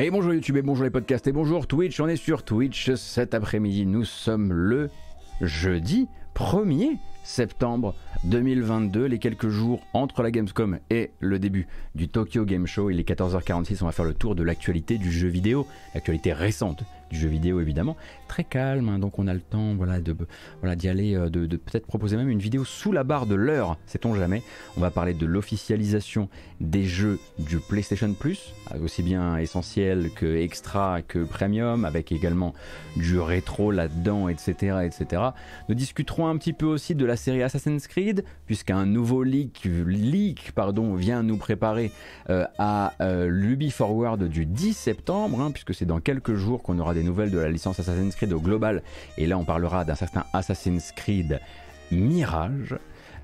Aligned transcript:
Et 0.00 0.12
bonjour 0.12 0.32
YouTube 0.32 0.56
et 0.56 0.62
bonjour 0.62 0.84
les 0.84 0.90
podcasts 0.90 1.26
et 1.26 1.32
bonjour 1.32 1.66
Twitch. 1.66 1.98
On 1.98 2.06
est 2.06 2.14
sur 2.14 2.44
Twitch 2.44 2.92
cet 2.94 3.34
après-midi. 3.34 3.84
Nous 3.84 4.04
sommes 4.04 4.52
le 4.52 4.90
jeudi 5.40 6.06
1er 6.36 6.96
septembre 7.24 7.96
2022, 8.22 9.06
les 9.06 9.18
quelques 9.18 9.48
jours 9.48 9.80
entre 9.94 10.22
la 10.22 10.30
Gamescom 10.30 10.78
et 10.90 11.10
le 11.18 11.40
début 11.40 11.66
du 11.96 12.08
Tokyo 12.08 12.44
Game 12.44 12.68
Show. 12.68 12.90
Il 12.90 13.00
est 13.00 13.08
14h46, 13.08 13.78
on 13.82 13.86
va 13.86 13.92
faire 13.92 14.04
le 14.04 14.14
tour 14.14 14.36
de 14.36 14.44
l'actualité 14.44 14.98
du 14.98 15.10
jeu 15.10 15.26
vidéo, 15.26 15.66
l'actualité 15.94 16.32
récente 16.32 16.84
du 17.10 17.18
jeu 17.18 17.28
vidéo 17.28 17.60
évidemment, 17.60 17.96
très 18.28 18.44
calme, 18.44 18.88
hein, 18.88 18.98
donc 18.98 19.18
on 19.18 19.26
a 19.26 19.34
le 19.34 19.40
temps 19.40 19.74
voilà, 19.74 20.00
de, 20.00 20.16
voilà, 20.60 20.76
d'y 20.76 20.88
aller, 20.88 21.14
euh, 21.14 21.28
de, 21.28 21.46
peut-être 21.56 21.86
proposer 21.86 22.16
même 22.16 22.30
une 22.30 22.38
vidéo 22.38 22.64
sous 22.64 22.92
la 22.92 23.04
barre 23.04 23.26
de 23.26 23.34
l'heure, 23.34 23.76
sait-on 23.86 24.14
jamais. 24.14 24.42
On 24.76 24.80
va 24.80 24.90
parler 24.90 25.14
de 25.14 25.26
l'officialisation 25.26 26.28
des 26.60 26.84
jeux 26.84 27.18
du 27.38 27.58
PlayStation 27.58 28.12
Plus, 28.12 28.52
aussi 28.82 29.02
bien 29.02 29.36
essentiel 29.38 30.10
que 30.14 30.36
extra 30.36 31.02
que 31.02 31.24
premium, 31.24 31.84
avec 31.84 32.12
également 32.12 32.54
du 32.96 33.18
rétro 33.18 33.70
là-dedans, 33.70 34.28
etc., 34.28 34.78
etc. 34.84 35.22
Nous 35.68 35.74
discuterons 35.74 36.26
un 36.26 36.36
petit 36.36 36.52
peu 36.52 36.66
aussi 36.66 36.94
de 36.94 37.04
la 37.04 37.16
série 37.16 37.42
Assassin's 37.42 37.86
Creed, 37.86 38.24
puisqu'un 38.46 38.86
nouveau 38.86 39.22
leak, 39.22 39.64
leak 39.64 40.52
pardon, 40.52 40.94
vient 40.94 41.22
nous 41.22 41.36
préparer 41.36 41.92
euh, 42.30 42.44
à 42.58 42.94
euh, 43.00 43.28
l'Ubi 43.28 43.70
Forward 43.70 44.22
du 44.24 44.46
10 44.46 44.74
septembre, 44.74 45.40
hein, 45.40 45.50
puisque 45.50 45.74
c'est 45.74 45.86
dans 45.86 46.00
quelques 46.00 46.34
jours 46.34 46.62
qu'on 46.62 46.78
aura 46.78 46.94
des 46.98 47.04
nouvelles 47.04 47.30
de 47.30 47.38
la 47.38 47.48
licence 47.48 47.78
Assassin's 47.78 48.16
Creed 48.16 48.32
au 48.32 48.40
global. 48.40 48.82
Et 49.16 49.26
là, 49.26 49.38
on 49.38 49.44
parlera 49.44 49.84
d'un 49.84 49.94
certain 49.94 50.24
Assassin's 50.32 50.92
Creed 50.92 51.40
Mirage. 51.92 52.76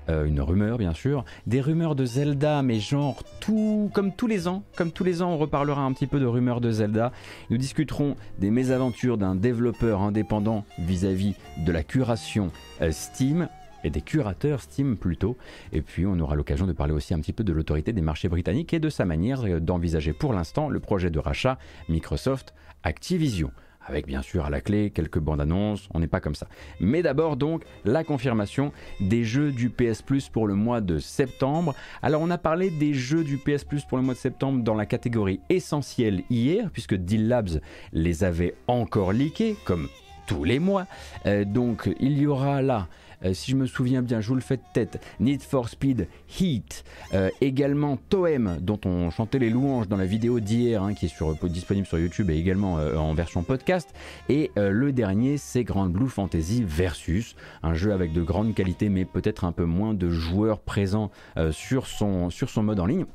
Euh, 0.07 0.25
une 0.25 0.39
rumeur 0.39 0.77
bien 0.77 0.93
sûr, 0.93 1.25
des 1.47 1.61
rumeurs 1.61 1.95
de 1.95 2.05
Zelda, 2.05 2.61
mais 2.61 2.79
genre 2.79 3.23
tout 3.39 3.89
comme 3.91 4.13
tous 4.13 4.27
les 4.27 4.47
ans, 4.47 4.63
comme 4.75 4.91
tous 4.91 5.03
les 5.03 5.23
ans, 5.23 5.31
on 5.31 5.37
reparlera 5.37 5.81
un 5.81 5.91
petit 5.93 6.05
peu 6.05 6.19
de 6.19 6.27
rumeurs 6.27 6.61
de 6.61 6.69
Zelda. 6.69 7.11
Nous 7.49 7.57
discuterons 7.57 8.15
des 8.37 8.51
mésaventures 8.51 9.17
d'un 9.17 9.33
développeur 9.33 10.01
indépendant 10.01 10.63
vis-à-vis 10.77 11.33
de 11.65 11.71
la 11.71 11.81
curation 11.81 12.51
euh, 12.81 12.91
Steam 12.91 13.47
et 13.83 13.89
des 13.89 14.01
curateurs 14.01 14.61
Steam 14.61 14.95
plutôt. 14.95 15.37
Et 15.73 15.81
puis 15.81 16.05
on 16.05 16.19
aura 16.19 16.35
l'occasion 16.35 16.67
de 16.67 16.73
parler 16.73 16.93
aussi 16.93 17.15
un 17.15 17.19
petit 17.19 17.33
peu 17.33 17.43
de 17.43 17.51
l'autorité 17.51 17.91
des 17.91 18.01
marchés 18.01 18.29
britanniques 18.29 18.75
et 18.75 18.79
de 18.79 18.89
sa 18.89 19.05
manière 19.05 19.43
euh, 19.43 19.59
d'envisager 19.59 20.13
pour 20.13 20.33
l'instant 20.33 20.69
le 20.69 20.79
projet 20.79 21.09
de 21.09 21.17
rachat 21.17 21.57
Microsoft 21.89 22.53
Activision 22.83 23.49
avec 23.85 24.07
bien 24.07 24.21
sûr 24.21 24.45
à 24.45 24.49
la 24.49 24.61
clé 24.61 24.89
quelques 24.89 25.19
bandes 25.19 25.41
annonces, 25.41 25.87
on 25.93 25.99
n'est 25.99 26.07
pas 26.07 26.19
comme 26.19 26.35
ça. 26.35 26.47
Mais 26.79 27.01
d'abord 27.01 27.37
donc 27.37 27.63
la 27.85 28.03
confirmation 28.03 28.71
des 28.99 29.23
jeux 29.23 29.51
du 29.51 29.69
PS 29.69 30.01
Plus 30.01 30.29
pour 30.29 30.47
le 30.47 30.55
mois 30.55 30.81
de 30.81 30.99
septembre. 30.99 31.75
Alors 32.01 32.21
on 32.21 32.29
a 32.31 32.37
parlé 32.37 32.69
des 32.69 32.93
jeux 32.93 33.23
du 33.23 33.37
PS 33.37 33.63
Plus 33.63 33.85
pour 33.85 33.97
le 33.97 34.03
mois 34.03 34.13
de 34.13 34.19
septembre 34.19 34.63
dans 34.63 34.75
la 34.75 34.85
catégorie 34.85 35.39
essentielle 35.49 36.23
hier, 36.29 36.69
puisque 36.71 36.95
Deal 36.95 37.27
Labs 37.27 37.61
les 37.93 38.23
avait 38.23 38.55
encore 38.67 39.13
leakés, 39.13 39.55
comme 39.65 39.87
tous 40.27 40.43
les 40.43 40.59
mois. 40.59 40.87
Euh, 41.25 41.45
donc 41.45 41.89
il 41.99 42.17
y 42.17 42.27
aura 42.27 42.61
là 42.61 42.87
euh, 43.25 43.33
si 43.33 43.51
je 43.51 43.55
me 43.55 43.65
souviens 43.65 44.01
bien, 44.01 44.21
je 44.21 44.27
vous 44.27 44.35
le 44.35 44.41
fais 44.41 44.59
tête, 44.73 45.01
Need 45.19 45.41
for 45.41 45.69
Speed 45.69 46.07
Heat, 46.39 46.83
euh, 47.13 47.29
également 47.41 47.97
Toem, 48.09 48.57
dont 48.61 48.79
on 48.85 49.09
chantait 49.09 49.39
les 49.39 49.49
louanges 49.49 49.87
dans 49.87 49.97
la 49.97 50.05
vidéo 50.05 50.39
d'hier, 50.39 50.83
hein, 50.83 50.93
qui 50.93 51.05
est 51.05 51.09
sur, 51.09 51.35
disponible 51.47 51.87
sur 51.87 51.97
YouTube 51.97 52.29
et 52.29 52.37
également 52.37 52.77
euh, 52.77 52.95
en 52.97 53.13
version 53.13 53.43
podcast. 53.43 53.93
Et 54.29 54.51
le 54.55 54.91
dernier, 54.91 55.37
c'est 55.37 55.63
Grand 55.63 55.87
Blue 55.87 56.07
Fantasy 56.07 56.63
Versus, 56.65 57.35
un 57.63 57.73
jeu 57.73 57.93
avec 57.93 58.13
de 58.13 58.21
grandes 58.21 58.53
qualités, 58.53 58.89
mais 58.89 59.05
peut-être 59.05 59.43
un 59.43 59.51
peu 59.51 59.65
moins 59.65 59.93
de 59.93 60.09
joueurs 60.09 60.59
présents 60.59 61.11
sur, 61.51 61.87
son, 61.87 62.29
sur 62.29 62.49
son 62.49 62.63
mode 62.63 62.79
en 62.79 62.85
ligne. 62.85 63.05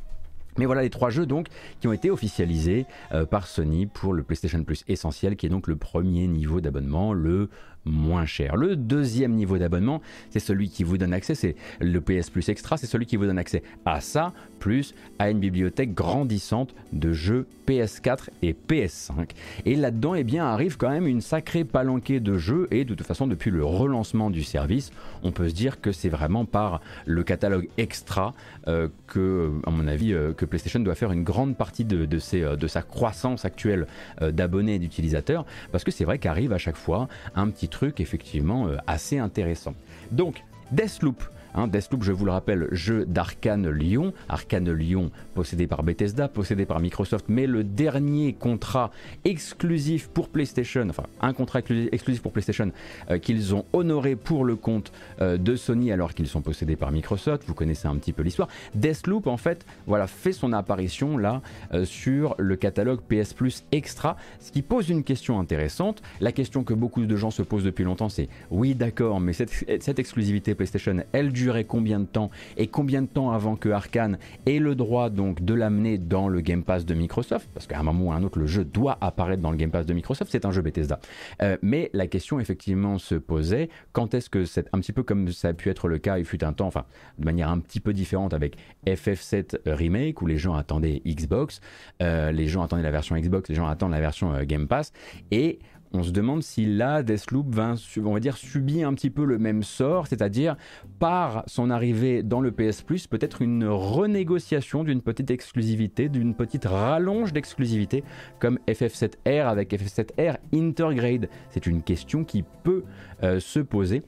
Mais 0.59 0.67
voilà 0.67 0.83
les 0.83 0.91
trois 0.91 1.11
jeux 1.11 1.27
donc 1.27 1.47
qui 1.81 1.89
ont 1.89 1.93
été 1.93 2.11
officialisés 2.11 2.87
par 3.31 3.47
Sony 3.47 3.87
pour 3.87 4.13
le 4.13 4.23
PlayStation 4.23 4.63
Plus 4.63 4.85
essentiel 4.89 5.37
qui 5.37 5.47
est 5.47 5.51
donc 5.51 5.67
le 5.67 5.77
premier 5.77 6.27
niveau 6.27 6.61
d'abonnement, 6.61 7.13
le 7.13 7.49
moins 7.85 8.27
cher. 8.27 8.57
Le 8.57 8.77
deuxième 8.77 9.33
niveau 9.33 9.59
d'abonnement, 9.59 10.03
c'est 10.31 10.41
celui 10.41 10.69
qui 10.69 10.85
vous 10.85 10.99
donne 10.99 11.13
accès, 11.13 11.35
c'est 11.35 11.57
le 11.81 12.01
PS 12.01 12.31
Plus 12.31 12.49
Extra, 12.49 12.77
c'est 12.77 12.87
celui 12.87 13.07
qui 13.07 13.17
vous 13.17 13.27
donne 13.27 13.39
accès 13.39 13.63
à 13.85 14.01
ça, 14.01 14.33
plus 14.59 14.95
à 15.19 15.31
une 15.31 15.39
bibliothèque 15.39 15.95
grandissante 15.95 16.75
de 16.93 17.13
jeux 17.13 17.47
PS4 17.67 18.29
et 18.43 18.55
PS5. 18.69 19.31
Et 19.65 19.77
là-dedans, 19.77 20.15
eh 20.15 20.25
bien, 20.25 20.45
arrive 20.45 20.77
quand 20.77 20.91
même 20.91 21.07
une 21.07 21.21
sacrée 21.21 21.65
palanquée 21.65 22.21
de 22.21 22.37
jeux, 22.37 22.69
et 22.71 22.85
de 22.85 22.95
toute 22.95 23.07
façon, 23.07 23.27
depuis 23.27 23.51
le 23.51 23.65
relancement 23.65 24.31
du 24.31 24.43
service, 24.43 24.91
on 25.23 25.33
peut 25.33 25.49
se 25.49 25.55
dire 25.55 25.81
que 25.81 25.93
c'est 25.93 26.09
vraiment 26.09 26.45
par 26.45 26.81
le 27.07 27.23
catalogue 27.23 27.69
extra 27.79 28.35
euh, 28.69 28.89
que, 29.07 29.51
à 29.67 29.71
mon 29.71 29.87
avis, 29.87 30.13
euh, 30.13 30.33
que 30.33 30.45
PlayStation 30.45 30.81
doit 30.81 30.95
faire 30.95 31.13
une 31.13 31.25
grande 31.25 31.57
partie 31.57 31.85
de, 31.85 32.05
de, 32.05 32.19
euh, 32.35 32.57
de 32.57 32.67
sa 32.67 32.83
croissance 32.83 33.45
actuelle 33.45 33.87
d'abonnés 34.21 34.75
et 34.75 34.79
d'utilisateurs, 34.79 35.47
parce 35.73 35.85
que 35.85 35.91
c'est 35.91 36.05
vrai 36.05 36.19
qu'arrive 36.19 36.53
à 36.53 36.59
chaque 36.59 36.77
fois 36.77 37.09
un 37.35 37.49
petit 37.49 37.69
truc 37.71 38.01
effectivement 38.01 38.67
euh, 38.69 38.77
assez 38.87 39.19
intéressant. 39.19 39.75
Donc, 40.11 40.43
Deathloop, 40.73 41.23
Hein, 41.55 41.67
Deathloop, 41.67 42.03
je 42.03 42.13
vous 42.13 42.25
le 42.25 42.31
rappelle, 42.31 42.69
jeu 42.73 43.05
d'Arkane 43.07 43.69
Lyon. 43.71 44.13
Arkane 44.29 44.71
Lyon, 44.73 45.11
possédé 45.35 45.67
par 45.67 45.83
Bethesda, 45.83 46.29
possédé 46.29 46.67
par 46.67 46.81
Microsoft, 46.81 47.27
mais 47.29 47.47
le 47.47 47.65
dernier 47.65 48.33
contrat 48.33 48.91
exclusif 49.25 50.09
pour 50.09 50.29
PlayStation, 50.29 50.87
enfin 50.89 51.05
un 51.21 51.33
contrat 51.33 51.61
exclusif 51.93 52.23
pour 52.23 52.33
PlayStation 52.33 52.71
euh, 53.11 53.19
qu'ils 53.19 53.55
ont 53.55 53.65
honoré 53.73 54.17
pour 54.17 54.45
le 54.45 54.57
compte 54.57 54.93
euh, 55.21 55.37
de 55.37 55.57
Sony 55.57 55.93
alors 55.93 56.15
qu'ils 56.15 56.29
sont 56.29 56.43
possédés 56.43 56.77
par 56.77 56.93
Microsoft. 56.93 57.45
Vous 57.47 57.55
connaissez 57.55 57.89
un 57.89 57.97
petit 57.97 58.13
peu 58.13 58.23
l'histoire. 58.23 58.49
Deathloop, 58.75 59.27
en 59.27 59.37
fait, 59.37 59.67
voilà, 59.87 60.07
fait 60.07 60.33
son 60.33 60.53
apparition 60.53 61.19
là 61.19 61.43
euh, 61.75 61.85
sur 61.85 62.35
le 62.39 62.57
catalogue 62.57 63.01
PS 63.09 63.35
Plus 63.35 63.65
Extra, 63.73 64.17
ce 64.39 64.53
qui 64.53 64.63
pose 64.63 64.89
une 64.89 65.05
question 65.05 65.41
intéressante. 65.41 66.03
La 66.21 66.33
question 66.33 66.65
que 66.65 66.75
beaucoup 66.75 67.05
de 67.05 67.17
gens 67.17 67.31
se 67.31 67.43
posent 67.43 67.65
depuis 67.65 67.85
longtemps, 67.85 68.09
c'est 68.09 68.29
oui, 68.51 68.75
d'accord, 68.75 69.21
mais 69.21 69.33
cette, 69.33 69.51
cette 69.83 69.99
exclusivité 69.99 70.55
PlayStation, 70.55 70.97
elle 71.13 71.33
durer 71.43 71.65
combien 71.65 72.01
de 72.01 72.05
temps 72.05 72.31
et 72.57 72.67
combien 72.67 73.03
de 73.03 73.07
temps 73.07 73.31
avant 73.31 73.57
que 73.57 73.69
Arkane 73.69 74.19
ait 74.47 74.59
le 74.59 74.75
droit 74.75 75.11
donc 75.11 75.43
de 75.43 75.55
l'amener 75.55 75.99
dans 75.99 76.29
le 76.29 76.41
Game 76.41 76.63
Pass 76.63 76.85
de 76.85 76.95
Microsoft? 76.95 77.49
Parce 77.55 77.67
qu'à 77.67 77.79
un 77.79 77.83
moment 77.83 78.07
ou 78.07 78.13
à 78.13 78.17
un 78.17 78.23
autre 78.23 78.39
le 78.39 78.47
jeu 78.47 78.65
doit 78.65 78.99
apparaître 79.01 79.43
dans 79.43 79.51
le 79.51 79.57
Game 79.57 79.71
Pass 79.71 79.87
de 79.87 79.95
Microsoft. 79.95 80.31
C'est 80.31 80.45
un 80.45 80.51
jeu 80.51 80.63
Bethesda. 80.63 81.01
Euh, 81.43 81.57
mais 81.63 81.91
la 81.93 82.07
question 82.07 82.41
effectivement 82.41 82.99
se 82.99 83.15
posait 83.15 83.69
quand 83.93 84.15
est-ce 84.15 84.29
que 84.29 84.45
c'est 84.45 84.69
un 84.73 84.81
petit 84.81 84.93
peu 84.93 85.03
comme 85.03 85.31
ça 85.33 85.49
a 85.49 85.53
pu 85.53 85.71
être 85.71 85.89
le 85.89 85.99
cas 85.99 86.19
il 86.19 86.25
fut 86.25 86.45
un 86.45 86.53
temps 86.53 86.67
enfin 86.67 86.85
de 87.19 87.25
manière 87.25 87.51
un 87.51 87.59
petit 87.59 87.81
peu 87.81 87.93
différente 87.93 88.35
avec 88.35 88.57
FF7 88.87 89.59
Remake 89.67 90.21
où 90.23 90.27
les 90.27 90.39
gens 90.39 90.55
attendaient 90.55 91.03
Xbox 91.07 91.61
euh, 92.03 92.33
les 92.33 92.47
gens 92.47 92.63
attendaient 92.63 92.83
la 92.83 92.91
version 92.91 93.17
Xbox 93.17 93.49
les 93.49 93.55
gens 93.55 93.67
attendent 93.67 93.93
la 93.93 94.01
version 94.01 94.33
euh, 94.33 94.45
Game 94.45 94.69
Pass 94.69 94.93
et 95.31 95.59
on 95.93 96.03
se 96.03 96.11
demande 96.11 96.43
si 96.43 96.67
là, 96.67 97.03
Deathloop 97.03 97.53
va, 97.53 97.75
on 97.99 98.21
subir 98.33 98.89
un 98.89 98.95
petit 98.95 99.11
peu 99.11 99.25
le 99.25 99.39
même 99.39 99.63
sort, 99.63 100.07
c'est-à-dire 100.07 100.57
par 100.99 101.43
son 101.47 101.71
arrivée 101.71 102.23
dans 102.23 102.41
le 102.41 102.53
PS 102.53 102.83
Plus, 102.83 103.07
peut-être 103.07 103.43
une 103.43 103.67
renégociation 103.67 104.85
d'une 104.85 105.03
petite 105.03 105.31
exclusivité, 105.31 106.09
d'une 106.09 106.35
petite 106.35 106.65
rallonge 106.65 107.33
d'exclusivité, 107.33 108.05
comme 108.39 108.59
FF7R 108.69 109.49
avec 109.49 109.73
FF7R 109.73 110.37
Intergrade. 110.55 111.29
C'est 111.51 111.67
une 111.67 111.83
question 111.83 112.25
qui 112.25 112.45
peut 112.63 112.85
euh, 113.25 113.41
se 113.41 113.59
poser. 113.59 114.03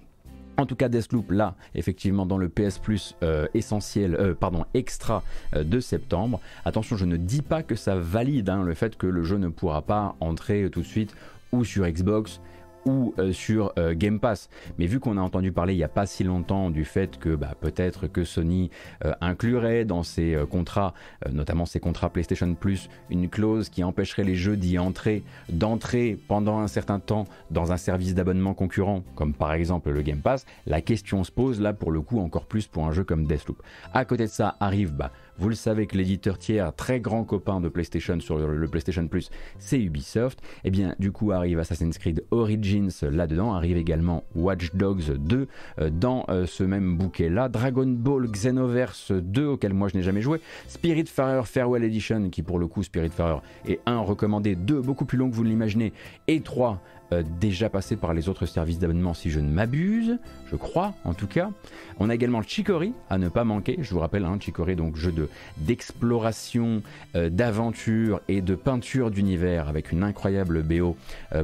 En 0.58 0.66
tout 0.66 0.76
cas, 0.76 0.88
Deathloop, 0.88 1.32
là, 1.32 1.56
effectivement, 1.74 2.26
dans 2.26 2.36
le 2.36 2.48
PS 2.48 2.78
Plus 2.78 3.16
euh, 3.22 3.48
essentiel, 3.54 4.14
euh, 4.14 4.34
pardon, 4.34 4.66
extra 4.74 5.24
de 5.56 5.80
septembre. 5.80 6.40
Attention, 6.64 6.96
je 6.96 7.06
ne 7.06 7.16
dis 7.16 7.42
pas 7.42 7.62
que 7.62 7.74
ça 7.74 7.96
valide 7.96 8.50
hein, 8.50 8.62
le 8.62 8.74
fait 8.74 8.96
que 8.96 9.06
le 9.06 9.24
jeu 9.24 9.38
ne 9.38 9.48
pourra 9.48 9.82
pas 9.82 10.14
entrer 10.20 10.68
tout 10.70 10.82
de 10.82 10.86
suite 10.86 11.16
ou 11.52 11.64
sur 11.64 11.86
Xbox 11.86 12.40
ou 12.84 13.14
euh, 13.18 13.32
sur 13.32 13.72
euh, 13.78 13.94
Game 13.94 14.20
Pass. 14.20 14.48
Mais 14.78 14.86
vu 14.86 15.00
qu'on 15.00 15.16
a 15.16 15.20
entendu 15.20 15.52
parler 15.52 15.74
il 15.74 15.78
n'y 15.78 15.84
a 15.84 15.88
pas 15.88 16.06
si 16.06 16.24
longtemps 16.24 16.70
du 16.70 16.84
fait 16.84 17.18
que 17.18 17.34
bah, 17.34 17.54
peut-être 17.60 18.06
que 18.06 18.24
Sony 18.24 18.70
euh, 19.04 19.12
inclurait 19.20 19.84
dans 19.84 20.02
ses 20.02 20.36
contrats, 20.50 20.94
notamment 21.30 21.66
ses 21.66 21.80
contrats 21.80 22.10
PlayStation 22.10 22.54
Plus, 22.54 22.88
une 23.10 23.28
clause 23.28 23.68
qui 23.68 23.84
empêcherait 23.84 24.24
les 24.24 24.34
jeux 24.34 24.56
d'y 24.56 24.78
entrer, 24.78 25.22
d'entrer 25.48 26.18
pendant 26.28 26.58
un 26.58 26.68
certain 26.68 26.98
temps 26.98 27.24
dans 27.50 27.72
un 27.72 27.76
service 27.76 28.14
d'abonnement 28.14 28.54
concurrent, 28.54 29.02
comme 29.14 29.34
par 29.34 29.52
exemple 29.52 29.90
le 29.90 30.02
Game 30.02 30.20
Pass, 30.20 30.46
la 30.66 30.80
question 30.80 31.24
se 31.24 31.30
pose 31.30 31.60
là 31.60 31.72
pour 31.72 31.92
le 31.92 32.00
coup 32.00 32.18
encore 32.20 32.46
plus 32.46 32.66
pour 32.66 32.86
un 32.86 32.92
jeu 32.92 33.04
comme 33.04 33.26
Deathloop. 33.26 33.62
À 33.92 34.04
côté 34.04 34.24
de 34.24 34.30
ça 34.30 34.56
arrive 34.60 34.92
bah, 34.92 35.12
vous 35.38 35.48
le 35.48 35.54
savez 35.54 35.86
que 35.86 35.96
l'éditeur 35.96 36.38
tiers, 36.38 36.74
très 36.74 37.00
grand 37.00 37.24
copain 37.24 37.60
de 37.60 37.68
PlayStation 37.68 38.20
sur 38.20 38.38
le 38.38 38.68
PlayStation 38.68 39.06
Plus, 39.08 39.30
c'est 39.58 39.80
Ubisoft. 39.80 40.40
Et 40.42 40.68
eh 40.68 40.70
bien, 40.70 40.94
du 40.98 41.12
coup, 41.12 41.32
arrive 41.32 41.58
Assassin's 41.58 41.98
Creed 41.98 42.24
Origins 42.30 42.90
là-dedans, 43.02 43.54
arrive 43.54 43.76
également 43.76 44.24
Watch 44.34 44.74
Dogs 44.74 45.16
2 45.16 45.48
euh, 45.80 45.90
dans 45.90 46.24
euh, 46.28 46.46
ce 46.46 46.64
même 46.64 46.96
bouquet-là, 46.96 47.48
Dragon 47.48 47.86
Ball 47.86 48.30
Xenoverse 48.30 49.12
2 49.12 49.46
auquel 49.46 49.72
moi 49.74 49.88
je 49.88 49.96
n'ai 49.96 50.02
jamais 50.02 50.22
joué, 50.22 50.40
Spirit 50.68 50.92
Spiritfarer 50.92 51.42
Farewell 51.44 51.84
Edition 51.84 52.30
qui 52.30 52.42
pour 52.42 52.58
le 52.58 52.66
coup 52.66 52.82
Spirit 52.82 53.08
Spiritfarer 53.08 53.40
est 53.66 53.80
un 53.86 54.00
recommandé, 54.00 54.54
deux 54.54 54.80
beaucoup 54.80 55.04
plus 55.04 55.18
long 55.18 55.30
que 55.30 55.34
vous 55.34 55.44
l'imaginez, 55.44 55.92
et 56.28 56.40
trois 56.40 56.80
euh, 57.12 57.22
déjà 57.40 57.68
passé 57.68 57.96
par 57.96 58.14
les 58.14 58.28
autres 58.28 58.46
services 58.46 58.78
d'abonnement 58.78 59.14
si 59.14 59.30
je 59.30 59.40
ne 59.40 59.50
m'abuse, 59.50 60.18
je 60.50 60.56
crois 60.56 60.94
en 61.04 61.14
tout 61.14 61.26
cas. 61.26 61.50
On 61.98 62.08
a 62.08 62.14
également 62.14 62.42
Chicory 62.42 62.94
à 63.10 63.18
ne 63.18 63.28
pas 63.28 63.44
manquer, 63.44 63.78
je 63.80 63.92
vous 63.92 64.00
rappelle, 64.00 64.24
hein, 64.24 64.38
Chicory, 64.40 64.76
donc 64.76 64.96
jeu 64.96 65.12
d'exploration, 65.58 66.82
euh, 67.14 67.28
d'aventure 67.28 68.20
et 68.28 68.40
de 68.40 68.54
peinture 68.54 69.10
d'univers 69.10 69.68
avec 69.68 69.92
une 69.92 70.02
incroyable 70.02 70.62
BO 70.62 70.96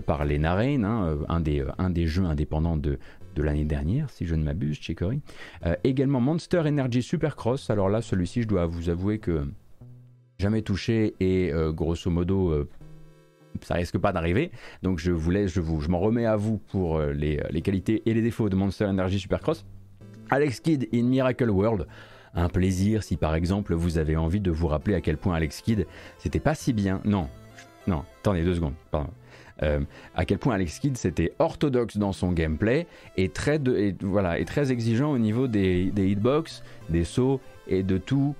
par 0.07 0.25
les 0.25 0.39
Rain, 0.39 0.85
hein, 0.85 1.19
un, 1.29 1.41
des, 1.41 1.65
un 1.79 1.91
des 1.91 2.07
jeux 2.07 2.25
indépendants 2.25 2.77
de, 2.77 2.99
de 3.35 3.43
l'année 3.43 3.65
dernière, 3.65 4.09
si 4.11 4.25
je 4.25 4.35
ne 4.35 4.43
m'abuse, 4.43 4.79
Chicory. 4.81 5.21
également 5.85 6.21
Monster 6.21 6.61
Energy 6.61 7.03
Supercross, 7.03 7.71
alors 7.71 7.89
là, 7.89 8.01
celui-ci, 8.01 8.43
je 8.43 8.49
dois 8.49 8.67
vous 8.67 8.89
avouer 8.89 9.19
que 9.19 9.47
jamais 10.39 10.63
touché 10.63 11.15
et 11.21 11.53
grosso 11.75 12.11
modo 12.11 12.69
ça 13.63 13.75
risque 13.75 13.99
pas 13.99 14.13
d'arriver. 14.13 14.51
Donc 14.83 14.99
je 14.99 15.11
vous 15.11 15.31
laisse, 15.31 15.53
je, 15.53 15.61
vous, 15.61 15.81
je 15.81 15.89
m'en 15.89 15.99
remets 15.99 16.27
à 16.27 16.37
vous 16.37 16.59
pour 16.59 16.99
euh, 16.99 17.13
les, 17.13 17.41
les, 17.51 17.63
qualités 17.63 18.03
et 18.07 18.15
les 18.15 18.23
défauts 18.23 18.49
de 18.49 18.57
Monster 18.57 18.87
Energy 18.87 19.19
Supercross. 19.19 19.65
Alex 20.31 20.61
Kidd 20.61 20.89
in 20.93 21.05
Miracle 21.05 21.51
World. 21.51 21.87
Un 22.35 22.49
plaisir 22.49 23.03
si 23.03 23.17
par 23.17 23.35
exemple 23.35 23.75
vous 23.75 23.99
avez 23.99 24.17
envie 24.17 24.41
de 24.41 24.51
vous 24.51 24.67
rappeler 24.69 24.95
à 24.95 25.01
quel 25.01 25.17
point 25.17 25.35
Alex 25.35 25.61
Kidd 25.63 25.87
c'était 26.19 26.41
pas 26.41 26.55
si 26.55 26.73
bien. 26.73 27.01
Non, 27.05 27.29
non, 27.87 28.05
attendez 28.21 28.45
deux 28.45 28.55
secondes, 28.55 28.75
pardon. 28.91 29.11
Euh, 29.63 29.81
à 30.15 30.25
quel 30.25 30.39
point 30.39 30.55
Alex 30.55 30.79
Kidd 30.79 30.97
c'était 30.97 31.33
orthodoxe 31.39 31.97
dans 31.97 32.13
son 32.13 32.31
gameplay 32.31 32.87
et 33.17 33.29
très, 33.29 33.61
voilà, 34.01 34.39
et 34.39 34.45
très 34.45 34.71
exigeant 34.71 35.11
au 35.11 35.19
niveau 35.19 35.49
des, 35.49 35.91
des 35.91 36.09
hitbox, 36.11 36.63
des 36.91 37.05
sauts 37.05 37.41
et 37.67 37.83
de 37.83 37.99
tout. 37.99 38.37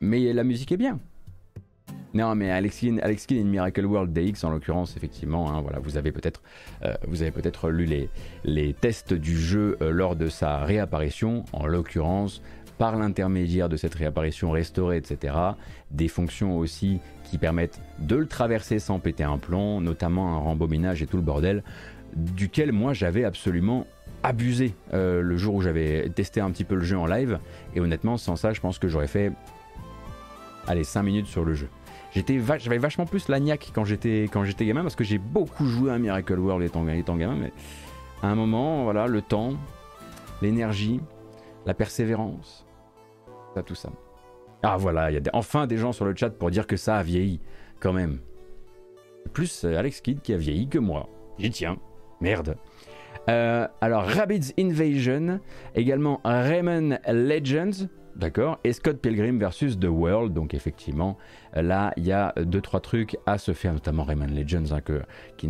Mais 0.00 0.32
la 0.32 0.44
musique 0.44 0.70
est 0.72 0.76
bien. 0.76 1.00
Non, 2.14 2.36
mais 2.36 2.50
Alex 2.50 2.78
Kidd, 2.78 3.38
in 3.38 3.44
Miracle 3.44 3.84
World 3.84 4.12
DX, 4.12 4.44
en 4.44 4.50
l'occurrence, 4.50 4.96
effectivement, 4.96 5.50
hein, 5.50 5.60
voilà, 5.60 5.80
vous 5.80 5.96
avez 5.96 6.12
peut-être 6.12 6.42
euh, 6.84 6.94
peut-être 7.32 7.70
lu 7.70 7.86
les, 7.86 8.08
les 8.44 8.72
tests 8.72 9.14
du 9.14 9.36
jeu 9.36 9.76
euh, 9.82 9.90
lors 9.90 10.14
de 10.14 10.28
sa 10.28 10.58
réapparition, 10.58 11.44
en 11.52 11.66
l'occurrence, 11.66 12.40
par 12.78 12.96
l'intermédiaire 12.96 13.68
de 13.68 13.76
cette 13.76 13.94
réapparition 13.94 14.52
restaurée, 14.52 14.96
etc. 14.96 15.34
Des 15.90 16.08
fonctions 16.08 16.56
aussi 16.56 17.00
qui 17.24 17.38
permettent 17.38 17.80
de 17.98 18.16
le 18.16 18.26
traverser 18.26 18.78
sans 18.78 19.00
péter 19.00 19.24
un 19.24 19.38
plomb, 19.38 19.80
notamment 19.80 20.36
un 20.36 20.38
rembobinage 20.38 21.02
et 21.02 21.06
tout 21.06 21.16
le 21.16 21.22
bordel, 21.22 21.64
duquel 22.14 22.70
moi 22.72 22.92
j'avais 22.92 23.24
absolument 23.24 23.86
abusé 24.22 24.74
euh, 24.92 25.20
le 25.20 25.36
jour 25.36 25.56
où 25.56 25.62
j'avais 25.62 26.08
testé 26.10 26.40
un 26.40 26.50
petit 26.50 26.64
peu 26.64 26.76
le 26.76 26.84
jeu 26.84 26.96
en 26.96 27.06
live. 27.06 27.38
Et 27.74 27.80
honnêtement, 27.80 28.16
sans 28.16 28.36
ça, 28.36 28.52
je 28.52 28.60
pense 28.60 28.78
que 28.78 28.88
j'aurais 28.88 29.08
fait, 29.08 29.32
allez, 30.66 30.84
5 30.84 31.02
minutes 31.02 31.26
sur 31.26 31.44
le 31.44 31.54
jeu. 31.54 31.68
J'étais 32.14 32.40
j'avais 32.58 32.78
vachement 32.78 33.06
plus 33.06 33.28
la 33.28 33.40
niaque 33.40 33.72
quand 33.74 33.84
j'étais 33.84 34.28
quand 34.32 34.44
j'étais 34.44 34.64
gamin 34.64 34.82
parce 34.82 34.94
que 34.94 35.02
j'ai 35.02 35.18
beaucoup 35.18 35.66
joué 35.66 35.90
à 35.90 35.98
Miracle 35.98 36.38
World 36.38 36.64
étant, 36.64 36.86
étant 36.88 37.16
gamin, 37.16 37.34
mais 37.34 37.52
à 38.22 38.28
un 38.28 38.36
moment, 38.36 38.84
voilà, 38.84 39.06
le 39.06 39.20
temps, 39.20 39.54
l'énergie, 40.40 41.00
la 41.66 41.74
persévérance, 41.74 42.64
ça, 43.54 43.62
tout 43.62 43.74
ça. 43.74 43.90
Ah 44.62 44.76
voilà, 44.78 45.10
il 45.10 45.14
y 45.14 45.18
a 45.18 45.30
enfin 45.34 45.66
des 45.66 45.76
gens 45.76 45.92
sur 45.92 46.04
le 46.04 46.14
chat 46.16 46.30
pour 46.30 46.50
dire 46.50 46.66
que 46.66 46.76
ça 46.76 46.96
a 46.96 47.02
vieilli, 47.02 47.40
quand 47.80 47.92
même. 47.92 48.20
Plus 49.32 49.64
euh, 49.64 49.76
Alex 49.76 50.00
Kidd 50.00 50.22
qui 50.22 50.32
a 50.32 50.36
vieilli 50.36 50.68
que 50.68 50.78
moi. 50.78 51.08
J'y 51.38 51.50
tiens. 51.50 51.76
Merde. 52.20 52.56
Euh, 53.28 53.66
alors, 53.80 54.04
Rabbids 54.04 54.52
Invasion, 54.58 55.40
également 55.74 56.20
Rayman 56.24 56.98
Legends, 57.06 57.88
D'accord 58.16 58.60
Et 58.62 58.72
Scott 58.72 58.98
Pilgrim 58.98 59.38
versus 59.38 59.78
The 59.78 59.86
World. 59.86 60.32
Donc 60.32 60.54
effectivement, 60.54 61.18
là, 61.52 61.92
il 61.96 62.04
y 62.04 62.12
a 62.12 62.32
deux 62.36 62.60
trois 62.60 62.80
trucs 62.80 63.16
à 63.26 63.38
se 63.38 63.52
faire, 63.52 63.72
notamment 63.72 64.04
Rayman 64.04 64.32
Legends, 64.32 64.72
hein, 64.72 64.80
euh, 64.90 65.00
qui 65.36 65.48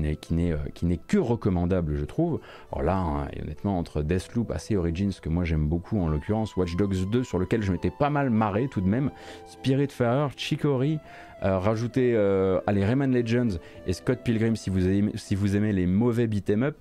n'est 0.86 0.96
que 0.96 1.18
recommandable, 1.18 1.96
je 1.96 2.04
trouve. 2.04 2.40
Alors 2.72 2.82
là, 2.82 2.96
hein, 2.96 3.28
honnêtement, 3.42 3.78
entre 3.78 4.02
Deathloop, 4.02 4.50
assez 4.50 4.76
Origins, 4.76 5.12
que 5.20 5.28
moi 5.28 5.44
j'aime 5.44 5.66
beaucoup 5.68 6.00
en 6.00 6.08
l'occurrence, 6.08 6.56
Watch 6.56 6.74
Dogs 6.76 7.10
2, 7.10 7.22
sur 7.22 7.38
lequel 7.38 7.62
je 7.62 7.70
m'étais 7.70 7.90
pas 7.90 8.08
mal 8.08 8.30
marré 8.30 8.68
tout 8.68 8.80
de 8.80 8.88
même, 8.88 9.10
Spiritfarer, 9.46 10.28
Chicory, 10.36 10.98
euh, 11.42 11.58
rajouter 11.58 12.14
euh, 12.14 12.60
allez, 12.66 12.84
Rayman 12.84 13.12
Legends 13.12 13.58
et 13.86 13.92
Scott 13.92 14.20
Pilgrim 14.24 14.56
si 14.56 14.70
vous 14.70 14.88
aimez, 14.88 15.12
si 15.16 15.34
vous 15.34 15.56
aimez 15.56 15.72
les 15.72 15.86
mauvais 15.86 16.26
beat'em 16.26 16.62
up. 16.62 16.76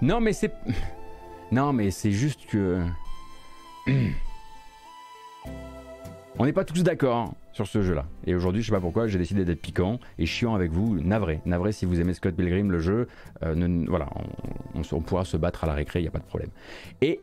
Non 0.00 0.20
mais 0.20 0.32
c'est 0.32 0.52
non 1.52 1.74
mais 1.74 1.90
c'est 1.90 2.12
juste 2.12 2.46
que 2.46 2.82
On 6.42 6.44
n'est 6.44 6.52
pas 6.52 6.64
tous 6.64 6.82
d'accord 6.82 7.16
hein, 7.18 7.34
sur 7.52 7.68
ce 7.68 7.82
jeu-là. 7.82 8.04
Et 8.26 8.34
aujourd'hui, 8.34 8.62
je 8.62 8.66
sais 8.66 8.72
pas 8.72 8.80
pourquoi, 8.80 9.06
j'ai 9.06 9.16
décidé 9.16 9.44
d'être 9.44 9.60
piquant 9.60 10.00
et 10.18 10.26
chiant 10.26 10.56
avec 10.56 10.72
vous. 10.72 11.00
Navré. 11.00 11.40
Navré 11.46 11.70
si 11.70 11.86
vous 11.86 12.00
aimez 12.00 12.14
Scott 12.14 12.34
Pilgrim, 12.34 12.72
le 12.72 12.80
jeu. 12.80 13.06
Euh, 13.44 13.84
voilà, 13.86 14.08
on, 14.74 15.00
pourra 15.02 15.24
se 15.24 15.36
battre 15.36 15.62
à 15.62 15.68
la 15.68 15.74
récré, 15.74 16.00
il 16.00 16.02
n'y 16.02 16.08
a 16.08 16.10
pas 16.10 16.18
de 16.18 16.24
problème. 16.24 16.50
Et 17.00 17.20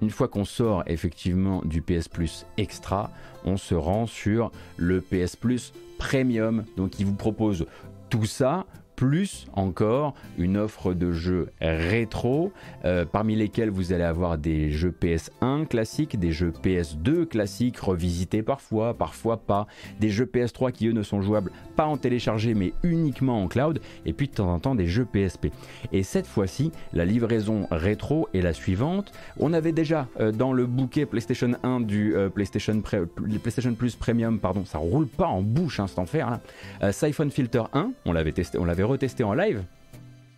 une 0.00 0.10
fois 0.10 0.28
qu'on 0.28 0.44
sort 0.44 0.84
effectivement 0.86 1.62
du 1.64 1.82
PS 1.82 2.06
Plus 2.06 2.46
Extra, 2.58 3.10
on 3.44 3.56
se 3.56 3.74
rend 3.74 4.06
sur 4.06 4.52
le 4.76 5.00
PS 5.00 5.34
Plus 5.34 5.72
Premium. 5.98 6.64
Donc 6.76 7.00
il 7.00 7.06
vous 7.06 7.16
propose 7.16 7.66
tout 8.08 8.24
ça 8.24 8.66
plus 9.00 9.46
encore 9.54 10.12
une 10.36 10.58
offre 10.58 10.92
de 10.92 11.10
jeux 11.10 11.48
rétro, 11.62 12.52
euh, 12.84 13.06
parmi 13.10 13.34
lesquels 13.34 13.70
vous 13.70 13.94
allez 13.94 14.04
avoir 14.04 14.36
des 14.36 14.70
jeux 14.70 14.92
PS1 14.92 15.66
classiques, 15.66 16.18
des 16.20 16.32
jeux 16.32 16.52
PS2 16.62 17.24
classiques, 17.24 17.78
revisités 17.78 18.42
parfois, 18.42 18.92
parfois 18.92 19.38
pas, 19.38 19.66
des 20.00 20.10
jeux 20.10 20.26
PS3 20.26 20.72
qui 20.72 20.88
eux 20.88 20.92
ne 20.92 21.02
sont 21.02 21.22
jouables 21.22 21.50
pas 21.76 21.86
en 21.86 21.96
téléchargé 21.96 22.52
mais 22.52 22.74
uniquement 22.82 23.42
en 23.42 23.48
cloud, 23.48 23.80
et 24.04 24.12
puis 24.12 24.28
de 24.28 24.34
temps 24.34 24.52
en 24.52 24.58
temps 24.58 24.74
des 24.74 24.86
jeux 24.86 25.06
PSP. 25.06 25.46
Et 25.92 26.02
cette 26.02 26.26
fois-ci, 26.26 26.70
la 26.92 27.06
livraison 27.06 27.68
rétro 27.70 28.28
est 28.34 28.42
la 28.42 28.52
suivante. 28.52 29.12
On 29.38 29.54
avait 29.54 29.72
déjà 29.72 30.08
euh, 30.20 30.30
dans 30.30 30.52
le 30.52 30.66
bouquet 30.66 31.06
PlayStation 31.06 31.52
1 31.62 31.80
du 31.80 32.14
euh, 32.14 32.28
PlayStation, 32.28 32.82
PlayStation 32.82 33.72
Plus 33.72 33.96
Premium, 33.96 34.38
pardon, 34.38 34.66
ça 34.66 34.76
roule 34.76 35.06
pas 35.06 35.28
en 35.28 35.40
bouche, 35.40 35.80
hein, 35.80 35.86
cet 35.86 35.98
enfer. 35.98 36.28
Là. 36.28 36.92
Siphon 36.92 37.30
Filter 37.30 37.62
1, 37.72 37.92
on 38.04 38.12
l'avait 38.12 38.32
testé, 38.32 38.58
on 38.58 38.66
l'avait 38.66 38.89
retesté 38.90 39.24
en 39.24 39.34
live. 39.34 39.62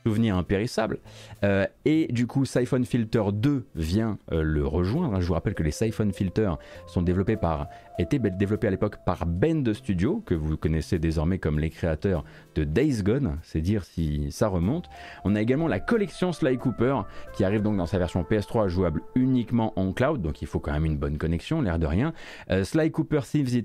Souvenir 0.05 0.37
impérissable. 0.37 0.99
Euh, 1.45 1.67
et 1.85 2.09
du 2.13 2.27
coup, 2.27 2.45
Siphon 2.45 2.83
Filter 2.85 3.23
2 3.33 3.67
vient 3.77 4.19
euh, 4.33 4.43
le 4.43 4.67
rejoindre. 4.67 5.21
Je 5.21 5.27
vous 5.27 5.35
rappelle 5.35 5.55
que 5.55 5.63
les 5.63 5.71
Siphon 5.71 6.11
Filter 6.13 6.53
sont 6.89 7.03
développés 7.03 7.37
par 7.37 7.69
était 7.99 8.19
développé 8.19 8.67
à 8.67 8.71
l'époque 8.71 8.97
par 9.05 9.27
Bend 9.27 9.73
Studio, 9.75 10.23
que 10.25 10.35
vous 10.35 10.57
connaissez 10.57 10.99
désormais 10.99 11.39
comme 11.39 11.59
les 11.59 11.71
créateurs 11.71 12.25
de 12.55 12.65
Days 12.65 13.03
Gone, 13.03 13.39
c'est 13.43 13.61
dire 13.61 13.85
si 13.85 14.31
ça 14.31 14.49
remonte. 14.49 14.89
On 15.25 15.35
a 15.35 15.41
également 15.41 15.69
la 15.69 15.81
collection 15.81 16.33
Sly 16.33 16.59
Cooper, 16.59 17.03
qui 17.35 17.45
arrive 17.45 17.63
donc 17.63 17.77
dans 17.77 17.87
sa 17.87 17.99
version 17.99 18.23
PS3 18.23 18.69
jouable 18.69 19.03
uniquement 19.15 19.73
en 19.79 19.93
cloud, 19.93 20.23
donc 20.23 20.43
il 20.43 20.49
faut 20.49 20.61
quand 20.61 20.73
même 20.73 20.85
une 20.85 20.97
bonne 20.97 21.19
connexion, 21.19 21.61
l'air 21.61 21.79
de 21.79 21.87
rien. 21.87 22.13
Euh, 22.51 22.65
Sly 22.65 22.91
Cooper 22.91 23.21
Thieves, 23.23 23.65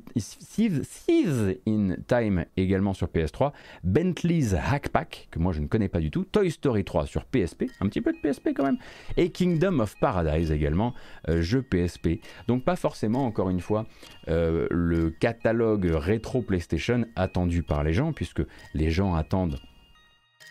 in 1.67 1.95
Time 2.07 2.45
également 2.55 2.93
sur 2.93 3.07
PS3. 3.07 3.51
Bentley's 3.83 4.53
Hackpack, 4.53 5.29
que 5.31 5.39
moi 5.39 5.53
je 5.53 5.61
ne 5.61 5.67
connais 5.67 5.89
pas 5.89 5.99
du 5.99 6.11
tout. 6.11 6.25
Toy 6.25 6.51
Story 6.51 6.83
3 6.83 7.05
sur 7.05 7.25
PSP, 7.25 7.65
un 7.81 7.87
petit 7.87 8.01
peu 8.01 8.11
de 8.11 8.17
PSP 8.17 8.49
quand 8.55 8.63
même. 8.63 8.77
Et 9.15 9.29
Kingdom 9.29 9.79
of 9.79 9.95
Paradise 9.99 10.51
également, 10.51 10.93
euh, 11.29 11.41
jeu 11.41 11.61
PSP. 11.61 12.19
Donc 12.47 12.63
pas 12.63 12.75
forcément, 12.75 13.25
encore 13.25 13.49
une 13.49 13.61
fois, 13.61 13.85
euh, 14.29 14.67
le 14.69 15.09
catalogue 15.09 15.85
rétro 15.85 16.41
PlayStation 16.41 17.05
attendu 17.15 17.63
par 17.63 17.83
les 17.83 17.93
gens, 17.93 18.13
puisque 18.13 18.41
les 18.73 18.91
gens 18.91 19.15
attendent 19.15 19.59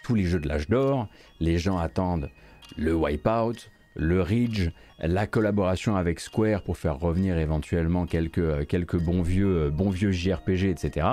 tous 0.05 0.15
les 0.15 0.25
jeux 0.25 0.41
de 0.41 0.49
l'âge 0.49 0.69
d'or, 0.69 1.09
les 1.41 1.59
gens 1.59 1.79
attendent 1.79 2.31
le 2.77 2.95
Wipeout, 2.95 3.71
le 3.95 4.23
Ridge, 4.23 4.71
la 4.99 5.27
collaboration 5.27 5.97
avec 5.97 6.21
Square 6.21 6.63
pour 6.63 6.79
faire 6.79 6.99
revenir 6.99 7.39
éventuellement 7.39 8.07
quelques, 8.07 8.39
euh, 8.39 8.65
quelques 8.65 8.99
bons, 8.99 9.23
vieux, 9.23 9.67
euh, 9.67 9.71
bons 9.71 9.91
vieux 9.91 10.11
JRPG, 10.11 10.71
etc. 10.71 11.07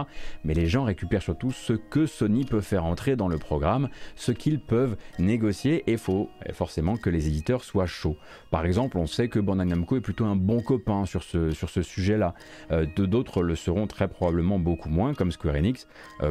Mais 0.44 0.54
les 0.54 0.68
gens 0.68 0.86
récupèrent 0.86 1.22
surtout 1.22 1.52
ce 1.52 1.74
que 1.74 2.06
Sony 2.06 2.46
peut 2.46 2.62
faire 2.62 2.86
entrer 2.86 3.16
dans 3.16 3.28
le 3.28 3.38
programme, 3.38 3.90
ce 4.16 4.32
qu'ils 4.32 4.60
peuvent 4.60 4.96
négocier, 5.20 5.84
et 5.88 5.98
faut 5.98 6.30
forcément 6.54 6.96
que 6.96 7.10
les 7.10 7.28
éditeurs 7.28 7.64
soient 7.64 7.86
chauds. 7.86 8.18
Par 8.52 8.66
exemple, 8.66 8.98
on 8.98 9.06
sait 9.06 9.28
que 9.28 9.40
Bandai 9.40 9.66
Namco 9.66 9.98
est 9.98 10.02
plutôt 10.02 10.26
un 10.26 10.36
bon 10.36 10.62
copain 10.62 11.06
sur 11.06 11.24
ce, 11.24 11.52
sur 11.52 11.70
ce 11.70 11.82
sujet-là. 11.82 12.34
Euh, 12.72 12.86
d'autres 12.96 13.44
le 13.44 13.56
seront 13.56 13.88
très 13.88 14.08
probablement 14.08 14.60
beaucoup 14.60 14.90
moins, 14.90 15.14
comme 15.14 15.32
Square 15.32 15.56
Enix, 15.56 15.88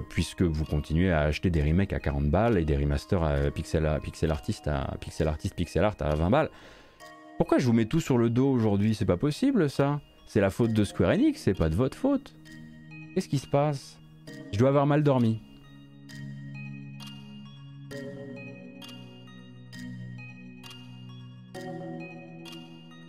puisque 0.09 0.43
vous 0.43 0.65
continuez 0.65 1.13
à 1.13 1.21
acheter 1.21 1.51
des 1.51 1.63
remakes 1.63 1.93
à 1.93 2.01
40 2.01 2.31
balles 2.31 2.59
et 2.59 2.65
des 2.65 2.77
remasters 2.77 3.23
à 3.23 3.51
pixel, 3.51 3.87
à, 3.87 3.99
pixel 4.01 4.31
artist 4.31 4.67
à 4.69 4.97
pixel 5.01 5.29
artist 5.29 5.55
pixel 5.55 5.85
art 5.85 5.97
à 6.01 6.15
20 6.15 6.31
balles. 6.31 6.51
Pourquoi 7.39 7.59
je 7.59 7.67
vous 7.67 7.73
mets 7.73 7.87
tout 7.87 8.01
sur 8.01 8.19
le 8.19 8.31
dos 8.31 8.49
aujourd'hui? 8.49 8.95
C'est 8.95 9.05
pas 9.05 9.17
possible 9.17 9.69
ça. 9.69 10.01
C'est 10.27 10.41
la 10.41 10.51
faute 10.51 10.73
de 10.73 10.85
Square 10.85 11.11
Enix, 11.11 11.41
c'est 11.41 11.55
pas 11.55 11.69
de 11.69 11.75
votre 11.75 11.97
faute. 11.97 12.35
Qu'est-ce 13.15 13.29
qui 13.29 13.39
se 13.39 13.49
passe? 13.49 13.99
Je 14.53 14.59
dois 14.59 14.69
avoir 14.69 14.87
mal 14.87 15.03
dormi. 15.03 15.41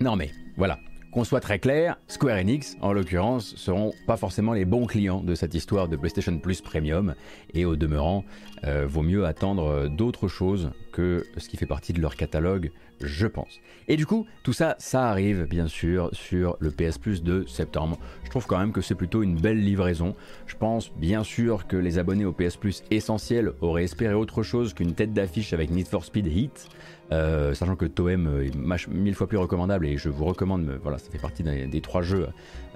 Non 0.02 0.16
mais, 0.16 0.32
voilà. 0.58 0.80
qu'on 1.14 1.24
soit 1.24 1.40
très 1.40 1.60
clair, 1.60 1.98
Square 2.08 2.40
Enix, 2.40 2.76
en 2.82 2.92
l'occurrence, 2.92 3.56
seront 3.56 3.94
pas 4.08 4.18
forcément 4.18 4.54
les 4.54 4.66
bons 4.66 4.88
clients 4.88 5.22
de 5.22 5.36
cette 5.36 5.54
histoire 5.54 5.88
de 5.88 5.96
PlayStation 5.96 6.36
Plus 6.40 6.62
Premium, 6.62 7.14
et 7.54 7.66
au 7.66 7.76
demeurant, 7.76 8.26
euh, 8.64 8.88
vaut 8.88 9.04
mieux 9.04 9.26
attendre 9.26 9.88
d'autres 9.90 10.28
choses 10.28 10.72
que 10.94 11.26
ce 11.38 11.50
qui 11.50 11.58
fait 11.58 11.66
partie 11.66 11.92
de 11.92 12.00
leur 12.00 12.16
catalogue, 12.16 12.72
je 13.02 13.28
pense. 13.28 13.60
Et 13.90 13.98
du 13.98 14.06
coup, 14.06 14.26
tout 14.44 14.54
ça, 14.54 14.76
ça 14.80 15.10
arrive 15.10 15.46
bien 15.46 15.68
sûr 15.68 16.10
sur 16.14 16.56
le 16.60 16.72
PS 16.72 16.98
Plus 16.98 17.24
de 17.24 17.46
septembre. 17.48 18.00
Je 18.24 18.30
trouve 18.30 18.46
quand 18.46 18.58
même 18.58 18.72
que 18.72 18.82
c'est 18.82 18.96
plutôt 18.96 19.24
une 19.24 19.36
belle 19.36 19.62
livraison. 19.62 20.16
Je 20.48 20.56
pense 20.56 20.94
bien 20.94 21.24
sûr 21.24 21.68
que 21.68 21.76
les 21.76 21.98
abonnés 21.98 22.26
au 22.26 22.32
PS 22.32 22.56
Plus 22.56 22.84
essentiel 22.92 23.52
auraient 23.60 23.84
espéré 23.84 24.14
autre 24.14 24.44
chose 24.44 24.74
qu'une 24.74 24.94
tête 24.94 25.14
d'affiche 25.14 25.52
avec 25.52 25.70
Need 25.72 25.88
for 25.88 26.06
Speed 26.06 26.28
Heat. 26.28 26.70
Euh, 27.12 27.54
sachant 27.54 27.76
que 27.76 27.86
Toem 27.86 28.42
est 28.42 28.88
mille 28.88 29.14
fois 29.14 29.28
plus 29.28 29.38
recommandable 29.38 29.86
et 29.86 29.98
je 29.98 30.10
vous 30.10 30.26
recommande, 30.26 30.80
voilà, 30.82 30.98
ça 30.98 31.12
fait 31.12 31.20
partie 31.20 31.44
des, 31.44 31.82
trois 31.82 32.02
jeux, 32.02 32.28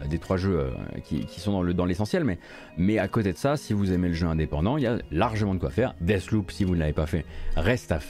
euh, 0.02 0.08
des 0.08 0.20
trois 0.20 0.38
jeux 0.38 0.60
euh, 0.60 0.72
qui, 1.04 1.40
sont 1.40 1.64
dans 1.64 1.86
l'essentiel. 1.86 2.24
mais, 2.24 2.38
mais 2.78 3.00
à 3.00 3.08
côté 3.08 3.32
de 3.32 3.38
ça, 3.38 3.58
si 3.58 3.74
vous 3.74 3.92
aimez 3.92 4.10
le 4.10 4.14
jeu 4.14 4.28
indépendant, 4.28 4.78
il 4.78 4.84
y 4.84 4.88
a 4.88 4.98
largement 5.12 5.56
de 5.56 5.60
quoi 5.60 5.72
faire. 5.72 5.96
Deathloop, 6.02 6.52
si 6.52 6.66
vous 6.66 6.76
ne 6.76 6.80
l'avez 6.80 6.94
pas 6.94 7.08
fait, 7.08 7.26
reste 7.56 7.92
à 7.92 8.00
faire. 8.00 8.07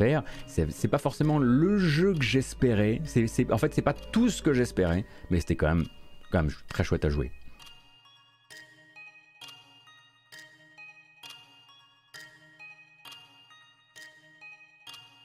C'est 0.47 0.87
pas 0.87 0.97
forcément 0.97 1.39
le 1.39 1.77
jeu 1.77 2.13
que 2.13 2.23
j'espérais. 2.23 3.01
En 3.51 3.57
fait, 3.57 3.73
c'est 3.73 3.81
pas 3.81 3.93
tout 3.93 4.29
ce 4.29 4.41
que 4.41 4.53
j'espérais, 4.53 5.05
mais 5.29 5.39
c'était 5.39 5.55
quand 5.55 5.75
même, 5.75 6.49
très 6.69 6.83
chouette 6.83 7.05
à 7.05 7.09
jouer. 7.09 7.31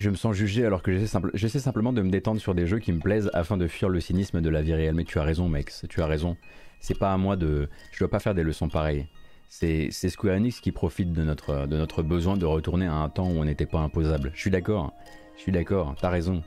Je 0.01 0.11
me 0.11 0.17
sens 0.17 0.35
jugé 0.35 0.67
alors 0.67 0.83
que 0.83 0.99
j'essaie 1.35 1.61
simplement 1.61 1.93
de 1.93 2.03
me 2.03 2.11
détendre 2.11 2.41
sur 2.41 2.57
des 2.57 2.67
jeux 2.67 2.81
qui 2.81 2.91
me 2.91 2.99
plaisent 2.99 3.31
afin 3.35 3.57
de 3.57 3.69
fuir 3.69 3.89
le 3.89 4.01
cynisme 4.01 4.41
de 4.41 4.49
la 4.49 4.61
vie 4.61 4.75
réelle. 4.75 4.97
Mais 4.97 5.05
tu 5.05 5.21
as 5.21 5.23
raison, 5.23 5.49
mec, 5.49 5.71
tu 5.89 6.03
as 6.03 6.07
raison. 6.07 6.37
C'est 6.81 6.99
pas 6.99 7.13
à 7.13 7.17
moi 7.17 7.37
de. 7.37 7.69
Je 7.93 8.01
dois 8.01 8.11
pas 8.11 8.19
faire 8.19 8.35
des 8.35 8.43
leçons 8.43 8.69
pareilles. 8.69 9.07
C'est 9.55 10.09
Square 10.09 10.41
qui 10.63 10.73
profite 10.73 11.13
de 11.13 11.23
notre, 11.23 11.67
de 11.67 11.77
notre 11.77 12.03
besoin 12.03 12.39
de 12.39 12.47
retourner 12.47 12.87
à 12.87 12.95
un 12.95 13.11
temps 13.11 13.29
où 13.29 13.39
on 13.39 13.45
n'était 13.45 13.67
pas 13.67 13.81
imposable. 13.81 14.33
Je 14.35 14.41
suis 14.41 14.51
d'accord. 14.51 14.95
Je 15.37 15.43
suis 15.43 15.53
d'accord. 15.53 15.95
T'as 16.01 16.09
raison. 16.09 16.43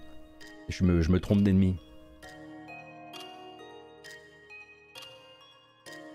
Je 0.69 0.83
me, 0.83 1.01
je 1.01 1.12
me 1.12 1.19
trompe 1.19 1.43
d'ennemi. 1.43 1.75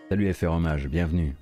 Salut 0.08 0.34
FR 0.34 0.46
Hommage, 0.46 0.88
bienvenue. 0.88 1.36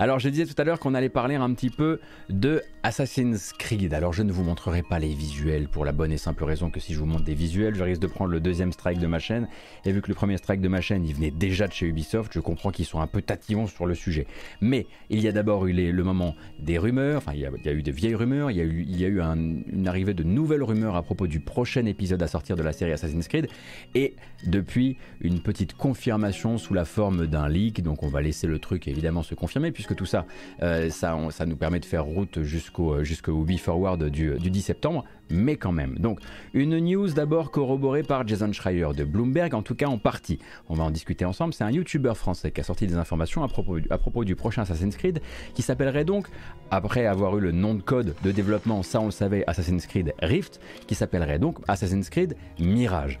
Alors 0.00 0.18
je 0.18 0.30
disais 0.30 0.46
tout 0.46 0.54
à 0.56 0.64
l'heure 0.64 0.80
qu'on 0.80 0.94
allait 0.94 1.10
parler 1.10 1.34
un 1.34 1.52
petit 1.52 1.68
peu 1.68 2.00
de 2.30 2.62
Assassin's 2.82 3.52
Creed. 3.52 3.92
Alors 3.92 4.14
je 4.14 4.22
ne 4.22 4.32
vous 4.32 4.42
montrerai 4.42 4.82
pas 4.82 4.98
les 4.98 5.12
visuels 5.12 5.68
pour 5.68 5.84
la 5.84 5.92
bonne 5.92 6.10
et 6.10 6.16
simple 6.16 6.42
raison 6.44 6.70
que 6.70 6.80
si 6.80 6.94
je 6.94 7.00
vous 7.00 7.04
montre 7.04 7.24
des 7.24 7.34
visuels, 7.34 7.74
je 7.74 7.84
risque 7.84 8.00
de 8.00 8.06
prendre 8.06 8.30
le 8.30 8.40
deuxième 8.40 8.72
strike 8.72 8.98
de 8.98 9.06
ma 9.06 9.18
chaîne. 9.18 9.46
Et 9.84 9.92
vu 9.92 10.00
que 10.00 10.08
le 10.08 10.14
premier 10.14 10.38
strike 10.38 10.62
de 10.62 10.68
ma 10.68 10.80
chaîne, 10.80 11.04
il 11.04 11.14
venait 11.14 11.30
déjà 11.30 11.68
de 11.68 11.74
chez 11.74 11.84
Ubisoft, 11.84 12.32
je 12.32 12.40
comprends 12.40 12.70
qu'ils 12.70 12.86
sont 12.86 13.00
un 13.00 13.06
peu 13.06 13.20
tatillons 13.20 13.66
sur 13.66 13.84
le 13.84 13.94
sujet. 13.94 14.26
Mais 14.62 14.86
il 15.10 15.20
y 15.20 15.28
a 15.28 15.32
d'abord 15.32 15.66
eu 15.66 15.74
le 15.74 16.02
moment 16.02 16.34
des 16.58 16.78
rumeurs, 16.78 17.18
enfin 17.18 17.32
il 17.34 17.40
y, 17.40 17.46
a, 17.46 17.72
eu 17.72 17.82
des 17.82 17.92
vieilles 17.92 18.14
rumeurs, 18.14 18.50
il 18.50 18.56
y 18.56 18.62
a 18.62 18.64
eu, 18.64 19.20
une 19.20 19.86
arrivée 19.86 20.14
de 20.14 20.22
nouvelles 20.22 20.62
rumeurs 20.62 20.96
à 20.96 21.02
propos 21.02 21.26
du 21.26 21.40
prochain 21.40 21.84
épisode 21.84 22.22
à 22.22 22.26
sortir 22.26 22.56
de 22.56 22.62
la 22.62 22.72
série 22.72 22.92
Assassin's 22.92 23.28
Creed. 23.28 23.48
Et 23.94 24.16
depuis, 24.46 24.96
une 25.20 25.40
petite 25.40 25.74
confirmation 25.74 26.56
sous 26.56 26.72
la 26.72 26.86
forme 26.86 27.26
d'un 27.26 27.50
leak. 27.50 27.82
Donc 27.82 28.02
on 28.02 28.08
va 28.08 28.22
laisser 28.22 28.46
le 28.46 28.58
truc 28.58 28.88
évidemment 28.88 29.22
se 29.22 29.34
confirmer 29.34 29.72
tout 29.94 30.06
ça, 30.06 30.26
euh, 30.62 30.90
ça, 30.90 31.16
nous 31.46 31.56
permet 31.56 31.80
de 31.80 31.84
faire 31.84 32.04
route 32.04 32.42
jusqu'au 32.42 33.04
jusqu'au 33.04 33.46
jusqu'au 33.46 33.58
Forward 33.58 34.04
du, 34.04 34.36
10 34.38 34.60
septembre, 34.62 35.04
mais 35.30 35.56
quand 35.56 35.72
même. 35.72 35.98
Donc 35.98 36.20
une 36.54 36.78
news 36.78 37.08
d'abord 37.08 37.50
corroborée 37.50 38.02
par 38.02 38.26
Jason 38.26 38.52
Schreier 38.52 38.88
de 38.96 39.04
Bloomberg, 39.04 39.54
en 39.54 39.62
tout 39.62 39.74
cas 39.74 39.86
en 39.86 39.98
partie. 39.98 40.38
On 40.68 40.74
va 40.74 40.84
en 40.84 40.90
discuter 40.90 41.24
ensemble. 41.24 41.54
C'est 41.54 41.64
un 41.64 41.70
YouTuber 41.70 42.14
français 42.14 42.50
qui 42.50 42.60
a 42.60 42.64
sorti 42.64 42.86
des 42.86 42.96
informations 42.96 43.42
à 43.42 43.48
propos, 43.48 43.78
à 43.90 43.98
propos 43.98 44.24
du 44.24 44.36
prochain 44.36 44.62
Assassin's 44.62 44.96
Creed, 44.96 45.20
qui 45.54 45.62
s'appellerait 45.62 46.04
donc, 46.04 46.28
après 46.70 47.06
avoir 47.06 47.36
eu 47.36 47.40
le 47.40 47.52
nom 47.52 47.74
de 47.74 47.82
code 47.82 48.14
de 48.22 48.32
développement, 48.32 48.82
ça 48.82 49.00
on 49.00 49.06
le 49.06 49.10
savait, 49.10 49.44
Assassin's 49.46 49.86
Creed 49.86 50.14
Rift, 50.20 50.60
qui 50.86 50.94
s'appellerait 50.94 51.38
donc 51.38 51.58
Assassin's 51.68 52.10
Creed 52.10 52.36
Mirage. 52.58 53.20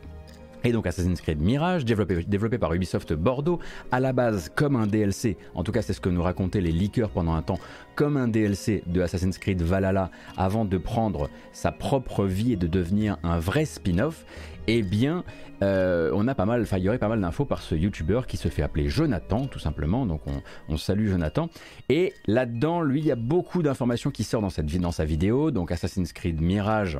Et 0.64 0.72
donc 0.72 0.86
Assassin's 0.86 1.20
Creed 1.20 1.40
Mirage, 1.40 1.84
développé, 1.84 2.58
par 2.58 2.74
Ubisoft 2.74 3.12
Bordeaux, 3.12 3.60
à 3.90 4.00
la 4.00 4.12
base 4.12 4.50
comme 4.54 4.76
un 4.76 4.86
DLC, 4.86 5.36
en 5.54 5.64
tout 5.64 5.72
cas 5.72 5.82
c'est 5.82 5.92
ce 5.92 6.00
que 6.00 6.10
nous 6.10 6.22
racontaient 6.22 6.60
les 6.60 6.72
leakers 6.72 7.10
pendant 7.10 7.34
un 7.34 7.42
temps, 7.42 7.58
comme 7.94 8.16
un 8.16 8.28
DLC 8.28 8.82
de 8.86 9.00
Assassin's 9.00 9.38
Creed 9.38 9.62
Valhalla 9.62 10.10
avant 10.36 10.64
de 10.64 10.76
prendre 10.76 11.30
sa 11.52 11.72
propre 11.72 12.24
vie 12.24 12.52
et 12.52 12.56
de 12.56 12.66
devenir 12.66 13.16
un 13.22 13.38
vrai 13.38 13.64
spin-off, 13.64 14.24
eh 14.66 14.82
bien 14.82 15.24
euh, 15.62 16.10
on 16.14 16.26
a 16.28 16.34
pas 16.34 16.46
mal, 16.46 16.66
il 16.70 16.78
y 16.78 16.88
aurait 16.88 16.98
pas 16.98 17.08
mal 17.08 17.20
d'infos 17.20 17.44
par 17.44 17.62
ce 17.62 17.74
YouTuber 17.74 18.22
qui 18.26 18.36
se 18.36 18.48
fait 18.48 18.62
appeler 18.62 18.88
Jonathan 18.88 19.46
tout 19.46 19.58
simplement, 19.58 20.06
donc 20.06 20.22
on, 20.68 20.76
salue 20.76 21.08
Jonathan. 21.08 21.48
Et 21.88 22.14
là-dedans, 22.26 22.80
lui, 22.80 23.00
il 23.00 23.06
y 23.06 23.10
a 23.10 23.16
beaucoup 23.16 23.62
d'informations 23.62 24.10
qui 24.10 24.24
sortent 24.24 24.44
dans, 24.44 24.50
cette, 24.50 24.66
dans 24.66 24.92
sa 24.92 25.04
vidéo, 25.04 25.50
donc 25.50 25.72
Assassin's 25.72 26.12
Creed 26.12 26.40
Mirage 26.40 26.98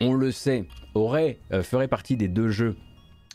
on 0.00 0.14
le 0.14 0.32
sait, 0.32 0.66
aurait, 0.94 1.38
euh, 1.52 1.62
ferait 1.62 1.88
partie 1.88 2.16
des 2.16 2.28
deux 2.28 2.48
jeux 2.48 2.76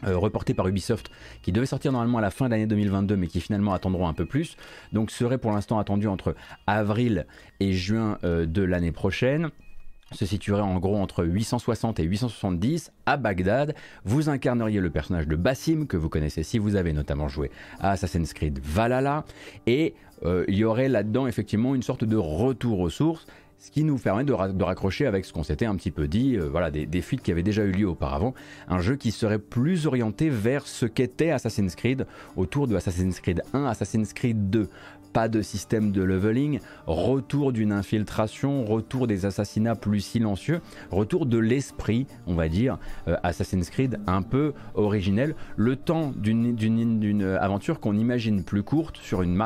euh, 0.05 0.17
reportés 0.17 0.53
par 0.53 0.67
Ubisoft 0.67 1.09
qui 1.41 1.51
devaient 1.51 1.65
sortir 1.65 1.91
normalement 1.91 2.19
à 2.19 2.21
la 2.21 2.31
fin 2.31 2.45
de 2.45 2.51
l'année 2.51 2.67
2022 2.67 3.17
mais 3.17 3.27
qui 3.27 3.41
finalement 3.41 3.73
attendront 3.73 4.07
un 4.07 4.13
peu 4.13 4.25
plus. 4.25 4.55
Donc 4.93 5.11
serait 5.11 5.37
pour 5.37 5.51
l'instant 5.51 5.79
attendu 5.79 6.07
entre 6.07 6.35
avril 6.67 7.25
et 7.59 7.73
juin 7.73 8.17
euh, 8.23 8.45
de 8.45 8.61
l'année 8.61 8.91
prochaine 8.91 9.49
se 10.11 10.25
situerait 10.25 10.61
en 10.61 10.79
gros 10.79 10.95
entre 10.95 11.23
860 11.23 11.99
et 11.99 12.03
870 12.03 12.91
à 13.05 13.17
Bagdad. 13.17 13.75
Vous 14.05 14.27
incarneriez 14.27 14.79
le 14.79 14.89
personnage 14.89 15.27
de 15.27 15.35
Bassim 15.35 15.85
que 15.85 15.97
vous 15.97 16.09
connaissez 16.09 16.41
si 16.41 16.57
vous 16.57 16.75
avez 16.75 16.93
notamment 16.93 17.27
joué 17.27 17.51
à 17.79 17.91
Assassin's 17.91 18.33
Creed 18.33 18.59
Valhalla 18.63 19.23
et 19.67 19.93
il 20.25 20.55
y 20.55 20.65
aurait 20.65 20.89
là-dedans 20.89 21.27
effectivement 21.27 21.75
une 21.75 21.83
sorte 21.83 22.03
de 22.03 22.17
retour 22.17 22.79
aux 22.79 22.89
sources 22.89 23.27
ce 23.59 23.71
qui 23.71 23.83
nous 23.83 23.97
permet 23.97 24.23
de, 24.23 24.33
raccrocher 24.63 25.05
avec 25.05 25.25
ce 25.25 25.33
qu'on 25.33 25.43
s'était 25.43 25.65
un 25.65 25.75
petit 25.75 25.91
peu 25.91 26.07
dit, 26.07 26.37
euh, 26.37 26.47
voilà, 26.49 26.71
des, 26.71 27.01
fuites 27.01 27.21
qui 27.21 27.31
avaient 27.31 27.43
déjà 27.43 27.63
eu 27.63 27.71
lieu 27.71 27.87
auparavant. 27.87 28.33
Un 28.69 28.79
jeu 28.79 28.95
qui 28.95 29.11
serait 29.11 29.37
plus 29.37 29.85
orienté 29.85 30.29
vers 30.29 30.65
ce 30.65 30.85
qu'était 30.85 31.31
Assassin's 31.31 31.75
Creed 31.75 32.07
autour 32.37 32.67
de 32.67 32.75
Assassin's 32.75 33.19
Creed 33.19 33.43
1, 33.53 33.65
Assassin's 33.65 34.13
Creed 34.13 34.49
2 34.49 34.69
pas 35.13 35.27
de 35.27 35.41
système 35.41 35.91
de 35.91 36.01
leveling, 36.01 36.59
retour 36.87 37.51
d'une 37.51 37.71
infiltration, 37.71 38.65
retour 38.65 39.07
des 39.07 39.25
assassinats 39.25 39.75
plus 39.75 40.01
silencieux, 40.01 40.61
retour 40.91 41.25
de 41.25 41.37
l'esprit, 41.37 42.07
on 42.27 42.35
va 42.35 42.49
dire, 42.49 42.77
euh, 43.07 43.17
Assassin's 43.23 43.69
Creed 43.69 43.99
un 44.07 44.21
peu 44.21 44.53
originel, 44.75 45.35
le 45.57 45.75
temps 45.75 46.11
d'une 46.15 47.37
aventure 47.39 47.79
qu'on 47.79 47.97
imagine 47.97 48.43
plus 48.43 48.63
courte 48.63 48.97
sur 48.97 49.21
une, 49.21 49.37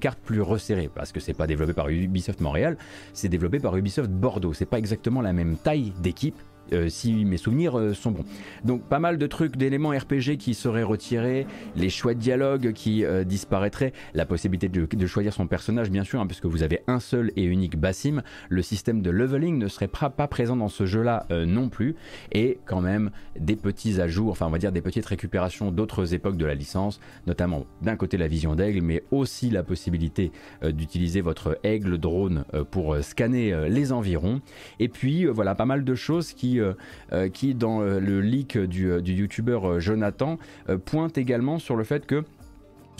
carte 0.00 0.18
plus 0.18 0.40
resserrée, 0.40 0.90
parce 0.94 1.12
que 1.12 1.20
c'est 1.20 1.34
pas 1.34 1.46
développé 1.46 1.72
par 1.72 1.88
Ubisoft 1.88 2.40
Montréal, 2.40 2.76
c'est 3.12 3.28
développé 3.28 3.58
par 3.58 3.76
Ubisoft 3.76 4.10
Bordeaux, 4.10 4.52
c'est 4.52 4.66
pas 4.66 4.78
exactement 4.78 5.20
la 5.20 5.32
même 5.32 5.56
taille 5.56 5.92
d'équipe, 6.02 6.36
si 6.88 7.24
mes 7.24 7.36
souvenirs 7.36 7.78
euh, 7.78 7.94
sont 7.94 8.10
bons. 8.10 8.24
Donc 8.64 8.82
pas 8.82 8.98
mal 8.98 9.18
de 9.18 9.26
trucs, 9.26 9.56
d'éléments 9.56 9.90
RPG 9.90 10.36
qui 10.38 10.54
seraient 10.54 10.82
retirés, 10.82 11.46
les 11.76 11.90
choix 11.90 12.14
de 12.14 12.18
dialogue 12.18 12.72
qui 12.72 13.04
euh, 13.04 13.24
disparaîtraient, 13.24 13.92
la 14.14 14.26
possibilité 14.26 14.68
de, 14.68 15.06
choisir 15.06 15.32
son 15.32 15.46
personnage 15.46 15.90
bien 15.90 16.04
sûr, 16.04 16.20
hein, 16.20 16.26
puisque 16.26 16.46
vous 16.46 16.62
avez 16.62 16.82
un 16.86 17.00
seul 17.00 17.32
et 17.36 17.44
unique 17.44 17.76
Bassim, 17.76 18.22
le 18.48 18.62
système 18.62 19.02
de 19.02 19.10
leveling 19.10 19.58
ne 19.58 19.68
serait 19.68 19.88
pas, 19.88 20.10
présent 20.28 20.56
dans 20.56 20.68
ce 20.68 20.86
jeu-là 20.86 21.26
non 21.30 21.68
plus, 21.68 21.96
et 22.32 22.58
quand 22.66 22.80
même 22.80 23.10
des 23.38 23.56
petits 23.56 24.00
ajouts, 24.00 24.30
enfin 24.30 24.46
on 24.46 24.50
va 24.50 24.58
dire 24.58 24.70
des 24.70 24.82
petites 24.82 25.06
récupérations 25.06 25.72
d'autres 25.72 26.14
époques 26.14 26.36
de 26.36 26.46
la 26.46 26.54
licence, 26.54 27.00
notamment 27.26 27.66
d'un 27.82 27.96
côté 27.96 28.16
la 28.16 28.28
vision 28.28 28.54
d'aigle, 28.54 28.82
mais 28.82 29.02
aussi 29.10 29.50
la 29.50 29.62
possibilité 29.62 30.30
d'utiliser 30.62 31.20
votre 31.20 31.58
aigle 31.64 31.98
drone 31.98 32.44
pour 32.70 32.96
scanner 33.02 33.68
les 33.68 33.92
environs, 33.92 34.40
et 34.78 34.88
puis 34.88 35.26
voilà 35.26 35.54
pas 35.54 35.66
mal 35.66 35.84
de 35.84 35.94
choses 35.94 36.32
qui 36.32 36.59
euh, 36.60 36.74
euh, 37.12 37.28
qui, 37.28 37.54
dans 37.54 37.80
euh, 37.80 38.00
le 38.00 38.20
leak 38.20 38.58
du, 38.58 39.02
du 39.02 39.14
youtubeur 39.14 39.80
Jonathan, 39.80 40.38
pointe 40.84 41.18
également 41.18 41.58
sur 41.58 41.76
le 41.76 41.84
fait 41.84 42.06
que 42.06 42.24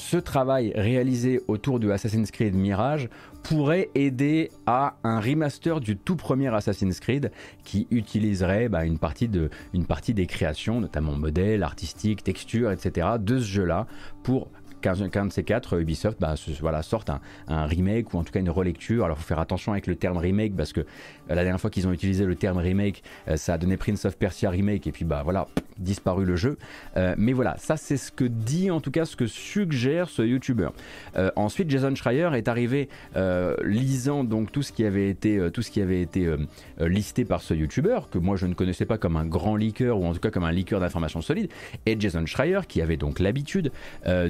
ce 0.00 0.16
travail 0.16 0.72
réalisé 0.74 1.42
autour 1.46 1.78
de 1.78 1.90
Assassin's 1.90 2.30
Creed 2.30 2.54
Mirage 2.54 3.10
pourrait 3.42 3.90
aider 3.94 4.50
à 4.66 4.96
un 5.04 5.20
remaster 5.20 5.78
du 5.80 5.96
tout 5.96 6.16
premier 6.16 6.52
Assassin's 6.54 7.00
Creed 7.00 7.30
qui 7.64 7.86
utiliserait 7.90 8.68
bah, 8.68 8.86
une, 8.86 8.98
partie 8.98 9.28
des 9.28 10.26
créations, 10.26 10.80
notamment 10.80 11.12
modèles, 11.12 11.62
artistiques, 11.62 12.24
textures, 12.24 12.72
etc. 12.72 13.08
de 13.20 13.38
ce 13.38 13.44
jeu-là 13.44 13.86
pour 14.22 14.48
qu'un 14.80 15.26
de 15.26 15.32
ces 15.32 15.44
quatre, 15.44 15.78
Ubisoft, 15.78 16.18
bah, 16.20 16.34
voilà, 16.60 16.82
sorte 16.82 17.10
un, 17.10 17.66
remake 17.66 18.14
ou 18.14 18.18
en 18.18 18.24
tout 18.24 18.32
cas 18.32 18.40
une 18.40 18.50
relecture. 18.50 19.04
Alors 19.04 19.18
il 19.18 19.20
faut 19.20 19.28
faire 19.28 19.38
attention 19.38 19.72
avec 19.72 19.86
le 19.86 19.96
terme 19.96 20.16
remake 20.16 20.56
parce 20.56 20.72
que 20.72 20.86
la 21.34 21.42
dernière 21.42 21.60
fois 21.60 21.70
qu'ils 21.70 21.86
ont 21.86 21.92
utilisé 21.92 22.24
le 22.24 22.34
terme 22.34 22.58
remake, 22.58 23.02
euh, 23.28 23.36
ça 23.36 23.54
a 23.54 23.58
donné 23.58 23.76
Prince 23.76 24.04
of 24.04 24.16
Persia 24.16 24.50
remake 24.50 24.86
et 24.86 24.92
puis 24.92 25.04
bah 25.04 25.22
voilà, 25.22 25.46
disparu 25.78 26.24
le 26.24 26.36
jeu. 26.36 26.58
mais 27.16 27.32
voilà, 27.32 27.56
ça 27.58 27.76
c'est 27.76 27.96
ce 27.96 28.12
que 28.12 28.24
dit 28.24 28.70
en 28.70 28.80
tout 28.80 28.90
cas 28.90 29.04
ce 29.04 29.16
que 29.16 29.26
suggère 29.26 30.08
ce 30.10 30.22
YouTuber. 30.22 30.68
ensuite, 31.36 31.70
Jason 31.70 31.94
Schreier 31.94 32.30
est 32.34 32.48
arrivé 32.48 32.88
lisant 33.64 34.24
donc 34.24 34.52
tout 34.52 34.62
ce 34.62 34.72
qui 34.72 34.84
avait 34.84 35.08
été, 35.08 35.50
tout 35.52 35.62
ce 35.62 35.70
qui 35.70 35.80
avait 35.80 36.02
été 36.02 36.28
listé 36.78 37.24
par 37.24 37.40
ce 37.40 37.54
YouTuber 37.54 38.00
que 38.10 38.18
moi 38.18 38.36
je 38.36 38.46
ne 38.46 38.54
connaissais 38.54 38.84
pas 38.84 38.98
comme 38.98 39.16
un 39.16 39.24
grand 39.24 39.56
leaker 39.56 39.98
ou 39.98 40.04
en 40.04 40.12
tout 40.12 40.20
cas 40.20 40.30
comme 40.30 40.44
un 40.44 40.52
leaker 40.52 40.80
d'informations 40.80 41.22
solides. 41.22 41.50
Et 41.86 41.98
Jason 41.98 42.26
Schreier, 42.26 42.60
qui 42.68 42.82
avait 42.82 42.98
donc 42.98 43.18
l'habitude 43.18 43.72
de, 44.06 44.28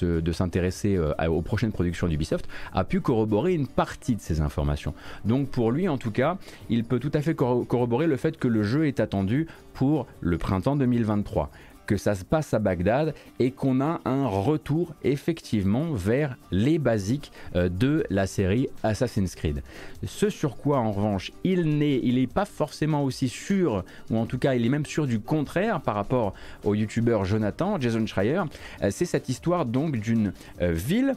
de 0.00 0.32
s'intéresser 0.32 0.98
aux 0.98 1.42
prochaines 1.42 1.72
productions 1.72 2.06
d'Ubisoft, 2.06 2.48
a 2.72 2.84
pu 2.84 3.00
corroborer 3.00 3.54
une 3.54 3.66
partie 3.66 4.14
de 4.14 4.20
ces 4.20 4.40
informations. 4.40 4.94
Donc 5.24 5.48
pour 5.50 5.72
lui 5.72 5.88
en 5.88 5.98
tout 5.98 6.10
cas, 6.10 6.25
il 6.68 6.84
peut 6.84 6.98
tout 6.98 7.10
à 7.14 7.20
fait 7.20 7.34
corroborer 7.34 8.06
le 8.06 8.16
fait 8.16 8.36
que 8.36 8.48
le 8.48 8.62
jeu 8.62 8.86
est 8.86 9.00
attendu 9.00 9.46
pour 9.74 10.06
le 10.20 10.38
printemps 10.38 10.76
2023 10.76 11.50
que 11.86 11.96
ça 11.96 12.14
se 12.14 12.24
passe 12.24 12.52
à 12.52 12.58
Bagdad 12.58 13.14
et 13.38 13.52
qu'on 13.52 13.80
a 13.80 14.00
un 14.04 14.26
retour 14.26 14.94
effectivement 15.04 15.92
vers 15.92 16.36
les 16.50 16.78
basiques 16.78 17.32
euh, 17.54 17.68
de 17.68 18.04
la 18.10 18.26
série 18.26 18.68
Assassin's 18.82 19.34
Creed. 19.34 19.62
Ce 20.04 20.28
sur 20.28 20.56
quoi 20.56 20.78
en 20.78 20.92
revanche 20.92 21.32
il 21.44 21.78
n'est 21.78 22.26
pas 22.26 22.44
forcément 22.44 23.04
aussi 23.04 23.28
sûr, 23.28 23.84
ou 24.10 24.18
en 24.18 24.26
tout 24.26 24.38
cas 24.38 24.54
il 24.54 24.66
est 24.66 24.68
même 24.68 24.86
sûr 24.86 25.06
du 25.06 25.20
contraire 25.20 25.80
par 25.80 25.94
rapport 25.94 26.34
au 26.64 26.74
youtubeur 26.74 27.24
Jonathan, 27.24 27.80
Jason 27.80 28.04
Schreier, 28.06 28.42
euh, 28.82 28.90
c'est 28.90 29.04
cette 29.04 29.28
histoire 29.28 29.64
donc 29.64 29.96
d'une 29.96 30.32
euh, 30.60 30.72
ville 30.72 31.14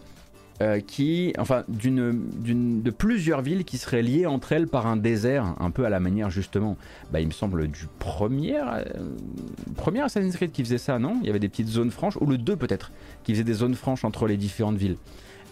euh, 0.62 0.82
qui, 0.82 1.34
enfin, 1.38 1.64
d'une, 1.70 2.82
de 2.82 2.92
plusieurs 2.92 3.42
villes 3.42 3.64
qui 3.64 3.78
seraient 3.78 4.02
liées 4.02 4.26
entre 4.26 4.52
elles 4.52 4.68
par 4.68 4.88
un 4.88 4.98
désert, 4.98 5.56
un 5.60 5.72
peu 5.72 5.86
à 5.86 5.90
la 5.90 6.02
manière 6.02 6.30
justement, 6.30 6.76
bah, 7.12 7.22
il 7.22 7.28
me 7.28 7.32
semble, 7.32 7.68
du 7.70 7.86
premier, 7.98 8.58
euh, 8.58 8.84
premier 9.78 10.02
Assassin's 10.02 10.36
Creed 10.36 10.52
qui 10.52 10.64
faisait 10.64 10.78
ça, 10.78 11.00
non? 11.00 11.18
Il 11.22 11.28
y 11.28 11.30
avait 11.30 11.40
des 11.40 11.48
petites 11.48 11.70
zones 11.70 11.92
franches, 11.92 12.18
ou 12.20 12.26
le 12.26 12.38
2 12.38 12.58
peut-être, 12.58 12.92
qui 13.24 13.32
faisait 13.32 13.46
des 13.46 13.54
zones 13.54 13.76
franches 13.76 14.04
entre 14.04 14.28
les 14.28 14.36
différentes 14.36 14.78
villes. 14.78 14.98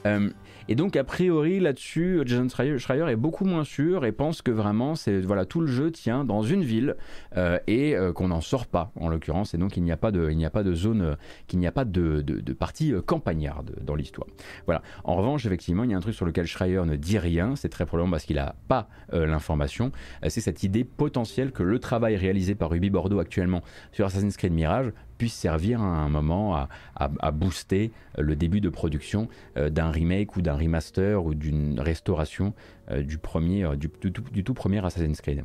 Euh, 0.05 0.29
et 0.69 0.75
donc 0.75 0.95
a 0.95 1.03
priori 1.03 1.59
là-dessus, 1.59 2.21
Jason 2.25 2.47
Schreier 2.49 3.09
est 3.09 3.15
beaucoup 3.15 3.45
moins 3.45 3.63
sûr 3.63 4.05
et 4.05 4.11
pense 4.11 4.41
que 4.41 4.51
vraiment 4.51 4.95
c'est 4.95 5.21
voilà 5.21 5.45
tout 5.45 5.61
le 5.61 5.67
jeu 5.67 5.91
tient 5.91 6.25
dans 6.25 6.41
une 6.41 6.63
ville 6.63 6.95
euh, 7.35 7.57
et 7.67 7.95
euh, 7.95 8.11
qu'on 8.11 8.27
n'en 8.27 8.41
sort 8.41 8.65
pas 8.65 8.91
en 8.99 9.09
l'occurrence 9.09 9.53
et 9.53 9.57
donc 9.57 9.77
il 9.77 9.83
n'y 9.83 9.91
a 9.91 9.97
pas 9.97 10.11
de 10.11 10.29
n'y 10.29 10.45
a 10.45 10.49
pas 10.49 10.63
de 10.63 10.73
zone 10.73 11.01
euh, 11.01 11.15
qu'il 11.47 11.59
n'y 11.59 11.67
a 11.67 11.71
pas 11.71 11.85
de, 11.85 12.21
de, 12.21 12.53
partie 12.53 12.93
campagnarde 13.05 13.75
dans 13.81 13.95
l'histoire. 13.95 14.27
Voilà. 14.65 14.81
En 15.03 15.15
revanche 15.15 15.45
effectivement 15.45 15.83
il 15.83 15.91
y 15.91 15.93
a 15.93 15.97
un 15.97 16.01
truc 16.01 16.15
sur 16.15 16.25
lequel 16.25 16.45
Schreier 16.45 16.83
ne 16.85 16.95
dit 16.95 17.17
rien, 17.17 17.55
c'est 17.55 17.69
très 17.69 17.85
probablement 17.85 18.11
parce 18.11 18.25
qu'il 18.25 18.35
n'a 18.35 18.55
pas 18.67 18.89
l'information. 19.11 19.91
c'est 20.27 20.41
cette 20.41 20.63
idée 20.63 20.83
potentielle 20.83 21.51
que 21.51 21.63
le 21.63 21.79
travail 21.79 22.15
réalisé 22.15 22.55
par 22.55 22.69
Ruby 22.69 22.89
Bordeaux 22.89 23.19
actuellement 23.19 23.61
sur 23.91 24.05
Assassin's 24.05 24.37
Creed 24.37 24.53
Mirage 24.53 24.91
puisse 25.17 25.33
servir 25.33 25.81
à 25.81 25.85
un 25.85 26.09
moment 26.09 26.67
à, 26.95 27.31
booster 27.31 27.91
le 28.17 28.35
début 28.35 28.61
de 28.61 28.69
production 28.69 29.27
euh, 29.57 29.69
d'un 29.69 29.91
remake 29.91 30.35
ou 30.35 30.41
d'un 30.41 30.55
remaster 30.55 31.23
ou 31.23 31.33
d'une 31.33 31.79
restauration 31.79 32.53
euh, 32.91 33.03
euh, 33.03 33.75
du, 33.75 34.43
tout 34.43 34.53
premier 34.53 34.85
Assassin's 34.85 35.21
Creed. 35.21 35.43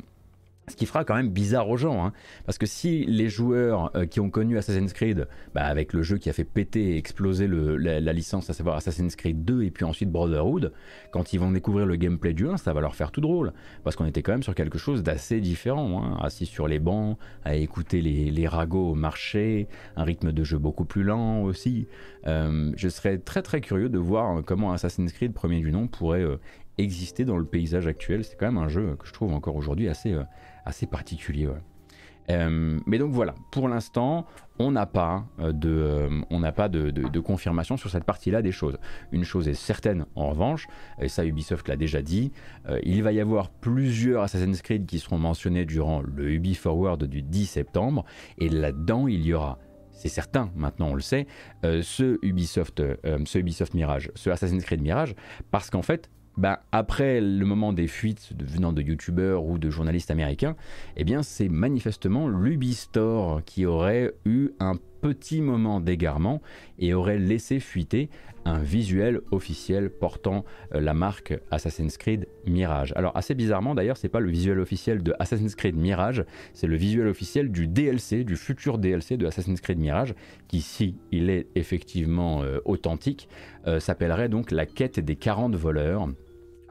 Ce 0.68 0.76
qui 0.76 0.86
fera 0.86 1.04
quand 1.04 1.16
même 1.16 1.28
bizarre 1.28 1.68
aux 1.68 1.76
gens, 1.76 2.06
hein. 2.06 2.12
parce 2.46 2.56
que 2.56 2.66
si 2.66 3.04
les 3.06 3.28
joueurs 3.28 3.90
euh, 3.96 4.06
qui 4.06 4.20
ont 4.20 4.30
connu 4.30 4.56
Assassin's 4.56 4.92
Creed, 4.92 5.26
bah, 5.54 5.64
avec 5.64 5.92
le 5.92 6.02
jeu 6.02 6.18
qui 6.18 6.30
a 6.30 6.32
fait 6.32 6.44
péter 6.44 6.92
et 6.92 6.96
exploser 6.98 7.48
la, 7.48 8.12
licence, 8.12 8.48
à 8.48 8.52
savoir 8.52 8.76
Assassin's 8.76 9.16
Creed 9.16 9.44
2 9.44 9.64
et 9.64 9.72
puis 9.72 9.84
ensuite 9.84 10.12
Brotherhood, 10.12 10.72
quand 11.10 11.32
ils 11.32 11.40
vont 11.40 11.50
découvrir 11.50 11.84
le 11.84 11.96
gameplay 11.96 12.32
du 12.32 12.48
1, 12.48 12.58
ça 12.58 12.72
va 12.72 12.80
leur 12.80 12.94
faire 12.94 13.10
tout 13.10 13.20
drôle, 13.20 13.52
parce 13.82 13.96
qu'on 13.96 14.06
était 14.06 14.22
quand 14.22 14.30
même 14.30 14.44
sur 14.44 14.54
quelque 14.54 14.78
chose 14.78 15.02
d'assez 15.02 15.40
différent, 15.40 16.04
hein. 16.04 16.18
assis 16.22 16.46
sur 16.46 16.68
les 16.68 16.78
bancs, 16.78 17.18
à 17.44 17.56
écouter 17.56 18.00
les, 18.00 18.46
ragots 18.46 18.94
marcher, 18.94 19.66
un 19.96 20.04
rythme 20.04 20.30
de 20.30 20.44
jeu 20.44 20.58
beaucoup 20.58 20.84
plus 20.84 21.02
lent 21.02 21.42
aussi. 21.42 21.88
Euh, 22.28 22.70
je 22.76 22.88
serais 22.88 23.18
très 23.18 23.42
très 23.42 23.60
curieux 23.60 23.88
de 23.88 23.98
voir 23.98 24.44
comment 24.44 24.72
Assassin's 24.72 25.12
Creed, 25.12 25.32
premier 25.32 25.58
du 25.58 25.72
nom, 25.72 25.88
pourrait 25.88 26.22
euh, 26.22 26.38
exister 26.78 27.24
dans 27.24 27.36
le 27.36 27.44
paysage 27.44 27.88
actuel. 27.88 28.22
C'est 28.22 28.36
quand 28.38 28.46
même 28.46 28.62
un 28.62 28.68
jeu 28.68 28.94
que 28.96 29.08
je 29.08 29.12
trouve 29.12 29.32
encore 29.32 29.56
aujourd'hui 29.56 29.88
assez 29.88 30.16
assez 30.64 30.86
particulier. 30.86 31.48
Euh, 32.30 32.78
mais 32.86 32.98
donc 32.98 33.12
voilà, 33.12 33.34
pour 33.50 33.68
l'instant, 33.68 34.26
on 34.58 34.70
n'a 34.70 34.86
pas, 34.86 35.24
euh, 35.40 35.52
de, 35.52 35.70
euh, 36.30 36.50
pas 36.52 36.68
de, 36.68 37.20
confirmation 37.20 37.76
sur 37.76 37.90
cette 37.90 38.04
partie-là 38.04 38.42
des 38.42 38.52
choses. 38.52 38.78
Une 39.10 39.24
chose 39.24 39.48
est 39.48 39.54
certaine, 39.54 40.06
en 40.14 40.30
revanche, 40.30 40.66
et 41.00 41.08
ça 41.08 41.24
Ubisoft 41.24 41.68
l'a 41.68 41.76
déjà 41.76 42.02
dit, 42.02 42.32
il 42.84 43.02
va 43.02 43.12
y 43.12 43.20
avoir 43.20 43.50
plusieurs 43.50 44.22
Assassin's 44.22 44.62
Creed 44.62 44.86
qui 44.86 44.98
seront 44.98 45.18
mentionnés 45.18 45.64
durant 45.64 46.02
le 46.02 46.30
Ubi 46.32 46.54
Forward 46.54 47.02
du 47.04 47.22
10 47.22 47.46
septembre, 47.46 48.04
et 48.38 48.48
là-dedans, 48.48 49.08
il 49.08 49.24
y 49.24 49.34
aura 49.34 49.58
c'est 49.90 50.08
certain, 50.08 50.50
maintenant 50.56 50.88
on 50.88 50.94
le 50.94 51.00
sait, 51.00 51.26
ce, 51.62 52.18
Ubisoft, 52.22 52.82
ce 53.24 53.38
Ubisoft 53.38 53.74
Mirage, 53.74 54.10
ce 54.16 54.30
Assassin's 54.30 54.64
Creed 54.64 54.82
Mirage, 54.82 55.14
parce 55.50 55.70
qu'en 55.70 55.82
fait, 55.82 56.10
ben, 56.36 56.58
après 56.72 57.20
le 57.20 57.44
moment 57.44 57.72
des 57.72 57.86
fuites 57.86 58.32
venant 58.38 58.72
de 58.72 58.82
youtubeurs 58.82 59.44
ou 59.44 59.58
de 59.58 59.70
journalistes 59.70 60.10
américains, 60.10 60.56
eh 60.96 61.04
bien 61.04 61.22
c'est 61.22 61.48
manifestement 61.48 62.28
l'Ubistore 62.28 63.42
qui 63.44 63.66
aurait 63.66 64.12
eu 64.24 64.50
un 64.60 64.74
petit 65.02 65.42
moment 65.42 65.80
d'égarement 65.80 66.40
et 66.78 66.94
aurait 66.94 67.18
laissé 67.18 67.60
fuiter 67.60 68.08
un 68.44 68.58
visuel 68.58 69.20
officiel 69.30 69.90
portant 69.90 70.44
euh, 70.74 70.80
la 70.80 70.94
marque 70.94 71.34
Assassin's 71.50 71.96
Creed 71.96 72.26
Mirage. 72.46 72.92
Alors 72.96 73.16
assez 73.16 73.34
bizarrement 73.34 73.74
d'ailleurs, 73.74 73.96
c'est 73.96 74.08
pas 74.08 74.20
le 74.20 74.30
visuel 74.30 74.58
officiel 74.58 75.02
de 75.02 75.14
Assassin's 75.18 75.54
Creed 75.54 75.76
Mirage, 75.76 76.24
c'est 76.52 76.66
le 76.66 76.76
visuel 76.76 77.06
officiel 77.06 77.50
du 77.50 77.66
DLC, 77.66 78.24
du 78.24 78.36
futur 78.36 78.78
DLC 78.78 79.16
de 79.16 79.26
Assassin's 79.26 79.60
Creed 79.60 79.78
Mirage, 79.78 80.14
qui 80.48 80.60
si 80.60 80.96
il 81.10 81.30
est 81.30 81.46
effectivement 81.54 82.42
euh, 82.42 82.60
authentique, 82.64 83.28
euh, 83.66 83.80
s'appellerait 83.80 84.28
donc 84.28 84.50
la 84.50 84.66
quête 84.66 85.00
des 85.00 85.16
40 85.16 85.54
voleurs. 85.54 86.08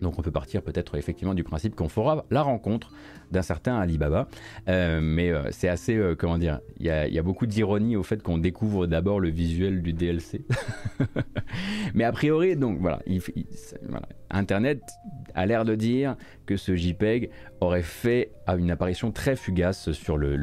Donc 0.01 0.17
on 0.17 0.21
peut 0.21 0.31
partir 0.31 0.61
peut-être 0.61 0.95
effectivement 0.97 1.33
du 1.33 1.43
principe 1.43 1.75
qu'on 1.75 1.89
fera 1.89 2.25
la 2.31 2.41
rencontre 2.41 2.91
d'un 3.31 3.41
certain 3.41 3.77
Alibaba. 3.77 4.27
Euh, 4.67 4.99
mais 5.01 5.31
euh, 5.31 5.43
c'est 5.51 5.69
assez, 5.69 5.95
euh, 5.95 6.15
comment 6.15 6.37
dire, 6.37 6.59
il 6.79 6.85
y, 6.85 6.89
a, 6.89 7.23
beaucoup 7.23 7.45
d'ironie 7.45 7.95
au 7.95 8.03
fait 8.03 8.21
qu'on 8.21 8.37
découvre 8.37 8.87
d'abord 8.87 9.19
le 9.19 9.29
visuel 9.29 9.81
du 9.81 9.93
DLC. 9.93 10.45
mais 11.93 12.03
a 12.03 12.11
priori, 12.11 12.55
donc 12.55 12.79
voilà, 12.79 13.01
Internet 14.29 14.81
a 15.33 15.45
l'air 15.45 15.65
de 15.65 15.75
dire 15.75 16.17
que 16.45 16.57
ce 16.57 16.75
JPEG 16.75 17.29
aurait 17.61 17.83
fait 17.83 18.31
une 18.47 18.71
apparition 18.71 19.11
très 19.11 19.35
fugace 19.35 19.91
sur 19.91 20.17
le, 20.17 20.35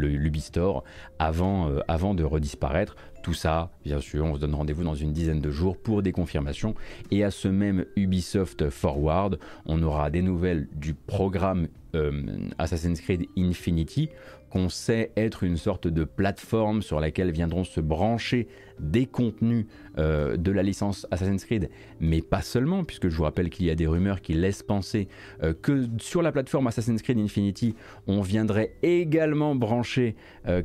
avant 1.19 2.15
de 2.15 2.25
redisparaître. 2.25 2.97
Tout 3.29 3.35
ça, 3.35 3.71
bien 3.85 4.01
sûr, 4.01 4.25
on 4.25 4.37
se 4.37 4.41
donne 4.41 4.55
rendez-vous 4.55 4.85
dans 4.85 4.95
une 4.95 5.13
dizaine 5.13 5.43
de 5.43 5.51
jours 5.51 5.77
pour 5.77 6.03
des 6.03 6.13
confirmations. 6.13 6.75
Et 7.11 7.25
à 7.25 7.31
ce 7.31 7.47
même 7.47 7.85
Ubisoft 7.95 8.71
Forward, 8.71 9.39
on 9.67 9.83
aura 9.83 10.09
des 10.09 10.23
nouvelles 10.23 10.67
du 10.75 10.95
programme 10.95 11.69
euh, 11.95 12.23
Assassin's 12.57 13.03
Creed 13.03 13.27
Infinity, 13.37 14.09
qu'on 14.49 14.71
sait 14.71 15.13
être 15.17 15.45
une 15.45 15.59
sorte 15.59 15.89
de 15.89 16.05
plateforme 16.05 16.81
sur 16.81 17.01
laquelle 17.01 17.31
viendront 17.31 17.65
se 17.65 17.83
brancher 17.83 18.49
des 18.81 19.05
contenus 19.05 19.67
euh, 19.99 20.39
de 20.39 20.51
la 20.51 20.63
licence 20.63 21.07
Assassin's 21.11 21.45
Creed, 21.45 21.69
mais 22.01 22.23
pas 22.23 22.41
seulement, 22.41 22.85
puisque 22.85 23.11
je 23.11 23.17
vous 23.17 23.25
rappelle 23.25 23.51
qu'il 23.51 23.67
y 23.67 23.71
a 23.71 23.75
des 23.75 23.87
rumeurs 23.87 24.23
qui 24.23 24.33
laissent 24.33 24.63
penser 24.63 25.09
euh, 25.43 25.53
que 25.53 25.87
sur 25.99 26.23
la 26.23 26.33
plateforme 26.33 26.67
Assassin's 26.67 27.03
Creed 27.03 27.19
Infinity, 27.19 27.75
on 28.07 28.23
viendrait 28.23 28.75
également 28.83 29.55
brancher, 29.55 30.17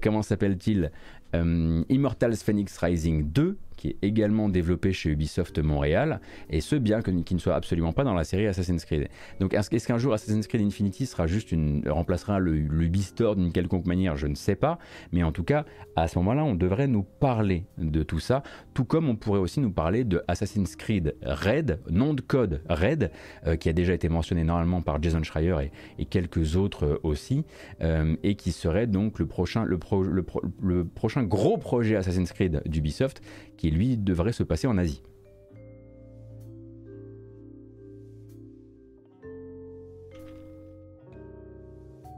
comment 0.01 0.21
s'appelle-t-il, 0.21 0.91
Immortals 1.33 2.43
Phoenix 2.43 2.81
Rising 2.81 3.31
2, 3.33 3.57
qui 3.83 3.89
est 3.89 3.97
également 4.01 4.47
développé 4.47 4.93
chez 4.93 5.09
Ubisoft 5.09 5.59
Montréal, 5.59 6.21
et 6.49 6.61
ce 6.61 6.77
bien 6.77 7.01
que, 7.01 7.11
qui 7.11 7.35
ne 7.35 7.39
soit 7.39 7.53
absolument 7.53 7.91
pas 7.91 8.05
dans 8.05 8.13
la 8.13 8.23
série 8.23 8.47
Assassin's 8.47 8.85
Creed. 8.85 9.09
Donc 9.41 9.53
est-ce 9.53 9.85
qu'un 9.85 9.97
jour 9.97 10.13
Assassin's 10.13 10.47
Creed 10.47 10.61
Infinity 10.61 11.05
sera 11.05 11.27
juste 11.27 11.51
une, 11.51 11.83
remplacera 11.89 12.39
le, 12.39 12.55
Ubistore 12.55 13.35
d'une 13.35 13.51
quelconque 13.51 13.85
manière 13.85 14.15
Je 14.15 14.27
ne 14.27 14.35
sais 14.35 14.55
pas, 14.55 14.79
mais 15.11 15.21
en 15.21 15.33
tout 15.33 15.43
cas, 15.43 15.65
à 15.97 16.07
ce 16.07 16.17
moment-là, 16.19 16.45
on 16.45 16.55
devrait 16.55 16.87
nous 16.87 17.03
parler 17.03 17.65
de 17.77 18.03
tout 18.03 18.21
ça, 18.21 18.41
tout 18.73 18.85
comme 18.85 19.09
on 19.09 19.17
pourrait 19.17 19.41
aussi 19.41 19.59
nous 19.59 19.71
parler 19.71 20.05
de 20.05 20.23
Assassin's 20.29 20.77
Creed 20.77 21.15
Red, 21.21 21.81
nom 21.89 22.13
de 22.13 22.21
code 22.21 22.61
Red, 22.69 23.11
euh, 23.47 23.57
qui 23.57 23.67
a 23.67 23.73
déjà 23.73 23.93
été 23.93 24.07
mentionné 24.07 24.45
normalement 24.45 24.81
par 24.81 25.03
Jason 25.03 25.23
Schreier 25.23 25.71
et, 25.99 26.05
quelques 26.05 26.55
autres 26.55 26.85
euh, 26.85 26.99
aussi, 27.03 27.43
euh, 27.81 28.15
et 28.23 28.35
qui 28.35 28.53
serait 28.53 28.87
donc 28.87 29.19
le 29.19 29.25
prochain, 29.25 29.65
le, 29.65 29.77
le 30.61 30.85
prochain 30.85 31.23
gros 31.23 31.57
projet 31.57 31.97
Assassin's 31.97 32.31
Creed 32.31 32.61
d'Ubisoft, 32.65 33.21
qui 33.63 33.71
lui 33.71 33.95
devrait 33.95 34.33
se 34.33 34.43
passer 34.43 34.67
en 34.67 34.77
Asie. 34.77 35.01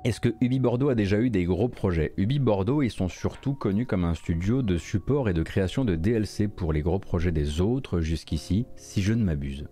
Est-ce 0.04 0.20
que 0.20 0.30
Ubi 0.42 0.60
Bordeaux 0.60 0.90
a 0.90 0.96
déjà 0.96 1.20
eu 1.20 1.30
des 1.30 1.44
gros 1.44 1.70
projets? 1.70 2.14
Ubi 2.18 2.40
Bordeaux, 2.40 2.82
ils 2.82 2.90
sont 2.90 3.10
surtout 3.10 3.54
connus 3.54 3.86
comme 3.86 4.06
un 4.06 4.16
studio 4.16 4.64
de 4.64 4.80
support 4.80 5.30
et 5.30 5.34
de 5.34 5.44
création 5.44 5.86
de 5.86 5.94
DLC 5.94 6.48
pour 6.48 6.74
les 6.74 6.82
gros 6.82 6.98
projets 6.98 7.32
des 7.32 7.62
autres 7.62 8.02
jusqu'ici, 8.02 8.66
si 8.76 9.04
je 9.04 9.14
ne 9.14 9.24
m'abuse. 9.24 9.68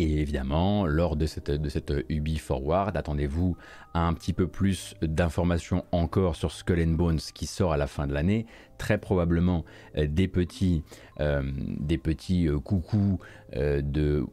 Et 0.00 0.20
évidemment, 0.20 0.86
lors 0.86 1.16
de 1.16 1.26
cette, 1.26 1.50
de 1.50 1.68
cette 1.68 1.92
Ubi 2.08 2.38
Forward, 2.38 2.96
attendez-vous 2.96 3.56
à 3.94 4.06
un 4.06 4.14
petit 4.14 4.32
peu 4.32 4.46
plus 4.46 4.94
d'informations 5.02 5.84
encore 5.90 6.36
sur 6.36 6.52
Skull 6.52 6.80
and 6.80 6.92
Bones 6.92 7.18
qui 7.34 7.46
sort 7.46 7.72
à 7.72 7.76
la 7.76 7.88
fin 7.88 8.06
de 8.06 8.14
l'année. 8.14 8.46
Très 8.78 8.98
probablement 8.98 9.64
euh, 9.96 10.06
des 10.06 10.28
petits, 10.28 10.84
euh, 11.18 11.42
petits 12.00 12.46
euh, 12.46 12.60
coucous 12.60 13.18
de... 13.56 14.24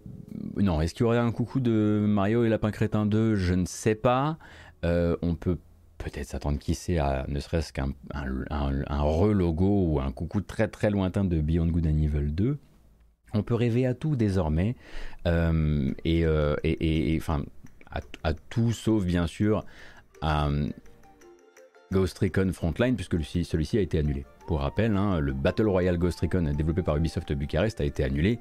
Non, 0.57 0.81
est-ce 0.81 0.93
qu'il 0.93 1.03
y 1.03 1.07
aurait 1.07 1.17
un 1.17 1.31
coucou 1.31 1.59
de 1.59 2.05
Mario 2.07 2.45
et 2.45 2.49
Lapin 2.49 2.69
Crétin 2.69 3.07
2 3.07 3.33
Je 3.33 3.55
ne 3.55 3.65
sais 3.65 3.95
pas. 3.95 4.37
on 4.83 5.33
peut 5.33 5.57
peut-être 5.97 6.27
s'attendre 6.27 6.59
qui 6.59 6.75
sait 6.75 6.99
à 6.99 7.25
ne 7.27 7.39
serait-ce 7.39 7.73
qu'un 7.73 7.89
un, 8.13 9.01
re-logo 9.01 9.87
ou 9.87 9.99
un 9.99 10.11
coucou 10.11 10.41
très 10.41 10.67
très 10.67 10.91
lointain 10.91 11.23
de 11.23 11.41
Beyond 11.41 11.69
Good 11.69 11.87
and 11.87 11.97
Evil 11.97 12.31
2. 12.31 12.59
On 13.35 13.43
peut 13.43 13.53
rêver 13.53 13.85
à 13.85 13.93
tout 13.93 14.15
désormais, 14.15 14.75
euh, 15.27 15.91
euh, 16.07 16.55
et, 16.63 17.17
enfin 17.21 17.43
à, 18.23 18.33
tout 18.49 18.71
sauf 18.71 19.03
bien 19.05 19.27
sûr 19.27 19.65
euh, 20.23 20.67
Ghost 21.91 22.17
Recon 22.19 22.51
Frontline 22.53 22.95
puisque 22.95 23.21
celui-ci 23.23 23.77
a 23.77 23.81
été 23.81 23.99
annulé. 23.99 24.25
Pour 24.47 24.61
rappel, 24.61 24.95
hein, 24.95 25.19
le 25.19 25.33
Battle 25.33 25.67
Royale 25.67 25.97
Ghost 25.97 26.21
Recon 26.21 26.43
développé 26.55 26.81
par 26.81 26.95
Ubisoft 26.97 27.33
Bucarest 27.33 27.81
a 27.81 27.83
été 27.83 28.03
annulé, 28.03 28.39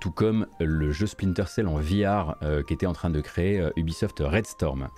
tout 0.00 0.12
comme 0.12 0.46
le 0.60 0.92
jeu 0.92 1.06
Splinter 1.06 1.46
Cell 1.46 1.66
en 1.66 1.78
VR 1.78 2.36
qu'était 2.68 2.86
en 2.86 2.92
train 2.92 3.10
de 3.10 3.20
créer 3.20 3.68
Ubisoft 3.76 4.20
Red 4.20 4.46
Storm. 4.46 4.88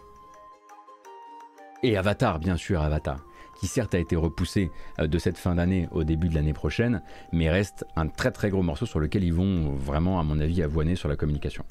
Et 1.83 1.97
Avatar, 1.97 2.39
bien 2.41 2.59
sûr, 2.59 2.83
Avatar 2.83 3.25
certes 3.67 3.95
a 3.95 3.99
été 3.99 4.17
repoussé 4.17 4.71
euh, 4.99 5.07
de 5.07 5.19
cette 5.19 5.39
fin 5.39 5.55
d'année 5.55 5.89
au 5.93 6.05
début 6.05 6.29
de 6.29 6.35
l'année 6.35 6.53
prochaine, 6.53 7.03
mais 7.33 7.51
reste 7.51 7.85
un 7.97 8.09
très 8.09 8.31
très 8.31 8.51
gros 8.51 8.63
morceau 8.63 8.87
sur 8.87 9.01
lequel 9.01 9.25
ils 9.25 9.35
vont 9.35 9.75
vraiment, 9.75 10.21
à 10.21 10.23
mon 10.23 10.41
avis, 10.41 10.63
avoiner 10.63 10.97
sur 10.97 11.09
la 11.09 11.17
communication. 11.17 11.65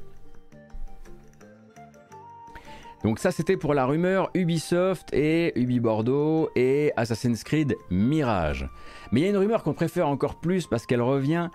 Donc 3.04 3.20
ça 3.20 3.32
c'était 3.32 3.58
pour 3.58 3.74
la 3.74 3.86
rumeur 3.86 4.30
Ubisoft 4.34 5.14
et 5.14 5.52
Ubi 5.60 5.82
Bordeaux 5.82 6.50
et 6.56 6.94
Assassin's 6.96 7.44
Creed 7.44 7.76
Mirage. 7.92 8.70
Mais 9.12 9.20
il 9.20 9.24
y 9.24 9.28
a 9.28 9.30
une 9.30 9.38
rumeur 9.38 9.64
qu'on 9.64 9.74
préfère 9.74 10.08
encore 10.08 10.40
plus 10.40 10.68
parce 10.68 10.86
qu'elle 10.86 11.02
revient 11.02 11.50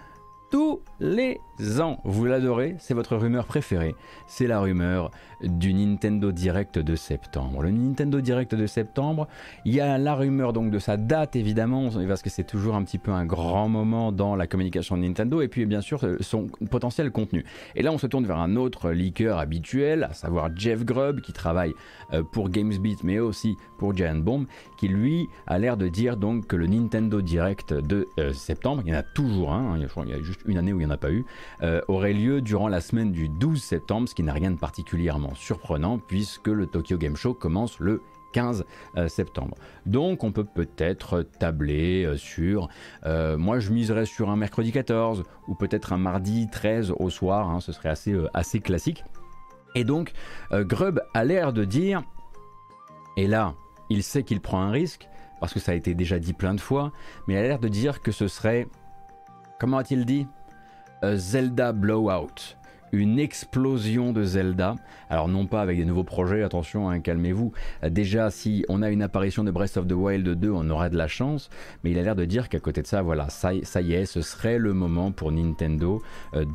tous 0.51 0.81
les 1.01 1.41
ans. 1.81 2.01
Vous 2.05 2.25
l'adorez, 2.25 2.77
c'est 2.79 2.95
votre 2.95 3.17
rumeur 3.17 3.47
préférée. 3.47 3.95
C'est 4.27 4.47
la 4.47 4.61
rumeur 4.61 5.11
du 5.43 5.75
Nintendo 5.75 6.33
Direct 6.33 6.79
de 6.79 6.97
septembre. 6.97 7.63
Le 7.63 7.71
Nintendo 7.71 8.21
Direct 8.21 8.55
de 8.55 8.67
septembre, 8.67 9.29
il 9.65 9.75
y 9.75 9.81
a 9.81 9.99
la 9.99 10.15
rumeur 10.15 10.53
donc 10.53 10.71
de 10.71 10.79
sa 10.79 10.97
date 10.97 11.37
évidemment, 11.37 11.91
parce 12.09 12.23
que 12.23 12.31
c'est 12.31 12.47
toujours 12.47 12.75
un 12.75 12.85
petit 12.85 12.99
peu 12.99 13.11
un 13.11 13.25
grand 13.25 13.69
moment 13.69 14.13
dans 14.13 14.37
la 14.37 14.47
communication 14.47 14.97
de 14.97 15.03
Nintendo, 15.03 15.41
et 15.41 15.49
puis 15.49 15.67
bien 15.67 15.81
sûr 15.81 16.01
son 16.21 16.47
potentiel 16.71 17.11
contenu. 17.11 17.45
Et 17.75 17.83
là 17.83 17.93
on 17.93 17.99
se 17.99 18.07
tourne 18.07 18.27
vers 18.27 18.39
un 18.39 18.57
autre 18.57 18.91
leaker 18.91 19.39
habituel, 19.39 20.05
à 20.05 20.13
savoir 20.13 20.51
Jeff 20.57 20.85
Grubb, 20.85 21.21
qui 21.21 21.33
travaille 21.33 21.75
euh, 22.13 22.23
pour 22.23 22.49
GamesBeat 22.49 23.05
mais 23.05 23.19
aussi 23.19 23.57
pour 23.79 23.97
Giant 23.97 24.17
Bomb, 24.17 24.47
qui 24.79 24.89
lui 24.89 25.29
a 25.47 25.59
l'air 25.59 25.77
de 25.77 25.89
dire 25.89 26.17
donc 26.17 26.47
que 26.47 26.57
le 26.57 26.67
Nintendo 26.67 27.21
Direct 27.21 27.75
de 27.75 28.09
euh, 28.19 28.33
septembre, 28.33 28.83
il 28.85 28.93
y 28.93 28.97
en 28.97 28.99
a 28.99 29.03
toujours 29.03 29.53
un, 29.53 29.75
hein, 29.75 29.87
il 30.05 30.11
y 30.11 30.15
a 30.15 30.23
juste 30.23 30.38
une 30.47 30.59
année 30.59 30.73
où 30.73 30.81
il 30.81 30.87
n'y 30.87 30.91
en 30.91 30.95
a 30.95 30.99
pas 30.99 31.11
eu, 31.11 31.25
euh, 31.63 31.81
aurait 31.89 32.13
lieu 32.13 32.41
durant 32.41 32.69
la 32.69 32.81
semaine 32.81 33.13
du 33.13 33.29
12 33.29 33.63
septembre, 33.63 34.09
ce 34.09 34.15
qui 34.15 34.23
n'a 34.23 34.33
rien 34.33 34.51
de 34.51 34.59
particulièrement 34.59 35.35
surprenant 35.35 35.99
puisque 35.99 36.49
le 36.49 36.67
Tokyo 36.67 36.99
Game 36.99 37.17
Show 37.17 37.35
commence 37.35 37.79
le 37.81 38.03
15 38.33 38.67
euh, 38.97 39.09
septembre. 39.09 39.57
Donc 39.87 40.23
on 40.23 40.33
peut 40.33 40.45
peut-être 40.45 41.23
tabler 41.23 42.05
euh, 42.05 42.17
sur, 42.17 42.69
moi 43.05 43.59
je 43.59 43.73
miserais 43.73 44.07
sur 44.07 44.31
un 44.31 44.37
mercredi 44.37 44.73
14 44.73 45.25
ou 45.47 45.55
peut-être 45.55 45.93
un 45.93 45.99
mardi 45.99 46.49
13 46.51 46.93
au 46.99 47.11
soir, 47.11 47.51
hein, 47.51 47.61
ce 47.61 47.73
serait 47.73 47.89
assez, 47.89 48.15
assez 48.35 48.61
classique. 48.61 49.05
Et 49.75 49.85
donc 49.85 50.13
Grub 50.51 51.01
a 51.15 51.25
l'air 51.25 51.53
de 51.53 51.65
dire, 51.65 52.03
et 53.17 53.27
là 53.27 53.55
il 53.91 54.03
sait 54.03 54.23
qu'il 54.23 54.41
prend 54.41 54.61
un 54.61 54.71
risque, 54.71 55.09
parce 55.41 55.53
que 55.53 55.61
ça 55.61 55.73
a 55.73 55.75
été 55.75 55.95
déjà 55.95 56.19
dit 56.19 56.33
plein 56.33 56.55
de 56.55 56.61
fois, 56.61 56.93
mais 57.27 57.35
il 57.35 57.37
a 57.39 57.43
l'air 57.43 57.59
de 57.59 57.69
dire 57.69 58.01
que 58.01 58.13
ce 58.13 58.29
serait, 58.29 58.67
comment 59.59 59.79
a-t-il 59.79 60.05
dit? 60.05 60.27
Zelda 61.03 61.73
Blowout. 61.73 62.57
Une 62.93 63.19
explosion 63.19 64.13
de 64.13 64.25
Zelda. 64.25 64.77
Alors 65.11 65.29
non 65.29 65.47
pas 65.47 65.61
avec 65.61 65.77
des 65.77 65.85
nouveaux 65.85 66.05
projets, 66.05 66.43
attention, 66.43 66.89
hein, 66.89 67.01
calmez-vous. 67.01 67.53
Déjà, 67.83 68.31
si 68.31 68.65
on 68.69 68.81
a 68.81 68.89
une 68.89 69.03
apparition 69.03 69.45
de 69.45 69.51
Breath 69.51 69.77
of 69.77 69.87
the 69.87 69.93
Wild 69.93 70.27
2, 70.27 70.51
on 70.51 70.71
aura 70.71 70.89
de 70.89 70.97
la 70.97 71.07
chance. 71.07 71.51
Mais 71.85 71.91
il 71.91 71.99
a 71.99 72.03
l'air 72.03 72.17
de 72.17 72.25
dire 72.25 72.49
qu'à 72.49 72.61
côté 72.61 72.81
de 72.81 72.87
ça, 72.87 73.03
voilà, 73.03 73.29
ça, 73.29 73.53
y 73.53 73.93
est, 73.93 74.07
ce 74.07 74.23
serait 74.23 74.59
le 74.59 74.73
moment 74.73 75.13
pour 75.13 75.33
Nintendo 75.33 76.03
euh, 76.35 76.47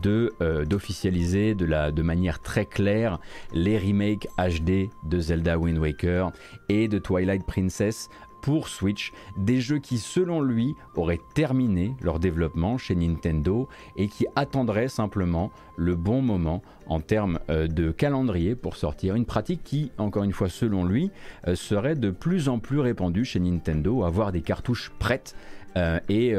euh, 0.41 0.65
d'officialiser 0.65 1.53
de 1.53 2.01
manière 2.01 2.41
très 2.41 2.65
claire 2.65 3.19
les 3.53 3.77
remakes 3.77 4.27
HD 4.37 4.89
de 5.05 5.19
Zelda 5.19 5.59
Wind 5.59 5.77
Waker 5.77 6.31
et 6.69 6.87
de 6.87 6.97
Twilight 6.97 7.45
Princess 7.45 8.09
pour 8.43 8.67
Switch, 8.67 9.13
des 9.37 9.61
jeux 9.61 9.79
qui 9.79 9.97
selon 9.97 10.41
lui 10.41 10.75
auraient 10.95 11.21
terminé 11.33 11.95
leur 12.01 12.19
développement 12.19 12.77
chez 12.77 12.93
Nintendo 12.93 13.69
et 13.95 14.09
qui 14.09 14.27
attendraient 14.35 14.89
simplement 14.89 15.49
le 15.77 15.95
bon 15.95 16.21
moment 16.21 16.61
en 16.87 16.99
termes 16.99 17.39
euh, 17.49 17.67
de 17.67 17.91
calendrier 17.91 18.55
pour 18.55 18.75
sortir. 18.75 19.15
Une 19.15 19.25
pratique 19.25 19.63
qui, 19.63 19.91
encore 19.97 20.23
une 20.23 20.33
fois 20.33 20.49
selon 20.49 20.83
lui, 20.83 21.09
euh, 21.47 21.55
serait 21.55 21.95
de 21.95 22.11
plus 22.11 22.49
en 22.49 22.59
plus 22.59 22.81
répandue 22.81 23.23
chez 23.23 23.39
Nintendo, 23.39 24.03
avoir 24.03 24.33
des 24.33 24.41
cartouches 24.41 24.91
prêtes 24.99 25.35
euh, 25.77 25.99
et, 26.09 26.35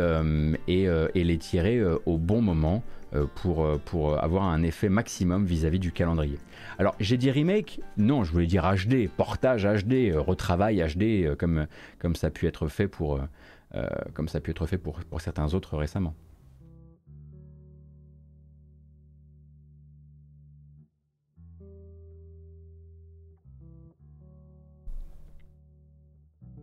les 1.14 1.38
tirer 1.38 1.82
au 2.04 2.18
bon 2.18 2.42
moment 2.42 2.84
pour, 3.36 3.66
avoir 4.22 4.44
un 4.44 4.62
effet 4.62 4.90
maximum 4.90 5.46
vis-à-vis 5.46 5.78
-vis 5.78 5.80
du 5.80 5.92
calendrier. 5.92 6.38
Alors 6.78 6.96
j'ai 6.98 7.16
dit 7.16 7.30
remake, 7.30 7.80
non, 7.96 8.24
je 8.24 8.32
voulais 8.32 8.46
dire 8.46 8.64
HD, 8.64 9.08
portage 9.08 9.64
HD, 9.64 10.10
euh, 10.10 10.20
retravail 10.20 10.76
HD, 10.82 11.24
euh, 11.24 11.36
comme, 11.36 11.66
comme 11.98 12.16
ça 12.16 12.28
a 12.28 12.30
pu 12.30 12.46
être 12.46 12.68
fait 12.68 12.88
pour, 12.88 13.20
euh, 13.74 13.88
comme 14.12 14.28
ça 14.28 14.38
a 14.38 14.40
pu 14.40 14.50
être 14.50 14.66
fait 14.66 14.78
pour, 14.78 14.98
certains 15.18 15.54
autres 15.54 15.76
récemment. 15.76 16.14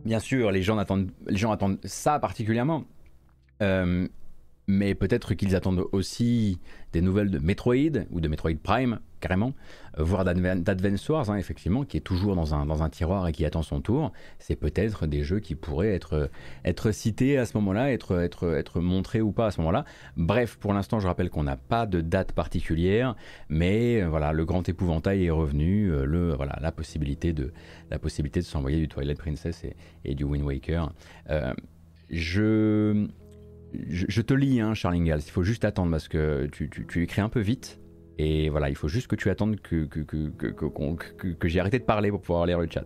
Bien 0.04 0.18
sûr, 0.18 0.50
les 0.50 0.62
gens 0.62 0.78
attendent, 0.78 1.12
les 1.28 1.36
gens 1.36 1.52
attendent 1.52 1.78
ça 1.84 2.18
particulièrement. 2.18 2.84
mais 4.68 4.94
peut-être 4.94 5.34
qu'ils 5.34 5.56
attendent 5.56 5.84
aussi 5.92 6.58
des 6.92 7.00
nouvelles 7.00 7.30
de 7.30 7.38
Metroid 7.38 8.04
ou 8.10 8.20
de 8.20 8.28
Metroid 8.28 8.56
Prime, 8.62 8.98
carrément, 9.22 9.54
euh, 9.98 10.02
voire 10.02 10.24
d'Advance 10.24 11.08
Wars, 11.08 11.30
hein, 11.30 11.36
effectivement, 11.36 11.84
qui 11.84 11.96
est 11.96 12.00
toujours 12.00 12.36
dans 12.36 12.54
un, 12.54 12.66
dans 12.66 12.82
un 12.82 12.90
tiroir 12.90 13.26
et 13.28 13.32
qui 13.32 13.46
attend 13.46 13.62
son 13.62 13.80
tour. 13.80 14.12
C'est 14.38 14.56
peut-être 14.56 15.06
des 15.06 15.22
jeux 15.22 15.40
qui 15.40 15.54
pourraient 15.54 15.94
être, 15.94 16.28
être 16.66 16.90
cités 16.90 17.38
à 17.38 17.46
ce 17.46 17.56
moment-là, 17.56 17.92
être, 17.92 18.20
être, 18.20 18.54
être 18.54 18.80
montrés 18.80 19.22
ou 19.22 19.32
pas 19.32 19.46
à 19.46 19.50
ce 19.50 19.60
moment-là. 19.60 19.86
Bref, 20.16 20.56
pour 20.56 20.74
l'instant, 20.74 21.00
je 21.00 21.06
rappelle 21.06 21.30
qu'on 21.30 21.44
n'a 21.44 21.56
pas 21.56 21.86
de 21.86 22.02
date 22.02 22.32
particulière, 22.32 23.14
mais 23.48 24.02
euh, 24.02 24.08
voilà, 24.08 24.32
le 24.32 24.44
grand 24.44 24.68
épouvantail 24.68 25.24
est 25.24 25.30
revenu, 25.30 25.90
euh, 25.90 26.04
le, 26.04 26.34
voilà, 26.34 26.58
la 26.60 26.72
possibilité 26.72 27.32
de, 27.32 27.52
la 27.90 27.98
possibilité 27.98 28.40
de 28.40 28.44
s'envoyer 28.44 28.78
du 28.78 28.88
Twilight 28.88 29.18
Princess 29.18 29.64
et, 30.04 30.14
du 30.14 30.24
Wind 30.24 30.44
Waker. 30.44 30.92
je, 32.10 33.06
je, 33.88 34.20
te 34.20 34.34
lis, 34.34 34.60
hein, 34.60 34.74
Charlingal, 34.74 35.20
il 35.24 35.30
faut 35.30 35.44
juste 35.44 35.64
attendre 35.64 35.90
parce 35.92 36.08
que 36.08 36.48
tu, 36.52 36.68
tu, 36.68 36.86
tu 36.86 37.02
écris 37.02 37.22
un 37.22 37.28
peu 37.28 37.40
vite. 37.40 37.81
Et 38.24 38.50
voilà, 38.50 38.68
il 38.68 38.76
faut 38.76 38.86
juste 38.86 39.08
que 39.08 39.16
tu 39.16 39.30
attendes 39.30 39.58
que, 39.60 39.84
que, 39.86 39.98
que, 39.98 41.26
que 41.32 41.48
j'ai 41.48 41.58
arrêté 41.58 41.80
de 41.80 41.84
parler 41.84 42.08
pour 42.08 42.20
pouvoir 42.20 42.46
lire 42.46 42.60
le 42.60 42.68
chat. 42.70 42.84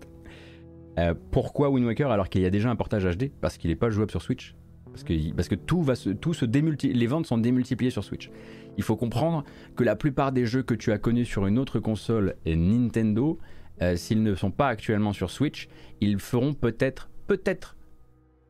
Euh, 0.99 1.13
pourquoi 1.31 1.69
Wind 1.69 1.85
Waker 1.85 2.11
alors 2.11 2.31
qu'il 2.31 2.41
y 2.41 2.47
a 2.47 2.51
déjà 2.51 2.71
un 2.71 2.77
portage 2.77 3.05
HD 3.05 3.31
Parce 3.43 3.59
qu'il 3.59 3.69
n'est 3.69 3.77
pas 3.77 3.91
jouable 3.91 4.11
sur 4.11 4.23
Switch. 4.23 4.55
Parce 4.87 5.05
que, 5.05 5.35
parce 5.35 5.49
que 5.49 5.55
tout 5.55 5.83
va 5.83 5.95
se, 5.95 6.09
tout 6.09 6.33
se 6.33 6.47
les 6.47 7.07
ventes 7.07 7.27
sont 7.27 7.37
démultipliées 7.37 7.91
sur 7.91 8.03
Switch. 8.03 8.31
Il 8.79 8.83
faut 8.83 8.97
comprendre 8.97 9.45
que 9.77 9.85
la 9.85 9.95
plupart 9.95 10.33
des 10.33 10.47
jeux 10.47 10.63
que 10.63 10.73
tu 10.73 10.91
as 10.91 10.97
connus 10.97 11.27
sur 11.27 11.47
une 11.47 11.59
autre 11.59 11.81
console 11.81 12.37
Nintendo, 12.47 13.39
euh, 13.83 13.95
s'ils 13.95 14.23
ne 14.23 14.35
sont 14.35 14.51
pas 14.51 14.69
actuellement 14.69 15.13
sur 15.13 15.31
Switch, 15.31 15.69
ils 16.01 16.19
feront 16.19 16.55
peut-être, 16.55 17.11
peut-être 17.27 17.77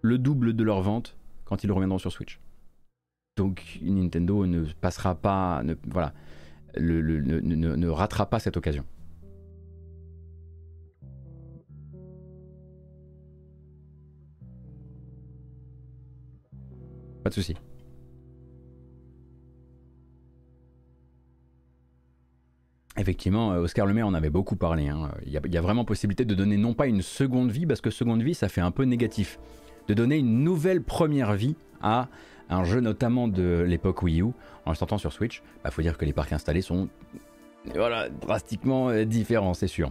le 0.03 0.19
double 0.19 0.55
de 0.55 0.63
leurs 0.63 0.83
ventes 0.83 1.17
quand 1.47 1.65
ils 1.65 1.73
reviendront 1.73 1.99
sur 1.99 2.13
Switch. 2.13 2.39
Donc 3.37 3.81
Nintendo 3.83 4.47
ne 4.47 4.63
passera 4.81 5.17
pas, 5.17 5.65
ne, 5.65 5.75
voilà, 5.89 6.15
ne, 6.79 7.89
ratera 7.89 8.29
pas 8.29 8.39
cette 8.39 8.57
occasion. 8.57 8.85
Pas 17.23 17.31
de 17.31 17.35
souci. 17.35 17.57
Effectivement, 22.99 23.53
euh, 23.53 23.61
Oscar 23.61 23.87
Lemaire 23.87 24.07
en 24.07 24.15
avait 24.15 24.31
beaucoup 24.31 24.57
parlé. 24.57 24.89
Hein. 24.89 25.11
Il, 25.27 25.33
y 25.33 25.59
a, 25.59 25.61
vraiment 25.61 25.85
possibilité 25.85 26.25
de 26.25 26.35
donner 26.35 26.57
non 26.57 26.73
pas 26.73 26.87
une 26.87 27.03
seconde 27.03 27.51
vie, 27.51 27.67
parce 27.67 27.81
que 27.81 27.91
seconde 27.91 28.23
vie, 28.23 28.35
ça 28.35 28.49
fait 28.49 28.61
un 28.61 28.71
peu 28.71 28.85
négatif, 28.85 29.39
de 29.89 29.95
donner 29.95 30.19
une 30.19 30.43
nouvelle 30.43 30.83
première 30.83 31.35
vie 31.35 31.57
à 31.83 32.09
un 32.49 32.65
jeu 32.65 32.81
notamment 32.81 33.29
de 33.29 33.65
l'époque 33.67 34.03
Wii 34.03 34.23
U 34.23 34.27
en 34.65 34.75
sortant 34.75 34.99
sur 34.99 35.13
Switch, 35.13 35.39
il 35.39 35.61
bah, 35.65 35.71
faut 35.71 35.83
dire 35.83 35.99
que 35.99 36.05
les 36.05 36.13
parcs 36.13 36.33
installés 36.33 36.63
sont 36.63 36.89
voilà, 37.75 38.09
drastiquement 38.09 38.93
différent, 39.05 39.53
c'est 39.53 39.67
sûr. 39.67 39.91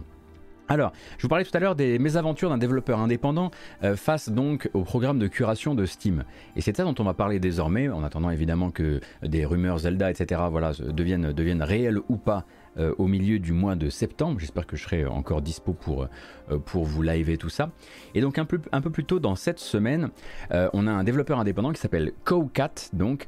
Alors, 0.68 0.92
je 1.18 1.22
vous 1.22 1.28
parlais 1.28 1.44
tout 1.44 1.54
à 1.54 1.60
l'heure 1.60 1.76
des 1.76 1.98
mésaventures 1.98 2.48
d'un 2.48 2.58
développeur 2.58 2.98
indépendant 2.98 3.50
face 3.94 4.30
donc 4.30 4.68
au 4.72 4.82
programme 4.82 5.18
de 5.18 5.28
curation 5.28 5.74
de 5.74 5.84
Steam. 5.84 6.24
Et 6.56 6.60
c'est 6.60 6.76
ça 6.76 6.84
dont 6.84 6.94
on 6.98 7.04
va 7.04 7.14
parler 7.14 7.38
désormais, 7.38 7.88
en 7.88 8.02
attendant 8.02 8.30
évidemment 8.30 8.70
que 8.70 9.00
des 9.22 9.44
rumeurs 9.44 9.78
Zelda, 9.78 10.10
etc., 10.10 10.40
voilà, 10.50 10.72
deviennent, 10.72 11.32
deviennent 11.32 11.62
réelles 11.62 12.00
ou 12.08 12.16
pas 12.16 12.46
euh, 12.78 12.94
au 12.98 13.06
milieu 13.06 13.38
du 13.38 13.52
mois 13.52 13.74
de 13.74 13.88
septembre. 13.88 14.38
J'espère 14.38 14.66
que 14.66 14.76
je 14.76 14.82
serai 14.84 15.06
encore 15.06 15.42
dispo 15.42 15.72
pour, 15.72 16.08
euh, 16.50 16.58
pour 16.58 16.84
vous 16.84 17.02
liver 17.02 17.38
tout 17.38 17.48
ça. 17.48 17.70
Et 18.14 18.20
donc 18.20 18.38
un 18.38 18.44
peu, 18.44 18.60
un 18.72 18.80
peu 18.80 18.90
plus 18.90 19.04
tôt 19.04 19.18
dans 19.18 19.34
cette 19.34 19.58
semaine, 19.58 20.10
euh, 20.52 20.68
on 20.72 20.86
a 20.86 20.90
un 20.90 21.04
développeur 21.04 21.38
indépendant 21.38 21.72
qui 21.72 21.80
s'appelle 21.80 22.12
Cowcat, 22.24 22.90
donc, 22.92 23.26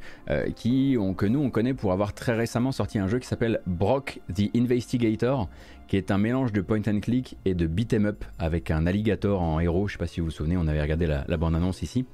qui, 0.56 0.96
on, 0.98 1.14
que 1.14 1.26
nous 1.26 1.40
on 1.40 1.50
connaît 1.50 1.74
pour 1.74 1.92
avoir 1.92 2.12
très 2.12 2.34
récemment 2.34 2.72
sorti 2.72 2.98
un 2.98 3.08
jeu 3.08 3.18
qui 3.18 3.26
s'appelle 3.26 3.60
Brock 3.66 4.20
the 4.34 4.54
Investigator, 4.54 5.48
qui 5.86 5.96
est 5.96 6.10
un 6.10 6.18
mélange 6.18 6.52
de 6.52 6.60
point 6.60 6.82
and 6.86 7.00
click 7.00 7.36
et 7.44 7.54
de 7.54 7.66
beat 7.66 7.92
'em 7.94 8.06
up 8.06 8.24
avec 8.38 8.70
un 8.70 8.86
alligator 8.86 9.40
en 9.40 9.60
héros. 9.60 9.88
Je 9.88 9.94
sais 9.94 9.98
pas 9.98 10.06
si 10.06 10.20
vous 10.20 10.26
vous 10.26 10.32
souvenez, 10.32 10.56
on 10.56 10.66
avait 10.66 10.82
regardé 10.82 11.06
la, 11.06 11.24
la 11.26 11.36
bande-annonce 11.36 11.82
ici. 11.82 12.04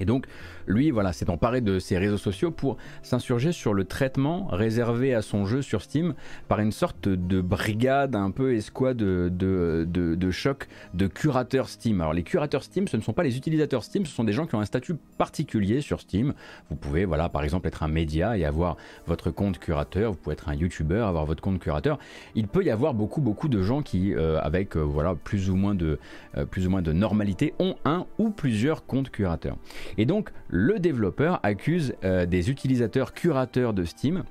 Et 0.00 0.04
donc, 0.04 0.26
lui, 0.66 0.90
voilà, 0.90 1.12
s'est 1.12 1.30
emparé 1.30 1.60
de 1.60 1.78
ses 1.78 1.98
réseaux 1.98 2.18
sociaux 2.18 2.50
pour 2.50 2.76
s'insurger 3.02 3.52
sur 3.52 3.74
le 3.74 3.84
traitement 3.84 4.46
réservé 4.46 5.14
à 5.14 5.22
son 5.22 5.46
jeu 5.46 5.62
sur 5.62 5.82
Steam 5.82 6.14
par 6.48 6.60
une 6.60 6.72
sorte 6.72 7.08
de 7.08 7.40
brigade 7.40 8.16
un 8.16 8.30
peu 8.30 8.54
escouade 8.54 8.96
de, 8.96 9.28
de, 9.30 9.86
de, 9.86 10.30
choc 10.30 10.68
de 10.94 11.06
curateurs 11.06 11.68
Steam. 11.68 12.00
Alors, 12.00 12.12
les 12.12 12.22
curateurs 12.22 12.62
Steam, 12.62 12.88
ce 12.88 12.96
ne 12.96 13.02
sont 13.02 13.12
pas 13.12 13.22
les 13.22 13.36
utilisateurs 13.36 13.84
Steam, 13.84 14.06
ce 14.06 14.14
sont 14.14 14.24
des 14.24 14.32
gens 14.32 14.46
qui 14.46 14.54
ont 14.54 14.60
un 14.60 14.64
statut 14.64 14.96
particulier 15.18 15.80
sur 15.80 16.00
Steam. 16.00 16.34
Vous 16.70 16.76
pouvez, 16.76 17.04
voilà, 17.04 17.28
par 17.28 17.44
exemple, 17.44 17.68
être 17.68 17.82
un 17.82 17.88
média 17.88 18.36
et 18.36 18.44
avoir 18.44 18.76
votre 19.06 19.30
compte 19.30 19.58
curateur. 19.58 20.12
Vous 20.12 20.18
pouvez 20.18 20.34
être 20.34 20.48
un 20.48 20.54
YouTuber, 20.54 21.00
avoir 21.00 21.24
votre 21.24 21.42
compte 21.42 21.58
curateur. 21.58 21.98
Il 22.34 22.48
peut 22.48 22.64
y 22.64 22.70
avoir 22.70 22.94
beaucoup, 22.94 23.20
beaucoup 23.20 23.48
de 23.48 23.62
gens 23.62 23.82
qui, 23.82 24.14
euh, 24.14 24.40
avec, 24.40 24.76
euh, 24.76 24.80
voilà, 24.80 25.14
plus 25.14 25.50
ou 25.50 25.56
moins 25.56 25.74
de, 25.74 25.98
euh, 26.36 26.46
plus 26.46 26.66
ou 26.66 26.70
moins 26.70 26.82
de 26.82 26.92
normalité, 26.92 27.54
ont 27.58 27.76
un 27.84 28.06
ou 28.18 28.30
plusieurs 28.30 28.86
comptes 28.86 29.10
curateurs. 29.10 29.56
Et 29.98 30.06
donc, 30.06 30.30
le 30.48 30.78
développeur 30.78 31.40
accuse 31.42 31.94
euh, 32.04 32.26
des 32.26 32.50
utilisateurs 32.50 33.14
curateurs 33.14 33.72
de 33.72 33.84
Steam 33.84 34.24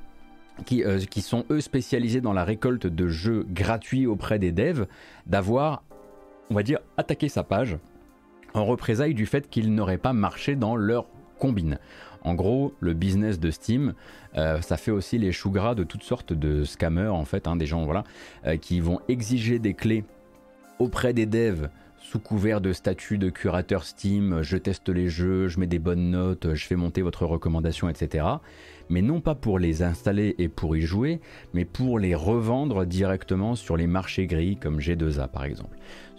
euh, 0.72 1.00
qui, 1.10 1.22
sont 1.22 1.46
eux 1.50 1.62
spécialisés 1.62 2.22
dans 2.22 2.34
la 2.34 2.44
récolte 2.44 2.88
de 2.88 3.08
jeux 3.08 3.46
gratuits 3.50 4.06
auprès 4.06 4.40
des 4.40 4.52
devs 4.52 4.86
d'avoir, 5.26 5.84
on 6.50 6.56
va 6.56 6.64
dire, 6.64 6.80
attaqué 6.98 7.30
sa 7.30 7.44
page 7.44 7.78
en 8.54 8.66
représailles 8.66 9.16
du 9.16 9.26
fait 9.26 9.50
qu'il 9.50 9.74
n'aurait 9.74 9.98
pas 9.98 10.14
marché 10.14 10.56
dans 10.56 10.76
leur 10.76 11.08
combine. 11.40 11.80
En 12.24 12.36
gros, 12.36 12.74
le 12.80 12.94
business 12.94 13.40
de 13.40 13.52
Steam, 13.52 13.94
euh, 14.38 14.62
ça 14.62 14.78
fait 14.78 14.92
aussi 14.92 15.18
les 15.18 15.32
choux 15.32 15.52
gras 15.52 15.76
de 15.76 15.84
toutes 15.84 16.04
sortes 16.04 16.32
de 16.32 16.64
scammers, 16.64 17.08
en 17.08 17.26
fait, 17.26 17.48
hein, 17.48 17.56
des 17.56 17.66
gens 17.66 17.84
voilà, 17.84 18.04
qui 18.62 18.80
vont 18.80 19.00
exiger 19.10 19.60
des 19.60 19.74
clés 19.74 20.06
auprès 20.80 21.14
des 21.14 21.26
devs 21.26 21.68
sous 22.04 22.20
couvert 22.20 22.60
de 22.60 22.74
statut 22.74 23.18
de 23.18 23.30
curateur 23.30 23.86
Steam, 23.86 24.42
je 24.42 24.58
teste 24.58 24.90
les 24.90 25.08
jeux, 25.08 25.48
je 25.48 25.58
mets 25.58 25.68
des 25.68 25.80
bonnes 25.80 26.12
notes, 26.12 26.54
je 26.54 26.66
fais 26.68 26.76
monter 26.76 27.02
votre 27.02 27.26
recommandation, 27.26 27.88
etc. 27.88 28.26
Mais 28.90 29.02
non 29.02 29.22
pas 29.22 29.36
pour 29.36 29.58
les 29.58 29.84
installer 29.84 30.36
et 30.38 30.50
pour 30.50 30.76
y 30.76 30.82
jouer, 30.82 31.22
mais 31.54 31.64
pour 31.64 32.00
les 32.00 32.14
revendre 32.14 32.86
directement 32.86 33.56
sur 33.56 33.78
les 33.78 33.88
marchés 33.88 34.28
gris 34.28 34.58
comme 34.58 34.80
G2A 34.80 35.30
par 35.30 35.46
exemple. 35.46 35.78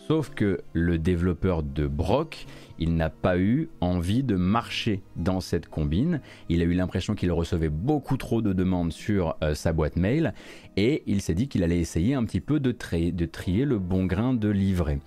Sauf 0.08 0.30
que 0.30 0.62
le 0.72 0.98
développeur 0.98 1.62
de 1.62 1.86
Brock, 1.86 2.46
il 2.78 2.96
n'a 2.96 3.10
pas 3.10 3.38
eu 3.38 3.68
envie 3.80 4.22
de 4.22 4.36
marcher 4.36 5.02
dans 5.16 5.40
cette 5.40 5.68
combine. 5.68 6.20
Il 6.48 6.60
a 6.62 6.64
eu 6.64 6.74
l'impression 6.74 7.14
qu'il 7.14 7.32
recevait 7.32 7.68
beaucoup 7.68 8.16
trop 8.16 8.42
de 8.42 8.52
demandes 8.52 8.92
sur 8.92 9.36
euh, 9.42 9.54
sa 9.54 9.72
boîte 9.72 9.96
mail 9.96 10.34
et 10.76 11.02
il 11.06 11.20
s'est 11.20 11.34
dit 11.34 11.48
qu'il 11.48 11.62
allait 11.62 11.80
essayer 11.80 12.14
un 12.14 12.24
petit 12.24 12.40
peu 12.40 12.60
de, 12.60 12.72
de 13.10 13.26
trier 13.26 13.64
le 13.64 13.78
bon 13.78 14.06
grain 14.06 14.34
de 14.34 14.48
livret. 14.48 14.98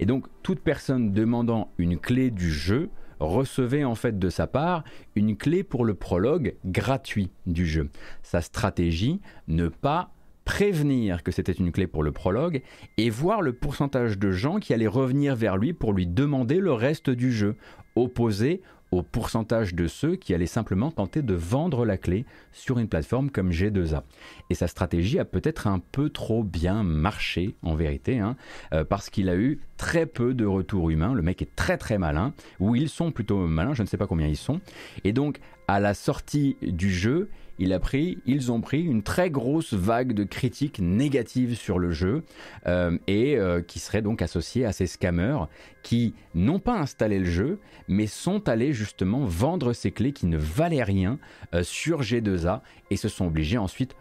Et 0.00 0.06
donc 0.06 0.26
toute 0.42 0.60
personne 0.60 1.12
demandant 1.12 1.70
une 1.78 1.98
clé 1.98 2.30
du 2.30 2.50
jeu 2.50 2.90
recevait 3.20 3.84
en 3.84 3.94
fait 3.94 4.18
de 4.18 4.28
sa 4.28 4.46
part 4.46 4.84
une 5.14 5.36
clé 5.36 5.62
pour 5.62 5.84
le 5.84 5.94
prologue 5.94 6.54
gratuit 6.64 7.30
du 7.46 7.66
jeu. 7.66 7.90
Sa 8.22 8.40
stratégie, 8.40 9.20
ne 9.48 9.68
pas 9.68 10.10
prévenir 10.46 11.22
que 11.22 11.32
c'était 11.32 11.52
une 11.52 11.72
clé 11.72 11.86
pour 11.86 12.02
le 12.02 12.12
prologue 12.12 12.62
et 12.96 13.10
voir 13.10 13.42
le 13.42 13.52
pourcentage 13.52 14.16
de 14.16 14.30
gens 14.30 14.58
qui 14.58 14.72
allaient 14.72 14.86
revenir 14.86 15.36
vers 15.36 15.58
lui 15.58 15.74
pour 15.74 15.92
lui 15.92 16.06
demander 16.06 16.60
le 16.60 16.72
reste 16.72 17.10
du 17.10 17.32
jeu, 17.32 17.56
opposé 17.96 18.62
au 18.92 19.02
pourcentage 19.02 19.74
de 19.74 19.88
ceux 19.88 20.14
qui 20.14 20.32
allaient 20.32 20.46
simplement 20.46 20.92
tenter 20.92 21.20
de 21.20 21.34
vendre 21.34 21.84
la 21.84 21.96
clé 21.96 22.24
sur 22.52 22.78
une 22.78 22.88
plateforme 22.88 23.30
comme 23.30 23.50
G2A. 23.50 24.02
Et 24.48 24.54
sa 24.54 24.68
stratégie 24.68 25.18
a 25.18 25.24
peut-être 25.24 25.66
un 25.66 25.80
peu 25.80 26.10
trop 26.10 26.44
bien 26.44 26.84
marché 26.84 27.56
en 27.62 27.74
vérité, 27.74 28.20
hein, 28.20 28.36
euh, 28.72 28.84
parce 28.84 29.10
qu'il 29.10 29.28
a 29.28 29.34
eu 29.34 29.60
très 29.76 30.06
peu 30.06 30.32
de 30.32 30.46
retours 30.46 30.90
humains. 30.90 31.12
Le 31.12 31.22
mec 31.22 31.42
est 31.42 31.56
très 31.56 31.76
très 31.76 31.98
malin, 31.98 32.32
ou 32.60 32.76
ils 32.76 32.88
sont 32.88 33.10
plutôt 33.10 33.38
malins, 33.48 33.74
je 33.74 33.82
ne 33.82 33.88
sais 33.88 33.96
pas 33.96 34.06
combien 34.06 34.28
ils 34.28 34.36
sont. 34.36 34.60
Et 35.02 35.12
donc 35.12 35.40
à 35.66 35.80
la 35.80 35.94
sortie 35.94 36.56
du 36.62 36.92
jeu, 36.92 37.28
ils 37.58 38.52
ont 38.52 38.60
pris 38.60 38.82
une 38.82 39.02
très 39.02 39.30
grosse 39.30 39.72
vague 39.72 40.12
de 40.12 40.24
critiques 40.24 40.80
négatives 40.80 41.56
sur 41.56 41.78
le 41.78 41.90
jeu 41.90 42.22
euh, 42.66 42.98
et 43.06 43.36
euh, 43.36 43.62
qui 43.62 43.78
seraient 43.78 44.02
donc 44.02 44.22
associées 44.22 44.64
à 44.64 44.72
ces 44.72 44.86
scammers 44.86 45.46
qui 45.82 46.14
n'ont 46.34 46.58
pas 46.58 46.78
installé 46.78 47.18
le 47.18 47.26
jeu 47.26 47.58
mais 47.88 48.06
sont 48.06 48.48
allés 48.48 48.72
justement 48.72 49.24
vendre 49.24 49.72
ces 49.72 49.90
clés 49.90 50.12
qui 50.12 50.26
ne 50.26 50.38
valaient 50.38 50.82
rien 50.82 51.18
euh, 51.54 51.62
sur 51.62 52.02
G2A 52.02 52.60
et 52.90 52.96
se 52.96 53.08
sont 53.08 53.26
obligés 53.26 53.58
ensuite 53.58 53.96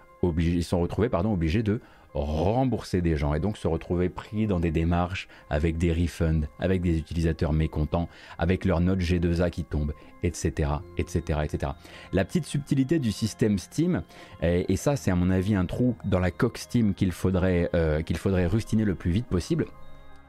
retrouvés 0.81 1.09
obligés 1.31 1.63
de 1.63 1.81
rembourser 2.23 3.01
des 3.01 3.17
gens 3.17 3.33
et 3.33 3.39
donc 3.39 3.57
se 3.57 3.67
retrouver 3.67 4.09
pris 4.09 4.47
dans 4.47 4.59
des 4.59 4.71
démarches 4.71 5.27
avec 5.49 5.77
des 5.77 5.91
refunds, 5.91 6.47
avec 6.59 6.81
des 6.81 6.97
utilisateurs 6.97 7.53
mécontents, 7.53 8.09
avec 8.37 8.65
leur 8.65 8.79
note 8.79 8.99
G2A 8.99 9.49
qui 9.49 9.63
tombe, 9.63 9.93
etc., 10.23 10.69
etc., 10.97 11.39
etc. 11.43 11.71
La 12.13 12.25
petite 12.25 12.45
subtilité 12.45 12.99
du 12.99 13.11
système 13.11 13.59
Steam, 13.59 14.03
et, 14.41 14.75
ça 14.75 14.95
c'est 14.95 15.11
à 15.11 15.15
mon 15.15 15.29
avis 15.29 15.55
un 15.55 15.65
trou 15.65 15.95
dans 16.05 16.19
la 16.19 16.31
coque 16.31 16.57
Steam 16.57 16.93
qu'il 16.93 17.11
faudrait, 17.11 17.69
euh, 17.75 18.01
qu'il 18.01 18.17
faudrait 18.17 18.47
rustiner 18.47 18.85
le 18.85 18.95
plus 18.95 19.11
vite 19.11 19.27
possible, 19.27 19.65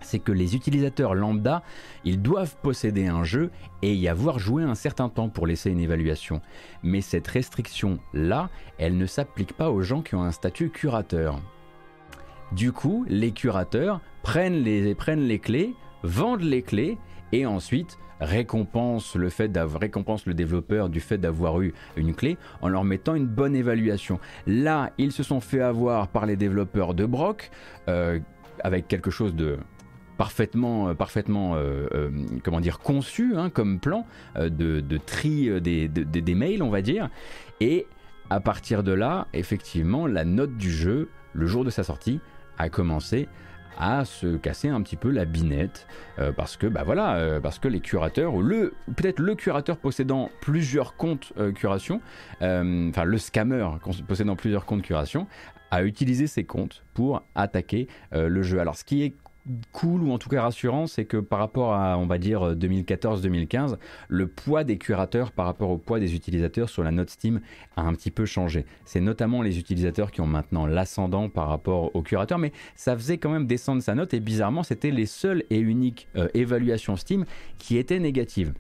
c'est 0.01 0.19
que 0.19 0.33
les 0.33 0.55
utilisateurs 0.55 1.15
lambda, 1.15 1.63
ils 2.05 2.21
doivent 2.21 2.57
posséder 2.63 3.07
un 3.07 3.25
jeu 3.25 3.51
et 3.83 3.95
y 3.95 4.09
avoir 4.09 4.39
joué 4.39 4.63
un 4.63 4.75
certain 4.75 5.09
temps 5.09 5.29
pour 5.29 5.47
laisser 5.47 5.71
une 5.71 5.81
évaluation. 5.81 6.41
Mais 6.83 7.01
cette 7.01 7.27
restriction-là, 7.27 8.51
elle 8.79 8.97
ne 8.97 9.07
s'applique 9.07 9.55
pas 9.55 9.71
aux 9.71 9.83
gens 9.83 10.03
qui 10.03 10.15
ont 10.15 10.23
un 10.23 10.33
statut 10.33 10.71
curateur. 10.71 11.41
Du 12.53 12.73
coup, 12.73 13.05
les 13.09 13.33
curateurs 13.33 14.01
prennent 14.23 14.63
les, 14.63 14.95
prennent 14.95 15.27
les 15.27 15.39
clés, 15.39 15.75
vendent 16.03 16.43
les 16.43 16.63
clés 16.63 16.99
et 17.33 17.45
ensuite 17.47 17.99
récompensent 18.21 19.17
le 19.17 19.29
fait 19.29 19.51
récompense 19.57 20.27
le 20.27 20.35
développeur 20.35 20.89
du 20.89 21.01
fait 21.01 21.19
d'avoir 21.19 21.61
eu 21.61 21.75
une 21.97 22.15
clé 22.15 22.39
en 22.63 22.69
leur 22.69 22.85
mettant 22.85 23.15
une 23.15 23.27
bonne 23.27 23.55
évaluation. 23.55 24.19
Là, 24.47 24.93
ils 24.97 25.13
se 25.13 25.23
sont 25.23 25.41
fait 25.41 25.61
avoir 25.61 26.09
par 26.09 26.25
les 26.25 26.37
développeurs 26.37 26.95
de 26.95 27.05
Brock 27.05 27.51
euh, 27.89 28.21
avec 28.65 28.89
quelque 28.89 29.11
chose 29.11 29.35
de 29.35 29.59
parfaitement, 30.17 30.95
parfaitement 30.95 31.57
euh, 31.57 31.87
euh, 31.93 32.11
comment 32.43 32.61
dire, 32.61 32.79
conçu 32.79 33.37
hein, 33.37 33.51
comme 33.51 33.81
plan 33.81 34.07
de, 34.37 34.81
tri 35.05 35.61
des, 35.61 35.89
des 35.89 36.35
mails, 36.35 36.63
on 36.63 36.71
va 36.71 36.81
dire. 36.81 37.11
Et 37.61 37.87
à 38.31 38.41
partir 38.41 38.83
de 38.83 38.93
là, 38.93 39.27
effectivement, 39.35 40.07
la 40.07 40.25
note 40.25 40.57
du 40.57 40.71
jeu, 40.71 41.11
le 41.35 41.47
jour 41.47 41.65
de 41.65 41.71
sa 41.71 41.85
sortie, 41.85 42.21
a 42.59 42.69
commencé 42.69 43.29
à 43.79 44.05
se 44.05 44.37
casser 44.37 44.69
un 44.69 44.81
petit 44.83 44.97
peu 44.97 45.11
la 45.11 45.25
binette 45.25 45.87
euh, 46.19 46.33
parce 46.33 46.57
que 46.57 46.67
bah 46.67 46.83
voilà 46.85 47.17
euh, 47.17 47.41
parce 47.41 47.59
que 47.59 47.69
les 47.69 47.81
curateurs 47.81 48.35
ou 48.35 48.43
le 48.43 48.75
peut-être 48.97 49.19
le 49.19 49.35
curateur 49.35 49.77
possédant 49.77 50.31
plusieurs 50.41 50.97
comptes 50.97 51.33
euh, 51.39 51.53
curation 51.53 52.01
enfin 52.41 53.05
le 53.05 53.19
scammer 53.19 53.69
possédant 54.09 54.37
plusieurs 54.37 54.65
comptes 54.65 54.83
curation 54.83 55.27
a 55.71 55.83
utilisé 55.85 56.27
ses 56.27 56.45
comptes 56.45 56.85
pour 56.95 57.25
attaquer 57.35 57.89
le 58.13 58.43
jeu. 58.43 58.61
Alors 58.61 58.77
ce 58.77 58.85
qui 58.85 59.03
est 59.03 59.15
cool 59.73 60.03
ou 60.03 60.13
en 60.13 60.19
tout 60.19 60.29
cas 60.29 60.43
rassurant, 60.43 60.87
c'est 60.87 61.05
que 61.05 61.17
par 61.17 61.39
rapport 61.39 61.75
à, 61.75 61.99
on 61.99 62.07
va 62.07 62.19
dire, 62.19 62.55
2014-2015, 62.55 63.77
le 64.09 64.27
poids 64.27 64.65
des 64.65 64.79
curateurs 64.79 65.33
par 65.33 65.47
rapport 65.47 65.71
au 65.71 65.79
poids 65.79 66.01
des 66.01 66.15
utilisateurs 66.15 66.69
sur 66.69 66.83
la 66.83 66.91
note 66.91 67.11
Steam 67.11 67.41
a 67.77 67.83
un 67.83 67.93
petit 67.95 68.11
peu 68.11 68.27
changé. 68.27 68.67
C'est 68.85 69.01
notamment 69.01 69.43
les 69.43 69.59
utilisateurs 69.59 70.11
qui 70.11 70.21
ont 70.21 70.27
maintenant 70.27 70.67
l'ascendant 70.67 71.29
par 71.29 71.49
rapport 71.49 71.95
aux 71.95 72.03
curateurs, 72.03 72.39
mais 72.39 72.53
ça 72.75 72.97
faisait 72.97 73.19
quand 73.19 73.31
même 73.31 73.47
descendre 73.47 73.83
sa 73.83 73.95
note 73.95 74.15
et 74.15 74.21
bizarrement, 74.21 74.63
c'était 74.63 74.91
les 74.91 75.07
seules 75.07 75.45
et 75.51 75.59
uniques 75.59 76.09
euh, 76.17 76.29
évaluations 76.35 76.97
Steam 76.97 77.25
qui 77.59 77.77
étaient 77.79 78.01
négatives. 78.01 78.53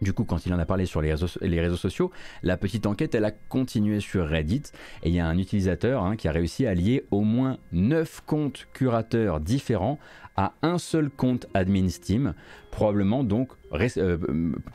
Du 0.00 0.12
coup, 0.12 0.24
quand 0.24 0.46
il 0.46 0.54
en 0.54 0.58
a 0.58 0.66
parlé 0.66 0.86
sur 0.86 1.00
les 1.00 1.10
réseaux, 1.12 1.76
sociaux, 1.76 2.10
la 2.42 2.56
petite 2.56 2.86
enquête, 2.86 3.14
elle 3.14 3.24
a 3.24 3.30
continué 3.30 4.00
sur 4.00 4.28
Reddit. 4.28 4.62
Et 5.02 5.08
il 5.08 5.14
y 5.14 5.20
a 5.20 5.26
un 5.26 5.38
utilisateur 5.38 6.04
hein, 6.04 6.16
qui 6.16 6.28
a 6.28 6.32
réussi 6.32 6.66
à 6.66 6.74
lier 6.74 7.04
au 7.10 7.22
moins 7.22 7.58
9 7.72 8.22
comptes 8.26 8.68
curateurs 8.72 9.40
différents 9.40 9.98
à 10.38 10.52
un 10.62 10.78
seul 10.78 11.10
compte 11.10 11.48
admin 11.52 11.88
Steam 11.88 12.32
probablement 12.70 13.24
donc 13.24 13.48
euh, 13.72 14.18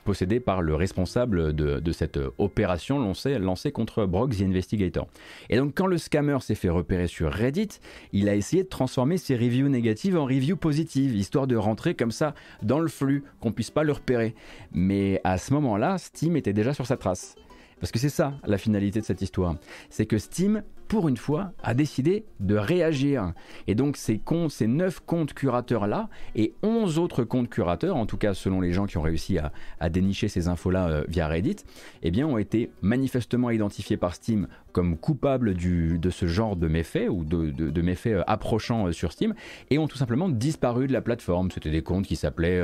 possédé 0.04 0.42
par 0.42 0.62
le 0.62 0.76
responsable 0.76 1.54
de, 1.56 1.92
cette 1.94 2.20
opération 2.38 3.00
lancée, 3.00 3.40
lancée, 3.40 3.72
contre 3.72 4.06
Brock 4.06 4.36
the 4.36 4.42
Investigator. 4.42 5.08
Et 5.50 5.56
donc 5.56 5.74
quand 5.74 5.88
le 5.88 5.98
scammer 5.98 6.38
s'est 6.42 6.56
fait 6.56 6.68
repérer 6.70 7.08
sur 7.08 7.32
Reddit, 7.32 7.80
il 8.12 8.28
a 8.28 8.36
essayé 8.36 8.64
de 8.64 8.68
transformer 8.68 9.16
ses 9.16 9.38
reviews 9.38 9.70
négatives 9.70 10.18
en 10.18 10.26
reviews 10.26 10.58
positives, 10.58 11.16
histoire 11.16 11.48
de 11.48 11.56
rentrer 11.56 11.96
comme 11.96 12.12
ça 12.12 12.36
dans 12.62 12.82
le 12.82 12.90
flux, 12.90 13.24
qu'on 13.40 13.54
puisse 13.54 13.72
pas 13.72 13.84
le 13.84 13.94
repérer. 13.94 14.36
Mais 14.74 15.22
à 15.24 15.38
ce 15.38 15.54
moment-là, 15.54 15.98
Steam 15.98 16.36
était 16.36 16.52
déjà 16.52 16.74
sur 16.74 16.86
sa 16.86 16.98
trace. 16.98 17.36
Parce 17.80 17.92
que 17.92 18.00
c'est 18.00 18.10
ça 18.10 18.34
la 18.46 18.58
finalité 18.58 19.00
de 19.00 19.06
cette 19.06 19.22
histoire. 19.22 19.56
C'est 19.90 20.08
que 20.08 20.18
Steam 20.18 20.64
pour 20.94 21.10
une 21.10 21.18
fois, 21.18 21.54
a 21.64 21.74
décidé 21.74 22.24
de 22.40 22.56
réagir. 22.56 23.34
Et 23.66 23.74
donc 23.74 23.98
ces 23.98 24.20
comptes, 24.20 24.52
ces 24.52 24.68
9 24.68 25.00
comptes 25.08 25.34
curateurs-là, 25.34 26.08
et 26.36 26.54
11 26.62 27.00
autres 27.00 27.24
comptes 27.24 27.50
curateurs, 27.50 27.96
en 27.96 28.06
tout 28.06 28.18
cas 28.18 28.36
selon 28.36 28.62
les 28.62 28.74
gens 28.74 28.86
qui 28.86 29.00
ont 29.00 29.02
réussi 29.02 29.40
à, 29.40 29.90
dénicher 29.90 30.28
ces 30.28 30.50
infos-là 30.50 30.90
euh, 30.90 31.04
via 31.08 31.28
Reddit, 31.28 31.56
eh 32.04 32.12
bien, 32.12 32.28
ont 32.28 32.38
été 32.38 32.70
manifestement 32.84 33.50
identifiés 33.50 33.98
par 33.98 34.14
Steam 34.14 34.48
comme 34.72 34.98
coupables 34.98 35.56
du, 35.56 35.98
de 35.98 36.10
ce 36.12 36.28
genre 36.28 36.56
de 36.56 36.68
méfaits, 36.68 37.10
ou 37.10 37.24
de, 37.24 37.82
méfaits 37.82 38.08
euh, 38.08 38.24
approchant 38.28 38.88
euh, 38.88 38.92
sur 38.92 39.12
Steam, 39.12 39.34
et 39.72 39.80
ont 39.80 39.88
tout 39.88 39.98
simplement 39.98 40.30
disparu 40.30 40.86
de 40.86 40.94
la 40.94 41.02
plateforme. 41.02 41.50
C'était 41.50 41.72
des 41.72 41.82
comptes 41.82 42.06
qui 42.06 42.16
s'appelaient 42.16 42.62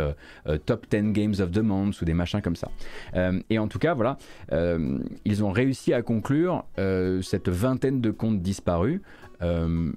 Top 0.68 0.86
10 0.92 1.14
Games 1.14 1.36
of 1.40 1.50
the 1.50 1.64
Month, 1.64 2.00
ou 2.02 2.06
des 2.06 2.14
machins 2.14 2.42
comme 2.42 2.56
ça. 2.56 2.70
et 3.50 3.58
en 3.58 3.68
tout 3.68 3.80
cas, 3.80 3.96
voilà, 3.96 4.18
ils 5.26 5.44
ont 5.44 5.52
réussi 5.52 5.94
à 5.94 6.02
conclure 6.02 6.66
cette 7.22 7.50
vingtaine 7.50 8.02
de 8.02 8.12
comptes 8.20 8.42
disparus. 8.42 9.02
Euh, 9.42 9.92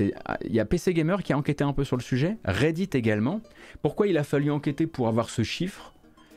il 0.00 0.52
y 0.52 0.60
a 0.60 0.64
PC 0.64 0.92
Gamer 0.92 1.22
qui 1.22 1.32
a 1.32 1.38
enquêté 1.38 1.64
un 1.64 1.72
peu 1.72 1.84
sur 1.84 1.96
le 1.96 2.02
sujet, 2.02 2.36
Reddit 2.44 2.90
également. 2.94 3.40
Pourquoi 3.82 4.06
il 4.06 4.18
a 4.18 4.24
fallu 4.24 4.50
enquêter 4.50 4.86
pour 4.86 5.08
avoir 5.08 5.30
ce 5.30 5.42
chiffre? 5.42 5.93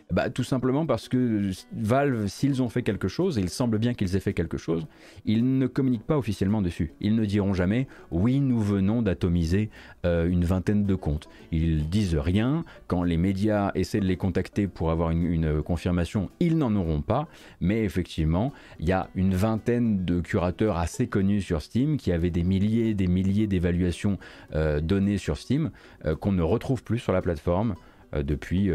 Bah, 0.09 0.29
tout 0.29 0.43
simplement 0.43 0.85
parce 0.85 1.09
que 1.09 1.51
Valve, 1.73 2.27
s'ils 2.27 2.61
ont 2.61 2.69
fait 2.69 2.81
quelque 2.81 3.09
chose, 3.09 3.37
et 3.37 3.41
il 3.41 3.49
semble 3.49 3.77
bien 3.77 3.93
qu'ils 3.93 4.15
aient 4.15 4.21
fait 4.21 4.33
quelque 4.33 4.57
chose, 4.57 4.87
ils 5.25 5.57
ne 5.57 5.67
communiquent 5.67 6.07
pas 6.07 6.17
officiellement 6.17 6.61
dessus. 6.61 6.93
Ils 7.01 7.13
ne 7.13 7.25
diront 7.25 7.53
jamais 7.53 7.87
oui, 8.09 8.39
nous 8.39 8.61
venons 8.61 9.01
d'atomiser 9.01 9.69
euh, 10.05 10.29
une 10.29 10.45
vingtaine 10.45 10.85
de 10.85 10.95
comptes. 10.95 11.27
Ils 11.51 11.89
disent 11.89 12.15
rien. 12.15 12.63
Quand 12.87 13.03
les 13.03 13.17
médias 13.17 13.71
essaient 13.75 13.99
de 13.99 14.05
les 14.05 14.15
contacter 14.15 14.67
pour 14.67 14.91
avoir 14.91 15.11
une, 15.11 15.61
confirmation, 15.61 16.29
ils 16.39 16.57
n'en 16.57 16.73
auront 16.75 17.01
pas. 17.01 17.27
Mais 17.59 17.83
effectivement, 17.83 18.53
il 18.79 18.87
y 18.87 18.93
a 18.93 19.09
une 19.13 19.35
vingtaine 19.35 20.05
de 20.05 20.21
curateurs 20.21 20.77
assez 20.77 21.07
connus 21.07 21.41
sur 21.41 21.61
Steam 21.61 21.97
qui 21.97 22.13
avaient 22.13 22.29
des 22.29 22.43
milliers, 22.43 22.93
des 22.93 23.07
milliers 23.07 23.47
d'évaluations 23.47 24.17
euh, 24.53 24.79
données 24.79 25.17
sur 25.17 25.37
Steam 25.37 25.71
euh, 26.05 26.15
qu'on 26.15 26.31
ne 26.31 26.43
retrouve 26.43 26.81
plus 26.83 26.99
sur 26.99 27.11
la 27.11 27.21
plateforme 27.21 27.75
depuis 28.13 28.71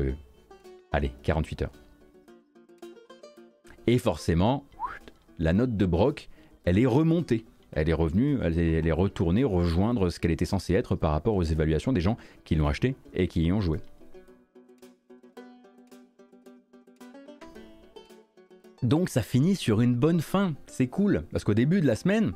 Allez, 0.92 1.12
48 1.22 1.62
heures. 1.62 1.72
Et 3.86 3.98
forcément, 3.98 4.64
la 5.38 5.52
note 5.52 5.76
de 5.76 5.86
Brock, 5.86 6.28
elle 6.64 6.78
est 6.78 6.86
remontée. 6.86 7.46
Elle 7.72 7.88
est 7.88 7.94
revenue, 7.94 8.38
elle 8.42 8.58
est, 8.58 8.92
retournée 8.92 9.44
rejoindre 9.44 10.10
ce 10.10 10.20
qu'elle 10.20 10.30
était 10.30 10.44
censée 10.44 10.74
être 10.74 10.94
par 10.94 11.10
rapport 11.12 11.36
aux 11.36 11.42
évaluations 11.42 11.94
des 11.94 12.02
gens 12.02 12.18
qui 12.44 12.54
l'ont 12.54 12.68
acheté 12.68 12.96
et 13.14 13.28
qui 13.28 13.44
y 13.44 13.52
ont 13.52 13.62
joué. 13.62 13.78
Donc 18.82 19.08
ça 19.08 19.22
finit 19.22 19.56
sur 19.56 19.80
une 19.80 19.94
bonne 19.94 20.20
fin, 20.20 20.52
c'est 20.66 20.88
cool, 20.88 21.22
parce 21.30 21.44
qu'au 21.44 21.54
début 21.54 21.80
de 21.80 21.86
la 21.86 21.96
semaine, 21.96 22.32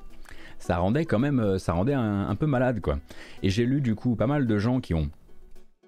ça 0.59 0.79
rendait 0.79 1.05
quand 1.05 1.19
même, 1.19 1.41
euh, 1.41 1.59
ça 1.59 1.75
rendait 1.75 1.93
un, 1.93 2.29
un 2.29 2.35
peu 2.37 2.47
malade 2.47 2.81
quoi. 2.81 2.99
Et 3.43 3.51
j'ai 3.51 3.67
lu 3.67 3.83
du 3.83 3.95
coup 3.95 4.17
pas 4.17 4.29
mal 4.29 4.47
de 4.47 4.57
gens 4.57 4.81
qui 4.81 4.95
ont 4.95 5.11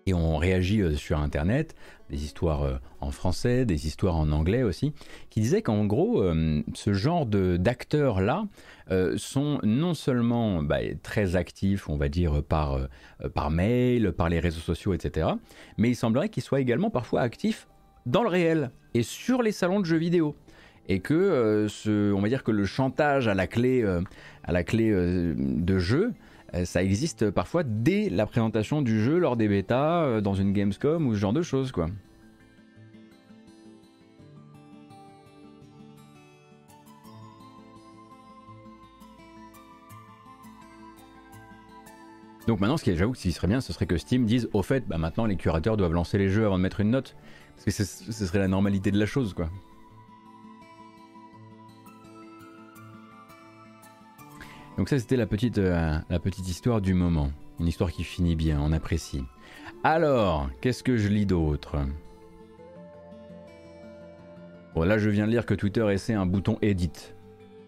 et 0.09 0.15
ont 0.15 0.39
réagi 0.39 0.81
euh, 0.81 0.95
sur 0.95 1.19
Internet, 1.19 1.75
des 2.11 2.25
histoires 2.25 2.63
euh, 2.63 2.77
en 3.01 3.11
français, 3.11 3.67
des 3.67 3.87
histoires 3.87 4.17
en 4.17 4.33
anglais 4.33 4.63
aussi, 4.63 4.93
qui 5.29 5.41
disaient 5.41 5.61
qu'en 5.61 5.85
gros, 5.85 6.23
euh, 6.23 6.63
ce 6.75 6.93
genre 6.95 7.27
d'acteurs-là 7.27 8.45
sont 9.17 9.61
non 9.65 9.93
seulement 9.93 10.63
bah, 10.63 10.79
très 11.03 11.37
actifs, 11.37 11.91
on 11.91 11.99
va 11.99 12.09
dire, 12.09 12.43
par, 12.43 12.89
par 13.35 13.51
mail, 13.51 14.13
par 14.13 14.31
les 14.31 14.41
réseaux 14.41 14.63
sociaux, 14.63 14.95
etc., 14.95 15.29
mais 15.77 15.91
il 15.91 15.95
semblerait 15.95 16.31
qu'ils 16.31 16.43
soient 16.43 16.61
également 16.61 16.89
parfois 16.89 17.21
actifs 17.21 17.69
dans 18.07 18.23
le 18.23 18.31
réel 18.31 18.71
et 18.95 19.03
sur 19.03 19.43
les 19.43 19.53
salons 19.53 19.81
de 19.81 19.85
jeux 19.85 19.99
vidéo 19.99 20.35
et 20.89 21.01
que 21.01 21.67
ce, 21.69 22.15
on 22.15 22.23
va 22.23 22.29
dire 22.31 22.43
que 22.43 22.51
le 22.51 22.65
chantage 22.65 23.29
à 23.29 23.35
la 23.35 23.47
clé, 23.47 23.85
à 24.43 24.53
la 24.53 24.65
clé 24.65 24.91
de 24.91 25.79
jeu 25.79 26.15
ça 26.65 26.83
existe 26.83 27.31
parfois 27.31 27.63
dès 27.63 28.09
la 28.09 28.27
présentation 28.27 28.83
du 28.83 29.03
jeu 29.03 29.19
lors 29.19 29.37
des 29.37 29.49
bêtas, 29.49 30.05
euh, 30.05 30.21
dans 30.21 30.35
une 30.35 30.53
Gamescom 30.53 31.07
ou 31.07 31.15
ce 31.15 31.19
genre 31.19 31.33
de 31.33 31.43
choses 31.43 31.73
quoi. 31.73 31.89
Donc 42.47 42.61
maintenant, 42.61 42.79
ce 42.79 42.85
qui 42.85 42.97
j'avoue 42.97 43.13
que 43.13 43.19
ce 43.19 43.31
serait 43.31 43.47
bien, 43.47 43.61
ce 43.61 43.75
serait 43.75 43.85
que 43.85 43.99
Steam 43.99 44.25
dise 44.25 44.49
au 44.55 44.63
fait, 44.63 44.89
bah 44.89 44.97
maintenant 44.97 45.27
les 45.27 45.37
curateurs 45.37 45.77
doivent 45.77 45.93
lancer 45.93 46.17
les 46.17 46.31
jeux 46.31 46.47
avant 46.47 46.57
de 46.57 46.63
mettre 46.63 46.81
une 46.81 46.91
note, 46.91 47.15
parce 47.55 47.67
que 47.67 47.71
ce 47.71 48.27
serait 48.27 48.39
la 48.39 48.49
normalité 48.49 48.91
de 48.91 48.99
la 48.99 49.05
chose, 49.05 49.35
quoi. 49.35 49.51
Donc 54.79 54.89
ça 54.89 54.97
c'était 54.97 55.17
la 55.17 55.27
petite, 55.27 55.59
euh, 55.59 55.99
la 56.09 56.19
petite 56.21 56.49
histoire 56.49 56.81
du 56.81 56.95
moment. 56.95 57.33
Une 57.59 57.67
histoire 57.67 57.91
qui 57.91 58.05
finit 58.05 58.37
bien, 58.37 58.61
on 58.63 58.71
apprécie. 58.71 59.25
Alors, 59.83 60.49
qu'est-ce 60.61 60.85
que 60.85 60.97
je 60.97 61.09
lis 61.09 61.27
d'autre? 61.27 61.79
Bon 64.77 64.85
là 64.85 64.97
je 64.97 65.11
viens 65.11 65.27
de 65.27 65.33
lire 65.33 65.47
que 65.47 65.55
Twitter 65.55 65.85
essaie 65.93 66.15
un 66.15 66.27
bouton 66.27 66.59
edit. 66.63 66.93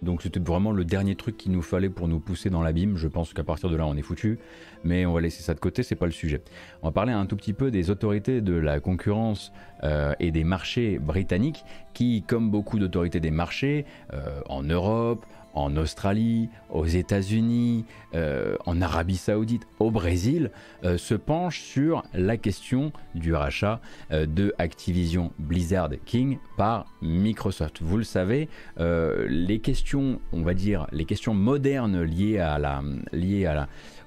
Donc 0.02 0.22
c'était 0.22 0.40
vraiment 0.40 0.70
le 0.70 0.84
dernier 0.84 1.14
truc 1.16 1.36
qu'il 1.36 1.52
nous 1.52 1.62
fallait 1.62 1.90
pour 1.90 2.06
nous 2.06 2.20
pousser 2.20 2.48
dans 2.48 2.62
l'abîme. 2.62 2.96
Je 2.96 3.08
pense 3.08 3.34
qu'à 3.34 3.44
partir 3.44 3.68
de 3.70 3.76
là 3.76 3.86
on 3.86 3.96
est 3.96 4.02
foutu. 4.02 4.38
Mais 4.84 5.04
on 5.04 5.12
va 5.12 5.20
laisser 5.20 5.42
ça 5.42 5.52
de 5.52 5.60
côté, 5.60 5.82
c'est 5.82 5.96
pas 5.96 6.06
le 6.06 6.12
sujet. 6.12 6.42
On 6.82 6.86
va 6.86 6.92
parler 6.92 7.12
un 7.12 7.26
tout 7.26 7.36
petit 7.36 7.52
peu 7.52 7.72
des 7.72 7.90
autorités 7.90 8.40
de 8.40 8.54
la 8.54 8.78
concurrence 8.78 9.52
euh, 9.82 10.14
et 10.20 10.30
des 10.30 10.44
marchés 10.44 10.98
britanniques 10.98 11.64
qui, 11.92 12.22
comme 12.22 12.50
beaucoup 12.50 12.78
d'autorités 12.78 13.20
des 13.20 13.32
marchés, 13.32 13.84
euh, 14.14 14.40
en 14.48 14.62
Europe, 14.62 15.26
en 15.54 15.76
Australie, 15.76 16.48
aux 16.70 16.86
États-Unis, 16.86 17.84
euh, 18.14 18.56
en 18.66 18.80
Arabie 18.80 19.16
Saoudite, 19.16 19.66
au 19.78 19.90
Brésil, 19.90 20.50
euh, 20.84 20.98
se 20.98 21.14
penche 21.14 21.60
sur 21.60 22.02
la 22.14 22.36
question 22.36 22.92
du 23.14 23.34
rachat 23.34 23.80
euh, 24.12 24.26
de 24.26 24.54
Activision 24.58 25.32
Blizzard 25.38 25.90
King 26.04 26.38
par 26.56 26.86
Microsoft. 27.02 27.82
Vous 27.82 27.96
le 27.96 28.04
savez, 28.04 28.48
les 28.78 29.58
questions, 29.60 30.20
on 30.32 30.42
va 30.42 30.54
dire, 30.54 30.86
les 30.92 31.04
questions 31.04 31.34
modernes 31.34 32.02
liées 32.02 32.40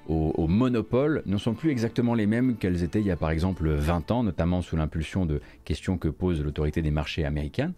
au, 0.08 0.46
monopole 0.46 1.22
ne 1.26 1.36
sont 1.38 1.54
plus 1.54 1.70
exactement 1.70 2.14
les 2.14 2.26
mêmes 2.26 2.56
qu'elles 2.56 2.82
étaient 2.82 3.00
il 3.00 3.06
y 3.06 3.10
a 3.10 3.16
par 3.16 3.30
exemple 3.30 3.68
20 3.68 4.10
ans, 4.10 4.22
notamment 4.22 4.62
sous 4.62 4.76
l'impulsion 4.76 5.26
de 5.26 5.40
questions 5.64 5.98
que 5.98 6.08
pose 6.08 6.42
l'autorité 6.42 6.82
des 6.82 6.90
marchés 6.90 7.24
américains, 7.24 7.72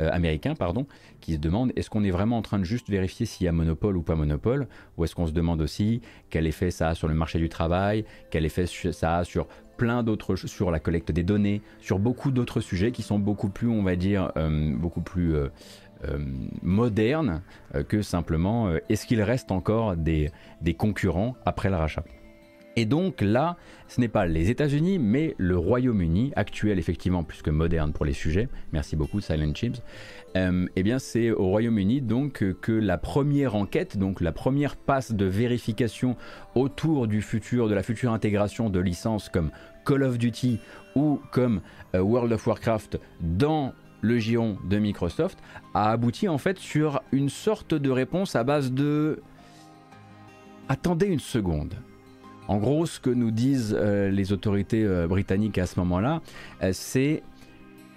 euh, 0.00 0.54
pardon, 0.58 0.86
qui 1.20 1.34
se 1.34 1.38
demandent 1.38 1.72
est-ce 1.76 1.90
qu'on 1.90 2.04
est 2.04 2.10
vraiment 2.10 2.38
en 2.38 2.42
train 2.42 2.58
de 2.58 2.64
juste 2.64 2.88
vérifier 2.88 3.26
s'il 3.26 3.44
y 3.44 3.48
a 3.48 3.52
monopole 3.52 3.96
ou 3.96 4.02
pas 4.02 4.14
monopole, 4.14 4.66
ou 4.96 5.04
est-ce 5.04 5.14
qu'on 5.14 5.26
se 5.26 5.32
demande 5.32 5.60
aussi 5.60 6.00
quel 6.30 6.46
effet 6.46 6.70
ça 6.70 6.88
a 6.88 6.94
sur 6.94 7.08
le 7.08 7.14
marché 7.14 7.38
du 7.38 7.48
travail, 7.48 8.04
quel 8.30 8.44
effet 8.44 8.66
ça 8.66 9.18
a 9.18 9.24
sur 9.24 9.46
plein 9.76 10.02
d'autres 10.02 10.36
sur 10.36 10.70
la 10.70 10.78
collecte 10.78 11.10
des 11.10 11.22
données, 11.22 11.62
sur 11.80 11.98
beaucoup 11.98 12.30
d'autres 12.30 12.60
sujets 12.60 12.92
qui 12.92 13.02
sont 13.02 13.18
beaucoup 13.18 13.48
plus, 13.48 13.68
on 13.68 13.82
va 13.82 13.96
dire, 13.96 14.30
euh, 14.36 14.74
beaucoup 14.76 15.00
plus 15.00 15.34
euh, 15.34 15.48
euh, 16.04 16.18
moderne 16.62 17.42
euh, 17.74 17.82
que 17.82 18.02
simplement 18.02 18.74
est-ce 18.88 19.06
qu'il 19.06 19.22
reste 19.22 19.50
encore 19.50 19.96
des, 19.96 20.30
des 20.60 20.74
concurrents 20.74 21.34
après 21.46 21.70
le 21.70 21.76
rachat? 21.76 22.04
Et 22.76 22.84
donc 22.84 23.20
là, 23.20 23.56
ce 23.88 24.00
n'est 24.00 24.08
pas 24.08 24.26
les 24.26 24.48
États-Unis, 24.48 24.98
mais 24.98 25.34
le 25.38 25.58
Royaume-Uni, 25.58 26.32
actuel 26.36 26.78
effectivement 26.78 27.24
plus 27.24 27.42
que 27.42 27.50
moderne 27.50 27.92
pour 27.92 28.04
les 28.04 28.12
sujets. 28.12 28.48
Merci 28.72 28.94
beaucoup, 28.96 29.20
Silent 29.20 29.52
Chips. 29.54 29.82
eh 30.36 30.82
bien, 30.82 30.98
c'est 31.00 31.30
au 31.32 31.48
Royaume-Uni 31.48 32.00
donc 32.00 32.44
que 32.60 32.72
la 32.72 32.96
première 32.96 33.56
enquête, 33.56 33.98
donc 33.98 34.20
la 34.20 34.32
première 34.32 34.76
passe 34.76 35.12
de 35.12 35.24
vérification 35.24 36.16
autour 36.54 37.08
du 37.08 37.22
futur, 37.22 37.68
de 37.68 37.74
la 37.74 37.82
future 37.82 38.12
intégration 38.12 38.70
de 38.70 38.78
licences 38.78 39.28
comme 39.28 39.50
Call 39.84 40.04
of 40.04 40.18
Duty 40.18 40.60
ou 40.94 41.20
comme 41.32 41.60
World 41.92 42.32
of 42.32 42.46
Warcraft 42.46 43.00
dans 43.20 43.74
le 44.00 44.18
giron 44.18 44.58
de 44.68 44.78
Microsoft, 44.78 45.38
a 45.74 45.90
abouti 45.90 46.28
en 46.28 46.38
fait 46.38 46.58
sur 46.58 47.02
une 47.12 47.28
sorte 47.28 47.74
de 47.74 47.90
réponse 47.90 48.36
à 48.36 48.44
base 48.44 48.72
de... 48.72 49.20
Attendez 50.68 51.06
une 51.06 51.20
seconde. 51.20 51.74
En 52.50 52.58
gros, 52.58 52.84
ce 52.84 52.98
que 52.98 53.10
nous 53.10 53.30
disent 53.30 53.76
euh, 53.78 54.10
les 54.10 54.32
autorités 54.32 54.82
euh, 54.82 55.06
britanniques 55.06 55.56
à 55.56 55.66
ce 55.66 55.78
moment-là, 55.78 56.20
euh, 56.64 56.70
c'est 56.72 57.22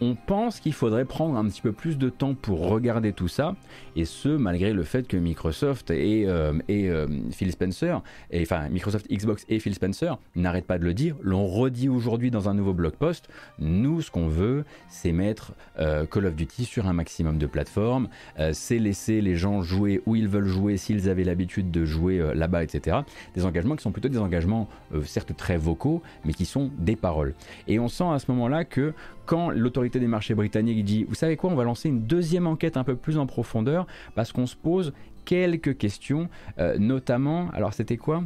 on 0.02 0.16
pense 0.16 0.60
qu'il 0.60 0.74
faudrait 0.74 1.06
prendre 1.06 1.38
un 1.38 1.46
petit 1.46 1.62
peu 1.62 1.72
plus 1.72 1.98
de 1.98 2.10
temps 2.10 2.34
pour 2.34 2.68
regarder 2.68 3.14
tout 3.14 3.28
ça, 3.28 3.56
et 3.96 4.06
ce 4.06 4.30
malgré 4.30 4.74
le 4.74 4.84
fait 4.84 5.08
que 5.08 5.18
Microsoft 5.18 5.92
et, 5.92 6.26
euh, 6.28 6.54
euh, 6.70 7.08
Phil 7.32 7.52
Spencer, 7.52 8.02
enfin 8.36 8.70
Microsoft 8.70 9.08
Xbox 9.12 9.46
et 9.50 9.60
Phil 9.60 9.74
Spencer 9.74 10.18
n'arrêtent 10.36 10.68
pas 10.68 10.78
de 10.78 10.84
le 10.84 10.94
dire, 10.94 11.16
l'ont 11.22 11.48
redit 11.48 11.90
aujourd'hui 11.90 12.32
dans 12.32 12.50
un 12.50 12.54
nouveau 12.54 12.74
blog 12.74 12.94
post. 12.94 13.28
Nous, 13.60 14.02
ce 14.02 14.12
qu'on 14.12 14.28
veut, 14.28 14.66
c'est 14.90 15.12
mettre 15.12 15.54
euh, 15.80 16.06
Call 16.06 16.26
of 16.26 16.36
Duty 16.36 16.66
sur 16.66 16.88
un 16.88 16.94
maximum 16.94 17.38
de 17.38 17.46
plateformes, 17.46 18.10
c'est 18.52 18.80
laisser 18.80 19.22
les 19.22 19.36
gens 19.36 19.62
jouer 19.62 20.02
où 20.06 20.16
ils 20.16 20.28
veulent 20.28 20.48
jouer 20.48 20.78
s'ils 20.78 21.10
avaient 21.10 21.24
l'habitude 21.24 21.72
de 21.72 21.86
jouer 21.86 22.34
là-bas, 22.34 22.64
etc. 22.64 22.98
Des 23.36 23.46
engagements 23.46 23.76
qui 23.76 23.84
sont 23.84 23.92
plutôt 23.92 24.10
des 24.10 24.18
engagements 24.18 24.68
certes 25.04 25.36
très 25.36 25.58
vocaux, 25.58 26.02
mais 26.26 26.34
qui 26.34 26.46
sont 26.46 26.72
des 26.78 26.96
paroles. 26.96 27.34
Et 27.68 27.80
on 27.80 27.88
sent 27.88 28.06
à 28.12 28.20
ce 28.20 28.32
moment-là 28.32 28.66
que 28.66 28.94
quand 29.26 29.50
l'autorité 29.50 30.00
des 30.00 30.08
marchés 30.08 30.36
britanniques 30.36 30.84
dit, 30.84 31.04
vous 31.04 31.16
savez 31.16 31.38
quoi, 31.38 31.52
on 31.52 31.56
va 31.56 31.64
lancer 31.64 31.90
une 31.90 32.04
deuxième 32.04 32.48
enquête 32.48 32.78
un 32.78 32.84
peu 32.84 32.96
plus 32.96 33.18
en 33.18 33.26
profondeur, 33.26 33.88
parce 34.16 34.32
qu'on 34.32 34.46
se 34.46 34.56
pose 34.56 34.94
quelques 35.26 35.78
questions, 35.78 36.30
euh, 36.60 36.78
notamment, 36.78 37.50
alors 37.52 37.74
c'était 37.74 37.98
quoi? 37.98 38.24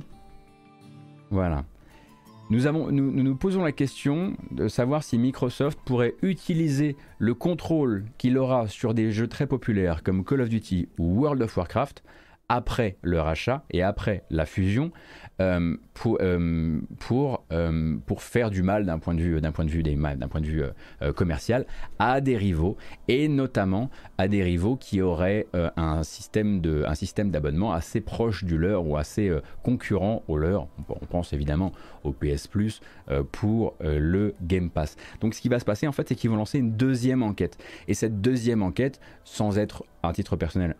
Voilà. 1.29 1.65
Nous, 2.49 2.65
avons, 2.65 2.91
nous, 2.91 3.11
nous, 3.11 3.35
posons 3.35 3.61
la 3.61 3.73
question 3.73 4.37
de 4.51 4.69
savoir 4.69 5.03
si 5.03 5.17
Microsoft 5.17 5.77
pourrait 5.83 6.15
utiliser 6.21 6.95
le 7.19 7.33
contrôle 7.33 8.05
qu'il 8.17 8.37
aura 8.37 8.69
sur 8.69 8.93
des 8.93 9.11
jeux 9.11 9.27
très 9.27 9.47
populaires 9.47 10.01
comme 10.01 10.23
Call 10.23 10.41
of 10.41 10.49
Duty 10.49 10.87
ou 10.97 11.19
World 11.19 11.41
of 11.41 11.57
Warcraft 11.57 12.03
après 12.47 12.97
le 13.01 13.19
rachat 13.19 13.65
et 13.71 13.83
après 13.83 14.23
la 14.29 14.45
fusion 14.45 14.91
pour, 15.93 16.17
euh, 16.21 16.79
pour, 16.99 17.43
euh, 17.51 17.97
pour, 18.05 18.23
faire 18.23 18.49
du 18.49 18.63
mal 18.63 18.85
d'un 18.85 18.97
point 18.97 19.13
de 19.13 19.21
vue, 19.21 19.39
d'un 19.39 19.51
point 19.51 19.65
de 19.65 19.69
vue, 19.69 19.83
d'un 19.83 20.27
point 20.27 20.41
de 20.41 20.45
vue 20.45 20.63
commercial 21.15 21.65
à 21.99 22.21
des 22.21 22.37
rivaux 22.37 22.75
et 23.07 23.27
notamment 23.27 23.89
à 24.17 24.27
des 24.27 24.41
rivaux 24.41 24.75
qui 24.75 25.01
auraient 25.01 25.47
un 25.75 26.03
système, 26.03 26.59
de, 26.61 26.83
un 26.87 26.95
système 26.95 27.29
d'abonnement 27.29 27.71
assez 27.71 28.01
proche 28.01 28.43
du 28.43 28.57
leur 28.57 28.85
ou 28.85 28.97
assez 28.97 29.31
concurrent 29.63 30.23
au 30.27 30.37
leur. 30.37 30.67
On 30.89 31.05
pense 31.05 31.33
évidemment 31.33 31.71
au 32.03 32.11
PS 32.11 32.47
Plus 32.47 32.81
pour 33.31 33.75
le 33.79 34.33
Game 34.41 34.69
Pass. 34.69 34.95
Donc 35.21 35.35
ce 35.35 35.41
qui 35.41 35.49
va 35.49 35.59
se 35.59 35.65
passer 35.65 35.87
en 35.87 35.91
fait, 35.91 36.09
c'est 36.09 36.15
qu'ils 36.15 36.29
vont 36.29 36.37
lancer 36.37 36.59
une 36.59 36.71
deuxième 36.71 37.21
enquête. 37.21 37.57
Et 37.87 37.93
cette 37.93 38.21
deuxième 38.21 38.63
enquête, 38.63 38.99
sans 39.23 39.59
être 39.59 39.83
à 40.01 40.13
titre 40.13 40.35
personnel 40.35 40.75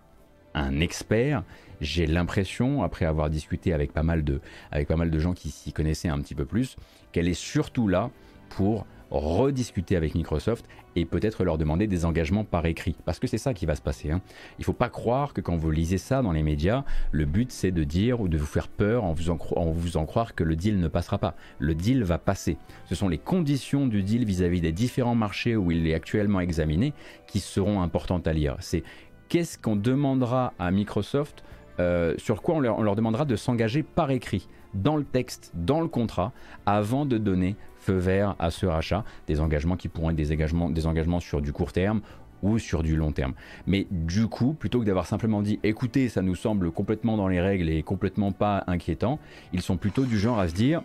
un 0.53 0.79
expert, 0.79 1.43
j'ai 1.81 2.07
l'impression, 2.07 2.83
après 2.83 3.05
avoir 3.05 3.29
discuté 3.29 3.73
avec 3.73 3.93
pas 3.93 4.03
mal 4.03 4.23
de, 4.23 4.41
avec 4.71 4.87
pas 4.87 4.95
mal 4.95 5.11
de 5.11 5.19
gens 5.19 5.33
qui 5.33 5.49
s'y 5.49 5.73
connaissaient 5.73 6.09
un 6.09 6.19
petit 6.19 6.35
peu 6.35 6.45
plus, 6.45 6.75
qu'elle 7.11 7.27
est 7.27 7.33
surtout 7.33 7.87
là 7.87 8.09
pour 8.49 8.85
rediscuter 9.09 9.95
avec 9.95 10.15
Microsoft 10.15 10.65
et 10.95 11.05
peut-être 11.05 11.43
leur 11.43 11.57
demander 11.57 11.87
des 11.87 12.05
engagements 12.05 12.43
par 12.43 12.65
écrit. 12.65 12.95
Parce 13.05 13.19
que 13.19 13.27
c'est 13.27 13.37
ça 13.37 13.53
qui 13.53 13.65
va 13.65 13.75
se 13.75 13.81
passer. 13.81 14.11
Hein. 14.11 14.21
Il 14.57 14.61
ne 14.61 14.65
faut 14.65 14.73
pas 14.73 14.89
croire 14.89 15.33
que 15.33 15.41
quand 15.41 15.55
vous 15.55 15.71
lisez 15.71 15.97
ça 15.97 16.21
dans 16.21 16.31
les 16.31 16.43
médias, 16.43 16.83
le 17.11 17.25
but 17.25 17.51
c'est 17.51 17.71
de 17.71 17.83
dire 17.83 18.19
ou 18.19 18.27
de 18.27 18.37
vous 18.37 18.45
faire 18.45 18.67
peur 18.67 19.03
en 19.03 19.13
vous 19.13 19.29
en, 19.29 19.37
vous 19.71 19.97
en 19.97 20.05
croire 20.05 20.35
que 20.35 20.43
le 20.43 20.55
deal 20.55 20.79
ne 20.79 20.87
passera 20.87 21.19
pas. 21.19 21.35
Le 21.59 21.75
deal 21.75 22.03
va 22.03 22.17
passer. 22.17 22.57
Ce 22.85 22.95
sont 22.95 23.07
les 23.07 23.17
conditions 23.17 23.87
du 23.87 24.03
deal 24.03 24.25
vis-à-vis 24.25 24.61
des 24.61 24.71
différents 24.71 25.15
marchés 25.15 25.55
où 25.55 25.71
il 25.71 25.87
est 25.87 25.93
actuellement 25.93 26.39
examiné 26.39 26.93
qui 27.27 27.39
seront 27.39 27.81
importantes 27.81 28.27
à 28.27 28.33
lire. 28.33 28.57
C'est 28.59 28.83
qu'est-ce 29.29 29.57
qu'on 29.57 29.75
demandera 29.75 30.53
à 30.59 30.71
Microsoft 30.71 31.43
euh, 31.79 32.13
sur 32.17 32.41
quoi 32.41 32.55
on 32.55 32.59
leur, 32.59 32.95
demandera 32.95 33.25
de 33.25 33.35
s'engager 33.35 33.83
par 33.83 34.11
écrit, 34.11 34.47
dans 34.73 34.97
le 34.97 35.03
texte, 35.03 35.51
dans 35.53 35.81
le 35.81 35.87
contrat, 35.87 36.31
avant 36.65 37.05
de 37.05 37.17
donner 37.17 37.55
feu 37.77 37.97
vert 37.97 38.35
à 38.39 38.51
ce 38.51 38.65
rachat, 38.65 39.03
des 39.27 39.39
engagements 39.39 39.77
qui 39.77 39.87
pourront 39.87 40.09
être 40.09 40.15
des 40.15 40.31
engagements, 40.31 41.19
sur 41.19 41.41
du 41.41 41.53
court 41.53 41.71
terme 41.71 42.01
ou 42.43 42.59
sur 42.59 42.83
du 42.83 42.95
long 42.95 43.11
terme. 43.11 43.33
Mais 43.65 43.87
du 43.89 44.27
coup, 44.27 44.53
plutôt 44.53 44.79
que 44.79 44.85
d'avoir 44.85 45.07
simplement 45.07 45.41
dit 45.41 45.59
écoutez, 45.63 46.09
ça 46.09 46.21
nous 46.21 46.35
semble 46.35 46.71
complètement 46.71 47.17
dans 47.17 47.27
les 47.27 47.41
règles 47.41 47.69
et 47.69 47.81
complètement 47.81 48.31
pas 48.31 48.63
inquiétant, 48.67 49.19
ils 49.53 49.61
sont 49.61 49.77
plutôt 49.77 50.03
du 50.03 50.19
genre 50.19 50.39
à 50.39 50.47
se 50.47 50.53
dire 50.53 50.83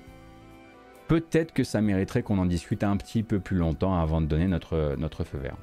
peut-être 1.09 1.53
que 1.53 1.65
ça 1.65 1.83
mériterait 1.83 2.23
qu'on 2.23 2.39
en 2.39 2.47
discute 2.47 2.85
un 2.85 2.97
petit 2.97 3.23
peu 3.23 3.39
plus 3.39 3.57
longtemps 3.57 4.01
avant 4.01 4.23
de 4.23 4.27
donner 4.27 4.47
notre 4.47 5.25
feu 5.25 5.39
vert. 5.39 5.57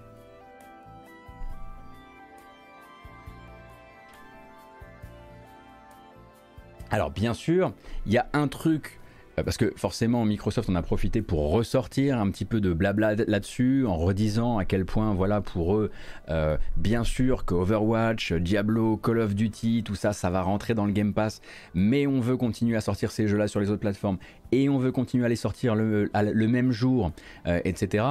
Alors 6.91 7.11
bien 7.11 7.33
sûr, 7.33 7.73
il 8.05 8.13
y 8.13 8.17
a 8.17 8.27
un 8.33 8.47
truc 8.47 8.99
euh, 9.39 9.43
parce 9.43 9.57
que 9.57 9.73
forcément 9.75 10.25
Microsoft 10.25 10.69
en 10.69 10.75
a 10.75 10.81
profité 10.81 11.21
pour 11.21 11.51
ressortir 11.51 12.19
un 12.19 12.29
petit 12.29 12.45
peu 12.45 12.61
de 12.61 12.73
blabla 12.73 13.15
là-dessus 13.15 13.85
en 13.85 13.97
redisant 13.97 14.57
à 14.57 14.65
quel 14.65 14.85
point 14.85 15.13
voilà 15.13 15.41
pour 15.41 15.75
eux 15.75 15.91
euh, 16.29 16.57
bien 16.77 17.03
sûr 17.03 17.45
que 17.45 17.53
Overwatch, 17.53 18.33
Diablo, 18.33 18.97
Call 18.97 19.19
of 19.19 19.35
Duty, 19.35 19.83
tout 19.83 19.95
ça 19.95 20.13
ça 20.13 20.29
va 20.29 20.41
rentrer 20.41 20.73
dans 20.73 20.85
le 20.85 20.91
Game 20.91 21.13
Pass 21.13 21.41
mais 21.73 22.07
on 22.07 22.19
veut 22.19 22.37
continuer 22.37 22.75
à 22.75 22.81
sortir 22.81 23.11
ces 23.11 23.27
jeux-là 23.27 23.47
sur 23.47 23.59
les 23.59 23.69
autres 23.69 23.81
plateformes 23.81 24.17
et 24.51 24.69
on 24.69 24.77
veut 24.77 24.91
continuer 24.91 25.25
à 25.25 25.29
les 25.29 25.35
sortir 25.35 25.75
le, 25.75 26.09
même 26.47 26.71
jour, 26.71 27.11
euh, 27.45 27.59
etc. 27.65 28.03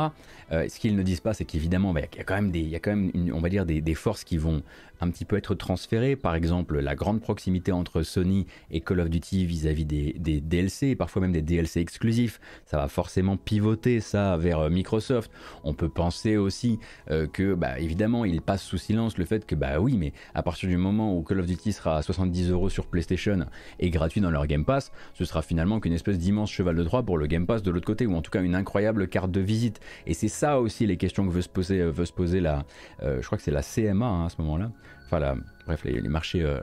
ce 0.51 0.79
qu'ils 0.79 0.95
ne 0.95 1.03
disent 1.03 1.21
pas, 1.21 1.35
c'est 1.35 1.45
qu'évidemment, 1.45 1.93
bah, 1.93 2.01
il 2.01 2.17
y 2.17 2.21
a 2.77 2.79
quand 2.79 2.95
même, 2.95 3.11
on 3.35 3.41
va 3.41 3.49
dire, 3.49 3.67
des, 3.67 3.95
forces 3.95 4.23
qui 4.23 4.37
vont 4.37 4.63
un 5.01 5.11
petit 5.11 5.25
peu 5.25 5.37
être 5.37 5.55
transféré. 5.55 6.17
Par 6.17 6.35
exemple, 6.35 6.79
la 6.79 6.95
grande 6.95 7.21
proximité 7.21 7.73
entre 7.73 8.03
Sony 8.03 8.47
et 8.71 8.81
Call 8.81 9.01
of 9.01 9.11
Duty 9.11 9.47
vis-à-vis 9.47 9.85
des, 9.85 10.41
DLC, 10.41 10.97
parfois 10.97 11.23
même 11.23 11.33
des 11.33 11.43
DLC 11.43 11.81
exclusifs, 11.81 12.41
ça 12.67 12.77
va 12.79 12.89
forcément 12.89 13.37
pivoter 13.37 14.01
ça 14.01 14.37
vers 14.37 14.61
euh, 14.61 14.71
Microsoft. 14.71 15.31
On 15.65 15.75
peut 15.75 15.89
penser 15.89 16.37
aussi 16.37 16.79
euh, 17.11 17.27
que, 17.27 17.55
bah, 17.55 17.79
évidemment, 17.79 18.25
il 18.25 18.41
passe 18.41 18.63
sous 18.63 18.79
silence 18.79 19.19
le 19.19 19.25
fait 19.25 19.47
que, 19.47 19.55
bah 19.55 19.81
oui, 19.81 19.97
mais 19.97 20.13
à 20.35 20.43
partir 20.43 20.69
du 20.69 20.77
moment 20.77 21.17
où 21.17 21.23
Call 21.23 21.41
of 21.41 21.47
Duty 21.47 21.73
sera 21.73 21.99
à 21.99 22.03
70 22.03 22.51
euros 22.51 22.69
sur 22.69 22.87
PlayStation 22.87 23.47
et 23.79 23.91
gratuit 23.91 24.21
dans 24.21 24.31
leur 24.31 24.47
Game 24.47 24.65
Pass, 24.65 24.93
ce 25.15 25.25
sera 25.25 25.43
finalement 25.43 25.81
qu'une 25.81 25.93
espèce 25.93 26.19
d'immense 26.19 26.51
cheval 26.51 26.77
de 26.77 26.85
Troie 26.85 27.03
pour 27.03 27.19
le 27.19 27.27
Game 27.27 27.47
Pass 27.47 27.63
de 27.63 27.71
l'autre 27.71 27.87
côté, 27.87 28.07
ou 28.07 28.15
en 28.15 28.23
tout 28.23 28.31
cas 28.31 28.43
une 28.43 28.55
incroyable 28.55 29.09
carte 29.09 29.31
de 29.31 29.41
visite. 29.41 29.81
Et 30.07 30.15
c'est 30.15 30.29
ça 30.29 30.61
aussi 30.61 30.87
les 30.87 30.97
questions 30.97 31.27
que 31.27 31.33
veut 31.33 31.43
se 31.43 31.49
poser, 31.49 31.81
euh, 31.81 31.91
veut 31.91 32.05
se 32.05 32.13
poser 32.13 32.41
la, 32.41 32.65
je 33.03 33.25
crois 33.25 33.39
que 33.39 33.45
c'est 33.45 33.51
la 33.51 33.63
CMA 33.63 34.07
hein, 34.07 34.27
à 34.27 34.29
ce 34.29 34.41
moment-là, 34.43 34.71
enfin 35.11 35.37
bref, 35.67 35.85
les, 35.85 36.01
marchés, 36.03 36.43
euh, 36.43 36.61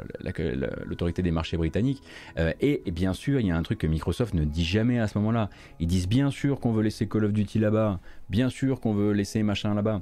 l'autorité 0.86 1.22
des 1.22 1.32
marchés 1.32 1.58
britanniques. 1.58 2.02
Euh, 2.38 2.54
et, 2.62 2.84
bien 2.92 3.14
sûr, 3.14 3.40
il 3.40 3.48
y 3.48 3.52
a 3.52 3.58
un 3.58 3.64
truc 3.64 3.80
que 3.80 3.88
Microsoft 3.88 4.34
ne 4.34 4.44
dit 4.44 4.64
jamais 4.64 5.00
à 5.00 5.08
ce 5.08 5.18
moment-là. 5.18 5.50
Ils 5.80 5.88
disent 5.88 6.08
bien 6.08 6.32
sûr 6.32 6.60
qu'on 6.60 6.72
veut 6.72 6.84
laisser 6.84 7.08
Call 7.08 7.26
of 7.26 7.34
Duty 7.34 7.60
là-bas, 7.60 8.00
bien 8.30 8.50
sûr 8.50 8.80
qu'on 8.80 8.94
veut 8.94 9.14
laisser 9.14 9.44
machin 9.44 9.74
là-bas. 9.74 10.02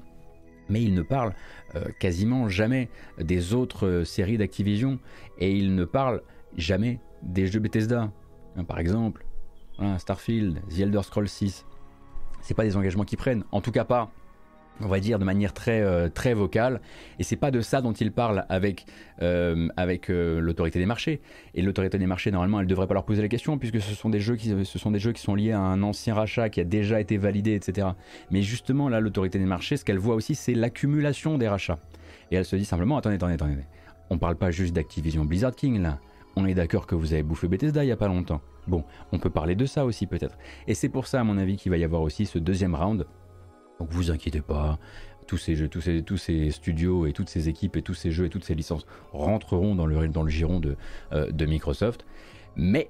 Mais 0.69 0.81
ils 0.81 0.93
ne 0.93 1.01
parlent 1.01 1.33
euh, 1.75 1.85
quasiment 1.99 2.47
jamais 2.47 2.89
des 3.19 3.53
autres 3.53 4.03
séries 4.05 4.37
d'Activision 4.37 4.99
et 5.37 5.51
ils 5.51 5.75
ne 5.75 5.85
parlent 5.85 6.21
jamais 6.57 6.99
des 7.21 7.47
jeux 7.47 7.59
Bethesda. 7.59 8.11
Hein, 8.55 8.63
par 8.63 8.79
exemple, 8.79 9.25
Starfield, 9.97 10.61
The 10.69 10.79
Elder 10.79 11.01
Scrolls 11.03 11.27
6. 11.27 11.65
C'est 12.41 12.53
pas 12.53 12.63
des 12.63 12.77
engagements 12.77 13.03
qu'ils 13.03 13.17
prennent, 13.17 13.43
en 13.51 13.61
tout 13.61 13.71
cas 13.71 13.83
pas 13.83 14.11
on 14.81 14.87
va 14.87 14.99
dire 14.99 15.19
de 15.19 15.25
manière 15.25 15.53
très, 15.53 15.81
euh, 15.81 16.09
très 16.09 16.33
vocale. 16.33 16.81
Et 17.19 17.23
c'est 17.23 17.35
pas 17.35 17.51
de 17.51 17.61
ça 17.61 17.81
dont 17.81 17.93
il 17.93 18.11
parle 18.11 18.45
avec, 18.49 18.85
euh, 19.21 19.69
euh, 20.09 20.39
l'autorité 20.39 20.79
des 20.79 20.85
marchés. 20.85 21.21
Et 21.53 21.61
l'autorité 21.61 21.97
des 21.97 22.07
marchés, 22.07 22.31
normalement, 22.31 22.59
elle 22.59 22.67
devrait 22.67 22.87
pas 22.87 22.93
leur 22.93 23.05
poser 23.05 23.21
la 23.21 23.27
question 23.27 23.57
puisque 23.57 23.81
ce 23.81 23.93
sont 23.93 24.09
des 24.09 24.19
jeux 24.19 24.35
qui, 24.35 24.49
sont, 24.75 25.35
liés 25.35 25.51
à 25.51 25.59
un 25.59 25.83
ancien 25.83 26.15
rachat 26.15 26.49
qui 26.49 26.59
a 26.59 26.63
déjà 26.63 26.99
été 26.99 27.17
validé, 27.17 27.53
etc. 27.53 27.87
Mais 28.31 28.41
justement, 28.41 28.89
là, 28.89 28.99
l'autorité 28.99 29.39
des 29.39 29.45
marchés, 29.45 29.77
ce 29.77 29.85
qu'elle 29.85 29.99
voit 29.99 30.15
aussi, 30.15 30.35
c'est 30.35 30.53
l'accumulation 30.53 31.37
des 31.37 31.47
rachats. 31.47 31.79
Et 32.31 32.35
elle 32.35 32.45
se 32.45 32.55
dit 32.55 32.65
simplement, 32.65 32.97
attendez, 32.97 33.15
attendez, 33.15 33.33
attendez. 33.33 33.55
On 34.09 34.17
parle 34.17 34.35
pas 34.35 34.51
juste 34.51 34.73
d'Activision 34.73 35.25
Blizzard 35.25 35.55
King, 35.55 35.81
là. 35.81 35.99
On 36.35 36.47
est 36.47 36.55
d'accord 36.55 36.87
que 36.87 36.95
vous 36.95 37.13
avez 37.13 37.21
bouffé 37.21 37.47
Bethesda 37.47 37.83
il 37.83 37.89
y 37.89 37.91
a 37.91 37.97
pas 37.97 38.07
longtemps. 38.07 38.41
Bon, 38.65 38.83
on 39.11 39.19
peut 39.19 39.29
parler 39.29 39.55
de 39.55 39.65
ça 39.65 39.85
aussi 39.85 40.07
peut-être. 40.07 40.35
Et 40.67 40.73
c'est 40.73 40.89
pour 40.89 41.05
ça, 41.05 41.19
à 41.19 41.23
mon 41.23 41.37
avis, 41.37 41.57
qu'il 41.57 41.69
va 41.69 41.77
y 41.77 41.83
avoir 41.83 42.01
aussi 42.01 42.25
ce 42.25 42.39
deuxième 42.39 42.73
round 42.73 43.05
donc 43.83 43.91
vous 43.91 44.11
inquiétez 44.11 44.39
pas, 44.39 44.79
tous 45.27 45.37
ces 45.37 45.57
jeux, 45.57 45.67
tous 45.67 45.81
ces, 46.17 46.51
studios 46.51 47.05
et 47.05 47.11
toutes 47.11 47.27
ces 47.27 47.49
équipes 47.49 47.75
et 47.75 47.81
tous 47.81 47.93
ces 47.93 48.11
jeux 48.11 48.25
et 48.25 48.29
toutes 48.29 48.45
ces 48.45 48.55
licences 48.55 48.85
rentreront 49.11 49.75
dans 49.75 49.85
le, 49.85 50.07
dans 50.07 50.23
le 50.23 50.29
giron 50.29 50.61
de, 50.61 50.77
euh, 51.11 51.29
Microsoft. 51.45 52.05
Mais 52.55 52.89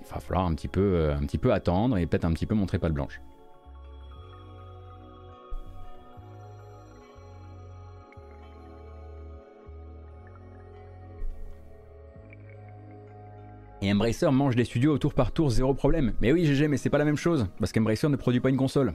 il 0.00 0.06
va 0.14 0.20
falloir 0.20 0.46
un 0.46 0.54
petit 0.54 0.68
peu, 0.68 0.80
euh, 0.80 1.16
un 1.16 1.26
petit 1.26 1.38
peu 1.38 1.52
attendre 1.52 1.98
et 1.98 2.06
peut-être 2.06 2.24
un 2.24 2.32
petit 2.32 2.46
peu 2.46 2.54
montrer 2.54 2.78
pas 2.78 2.88
de 2.88 2.94
blanche. 2.94 3.20
Et 13.82 13.92
Embracer 13.92 14.30
mange 14.30 14.54
des 14.54 14.64
studios 14.64 14.94
au 14.94 14.98
tour 14.98 15.12
par 15.12 15.32
tour, 15.32 15.50
zéro 15.50 15.74
problème. 15.74 16.14
Mais 16.20 16.32
oui, 16.32 16.44
GG, 16.44 16.68
mais 16.68 16.76
c'est 16.76 16.88
pas 16.88 16.98
la 16.98 17.04
même 17.04 17.16
chose, 17.16 17.48
parce 17.58 17.72
qu'Embracer 17.72 18.08
ne 18.08 18.16
produit 18.16 18.40
pas 18.40 18.48
une 18.48 18.56
console. 18.56 18.94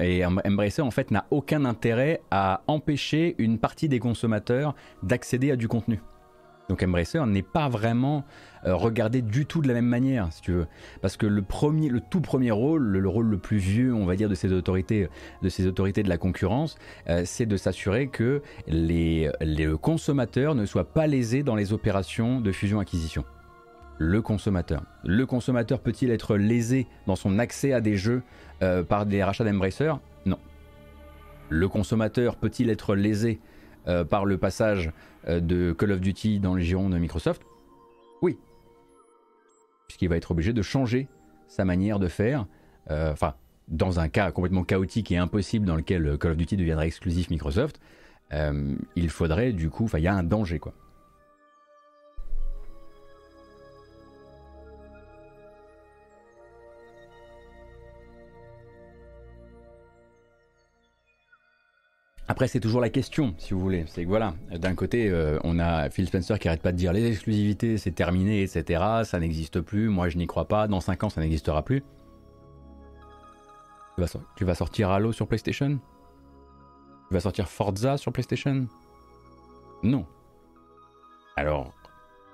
Et 0.00 0.24
Embracer 0.24 0.82
en 0.82 0.90
fait 0.90 1.10
n'a 1.10 1.26
aucun 1.30 1.64
intérêt 1.64 2.22
à 2.30 2.62
empêcher 2.66 3.34
une 3.38 3.58
partie 3.58 3.88
des 3.88 3.98
consommateurs 3.98 4.74
d'accéder 5.02 5.50
à 5.50 5.56
du 5.56 5.68
contenu. 5.68 6.00
Donc 6.70 6.84
Embracer 6.84 7.26
n'est 7.26 7.42
pas 7.42 7.68
vraiment 7.68 8.24
euh, 8.64 8.76
regardé 8.76 9.22
du 9.22 9.44
tout 9.44 9.60
de 9.60 9.66
la 9.66 9.74
même 9.74 9.86
manière, 9.86 10.32
si 10.32 10.40
tu 10.40 10.52
veux. 10.52 10.68
Parce 11.02 11.16
que 11.16 11.26
le, 11.26 11.42
premier, 11.42 11.88
le 11.88 12.00
tout 12.00 12.20
premier 12.20 12.52
rôle, 12.52 12.82
le, 12.82 13.08
rôle 13.08 13.26
le 13.26 13.38
plus 13.38 13.56
vieux, 13.56 13.92
on 13.92 14.06
va 14.06 14.14
dire, 14.14 14.28
de 14.28 14.36
ces 14.36 14.52
autorités 14.52 15.08
de, 15.42 15.48
ces 15.48 15.66
autorités 15.66 16.04
de 16.04 16.08
la 16.08 16.16
concurrence, 16.16 16.78
euh, 17.08 17.22
c'est 17.24 17.46
de 17.46 17.56
s'assurer 17.56 18.06
que 18.06 18.40
les, 18.68 19.32
les 19.40 19.66
consommateurs 19.78 20.54
ne 20.54 20.64
soient 20.64 20.92
pas 20.92 21.08
lésés 21.08 21.42
dans 21.42 21.56
les 21.56 21.72
opérations 21.72 22.40
de 22.40 22.52
fusion-acquisition. 22.52 23.24
Le 24.02 24.22
consommateur. 24.22 24.82
Le 25.04 25.26
consommateur 25.26 25.80
peut-il 25.80 26.10
être 26.10 26.36
lésé 26.36 26.86
dans 27.06 27.16
son 27.16 27.38
accès 27.38 27.72
à 27.72 27.80
des 27.80 27.96
jeux 27.96 28.22
euh, 28.62 28.82
par 28.82 29.04
des 29.06 29.22
rachats 29.22 29.44
d'Embracer 29.44 29.92
Non. 30.26 30.38
Le 31.50 31.68
consommateur 31.68 32.36
peut-il 32.36 32.70
être 32.70 32.94
lésé 32.94 33.40
par 34.08 34.24
le 34.24 34.36
passage 34.36 34.92
de 35.26 35.72
Call 35.72 35.92
of 35.92 36.00
Duty 36.00 36.38
dans 36.38 36.54
le 36.54 36.60
giron 36.60 36.90
de 36.90 36.98
Microsoft? 36.98 37.42
Oui, 38.22 38.38
puisqu'il 39.90 40.08
va 40.08 40.16
être 40.16 40.30
obligé 40.30 40.52
de 40.52 40.62
changer 40.62 41.08
sa 41.48 41.64
manière 41.64 41.98
de 41.98 42.06
faire. 42.06 42.46
Euh, 42.92 43.10
enfin, 43.10 43.34
dans 43.66 43.98
un 43.98 44.08
cas 44.08 44.30
complètement 44.30 44.62
chaotique 44.62 45.10
et 45.10 45.16
impossible 45.16 45.66
dans 45.66 45.74
lequel 45.74 46.16
Call 46.16 46.30
of 46.30 46.36
Duty 46.36 46.56
deviendrait 46.56 46.86
exclusif 46.86 47.28
Microsoft, 47.28 47.80
euh, 48.32 48.76
il 48.94 49.10
faudrait 49.10 49.52
du 49.52 49.68
coup, 49.68 49.84
enfin, 49.84 49.98
il 49.98 50.04
y 50.04 50.08
a 50.08 50.14
un 50.14 50.22
danger 50.22 50.60
quoi. 50.60 50.74
Après, 62.30 62.46
c'est 62.46 62.60
toujours 62.60 62.80
la 62.80 62.90
question, 62.90 63.34
si 63.38 63.54
vous 63.54 63.58
voulez. 63.58 63.86
C'est 63.88 64.04
que 64.04 64.08
voilà, 64.08 64.34
d'un 64.52 64.76
côté, 64.76 65.10
euh, 65.10 65.40
on 65.42 65.58
a 65.58 65.90
Phil 65.90 66.06
Spencer 66.06 66.38
qui 66.38 66.46
arrête 66.46 66.62
pas 66.62 66.70
de 66.70 66.76
dire 66.76 66.92
les 66.92 67.04
exclusivités, 67.04 67.76
c'est 67.76 67.90
terminé, 67.90 68.44
etc. 68.44 69.02
Ça 69.02 69.18
n'existe 69.18 69.60
plus. 69.60 69.88
Moi, 69.88 70.10
je 70.10 70.16
n'y 70.16 70.28
crois 70.28 70.46
pas. 70.46 70.68
Dans 70.68 70.80
5 70.80 71.02
ans, 71.02 71.08
ça 71.10 71.20
n'existera 71.22 71.64
plus. 71.64 71.82
Tu 74.36 74.44
vas, 74.44 74.54
sortir 74.54 74.90
Halo 74.90 75.10
sur 75.10 75.26
PlayStation? 75.26 75.80
Tu 77.08 77.14
vas 77.14 77.18
sortir 77.18 77.48
Forza 77.48 77.96
sur 77.96 78.12
PlayStation? 78.12 78.68
Non. 79.82 80.06
Alors, 81.34 81.74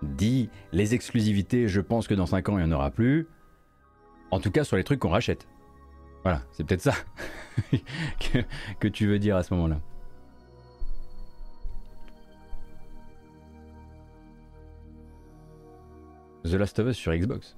dit 0.03 0.51
les 0.73 0.95
exclusivités, 0.95 1.69
je 1.69 1.81
pense 1.81 2.07
que 2.07 2.13
dans 2.13 2.27
5 2.27 2.51
ans, 2.51 2.59
il 2.59 2.67
n'y 2.67 2.71
en 2.71 2.77
aura 2.77 2.91
plus. 2.91 3.29
En 4.31 4.41
tout 4.41 4.51
cas, 4.51 4.63
sur 4.63 4.77
les 4.77 4.85
trucs 4.85 5.01
qu'on 5.01 5.09
rachète. 5.09 5.49
Voilà, 6.27 6.43
c'est 6.51 6.65
peut-être 6.65 6.83
ça 6.83 6.95
que, 8.81 8.89
tu 8.89 9.07
veux 9.07 9.21
dire 9.21 9.37
à 9.37 9.45
ce 9.45 9.55
moment-là. 9.55 9.79
The 16.43 16.55
Last 16.55 16.81
of 16.81 16.89
Us 16.89 16.97
sur 16.97 17.15
Xbox. 17.15 17.57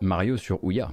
Mario 0.00 0.38
sur 0.38 0.64
Ouya. 0.64 0.90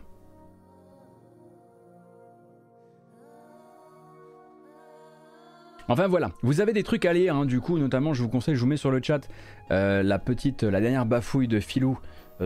Enfin 5.88 6.08
voilà, 6.08 6.32
vous 6.42 6.60
avez 6.60 6.74
des 6.74 6.84
trucs 6.84 7.06
à 7.06 7.14
lire, 7.14 7.38
hein, 7.38 7.46
du 7.46 7.62
coup, 7.62 7.78
notamment 7.78 8.14
je 8.14 8.24
vous 8.24 8.30
conseille, 8.30 8.56
je 8.56 8.60
vous 8.60 8.68
mets 8.68 8.76
sur 8.76 8.92
le 8.92 9.02
chat 9.02 9.26
euh, 9.72 10.04
la 10.04 10.20
petite, 10.20 10.64
la 10.64 10.82
dernière 10.82 11.06
bafouille 11.06 11.48
de 11.48 11.60
euh, 11.60 11.96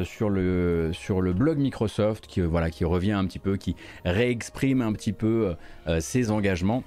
sur, 0.04 0.30
le, 0.30 0.92
sur 0.94 1.22
le 1.22 1.34
blog 1.34 1.58
Microsoft 1.58 2.28
qui, 2.28 2.42
euh, 2.42 2.46
voilà, 2.46 2.70
qui 2.70 2.86
revient 2.86 3.14
un 3.14 3.26
petit 3.26 3.40
peu, 3.40 3.58
qui 3.58 3.76
réexprime 4.04 4.82
un 4.82 4.94
petit 4.94 5.14
peu 5.14 5.56
euh, 5.88 6.00
ses 6.00 6.32
engagements. 6.32 6.84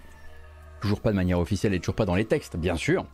Toujours 0.81 1.01
pas 1.01 1.11
de 1.11 1.17
manière 1.17 1.39
officielle 1.39 1.75
et 1.75 1.81
toujours 1.81 1.97
pas 1.97 2.05
dans 2.05 2.15
les 2.15 2.25
textes, 2.25 2.57
bien 2.57 2.77
sûr. 2.77 3.07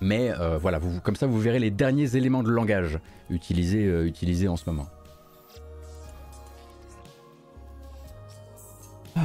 Mais 0.00 0.30
voilà, 0.60 0.78
vous, 0.78 1.00
comme 1.00 1.16
ça 1.16 1.26
vous 1.26 1.40
verrez 1.40 1.58
les 1.58 1.72
derniers 1.72 2.14
éléments 2.14 2.44
de 2.44 2.50
langage 2.50 3.00
utilisés, 3.30 3.84
utilisés 4.04 4.46
en 4.46 4.56
ce 4.56 4.68
moment. 4.70 4.86
Ah. 9.16 9.22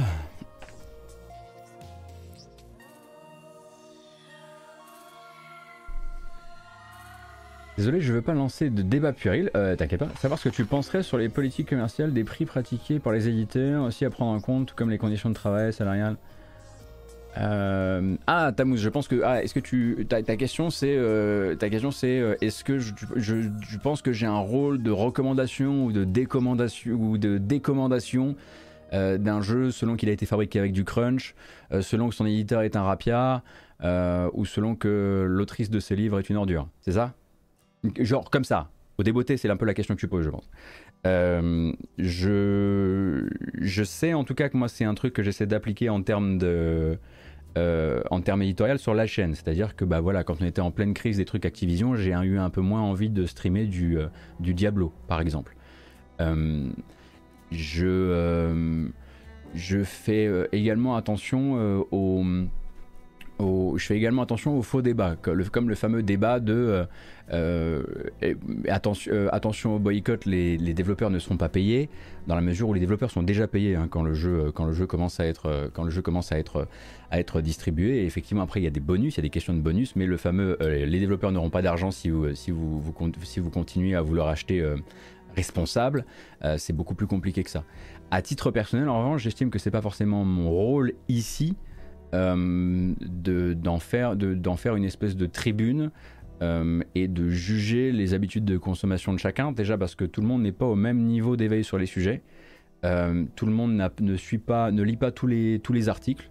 Désolé, 7.76 8.00
je 8.00 8.12
veux 8.12 8.22
pas 8.22 8.34
lancer 8.34 8.70
de 8.70 8.82
débat 8.82 9.12
puéril, 9.12 9.50
euh, 9.56 9.74
t'inquiète 9.74 9.98
pas. 9.98 10.08
Savoir 10.20 10.38
ce 10.38 10.48
que 10.48 10.54
tu 10.54 10.64
penserais 10.64 11.02
sur 11.02 11.18
les 11.18 11.28
politiques 11.28 11.70
commerciales 11.70 12.12
des 12.12 12.22
prix 12.22 12.44
pratiqués 12.44 13.00
par 13.00 13.12
les 13.12 13.28
éditeurs, 13.28 13.82
aussi 13.82 14.04
à 14.04 14.10
prendre 14.10 14.30
en 14.30 14.40
compte, 14.40 14.74
comme 14.74 14.90
les 14.90 14.98
conditions 14.98 15.28
de 15.28 15.34
travail 15.34 15.72
salariales. 15.72 16.16
Euh, 17.36 18.14
ah, 18.28 18.52
Tamous, 18.56 18.76
je 18.76 18.88
pense 18.88 19.08
que. 19.08 19.22
Ah, 19.24 19.42
est-ce 19.42 19.54
que 19.54 19.60
tu. 19.60 20.06
Ta, 20.08 20.22
question, 20.22 20.70
c'est. 20.70 20.94
Euh, 20.96 21.56
ta 21.56 21.68
question, 21.68 21.90
c'est. 21.90 22.36
est-ce 22.40 22.62
que 22.62 22.78
je, 22.78 22.92
je, 23.16 23.78
pense 23.82 24.02
que 24.02 24.12
j'ai 24.12 24.26
un 24.26 24.38
rôle 24.38 24.80
de 24.80 24.92
recommandation 24.92 25.84
ou 25.84 25.90
de 25.90 26.04
décommandation 26.04 26.92
ou 26.92 27.18
de 27.18 27.38
décommandation 27.38 28.36
d'un 28.92 29.42
jeu 29.42 29.72
selon 29.72 29.96
qu'il 29.96 30.08
a 30.08 30.12
été 30.12 30.24
fabriqué 30.24 30.60
avec 30.60 30.70
du 30.70 30.84
crunch, 30.84 31.34
selon 31.80 32.08
que 32.08 32.14
son 32.14 32.26
éditeur 32.26 32.62
est 32.62 32.76
un 32.76 32.82
rapia, 32.82 33.42
ou 33.82 34.44
selon 34.44 34.76
que 34.76 35.26
l'autrice 35.28 35.70
de 35.70 35.80
ses 35.80 35.96
livres 35.96 36.20
est 36.20 36.30
une 36.30 36.36
ordure? 36.36 36.68
C'est 36.82 36.92
ça? 36.92 37.14
Genre 37.98 38.30
comme 38.30 38.44
ça. 38.44 38.70
Au 38.96 39.02
débeauté, 39.02 39.36
c'est 39.36 39.50
un 39.50 39.56
peu 39.56 39.66
la 39.66 39.74
question 39.74 39.94
que 39.94 40.00
tu 40.00 40.08
poses, 40.08 40.24
je 40.24 40.30
pense. 40.30 40.48
Euh, 41.06 41.72
je, 41.98 43.28
je 43.60 43.84
sais 43.84 44.14
en 44.14 44.24
tout 44.24 44.34
cas 44.34 44.48
que 44.48 44.56
moi, 44.56 44.68
c'est 44.68 44.84
un 44.84 44.94
truc 44.94 45.12
que 45.12 45.22
j'essaie 45.22 45.46
d'appliquer 45.46 45.88
en 45.88 46.02
termes 46.02 46.38
de. 46.38 46.98
Euh, 47.56 48.02
en 48.10 48.20
termes 48.20 48.42
éditorial 48.42 48.80
sur 48.80 48.94
la 48.94 49.06
chaîne, 49.06 49.36
c'est-à-dire 49.36 49.76
que 49.76 49.84
bah 49.84 50.00
voilà, 50.00 50.24
quand 50.24 50.42
on 50.42 50.44
était 50.44 50.60
en 50.60 50.72
pleine 50.72 50.92
crise 50.92 51.18
des 51.18 51.24
trucs 51.24 51.46
Activision, 51.46 51.94
j'ai 51.94 52.10
eu 52.10 52.36
un 52.36 52.50
peu 52.50 52.60
moins 52.60 52.80
envie 52.80 53.10
de 53.10 53.26
streamer 53.26 53.66
du, 53.66 53.96
euh, 53.96 54.08
du 54.40 54.54
Diablo, 54.54 54.92
par 55.06 55.20
exemple. 55.20 55.54
je, 57.52 58.88
je 59.54 59.84
fais 59.84 60.28
également 60.50 60.96
attention 60.96 61.84
aux 61.92 62.24
je 63.76 63.86
fais 63.86 63.96
également 63.96 64.22
attention 64.22 64.58
aux 64.58 64.62
faux 64.62 64.82
débats, 64.82 65.16
comme 65.16 65.68
le, 65.68 65.74
fameux 65.74 66.02
débat 66.02 66.40
de 66.40 66.86
euh, 67.32 67.82
euh, 68.22 68.34
attention, 68.68 69.12
euh, 69.12 69.28
attention 69.32 69.76
au 69.76 69.78
boycott, 69.78 70.26
les, 70.26 70.58
développeurs 70.74 71.10
ne 71.10 71.18
seront 71.18 71.36
pas 71.36 71.48
payés, 71.48 71.88
dans 72.26 72.34
la 72.34 72.42
mesure 72.42 72.68
où 72.68 72.74
les 72.74 72.80
développeurs 72.80 73.10
sont 73.10 73.22
déjà 73.22 73.46
payés 73.46 73.76
hein, 73.76 73.86
quand, 73.88 74.02
le 74.02 74.14
jeu, 74.14 74.52
commence 74.86 75.20
à 75.20 75.26
être, 75.26 77.40
distribué. 77.40 78.04
Effectivement, 78.04 78.42
après, 78.42 78.60
il 78.60 78.64
y 78.64 78.68
a 78.68 78.70
des 78.70 78.80
bonus, 78.80 79.14
il 79.14 79.18
y 79.18 79.20
a 79.20 79.22
des 79.22 79.30
questions 79.30 79.54
de 79.54 79.60
bonus, 79.60 79.96
mais 79.96 80.06
le 80.06 80.16
fameux 80.16 80.58
les 80.60 81.00
développeurs 81.00 81.32
n'auront 81.32 81.50
pas 81.50 81.62
d'argent 81.62 81.90
si 81.90 82.10
vous, 82.10 82.92
continuez 83.52 83.94
à 83.94 84.02
vouloir 84.02 84.28
acheter 84.28 84.64
responsable, 85.34 86.04
c'est 86.56 86.72
beaucoup 86.72 86.94
plus 86.94 87.06
compliqué 87.06 87.42
que 87.42 87.50
ça. 87.50 87.64
À 88.10 88.22
titre 88.22 88.50
personnel, 88.50 88.88
en 88.88 88.98
revanche, 88.98 89.22
j'estime 89.22 89.50
que 89.50 89.58
c'est 89.58 89.70
pas 89.70 89.82
forcément 89.82 90.24
mon 90.24 90.50
rôle 90.50 90.92
ici 91.08 91.56
euh, 92.14 92.94
d'en 93.54 93.78
faire, 93.78 94.14
faire 94.56 94.76
une 94.76 94.84
espèce 94.84 95.16
de 95.16 95.26
tribune 95.26 95.90
euh, 96.42 96.80
et 96.94 97.08
de 97.08 97.28
juger 97.28 97.90
les 97.90 98.14
habitudes 98.14 98.44
de 98.44 98.56
consommation 98.56 99.12
de 99.12 99.18
chacun. 99.18 99.50
Déjà 99.50 99.76
parce 99.76 99.94
que 99.94 100.04
tout 100.04 100.20
le 100.20 100.28
monde 100.28 100.42
n'est 100.42 100.52
pas 100.52 100.66
au 100.66 100.76
même 100.76 100.98
niveau 100.98 101.36
d'éveil 101.36 101.64
sur 101.64 101.76
les 101.76 101.86
sujets. 101.86 102.22
Euh, 102.84 103.24
tout 103.34 103.46
le 103.46 103.52
monde 103.52 103.82
ne 104.00 104.16
suit 104.16 104.38
pas, 104.38 104.70
ne 104.70 104.82
lit 104.82 104.96
pas 104.96 105.10
tous 105.10 105.26
les, 105.26 105.58
tous 105.58 105.72
les 105.72 105.88
articles. 105.88 106.30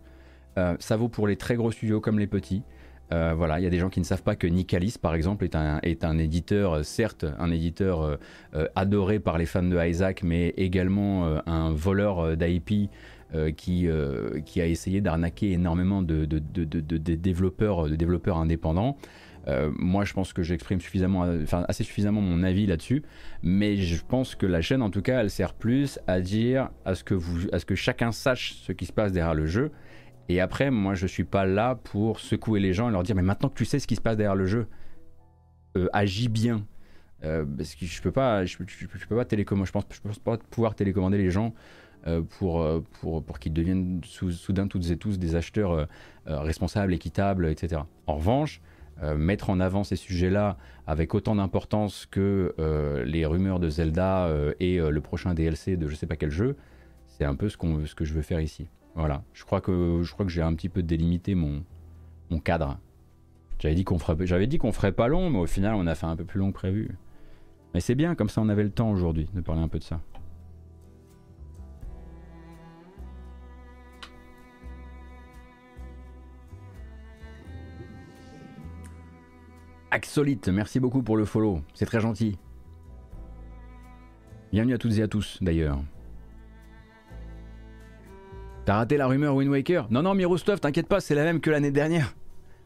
ça 0.56 0.96
vaut 0.96 1.10
pour 1.10 1.28
les 1.28 1.36
très 1.36 1.56
gros 1.56 1.72
studios 1.72 2.00
comme 2.00 2.20
les 2.20 2.28
petits. 2.28 2.64
voilà, 3.10 3.60
il 3.60 3.64
y 3.64 3.68
a 3.68 3.70
des 3.70 3.80
gens 3.80 3.90
qui 3.90 4.00
ne 4.00 4.06
savent 4.06 4.24
pas 4.24 4.36
que 4.36 4.48
Nicalis, 4.48 4.96
par 5.02 5.16
exemple, 5.16 5.44
est 5.44 5.56
un, 5.56 5.80
est 5.84 6.04
un 6.04 6.18
éditeur, 6.18 6.86
certes, 6.86 7.26
un 7.40 7.52
éditeur 7.52 8.20
adoré 8.76 9.20
par 9.20 9.38
les 9.38 9.46
fans 9.46 9.64
de 9.64 9.78
Isaac, 9.86 10.24
mais 10.24 10.50
également 10.58 11.40
un 11.46 11.72
voleur 11.72 12.38
d'IP 12.38 12.90
euh, 13.36 13.52
qui, 13.52 13.88
euh, 13.88 14.42
qui 14.42 14.62
a 14.62 14.68
essayé 14.68 15.02
d'arnaquer 15.02 15.54
énormément 15.54 16.04
de, 16.04 16.26
développeurs, 16.26 17.90
de 17.90 17.96
développeurs 17.96 18.38
indépendants. 18.38 18.96
Euh, 19.48 19.72
moi, 19.76 20.06
je 20.06 20.14
pense 20.14 20.34
que 20.34 20.44
j'exprime 20.44 20.80
suffisamment, 20.80 21.22
enfin, 21.42 21.66
assez 21.68 21.84
suffisamment 21.84 22.22
mon 22.22 22.44
avis 22.44 22.68
là-dessus, 22.68 23.02
mais 23.42 23.76
je 23.78 24.06
pense 24.06 24.36
que 24.36 24.46
la 24.46 24.62
chaîne, 24.62 24.84
en 24.84 24.92
tout 24.92 25.02
cas, 25.02 25.20
elle 25.20 25.32
sert 25.32 25.56
plus 25.56 25.98
à 26.06 26.22
dire 26.22 26.70
à 26.86 26.94
ce 26.94 27.04
que, 27.04 27.16
vous, 27.16 27.48
à 27.52 27.58
ce 27.58 27.66
que 27.66 27.74
chacun 27.74 28.12
sache 28.12 28.54
ce 28.62 28.72
qui 28.72 28.86
se 28.86 28.94
passe 28.94 29.12
derrière 29.12 29.34
le 29.34 29.48
jeu. 29.48 29.72
Et 30.30 30.40
après, 30.40 30.70
moi, 30.70 30.94
je 30.94 31.08
suis 31.08 31.24
pas 31.24 31.48
là 31.48 31.74
pour 31.74 32.20
secouer 32.20 32.60
les 32.60 32.74
gens 32.74 32.88
et 32.88 32.92
leur 32.92 33.02
dire, 33.02 33.16
mais 33.16 33.24
maintenant 33.24 33.50
que 33.50 33.58
tu 33.58 33.66
sais 33.66 33.80
ce 33.80 33.88
qui 33.88 33.96
se 33.96 34.02
passe 34.02 34.16
derrière 34.16 34.36
le 34.36 34.46
jeu, 34.46 34.68
agis 35.92 36.30
bien. 36.30 36.68
parce 37.24 37.74
que 37.74 37.88
je 37.88 38.00
peux 38.00 38.12
pas, 38.12 38.46
je, 38.46 38.58
peux 39.10 39.16
pas 39.16 39.26
télécommander, 39.26 39.66
je 39.66 39.72
pense, 39.72 39.86
je 39.92 40.02
pense 40.02 40.20
pas 40.20 40.38
pouvoir 40.38 40.76
télécommander 40.76 41.18
les 41.18 41.32
gens 41.32 41.48
euh, 41.48 41.58
pour, 42.38 42.62
euh, 42.62 42.82
pour, 43.00 43.24
pour 43.24 43.40
qu'ils 43.40 43.54
deviennent 43.54 44.02
soudain 44.04 44.68
toutes 44.68 44.90
et 44.90 44.98
tous 44.98 45.20
des 45.20 45.36
acheteurs 45.36 45.72
euh, 45.72 45.86
responsables, 46.28 46.94
équitables, 46.94 47.48
etc. 47.48 47.82
En 48.08 48.16
revanche, 48.16 48.62
mettre 49.18 49.50
en 49.50 49.60
avant 49.60 49.84
ces 49.84 49.96
sujets-là 49.96 50.56
avec 50.86 51.16
autant 51.16 51.36
d'importance 51.36 52.06
que 52.06 52.54
les 53.06 53.26
rumeurs 53.26 53.60
de 53.60 53.68
Zelda 53.68 54.30
et 54.60 54.78
le 54.78 55.02
prochain 55.02 55.34
DLC 55.34 55.78
de 55.78 55.88
je 55.88 55.96
sais 55.96 56.06
pas 56.06 56.16
quel 56.16 56.30
jeu, 56.30 56.56
c'est 57.08 57.26
un 57.26 57.34
peu 57.36 57.50
ce, 57.50 57.58
ce 57.86 57.96
que 57.96 58.06
je 58.06 58.14
veux 58.14 58.22
faire 58.22 58.40
ici. 58.40 58.68
Voilà, 58.96 59.24
je 59.34 59.44
crois 59.46 59.62
que, 59.62 60.04
que 60.04 60.30
j'ai 60.30 60.44
un 60.44 60.54
petit 60.54 60.70
peu 60.70 60.84
délimité 60.84 61.34
mon, 61.34 61.64
mon 62.30 62.40
cadre. 62.40 62.78
J'avais 63.60 63.76
dit 63.76 63.84
qu'on 63.84 63.98
ferait, 63.98 64.16
ferait 64.74 64.92
pas 64.92 65.08
long, 65.08 65.30
mais 65.30 65.40
au 65.40 65.48
final, 65.48 65.74
on 65.76 65.88
a 65.88 65.96
fait 65.96 66.06
un 66.06 66.16
peu 66.16 66.26
plus 66.26 66.40
long 66.40 66.52
que 66.52 66.58
prévu. 66.58 66.98
Mais 67.74 67.80
c'est 67.80 67.96
bien, 67.96 68.14
comme 68.14 68.30
ça, 68.30 68.42
on 68.42 68.50
avait 68.50 68.64
le 68.64 68.72
temps 68.72 68.92
aujourd'hui 68.92 69.28
de 69.34 69.42
parler 69.42 69.62
un 69.62 69.68
peu 69.68 69.80
de 69.80 69.84
ça. 69.84 70.02
Axolite, 79.94 80.48
merci 80.48 80.80
beaucoup 80.80 81.04
pour 81.04 81.18
le 81.18 81.24
follow, 81.24 81.62
c'est 81.76 81.86
très 81.86 82.00
gentil. 82.00 82.40
Bienvenue 84.52 84.74
à 84.74 84.80
toutes 84.80 84.98
et 84.98 85.04
à 85.04 85.08
tous 85.08 85.38
d'ailleurs. 85.40 85.78
T'as 88.66 88.78
raté 88.78 88.98
la 88.98 89.06
rumeur 89.06 89.36
Wind 89.36 89.52
Waker? 89.52 89.86
Non, 89.92 90.02
non, 90.02 90.16
Mirostov, 90.16 90.60
t'inquiète 90.60 90.88
pas, 90.88 91.00
c'est 91.00 91.14
la 91.14 91.24
même 91.24 91.40
que 91.40 91.52
l'année 91.52 91.70
dernière. 91.70 92.16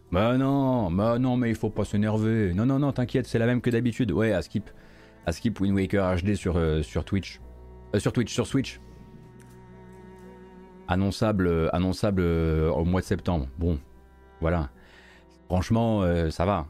Bah 0.09 0.38
non, 0.38 0.89
bah 0.89 1.19
non, 1.19 1.36
mais 1.36 1.49
il 1.49 1.57
faut 1.57 1.69
pas 1.69 1.84
s'énerver. 1.84 2.53
Non, 2.53 2.65
non, 2.65 2.80
non, 2.80 2.93
t'inquiète, 2.93 3.28
c'est 3.28 3.39
la 3.39 3.45
même 3.45 3.59
que 3.59 3.71
d'habitude. 3.71 4.13
Ouais, 4.13 4.32
à 4.32 4.41
skip. 4.41 4.69
À 5.25 5.34
skip 5.34 5.59
Wind 5.59 5.75
Waker 5.75 6.15
HD 6.23 6.36
sur, 6.36 6.55
euh, 6.55 6.82
sur 6.82 7.03
Twitch. 7.03 7.41
Euh, 7.93 7.99
sur 7.99 8.13
Twitch, 8.13 8.34
sur 8.34 8.47
Switch. 8.47 8.80
Annonçable, 10.88 11.47
euh, 11.47 11.75
annonçable 11.75 12.21
au 12.21 12.86
mois 12.86 13.01
de 13.01 13.05
septembre. 13.05 13.49
Bon, 13.59 13.78
voilà. 14.39 14.69
Franchement, 15.49 16.03
ça 16.30 16.45
va. 16.45 16.67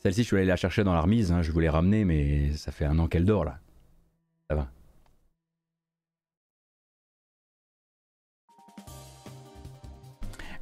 Celle-ci, 0.00 0.22
je 0.22 0.28
suis 0.28 0.36
allé 0.36 0.46
la 0.46 0.56
chercher 0.56 0.82
dans 0.82 0.94
la 0.94 1.02
remise. 1.02 1.30
Hein, 1.30 1.42
je 1.42 1.52
voulais 1.52 1.68
ramener, 1.68 2.04
mais 2.04 2.52
ça 2.54 2.72
fait 2.72 2.86
un 2.86 2.98
an 2.98 3.06
qu'elle 3.06 3.26
dort 3.26 3.44
là. 3.44 3.58
Ça 4.48 4.56
va. 4.56 4.68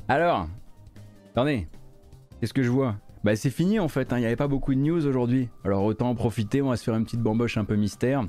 Alors, 0.09 0.49
attendez, 1.30 1.68
qu'est-ce 2.41 2.55
que 2.55 2.62
je 2.62 2.70
vois? 2.70 2.97
Bah 3.24 3.36
c'est 3.36 3.51
fini 3.51 3.78
en 3.78 3.89
fait, 3.89 4.12
hein. 4.12 4.16
il 4.16 4.20
n'y 4.20 4.26
avait 4.26 4.36
pas 4.36 4.49
beaucoup 4.49 4.74
de 4.74 4.80
news 4.80 5.07
aujourd'hui. 5.07 5.51
Alors 5.64 5.84
autant 5.84 6.09
en 6.09 6.14
profiter, 6.14 6.62
on 6.62 6.70
va 6.70 6.76
se 6.76 6.84
faire 6.84 6.95
une 6.95 7.05
petite 7.05 7.20
bamboche 7.20 7.59
un 7.59 7.64
peu 7.64 7.76
mystère. 7.76 8.26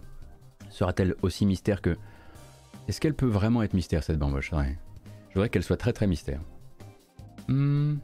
Sera-t-elle 0.69 1.15
aussi 1.21 1.45
mystère 1.45 1.81
que... 1.81 1.95
Est-ce 2.87 2.99
qu'elle 2.99 3.13
peut 3.13 3.27
vraiment 3.27 3.63
être 3.63 3.73
mystère 3.73 4.03
cette 4.03 4.17
bamboche? 4.17 4.51
Je 4.51 5.33
voudrais 5.35 5.49
qu'elle 5.49 5.63
soit 5.63 5.77
très 5.77 5.93
très 5.93 6.07
mystère. 6.07 6.41
Hmm. 7.47 7.97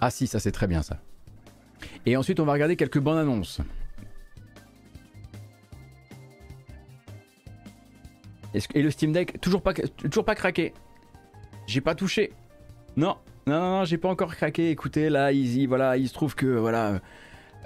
Ah 0.00 0.10
si, 0.10 0.26
ça 0.26 0.38
c'est 0.38 0.52
très 0.52 0.66
bien 0.66 0.82
ça. 0.82 0.98
Et 2.06 2.16
ensuite 2.16 2.40
on 2.40 2.44
va 2.44 2.52
regarder 2.52 2.76
quelques 2.76 2.98
bandes 2.98 3.18
annonces. 3.18 3.60
Et 8.74 8.82
le 8.82 8.90
Steam 8.90 9.12
Deck, 9.12 9.40
toujours 9.40 9.62
pas, 9.62 9.74
toujours 9.74 10.24
pas 10.24 10.34
craqué. 10.34 10.72
J'ai 11.66 11.80
pas 11.80 11.94
touché. 11.94 12.32
Non, 12.96 13.16
non, 13.46 13.60
non, 13.60 13.84
j'ai 13.84 13.98
pas 13.98 14.08
encore 14.08 14.34
craqué. 14.34 14.70
Écoutez, 14.70 15.10
là, 15.10 15.32
easy, 15.32 15.66
voilà, 15.66 15.96
il 15.96 16.08
se 16.08 16.14
trouve 16.14 16.34
que, 16.34 16.46
voilà, 16.46 17.00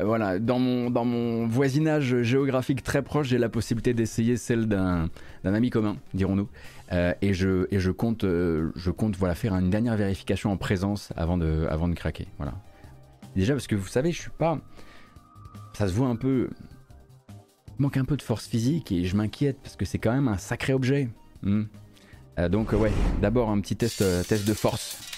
euh, 0.00 0.04
voilà, 0.04 0.38
dans 0.38 0.58
mon, 0.58 0.90
dans 0.90 1.04
mon 1.04 1.46
voisinage 1.46 2.22
géographique 2.22 2.82
très 2.82 3.02
proche, 3.02 3.28
j'ai 3.28 3.38
la 3.38 3.48
possibilité 3.48 3.94
d'essayer 3.94 4.36
celle 4.36 4.66
d'un 4.66 5.08
ami 5.44 5.70
commun, 5.70 5.96
dirons-nous. 6.14 6.48
Euh, 6.92 7.14
et 7.22 7.32
euh, 7.42 7.66
je 7.70 8.90
compte 8.90 9.16
voilà, 9.16 9.34
faire 9.34 9.54
une 9.54 9.70
dernière 9.70 9.96
vérification 9.96 10.52
en 10.52 10.56
présence 10.56 11.12
avant 11.16 11.38
de, 11.38 11.94
craquer. 11.94 12.28
Voilà. 12.36 12.54
Déjà 13.34 13.54
parce 13.54 13.66
que 13.66 13.74
vous 13.74 13.86
savez, 13.86 14.12
je 14.12 14.20
suis 14.20 14.30
pas. 14.30 14.58
Ça 15.74 15.88
se 15.88 15.92
voit 15.92 16.08
un 16.08 16.16
peu. 16.16 16.50
Manque 17.78 17.96
un 17.96 18.04
peu 18.04 18.16
de 18.16 18.22
force 18.22 18.46
physique 18.46 18.92
et 18.92 19.04
je 19.04 19.16
m'inquiète 19.16 19.58
parce 19.62 19.76
que 19.76 19.84
c'est 19.84 19.98
quand 19.98 20.12
même 20.12 20.28
un 20.28 20.36
sacré 20.36 20.74
objet. 20.74 21.08
Hmm. 21.42 21.64
Euh, 22.38 22.48
donc 22.48 22.72
ouais, 22.72 22.92
d'abord 23.20 23.50
un 23.50 23.60
petit 23.60 23.76
test, 23.76 24.04
test 24.28 24.46
de 24.46 24.54
force. 24.54 25.11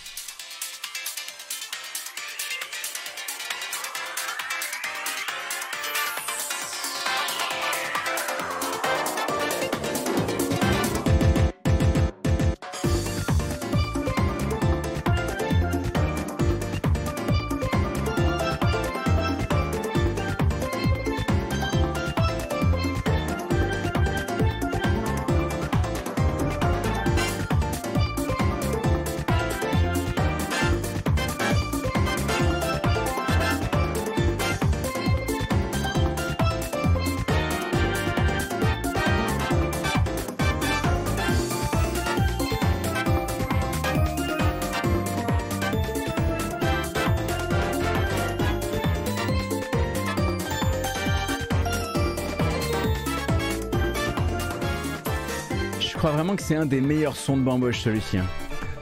Que 56.37 56.43
c'est 56.43 56.57
un 56.57 56.67
des 56.67 56.81
meilleurs 56.81 57.17
sons 57.17 57.37
de 57.37 57.43
bamboche 57.43 57.81
celui-ci. 57.81 58.19
Hein. 58.19 58.27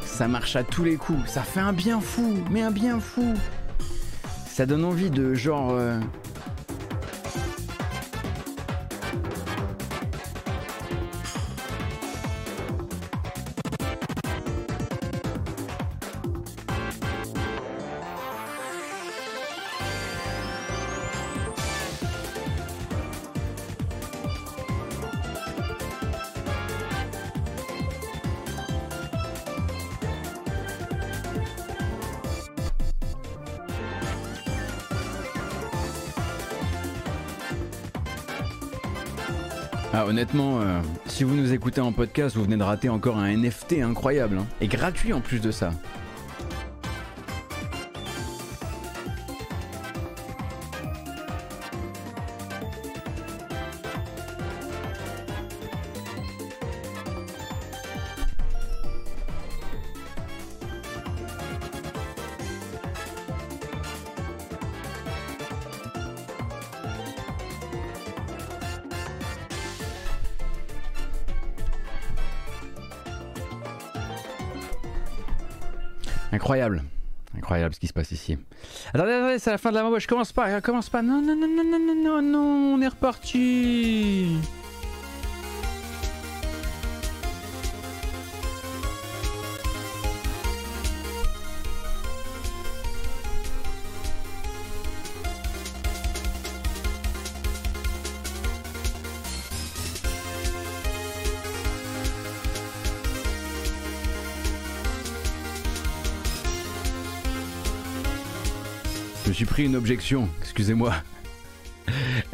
Ça 0.05 0.29
marche 0.29 0.55
à 0.55 0.63
tous 0.63 0.85
les 0.85 0.97
coups, 0.97 1.19
ça 1.27 1.43
fait 1.43 1.61
un 1.61 1.73
bien 1.73 2.01
fou, 2.01 2.35
mais 2.51 2.63
un 2.63 2.71
bien 2.71 3.01
fou. 3.01 3.35
Ça 4.47 4.67
donne 4.67 4.85
envie 4.85 5.11
de 5.11 5.35
genre... 5.35 5.71
Euh, 5.73 5.99
honnêtement, 40.23 40.61
euh, 40.61 40.81
si 41.07 41.25
vous 41.25 41.35
nous 41.35 41.53
écoutez 41.53 41.81
en 41.81 41.91
podcast, 41.91 42.37
vous 42.37 42.45
venez 42.45 42.57
de 42.57 42.63
rater 42.63 42.89
encore 42.89 43.19
un 43.19 43.37
NFT 43.37 43.81
incroyable. 43.83 44.39
Hein. 44.39 44.47
et 44.61 44.69
gratuit 44.69 45.13
en 45.13 45.21
plus 45.21 45.41
de 45.41 45.51
ça. 45.51 45.73
Incroyable. 76.53 76.83
Incroyable 77.35 77.75
ce 77.75 77.81
qui 77.81 77.87
se 77.87 77.95
passe 77.95 78.13
ici. 78.13 78.37
Attendez, 78.93 79.13
attendez, 79.13 79.39
c'est 79.39 79.51
la 79.51 79.57
fin 79.57 79.71
de 79.71 79.77
la 79.77 79.99
je 79.99 80.07
commence 80.07 80.33
pas, 80.33 80.61
commence 80.61 80.91
pas. 80.91 81.01
Non, 81.01 81.23
non, 81.23 81.35
non, 81.35 81.49
non, 81.49 81.65
non, 81.65 81.95
non, 82.05 82.23
non, 82.23 82.75
on 82.75 82.81
est 82.83 82.89
reparti. 82.89 84.37
Pris 109.47 109.65
une 109.65 109.77
objection, 109.77 110.29
excusez-moi. 110.41 110.95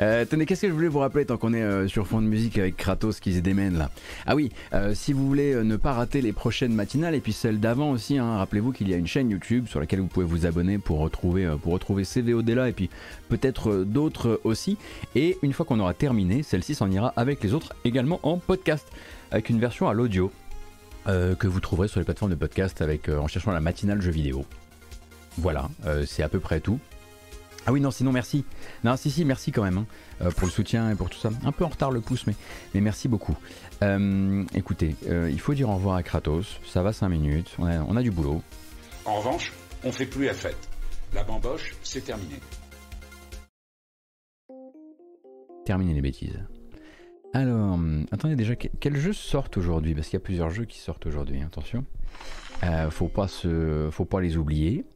Euh, 0.01 0.25
tenez, 0.25 0.47
qu'est-ce 0.47 0.63
que 0.63 0.69
je 0.69 0.73
voulais 0.73 0.89
vous 0.89 0.99
rappeler 0.99 1.25
tant 1.25 1.37
qu'on 1.37 1.55
est 1.55 1.63
euh, 1.63 1.89
sur 1.89 2.07
fond 2.07 2.21
de 2.21 2.27
musique 2.27 2.59
avec 2.59 2.77
Kratos 2.77 3.19
qui 3.21 3.35
se 3.35 3.41
démène 3.41 3.79
là? 3.79 3.91
Ah 4.27 4.35
oui, 4.35 4.51
euh, 4.75 4.95
si 4.95 5.13
vous 5.13 5.27
voulez 5.27 5.55
ne 5.55 5.77
pas 5.77 5.93
rater 5.93 6.21
les 6.21 6.33
prochaines 6.33 6.75
matinales 6.75 7.15
et 7.15 7.21
puis 7.21 7.33
celles 7.33 7.59
d'avant 7.59 7.91
aussi, 7.91 8.19
hein, 8.19 8.37
rappelez-vous 8.37 8.73
qu'il 8.73 8.89
y 8.89 8.95
a 8.95 8.97
une 8.97 9.07
chaîne 9.07 9.31
YouTube 9.31 9.67
sur 9.67 9.81
laquelle 9.81 10.01
vous 10.01 10.07
pouvez 10.07 10.27
vous 10.27 10.45
abonner 10.45 10.79
pour 10.79 10.99
retrouver, 10.99 11.49
pour 11.63 11.73
retrouver 11.73 12.05
CVOD 12.05 12.51
là 12.51 12.69
et 12.69 12.73
puis 12.73 12.91
peut-être 13.29 13.85
d'autres 13.85 14.41
aussi. 14.45 14.77
Et 15.15 15.39
une 15.43 15.53
fois 15.53 15.65
qu'on 15.65 15.81
aura 15.81 15.95
terminé, 15.95 16.43
celle-ci 16.43 16.75
s'en 16.75 16.91
ira 16.91 17.13
avec 17.17 17.43
les 17.43 17.55
autres 17.55 17.75
également 17.85 18.21
en 18.23 18.37
podcast, 18.37 18.87
avec 19.31 19.49
une 19.49 19.59
version 19.59 19.89
à 19.89 19.95
l'audio 19.95 20.31
que 21.07 21.47
vous 21.47 21.61
trouverez 21.61 21.89
sur 21.89 22.01
les 22.01 22.05
plateformes 22.05 22.33
de 22.33 22.37
podcast 22.37 22.83
avec, 22.83 23.09
en 23.09 23.29
cherchant 23.29 23.53
la 23.53 23.61
matinale 23.61 24.03
jeu 24.03 24.11
vidéo. 24.11 24.45
Voilà, 25.39 25.71
c'est 26.07 26.23
à 26.23 26.29
peu 26.29 26.41
près 26.41 26.61
tout. 26.61 26.79
Ah 27.69 27.71
oui, 27.73 27.83
non, 27.83 27.91
sinon 27.91 28.13
merci. 28.13 28.47
Non, 28.83 28.97
si, 28.97 29.11
si, 29.11 29.27
merci 29.27 29.53
quand 29.53 29.63
même 29.63 29.77
hein, 29.77 29.87
euh, 30.23 30.31
pour 30.31 30.47
le 30.47 30.51
soutien 30.51 30.91
et 30.91 30.95
pour 30.95 31.11
tout 31.11 31.19
ça. 31.19 31.29
Un 31.45 31.53
peu 31.53 31.67
en 31.67 31.69
retard 31.69 31.91
le 31.91 32.01
pouce, 32.01 32.27
mais, 32.27 32.35
mais 32.73 32.81
merci 32.81 33.09
beaucoup. 33.09 33.37
Euh, 33.83 34.43
écoutez, 34.55 34.97
euh, 35.07 35.29
il 35.31 35.39
faut 35.39 35.53
dire 35.53 35.69
au 35.69 35.75
revoir 35.75 35.97
à 35.97 36.03
Kratos. 36.03 36.61
Ça 36.67 36.83
va 36.83 36.95
5 36.95 37.11
minutes. 37.11 37.55
On 37.59 37.67
a, 37.67 37.81
on 37.81 37.95
a 37.97 38.03
du 38.03 38.11
boulot. 38.11 38.41
En 39.05 39.17
revanche, 39.17 39.53
on 39.85 39.93
fait 39.93 40.07
plus 40.07 40.25
la 40.25 40.33
fête. 40.33 40.57
La 41.13 41.25
bamboche, 41.25 41.75
c'est 41.83 42.07
terminé. 42.07 42.37
Terminer 45.67 45.93
les 45.93 46.01
bêtises. 46.01 46.41
Alors, 47.35 47.79
attendez 48.11 48.35
déjà, 48.35 48.57
quels 48.57 48.97
jeux 48.97 49.13
sortent 49.13 49.59
aujourd'hui? 49.59 49.95
Parce 49.95 50.07
qu'il 50.07 50.19
y 50.19 50.23
a 50.23 50.25
plusieurs 50.25 50.49
jeux 50.49 50.65
qui 50.65 50.79
sortent 50.79 51.05
aujourd'hui, 51.05 51.43
attention. 51.43 51.85
faut, 52.89 53.09
pas 53.09 53.29
se, 53.29 53.91
faut 53.93 54.07
pas 54.07 54.23
les 54.23 54.39
oublier. 54.39 54.87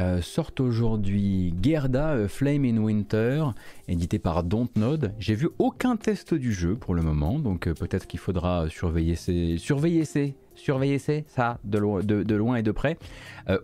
Euh, 0.00 0.22
sort 0.22 0.52
aujourd'hui 0.60 1.52
Gerda 1.62 2.12
euh, 2.12 2.28
Flame 2.28 2.64
in 2.64 2.78
Winter, 2.78 3.44
édité 3.86 4.18
par 4.18 4.44
Dontnod. 4.44 5.12
J'ai 5.18 5.34
vu 5.34 5.50
aucun 5.58 5.96
test 5.96 6.32
du 6.32 6.54
jeu 6.54 6.74
pour 6.74 6.94
le 6.94 7.02
moment, 7.02 7.38
donc 7.38 7.66
euh, 7.66 7.74
peut-être 7.74 8.06
qu'il 8.06 8.18
faudra 8.18 8.66
surveiller 8.70 9.14
ces, 9.14 9.58
surveiller 9.58 10.06
ces, 10.06 10.34
surveiller 10.54 10.98
ces, 10.98 11.24
ça 11.28 11.58
de, 11.64 12.00
de, 12.02 12.34
loin 12.34 12.56
et 12.56 12.62
de 12.62 12.70
près. 12.70 12.96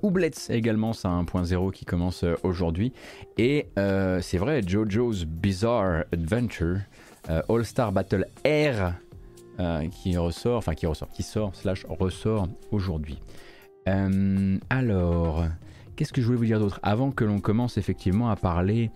Oublets 0.02 0.50
également, 0.50 0.92
ça 0.92 1.08
1.0 1.08 1.72
qui 1.72 1.84
commence 1.84 2.24
aujourd'hui. 2.42 2.92
Et 3.38 3.68
c'est 3.76 4.38
vrai, 4.38 4.62
JoJo's 4.66 5.24
Bizarre 5.24 6.04
Adventure, 6.12 6.78
All 7.28 7.64
Star 7.64 7.92
Battle 7.92 8.26
R, 8.44 8.94
qui 9.90 10.16
ressort, 10.16 10.58
enfin 10.58 10.74
qui 10.74 10.86
ressort, 10.86 11.10
qui 11.10 11.22
sort 11.22 11.54
slash 11.54 11.84
ressort 11.88 12.48
aujourd'hui. 12.72 13.18
alors. 14.70 15.44
Qu'est-ce 15.96 16.12
que 16.12 16.20
je 16.20 16.26
voulais 16.26 16.38
vous 16.38 16.44
dire 16.44 16.60
d'autre 16.60 16.78
Avant 16.82 17.10
que 17.10 17.24
l'on 17.24 17.40
commence 17.40 17.78
effectivement 17.78 18.28
à 18.28 18.36
parler 18.36 18.90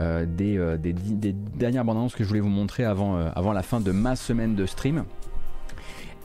euh, 0.00 0.26
euh, 0.40 0.76
des, 0.78 0.94
dernières 1.32 1.84
bandes 1.84 1.98
annonces 1.98 2.14
que 2.14 2.24
je 2.24 2.28
voulais 2.28 2.40
vous 2.40 2.48
montrer 2.48 2.84
avant, 2.84 3.16
euh, 3.16 3.28
avant 3.34 3.52
la 3.52 3.62
fin 3.62 3.80
de 3.80 3.92
ma 3.92 4.16
semaine 4.16 4.54
de 4.54 4.64
stream. 4.64 5.04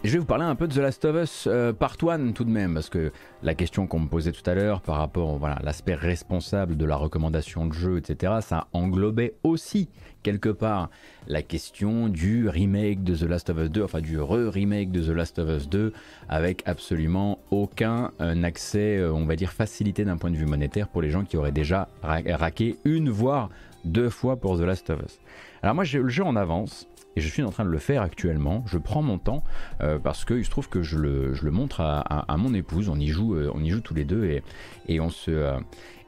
Je 0.04 0.14
vais 0.14 0.18
vous 0.18 0.26
parler 0.26 0.46
un 0.46 0.56
peu 0.56 0.68
de 0.68 0.74
The 0.74 0.78
Last 0.78 1.06
of 1.06 1.16
Us 1.16 1.48
Part 1.78 1.98
1 2.02 2.32
tout 2.32 2.44
de 2.44 2.50
même, 2.50 2.74
parce 2.74 2.90
que 2.90 3.12
la 3.44 3.54
question 3.54 3.86
qu'on 3.86 4.00
me 4.00 4.08
posait 4.08 4.32
tout 4.32 4.50
à 4.50 4.56
l'heure 4.56 4.82
par 4.82 4.98
rapport 4.98 5.36
à 5.36 5.38
voilà, 5.38 5.60
l'aspect 5.64 5.94
responsable 5.94 6.76
de 6.76 6.86
la 6.86 6.96
recommandation 6.96 7.68
de 7.68 7.74
jeu, 7.74 7.98
etc., 8.00 8.34
ça 8.42 8.66
englobait 8.74 9.36
aussi 9.44 9.90
quelque 10.24 10.50
part 10.50 10.90
la 11.28 11.44
question 11.44 12.08
du 12.08 12.50
remake 12.50 13.04
de 13.04 13.16
The 13.16 13.30
Last 13.30 13.52
of 13.52 13.60
Us 13.60 13.70
2, 13.70 13.84
enfin 13.84 14.02
du 14.02 14.20
re-remake 14.20 14.92
de 14.92 15.04
The 15.04 15.16
Last 15.16 15.38
of 15.38 15.50
Us 15.50 15.70
2, 15.70 15.94
avec 16.30 16.64
absolument 16.66 17.38
aucun 17.52 18.12
euh, 18.22 18.42
accès, 18.42 18.98
euh, 18.98 19.14
on 19.14 19.26
va 19.26 19.36
dire, 19.36 19.52
facilité 19.52 20.04
d'un 20.04 20.18
point 20.18 20.32
de 20.32 20.36
vue 20.36 20.48
monétaire 20.48 20.88
pour 20.88 21.04
les 21.04 21.12
gens 21.12 21.26
qui 21.26 21.38
auraient 21.38 21.52
déjà 21.52 21.90
raqué 22.02 22.78
une, 22.86 23.12
voire 23.12 23.50
deux 23.86 24.10
fois 24.10 24.38
pour 24.38 24.58
The 24.58 24.62
Last 24.62 24.90
of 24.90 25.00
Us. 25.04 25.20
Alors 25.62 25.76
moi 25.76 25.84
j'ai 25.84 26.00
le 26.00 26.10
jeu 26.10 26.24
en 26.24 26.36
avance, 26.36 26.88
et 27.16 27.22
je 27.22 27.28
suis 27.28 27.44
en 27.44 27.50
train 27.50 27.66
de 27.66 27.70
le 27.70 27.78
faire 27.78 28.02
actuellement. 28.02 28.64
Je 28.66 28.78
prends 28.78 29.02
mon 29.02 29.18
temps 29.18 29.44
euh, 29.82 30.00
parce 30.00 30.26
qu'il 30.26 30.46
se 30.46 30.50
trouve 30.50 30.70
que 30.70 30.82
je 30.82 30.98
le, 30.98 31.52
montre 31.52 31.82
à, 31.82 32.36
mon 32.38 32.54
épouse. 32.54 32.90
On 32.90 33.00
y 33.00 33.08
joue, 33.08 33.36
on 33.54 33.64
y 33.64 33.70
joue 33.70 33.82
tous 33.82 33.94
les 33.94 34.06
deux 34.06 34.42
et, 34.88 35.00
on 35.00 35.10
se, 35.10 35.60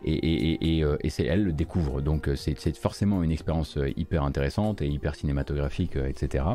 et, 0.06 0.84
euh, 0.84 0.98
et, 1.02 1.10
c'est 1.10 1.26
elle 1.26 1.44
le 1.44 1.52
découvre. 1.52 2.02
Donc 2.02 2.28
euh, 2.28 2.36
c'est 2.36 2.78
forcément 2.78 3.24
une 3.24 3.32
expérience 3.32 3.78
euh, 3.78 3.92
hyper 3.96 4.24
intéressante 4.24 4.82
et 4.82 4.88
hyper 4.88 5.16
cinématographique, 5.16 5.96
etc. 5.96 6.46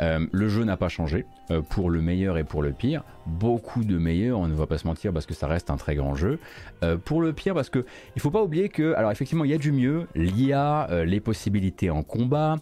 le 0.00 0.48
jeu 0.48 0.64
n'a 0.64 0.76
pas 0.76 0.88
changé 0.88 1.24
pour 1.70 1.90
le 1.90 2.00
meilleur 2.00 2.38
et 2.38 2.44
pour 2.44 2.62
le 2.62 2.72
pire. 2.72 3.04
Beaucoup 3.26 3.84
de 3.84 3.98
meilleurs, 3.98 4.38
on 4.38 4.48
ne 4.48 4.54
va 4.54 4.66
pas 4.66 4.78
se 4.78 4.86
mentir 4.86 5.12
parce 5.12 5.26
que 5.26 5.34
ça 5.34 5.46
reste 5.46 5.70
un 5.70 5.76
très 5.76 5.94
grand 5.94 6.14
jeu. 6.14 6.38
pour 7.04 7.20
le 7.20 7.32
pire 7.32 7.54
parce 7.54 7.70
que 7.70 7.84
il 8.14 8.22
faut 8.22 8.30
pas 8.30 8.42
oublier 8.42 8.68
que, 8.68 8.94
alors 8.94 9.10
effectivement, 9.10 9.44
il 9.44 9.50
y 9.50 9.54
a 9.54 9.58
du 9.58 9.72
mieux. 9.72 10.06
L'IA, 10.14 10.88
les 11.04 11.20
possibilités 11.20 11.90
en 11.90 12.02
combat, 12.02 12.56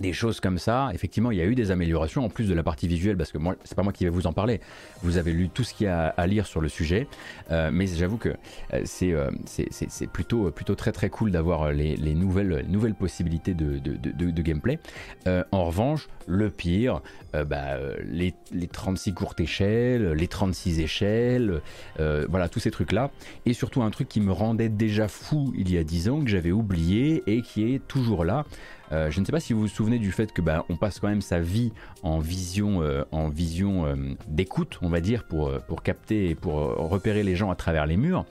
des 0.00 0.12
choses 0.12 0.40
comme 0.40 0.58
ça. 0.58 0.90
Effectivement, 0.94 1.30
il 1.30 1.38
y 1.38 1.42
a 1.42 1.44
eu 1.44 1.54
des 1.54 1.70
améliorations 1.70 2.24
en 2.24 2.28
plus 2.28 2.48
de 2.48 2.54
la 2.54 2.62
partie 2.62 2.88
visuelle, 2.88 3.16
parce 3.16 3.32
que 3.32 3.38
moi, 3.38 3.54
c'est 3.64 3.74
pas 3.74 3.82
moi 3.82 3.92
qui 3.92 4.04
vais 4.04 4.10
vous 4.10 4.26
en 4.26 4.32
parler. 4.32 4.60
Vous 5.02 5.18
avez 5.18 5.32
lu 5.32 5.48
tout 5.48 5.62
ce 5.64 5.74
qu'il 5.74 5.86
y 5.86 5.90
a 5.90 6.08
à 6.16 6.26
lire 6.26 6.46
sur 6.46 6.60
le 6.60 6.68
sujet, 6.68 7.06
euh, 7.50 7.70
mais 7.72 7.86
j'avoue 7.86 8.16
que 8.16 8.30
euh, 8.72 8.84
euh, 9.02 9.30
c'est 9.46 9.68
c'est 9.70 10.06
plutôt 10.06 10.50
plutôt 10.50 10.74
très 10.74 10.92
très 10.92 11.10
cool 11.10 11.30
d'avoir 11.30 11.72
les, 11.72 11.96
les, 11.96 12.14
nouvelles 12.14 12.64
nouvelles 12.68 12.94
possibilités 12.94 13.54
de, 13.54 13.78
de, 13.78 13.96
de, 13.96 14.30
de 14.30 14.42
gameplay. 14.42 14.78
en 15.26 15.64
revanche, 15.64 16.08
le 16.26 16.50
pire, 16.50 17.00
bah, 17.32 17.76
les, 18.04 18.34
les 18.52 18.66
36 18.66 19.14
courtes 19.14 19.40
échelles, 19.40 20.12
les 20.12 20.28
36 20.28 20.80
échelles, 20.80 21.60
voilà 21.98 22.48
tous 22.48 22.60
ces 22.60 22.70
trucs 22.70 22.92
là, 22.92 23.10
et 23.46 23.52
surtout 23.52 23.82
un 23.82 23.90
truc 23.90 24.08
qui 24.08 24.20
me 24.20 24.32
rendait 24.32 24.68
déjà 24.68 25.08
fou 25.08 25.52
il 25.56 25.70
y 25.70 25.78
a 25.78 25.84
10 25.84 26.08
ans 26.08 26.20
que 26.22 26.30
j'avais 26.30 26.52
oublié 26.52 27.22
et 27.26 27.42
qui 27.42 27.74
est 27.74 27.86
toujours 27.86 28.24
là. 28.24 28.44
Euh, 28.92 29.10
je 29.10 29.20
ne 29.20 29.24
sais 29.24 29.32
pas 29.32 29.40
si 29.40 29.52
vous 29.52 29.60
vous 29.60 29.68
souvenez 29.68 29.98
du 29.98 30.12
fait 30.12 30.32
que 30.32 30.42
bah, 30.42 30.64
on 30.68 30.76
passe 30.76 30.98
quand 30.98 31.08
même 31.08 31.20
sa 31.20 31.40
vie 31.40 31.72
en 32.02 32.18
vision, 32.18 32.82
euh, 32.82 33.04
en 33.12 33.28
vision 33.28 33.86
euh, 33.86 33.94
d'écoute, 34.28 34.78
on 34.82 34.88
va 34.88 35.00
dire, 35.00 35.24
pour, 35.24 35.52
pour 35.68 35.82
capter 35.82 36.30
et 36.30 36.34
pour 36.34 36.54
repérer 36.54 37.22
les 37.22 37.36
gens 37.36 37.50
à 37.50 37.54
travers 37.54 37.86
les 37.86 37.96
murs. 37.96 38.24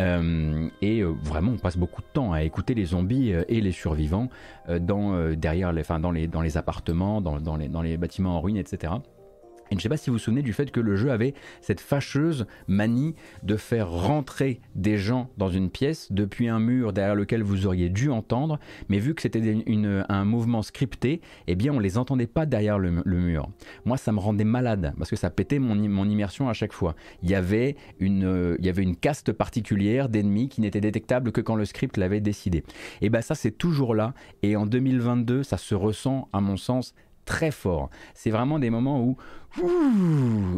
et 0.00 1.02
vraiment, 1.02 1.52
on 1.52 1.58
passe 1.58 1.76
beaucoup 1.76 2.02
de 2.02 2.06
temps 2.12 2.32
à 2.32 2.42
écouter 2.42 2.74
les 2.74 2.86
zombies 2.86 3.30
et 3.30 3.60
les 3.60 3.72
survivants 3.72 4.28
dans, 4.80 5.32
derrière 5.34 5.72
les, 5.72 5.82
dans, 6.00 6.10
les, 6.10 6.26
dans 6.26 6.40
les 6.40 6.56
appartements, 6.56 7.20
dans, 7.20 7.40
dans, 7.40 7.56
les, 7.56 7.68
dans 7.68 7.82
les 7.82 7.96
bâtiments 7.96 8.36
en 8.36 8.40
ruine, 8.40 8.56
etc. 8.56 8.94
Et 9.72 9.74
je 9.74 9.78
ne 9.78 9.82
sais 9.84 9.88
pas 9.88 9.96
si 9.96 10.10
vous 10.10 10.16
vous 10.16 10.22
souvenez 10.22 10.42
du 10.42 10.52
fait 10.52 10.70
que 10.70 10.80
le 10.80 10.96
jeu 10.96 11.10
avait 11.10 11.32
cette 11.62 11.80
fâcheuse 11.80 12.44
manie 12.68 13.14
de 13.42 13.56
faire 13.56 13.90
rentrer 13.90 14.60
des 14.74 14.98
gens 14.98 15.30
dans 15.38 15.48
une 15.48 15.70
pièce 15.70 16.12
depuis 16.12 16.48
un 16.48 16.58
mur 16.58 16.92
derrière 16.92 17.14
lequel 17.14 17.42
vous 17.42 17.66
auriez 17.66 17.88
dû 17.88 18.10
entendre, 18.10 18.60
mais 18.90 18.98
vu 18.98 19.14
que 19.14 19.22
c'était 19.22 19.64
un 20.10 20.24
mouvement 20.26 20.60
scripté, 20.60 21.22
eh 21.46 21.54
bien 21.54 21.72
on 21.72 21.78
les 21.78 21.96
entendait 21.96 22.26
pas 22.26 22.44
derrière 22.44 22.78
le, 22.78 22.90
mur. 23.06 23.48
Moi 23.86 23.96
ça 23.96 24.12
me 24.12 24.18
rendait 24.18 24.44
malade 24.44 24.92
parce 24.98 25.08
que 25.08 25.16
ça 25.16 25.30
pétait 25.30 25.58
mon, 25.58 26.04
immersion 26.04 26.50
à 26.50 26.52
chaque 26.52 26.74
fois. 26.74 26.94
Il 27.22 27.30
y 27.30 27.34
avait 27.34 27.76
une, 27.98 28.96
caste 29.00 29.32
particulière 29.32 30.10
d'ennemis 30.10 30.50
qui 30.50 30.60
n'était 30.60 30.82
détectable 30.82 31.32
que 31.32 31.40
quand 31.40 31.54
le 31.54 31.64
script 31.64 31.96
l'avait 31.96 32.20
décidé. 32.20 32.62
Et 33.00 33.08
bien 33.08 33.22
ça 33.22 33.34
c'est 33.34 33.52
toujours 33.52 33.94
là 33.94 34.12
et 34.42 34.54
en 34.54 34.66
2022 34.66 35.44
ça 35.44 35.56
se 35.56 35.74
ressent 35.74 36.28
à 36.34 36.42
mon 36.42 36.58
sens 36.58 36.92
très 37.24 37.50
fort. 37.50 37.90
C'est 38.14 38.30
vraiment 38.30 38.58
des 38.58 38.70
moments 38.70 39.00
où 39.00 39.16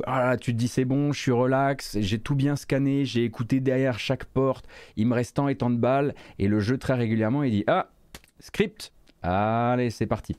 ah 0.06 0.36
tu 0.40 0.52
te 0.52 0.56
dis 0.56 0.68
c'est 0.68 0.84
bon, 0.84 1.12
je 1.12 1.20
suis 1.20 1.32
relax, 1.32 1.98
j'ai 2.00 2.18
tout 2.18 2.34
bien 2.34 2.56
scanné, 2.56 3.04
j'ai 3.04 3.24
écouté 3.24 3.60
derrière 3.60 3.98
chaque 3.98 4.24
porte, 4.24 4.66
il 4.96 5.06
me 5.06 5.14
reste 5.14 5.36
tant 5.36 5.48
et 5.48 5.56
tant 5.56 5.70
de 5.70 5.76
balles, 5.76 6.14
et 6.38 6.48
le 6.48 6.60
jeu 6.60 6.78
très 6.78 6.94
régulièrement 6.94 7.42
il 7.42 7.50
dit 7.50 7.64
ah 7.66 7.88
script, 8.38 8.92
allez 9.22 9.90
c'est 9.90 10.06
parti. 10.06 10.36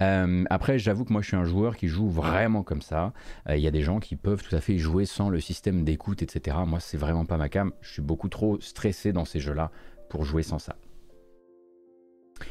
Euh, 0.00 0.44
après 0.48 0.78
j'avoue 0.78 1.04
que 1.04 1.12
moi 1.12 1.22
je 1.22 1.28
suis 1.28 1.36
un 1.36 1.44
joueur 1.44 1.76
qui 1.76 1.88
joue 1.88 2.08
vraiment 2.08 2.62
comme 2.62 2.82
ça. 2.82 3.12
Euh, 3.48 3.56
il 3.56 3.62
y 3.62 3.66
a 3.66 3.72
des 3.72 3.82
gens 3.82 3.98
qui 3.98 4.16
peuvent 4.16 4.42
tout 4.42 4.56
à 4.56 4.60
fait 4.60 4.78
jouer 4.78 5.04
sans 5.04 5.28
le 5.28 5.40
système 5.40 5.84
d'écoute 5.84 6.22
etc. 6.22 6.56
Moi 6.66 6.80
c'est 6.80 6.98
vraiment 6.98 7.26
pas 7.26 7.36
ma 7.36 7.48
cam. 7.48 7.72
Je 7.82 7.92
suis 7.92 8.02
beaucoup 8.02 8.28
trop 8.28 8.58
stressé 8.60 9.12
dans 9.12 9.24
ces 9.24 9.40
jeux 9.40 9.54
là 9.54 9.70
pour 10.08 10.24
jouer 10.24 10.42
sans 10.42 10.58
ça. 10.58 10.76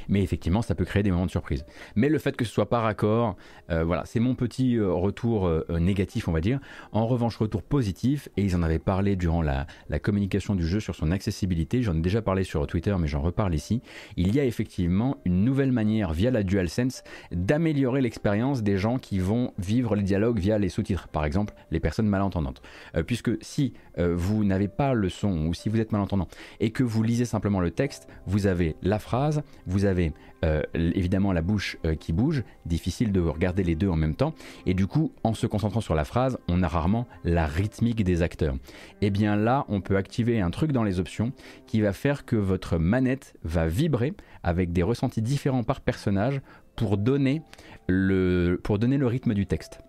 Mais 0.10 0.22
effectivement, 0.22 0.62
ça 0.62 0.76
peut 0.76 0.86
créer 0.86 1.04
des 1.04 1.12
moments 1.12 1.26
de 1.26 1.32
surprise. 1.32 1.66
Mais 1.96 2.10
le 2.10 2.20
fait 2.20 2.36
que 2.36 2.46
ce 2.46 2.52
soit 2.52 2.70
par 2.70 2.86
accord, 2.86 3.36
euh, 3.70 3.84
voilà, 3.84 4.04
c'est 4.06 4.20
mon 4.20 4.36
petit 4.36 4.78
euh, 4.78 4.92
retour 4.92 5.48
euh, 5.48 5.66
négatif, 5.80 6.28
on 6.28 6.32
va 6.32 6.42
dire. 6.42 6.60
En 6.92 7.08
revanche, 7.08 7.38
retour 7.38 7.62
positif, 7.62 8.30
et 8.38 8.44
ils 8.44 8.56
en 8.56 8.64
avaient 8.64 8.80
parlé 8.80 9.16
durant 9.16 9.42
la, 9.42 9.66
communication 10.02 10.56
du 10.56 10.66
jeu 10.66 10.80
sur 10.80 10.96
son 10.96 11.12
accessibilité. 11.12 11.82
J'en 11.82 11.96
ai 11.96 12.02
déjà 12.02 12.22
parlé 12.22 12.44
sur 12.44 12.66
Twitter, 12.68 12.96
mais 13.00 13.08
j'en 13.08 13.22
reparle 13.22 13.54
ici. 13.56 13.82
Il 14.16 14.34
y 14.34 14.40
a 14.40 14.46
effectivement 14.46 15.18
une 15.26 15.44
nouvelle 15.44 15.72
manière 15.72 16.14
via 16.14 16.32
la 16.32 16.44
DualSense 16.44 17.04
d'améliorer 17.32 18.02
l'expérience 18.02 18.64
des 18.64 18.78
gens 18.78 19.00
qui 19.00 19.20
vont 19.20 19.54
vivre 19.58 19.96
les 19.96 20.04
dialogues 20.04 20.40
via 20.40 20.60
les 20.60 20.70
sous-titres, 20.70 21.08
par 21.08 21.26
exemple 21.26 21.54
les 21.72 21.80
personnes 21.80 22.08
malentendantes. 22.08 22.62
puisque 23.06 23.32
si 23.42 23.74
vous 23.98 24.44
n'avez 24.44 24.68
pas 24.68 24.94
le 24.94 25.10
son 25.10 25.48
ou 25.48 25.54
si 25.54 25.70
vous 25.70 25.80
êtes 25.80 25.92
malentendant 25.92 26.28
et 26.60 26.70
que 26.70 26.84
vous 26.84 27.04
lisez 27.04 27.26
simplement 27.26 27.60
le 27.60 27.72
texte, 27.72 28.08
vous 28.26 28.48
avez 28.48 28.76
la 28.82 29.00
phrase, 29.00 29.42
vous 29.66 29.77
avez 29.86 29.98
avez 29.98 30.14
euh, 30.46 30.62
évidemment 30.74 31.34
la 31.34 31.42
bouche 31.42 31.78
euh, 31.84 31.96
qui 31.96 32.14
bouge, 32.14 32.44
difficile 32.66 33.12
de 33.12 33.20
regarder 33.20 33.64
les 33.64 33.74
deux 33.74 33.90
en 33.90 33.96
même 33.96 34.16
temps, 34.16 34.36
et 34.68 34.76
du 34.76 34.86
coup, 34.86 35.12
en 35.24 35.34
se 35.34 35.48
concentrant 35.48 35.82
sur 35.82 35.96
la 35.96 36.06
phrase, 36.06 36.38
on 36.48 36.62
a 36.62 36.68
rarement 36.68 37.08
la 37.24 37.48
rythmique 37.48 38.04
des 38.04 38.22
acteurs. 38.22 38.54
Et 39.02 39.08
eh 39.08 39.10
bien 39.10 39.36
là, 39.36 39.66
on 39.68 39.82
peut 39.82 39.98
activer 39.98 40.40
un 40.40 40.52
truc 40.52 40.72
dans 40.72 40.84
les 40.84 41.00
options 41.00 41.32
qui 41.66 41.82
va 41.82 41.94
faire 41.94 42.26
que 42.26 42.36
votre 42.36 42.78
manette 42.78 43.36
va 43.44 43.68
vibrer 43.68 44.14
avec 44.44 44.72
des 44.72 44.84
ressentis 44.84 45.24
différents 45.24 45.64
par 45.64 45.82
personnage 45.82 46.42
pour 46.76 46.98
donner 46.98 47.42
le, 47.88 48.60
pour 48.64 48.78
donner 48.78 48.98
le 48.98 49.08
rythme 49.08 49.34
du 49.34 49.48
texte. 49.48 49.80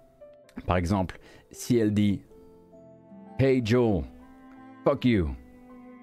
Par 0.66 0.78
exemple, 0.78 1.18
si 1.51 1.76
elle 1.76 1.93
dit 1.93 2.22
Hey 3.39 3.61
Joe, 3.62 4.03
fuck 4.84 5.05
you. 5.05 5.28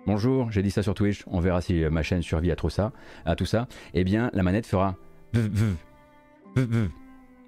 Bonjour, 0.07 0.51
j'ai 0.51 0.61
dit 0.61 0.69
ça 0.69 0.83
sur 0.83 0.93
Twitch, 0.93 1.23
on 1.25 1.39
verra 1.39 1.61
si 1.61 1.83
ma 1.89 2.03
chaîne 2.03 2.21
survit 2.21 2.51
à 2.51 2.55
tout 2.55 2.69
ça, 2.69 2.91
à 3.25 3.35
tout 3.35 3.45
ça. 3.45 3.67
Eh 3.95 4.03
bien, 4.03 4.29
la 4.33 4.43
manette 4.43 4.67
fera 4.67 4.95
Vous 5.33 6.89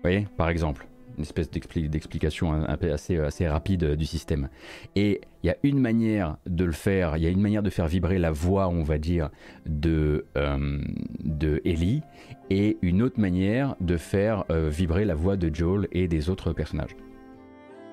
voyez, 0.02 0.28
par 0.38 0.50
exemple, 0.50 0.88
une 1.18 1.24
espèce 1.24 1.50
d'explication 1.50 2.64
assez, 2.64 3.48
rapide 3.48 3.84
euh, 3.84 3.96
du 3.96 4.06
système. 4.06 4.50
Et 4.96 5.22
il 5.44 5.48
y 5.48 5.50
a 5.50 5.58
une 5.64 5.80
manière 5.80 6.38
de 6.46 6.64
le 6.64 6.72
faire, 6.72 7.18
il 7.18 7.24
y 7.24 7.28
a 7.28 7.30
une 7.30 7.42
manière 7.42 7.64
de 7.64 7.70
faire 7.70 7.88
vibrer 7.88 8.20
la 8.20 8.32
voix, 8.32 8.68
on 8.70 8.84
va 8.84 8.98
dire, 8.98 9.30
de, 9.66 10.26
euh, 10.38 10.80
de 11.24 11.62
Ellie, 11.66 12.02
et 12.50 12.78
une 12.82 13.02
autre 13.02 13.20
manière 13.20 13.76
de 13.82 13.98
faire 13.98 14.46
euh, 14.52 14.70
vibrer 14.70 15.06
la 15.06 15.16
voix 15.16 15.38
de 15.38 15.54
Joel 15.54 15.88
et 15.92 16.08
des 16.08 16.30
autres 16.30 16.54
personnages. 16.54 16.96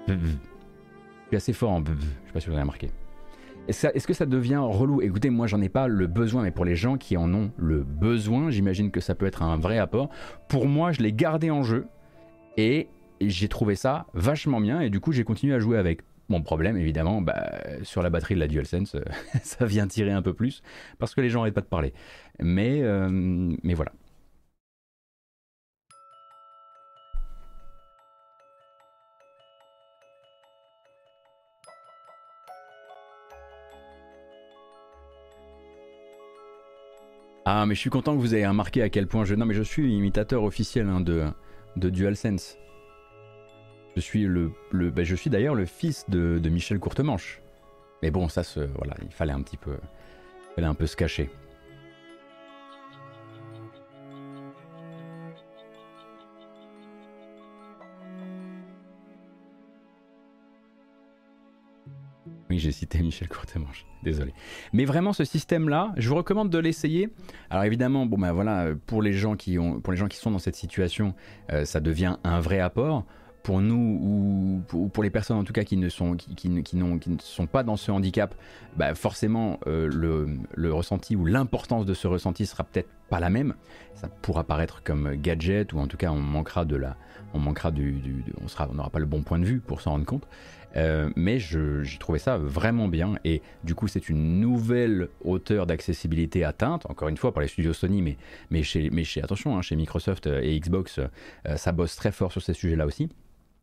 Je 0.09 0.15
suis 1.29 1.37
assez 1.37 1.53
fort 1.53 1.71
en 1.71 1.85
je 1.85 1.93
sais 1.93 2.33
pas 2.33 2.41
si 2.41 2.47
vous 2.47 2.53
avez 2.53 2.63
remarqué. 2.63 2.91
Est-ce 3.67 4.07
que 4.07 4.13
ça 4.13 4.27
devient 4.27 4.61
relou? 4.61 5.01
Écoutez, 5.01 5.31
moi 5.31 5.47
j'en 5.47 5.61
ai 5.63 5.71
pas 5.71 5.89
le 5.89 6.07
besoin, 6.07 6.43
mais 6.43 6.51
pour 6.51 6.67
les 6.67 6.77
gens 6.77 6.99
qui 6.99 7.17
en 7.17 7.33
ont 7.33 7.51
le 7.57 7.83
besoin, 7.83 8.51
j'imagine 8.51 8.91
que 8.91 9.01
ça 9.01 9.15
peut 9.15 9.27
être 9.27 9.43
un 9.43 9.57
vrai 9.57 9.79
apport. 9.79 10.11
Pour 10.49 10.67
moi, 10.67 10.93
je 10.93 11.01
l'ai 11.01 11.13
gardé 11.13 11.51
en 11.51 11.63
jeu 11.63 11.87
et 12.59 12.89
j'ai 13.21 13.49
trouvé 13.49 13.75
ça 13.75 14.07
vachement 14.13 14.61
bien 14.61 14.81
et 14.81 14.91
du 14.91 15.01
coup 15.01 15.13
j'ai 15.13 15.25
continué 15.25 15.55
à 15.55 15.59
jouer 15.59 15.79
avec. 15.79 16.03
Mon 16.31 16.41
problème, 16.41 16.79
évidemment, 16.79 17.21
bah, 17.21 17.53
sur 17.83 18.01
la 18.01 18.09
batterie 18.09 18.35
de 18.35 18.41
la 18.41 18.47
DualSense, 18.47 18.97
ça 19.43 19.67
vient 19.67 19.87
tirer 19.87 20.11
un 20.11 20.23
peu 20.23 20.33
plus 20.33 20.63
parce 20.99 21.15
que 21.15 21.21
les 21.21 21.29
gens 21.29 21.41
n'arrêtent 21.41 21.53
pas 21.53 21.61
de 21.61 21.67
parler. 21.67 21.93
Mais, 22.41 22.81
euh, 22.81 23.11
mais 23.11 23.75
voilà. 23.75 23.93
Ah, 37.47 37.67
mais 37.67 37.75
je 37.75 37.81
suis 37.81 37.91
content 37.91 38.15
que 38.15 38.21
vous 38.21 38.35
ayez 38.35 38.47
remarqué 38.47 38.83
à 38.83 38.89
quel 38.89 39.07
point 39.07 39.25
je. 39.25 39.35
Non, 39.35 39.45
mais 39.45 39.55
je 39.55 39.63
suis 39.63 39.95
imitateur 39.95 40.45
officiel 40.45 40.89
hein, 40.89 41.01
de, 41.01 41.25
de 41.77 41.91
DualSense. 41.91 42.57
Je 43.97 44.01
suis 44.01 44.23
le, 44.25 44.53
le 44.73 44.91
bah, 44.91 45.05
je 45.05 45.15
suis 45.15 45.31
d'ailleurs 45.31 45.55
le 45.55 45.67
fils 45.67 46.09
de, 46.09 46.39
de, 46.43 46.49
Michel 46.49 46.79
Courtemanche. 46.79 47.43
Mais 48.03 48.11
bon, 48.11 48.29
ça, 48.29 48.43
se, 48.43 48.61
voilà, 48.61 48.95
il 49.03 49.13
fallait 49.13 49.33
un 49.33 49.43
petit 49.43 49.59
peu, 49.59 49.73
il 49.73 50.55
fallait 50.55 50.67
un 50.67 50.75
peu 50.75 50.87
se 50.87 50.97
cacher. 50.97 51.31
Oui, 62.55 62.61
j'ai 62.61 62.71
cité 62.71 63.01
Michel 63.01 63.27
Courtemanche, 63.27 63.85
désolé. 64.05 64.33
Mais 64.73 64.85
vraiment, 64.85 65.13
ce 65.13 65.25
système-là, 65.25 65.93
je 65.97 66.09
vous 66.09 66.15
recommande 66.15 66.51
de 66.51 66.59
l'essayer. 66.59 67.09
Alors 67.51 67.65
évidemment, 67.65 68.07
bon 68.07 68.17
ben 68.17 68.31
voilà, 68.31 68.69
pour 68.87 69.03
les 69.03 69.13
gens 69.13 69.35
qui 69.35 69.59
ont, 69.59 69.81
pour 69.81 69.93
les 69.93 69.99
gens 69.99 70.07
qui 70.07 70.19
sont 70.19 70.31
dans 70.31 70.39
cette 70.39 70.55
situation, 70.55 71.17
euh, 71.51 71.65
ça 71.65 71.81
devient 71.81 72.17
un 72.23 72.39
vrai 72.39 72.61
apport. 72.61 73.05
Pour 73.43 73.61
nous 73.61 74.63
ou 74.71 74.89
pour, 74.89 75.03
les 75.03 75.11
personnes 75.11 75.37
en 75.37 75.43
tout 75.43 75.53
cas 75.53 75.65
qui 75.65 75.77
ne 75.77 75.89
sont, 75.89 76.17
qui, 76.17 76.63
qui, 76.63 76.77
ne 76.77 77.19
sont 77.19 77.47
pas 77.47 77.65
dans 77.65 77.77
ce 77.77 77.91
handicap, 77.91 78.35
bah 78.77 78.95
forcément 78.95 79.59
euh, 79.67 79.89
le, 80.55 80.73
ressenti 80.73 81.15
ou 81.15 81.27
l'importance 81.27 81.85
de 81.85 81.93
ce 81.93 82.07
ressenti 82.07 82.47
sera 82.47 82.63
peut-être 82.63 82.89
pas 83.11 83.21
la 83.21 83.31
même. 83.31 83.55
Ça 83.97 84.09
pourra 84.23 84.45
paraître 84.45 84.83
comme 84.83 85.17
gadget 85.17 85.73
ou 85.75 85.79
en 85.79 85.89
tout 85.89 85.99
cas 85.99 86.11
on 86.11 86.21
manquera 86.21 86.65
de 86.65 86.77
la, 86.77 86.97
on 87.35 87.39
manquera 87.39 87.71
du, 87.71 88.25
on 88.41 88.47
on 88.71 88.75
n'aura 88.75 88.91
pas 88.91 89.01
le 89.01 89.07
bon 89.07 89.23
point 89.23 89.39
de 89.39 89.45
vue 89.45 89.61
pour 89.61 89.81
s'en 89.83 89.91
rendre 89.91 90.07
compte. 90.07 90.27
Euh, 90.77 91.11
mais 91.15 91.39
j'ai 91.39 91.99
trouvé 91.99 92.19
ça 92.19 92.37
vraiment 92.37 92.89
bien 92.89 93.15
et 93.25 93.43
du 93.63 93.75
coup 93.75 93.87
c'est 93.87 94.09
une 94.09 94.41
nouvelle 94.41 95.09
hauteur 95.25 95.67
d'accessibilité 95.67 96.45
atteinte, 96.45 96.89
encore 96.91 97.09
une 97.09 97.17
fois 97.17 97.33
par 97.33 97.43
les 97.43 97.49
studios 97.49 97.73
Sony, 97.73 98.03
mais, 98.03 98.17
mais, 98.51 98.63
chez, 98.63 98.91
mais 98.91 99.05
chez, 99.05 99.23
attention, 99.23 99.57
hein, 99.57 99.63
chez 99.63 99.77
Microsoft 99.77 100.27
et 100.27 100.59
Xbox, 100.59 100.99
euh, 100.99 101.57
ça 101.57 101.73
bosse 101.73 101.97
très 101.97 102.13
fort 102.13 102.33
sur 102.33 102.43
ces 102.43 102.55
sujets-là 102.55 102.87
aussi. 102.87 103.09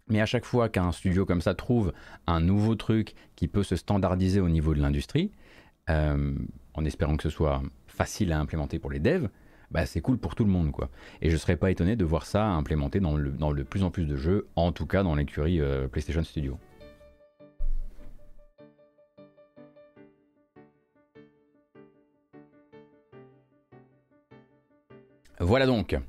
Mais 0.07 0.21
à 0.21 0.25
chaque 0.25 0.45
fois 0.45 0.69
qu'un 0.69 0.91
studio 0.91 1.25
comme 1.25 1.41
ça 1.41 1.53
trouve 1.53 1.93
un 2.27 2.39
nouveau 2.39 2.75
truc 2.75 3.13
qui 3.35 3.47
peut 3.47 3.63
se 3.63 3.75
standardiser 3.75 4.39
au 4.39 4.49
niveau 4.49 4.73
de 4.73 4.81
l'industrie, 4.81 5.31
euh, 5.89 6.33
en 6.73 6.85
espérant 6.85 7.17
que 7.17 7.23
ce 7.23 7.29
soit 7.29 7.61
facile 7.87 8.31
à 8.31 8.39
implémenter 8.39 8.79
pour 8.79 8.91
les 8.91 8.99
devs, 8.99 9.27
bah 9.69 9.85
c'est 9.85 10.01
cool 10.01 10.17
pour 10.17 10.35
tout 10.35 10.43
le 10.43 10.51
monde 10.51 10.71
quoi. 10.71 10.89
Et 11.21 11.29
je 11.29 11.37
serais 11.37 11.55
pas 11.55 11.71
étonné 11.71 11.95
de 11.95 12.03
voir 12.03 12.25
ça 12.25 12.45
implémenté 12.45 12.99
dans 12.99 13.15
le, 13.15 13.31
dans 13.31 13.51
le 13.51 13.63
plus 13.63 13.83
en 13.83 13.91
plus 13.91 14.05
de 14.05 14.17
jeux, 14.17 14.47
en 14.55 14.71
tout 14.71 14.85
cas 14.85 15.03
dans 15.03 15.15
l'écurie 15.15 15.61
PlayStation 15.91 16.23
Studio. 16.23 16.57
Voilà 25.51 25.65
donc. 25.65 25.99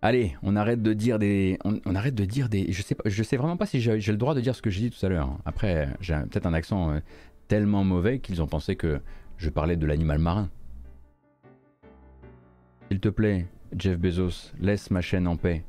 Allez, 0.00 0.36
on 0.42 0.56
arrête 0.56 0.82
de 0.82 0.92
dire 0.92 1.20
des, 1.20 1.56
on, 1.64 1.94
arrête 1.94 2.16
de 2.16 2.24
dire 2.24 2.48
des, 2.48 2.72
je 2.72 2.82
sais 2.82 2.96
pas, 2.96 3.04
je 3.06 3.22
sais 3.22 3.36
vraiment 3.36 3.56
pas 3.56 3.64
si 3.64 3.80
j'ai 3.80 3.96
le 3.96 4.16
droit 4.16 4.34
de 4.34 4.40
dire 4.40 4.56
ce 4.56 4.60
que 4.60 4.70
j'ai 4.70 4.80
dit 4.80 4.90
tout 4.90 5.06
à 5.06 5.08
l'heure. 5.08 5.38
Après, 5.44 5.86
j'ai 6.00 6.14
peut-être 6.14 6.46
un 6.46 6.52
accent 6.52 6.90
euh, 6.90 6.98
tellement 7.46 7.84
mauvais 7.84 8.18
qu'ils 8.18 8.42
ont 8.42 8.48
pensé 8.48 8.74
que 8.74 9.00
je 9.36 9.50
parlais 9.50 9.76
de 9.76 9.86
l'animal 9.86 10.18
marin. 10.18 10.50
S'il 12.90 12.98
te 12.98 13.08
plaît, 13.08 13.46
Jeff 13.78 13.96
Bezos, 14.00 14.50
laisse 14.58 14.90
ma 14.90 15.00
chaîne 15.00 15.28
en 15.28 15.36
paix. 15.36 15.62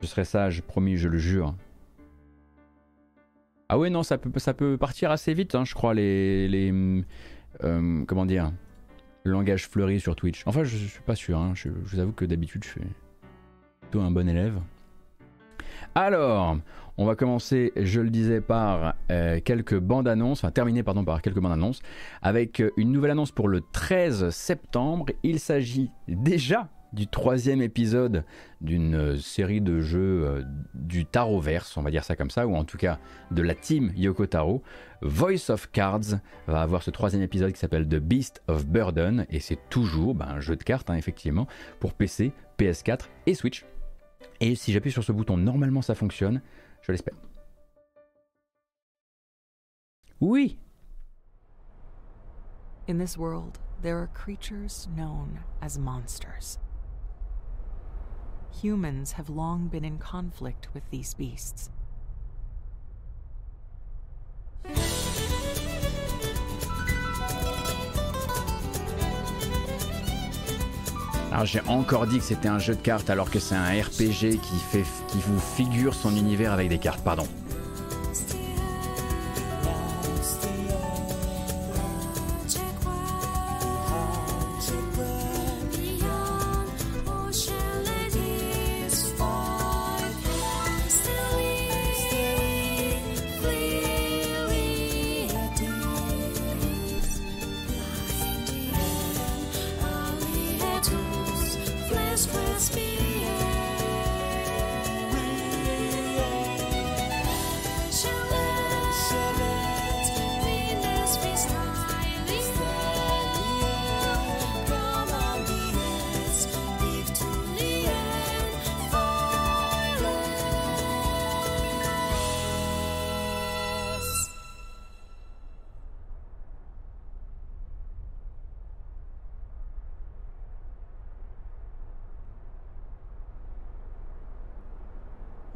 Je 0.00 0.08
serai 0.08 0.24
sage, 0.24 0.62
promis, 0.62 0.96
je 0.96 1.08
le 1.08 1.18
jure. 1.18 1.54
Ah 3.68 3.78
ouais, 3.78 3.88
non, 3.88 4.02
ça 4.02 4.18
peut, 4.18 4.36
ça 4.40 4.52
peut 4.52 4.76
partir 4.76 5.12
assez 5.12 5.32
vite, 5.32 5.54
hein, 5.54 5.64
je 5.64 5.74
crois, 5.74 5.94
les, 5.94 6.48
les 6.48 7.04
euh, 7.62 8.04
comment 8.04 8.26
dire, 8.26 8.50
langage 9.30 9.68
fleuri 9.68 10.00
sur 10.00 10.16
Twitch. 10.16 10.42
Enfin, 10.46 10.64
je, 10.64 10.76
suis 10.76 11.02
pas 11.02 11.14
sûr. 11.14 11.38
Hein. 11.38 11.52
Je, 11.54 11.68
vous 11.68 11.98
avoue 11.98 12.12
que 12.12 12.24
d'habitude, 12.24 12.64
je 12.64 12.70
suis 12.70 12.80
plutôt 13.80 14.00
un 14.00 14.10
bon 14.10 14.28
élève. 14.28 14.58
Alors, 15.94 16.58
on 16.98 17.04
va 17.04 17.14
commencer, 17.14 17.72
je 17.76 18.00
le 18.00 18.10
disais, 18.10 18.40
par 18.40 18.94
euh, 19.10 19.40
quelques 19.44 19.78
bandes 19.78 20.08
annonces, 20.08 20.44
enfin 20.44 20.50
terminer 20.50 20.82
pardon 20.82 21.04
par 21.04 21.22
quelques 21.22 21.40
bandes 21.40 21.52
annonces, 21.52 21.80
avec 22.22 22.62
une 22.76 22.92
nouvelle 22.92 23.12
annonce 23.12 23.32
pour 23.32 23.48
le 23.48 23.60
13 23.72 24.30
septembre. 24.30 25.06
Il 25.22 25.40
s'agit 25.40 25.90
déjà 26.08 26.68
du 26.96 27.06
troisième 27.06 27.60
épisode 27.60 28.24
d'une 28.62 28.94
euh, 28.94 29.16
série 29.18 29.60
de 29.60 29.80
jeux 29.80 30.24
euh, 30.24 30.42
du 30.74 31.04
Tarot 31.04 31.40
Verse, 31.40 31.76
on 31.76 31.82
va 31.82 31.90
dire 31.90 32.02
ça 32.02 32.16
comme 32.16 32.30
ça, 32.30 32.46
ou 32.46 32.56
en 32.56 32.64
tout 32.64 32.78
cas 32.78 32.98
de 33.30 33.42
la 33.42 33.54
team 33.54 33.92
Yoko 33.94 34.26
Taro. 34.26 34.62
Voice 35.02 35.50
of 35.50 35.70
Cards 35.70 36.18
va 36.46 36.62
avoir 36.62 36.82
ce 36.82 36.90
troisième 36.90 37.22
épisode 37.22 37.52
qui 37.52 37.60
s'appelle 37.60 37.86
The 37.86 37.96
Beast 37.96 38.42
of 38.48 38.66
Burden, 38.66 39.26
et 39.28 39.40
c'est 39.40 39.58
toujours 39.68 40.14
ben, 40.14 40.26
un 40.26 40.40
jeu 40.40 40.56
de 40.56 40.62
cartes, 40.62 40.88
hein, 40.88 40.96
effectivement, 40.96 41.46
pour 41.80 41.92
PC, 41.92 42.32
PS4 42.58 43.00
et 43.26 43.34
Switch. 43.34 43.66
Et 44.40 44.54
si 44.54 44.72
j'appuie 44.72 44.90
sur 44.90 45.04
ce 45.04 45.12
bouton, 45.12 45.36
normalement 45.36 45.82
ça 45.82 45.94
fonctionne, 45.94 46.40
je 46.80 46.92
l'espère. 46.92 47.14
Oui 50.18 50.58
In 52.88 52.96
this 52.96 53.18
world, 53.18 53.58
there 53.82 53.98
are 53.98 54.08
creatures 54.14 54.88
known 54.96 55.40
as 55.60 55.76
monsters. 55.76 56.58
Humans 58.62 59.12
have 59.12 59.28
long 59.28 59.68
been 59.68 59.84
in 59.84 59.98
conflict 59.98 60.68
with 60.74 60.82
these 60.90 61.14
beasts. 61.14 61.70
Alors 71.32 71.44
j'ai 71.44 71.60
encore 71.68 72.06
dit 72.06 72.18
que 72.18 72.24
c'était 72.24 72.48
un 72.48 72.58
jeu 72.58 72.74
de 72.74 72.80
cartes 72.80 73.10
alors 73.10 73.30
que 73.30 73.38
c'est 73.38 73.54
un 73.54 73.82
RPG 73.82 74.40
qui, 74.40 74.58
fait, 74.58 74.84
qui 75.08 75.18
vous 75.18 75.38
figure 75.38 75.94
son 75.94 76.16
univers 76.16 76.52
avec 76.52 76.70
des 76.70 76.78
cartes, 76.78 77.04
pardon. 77.04 77.26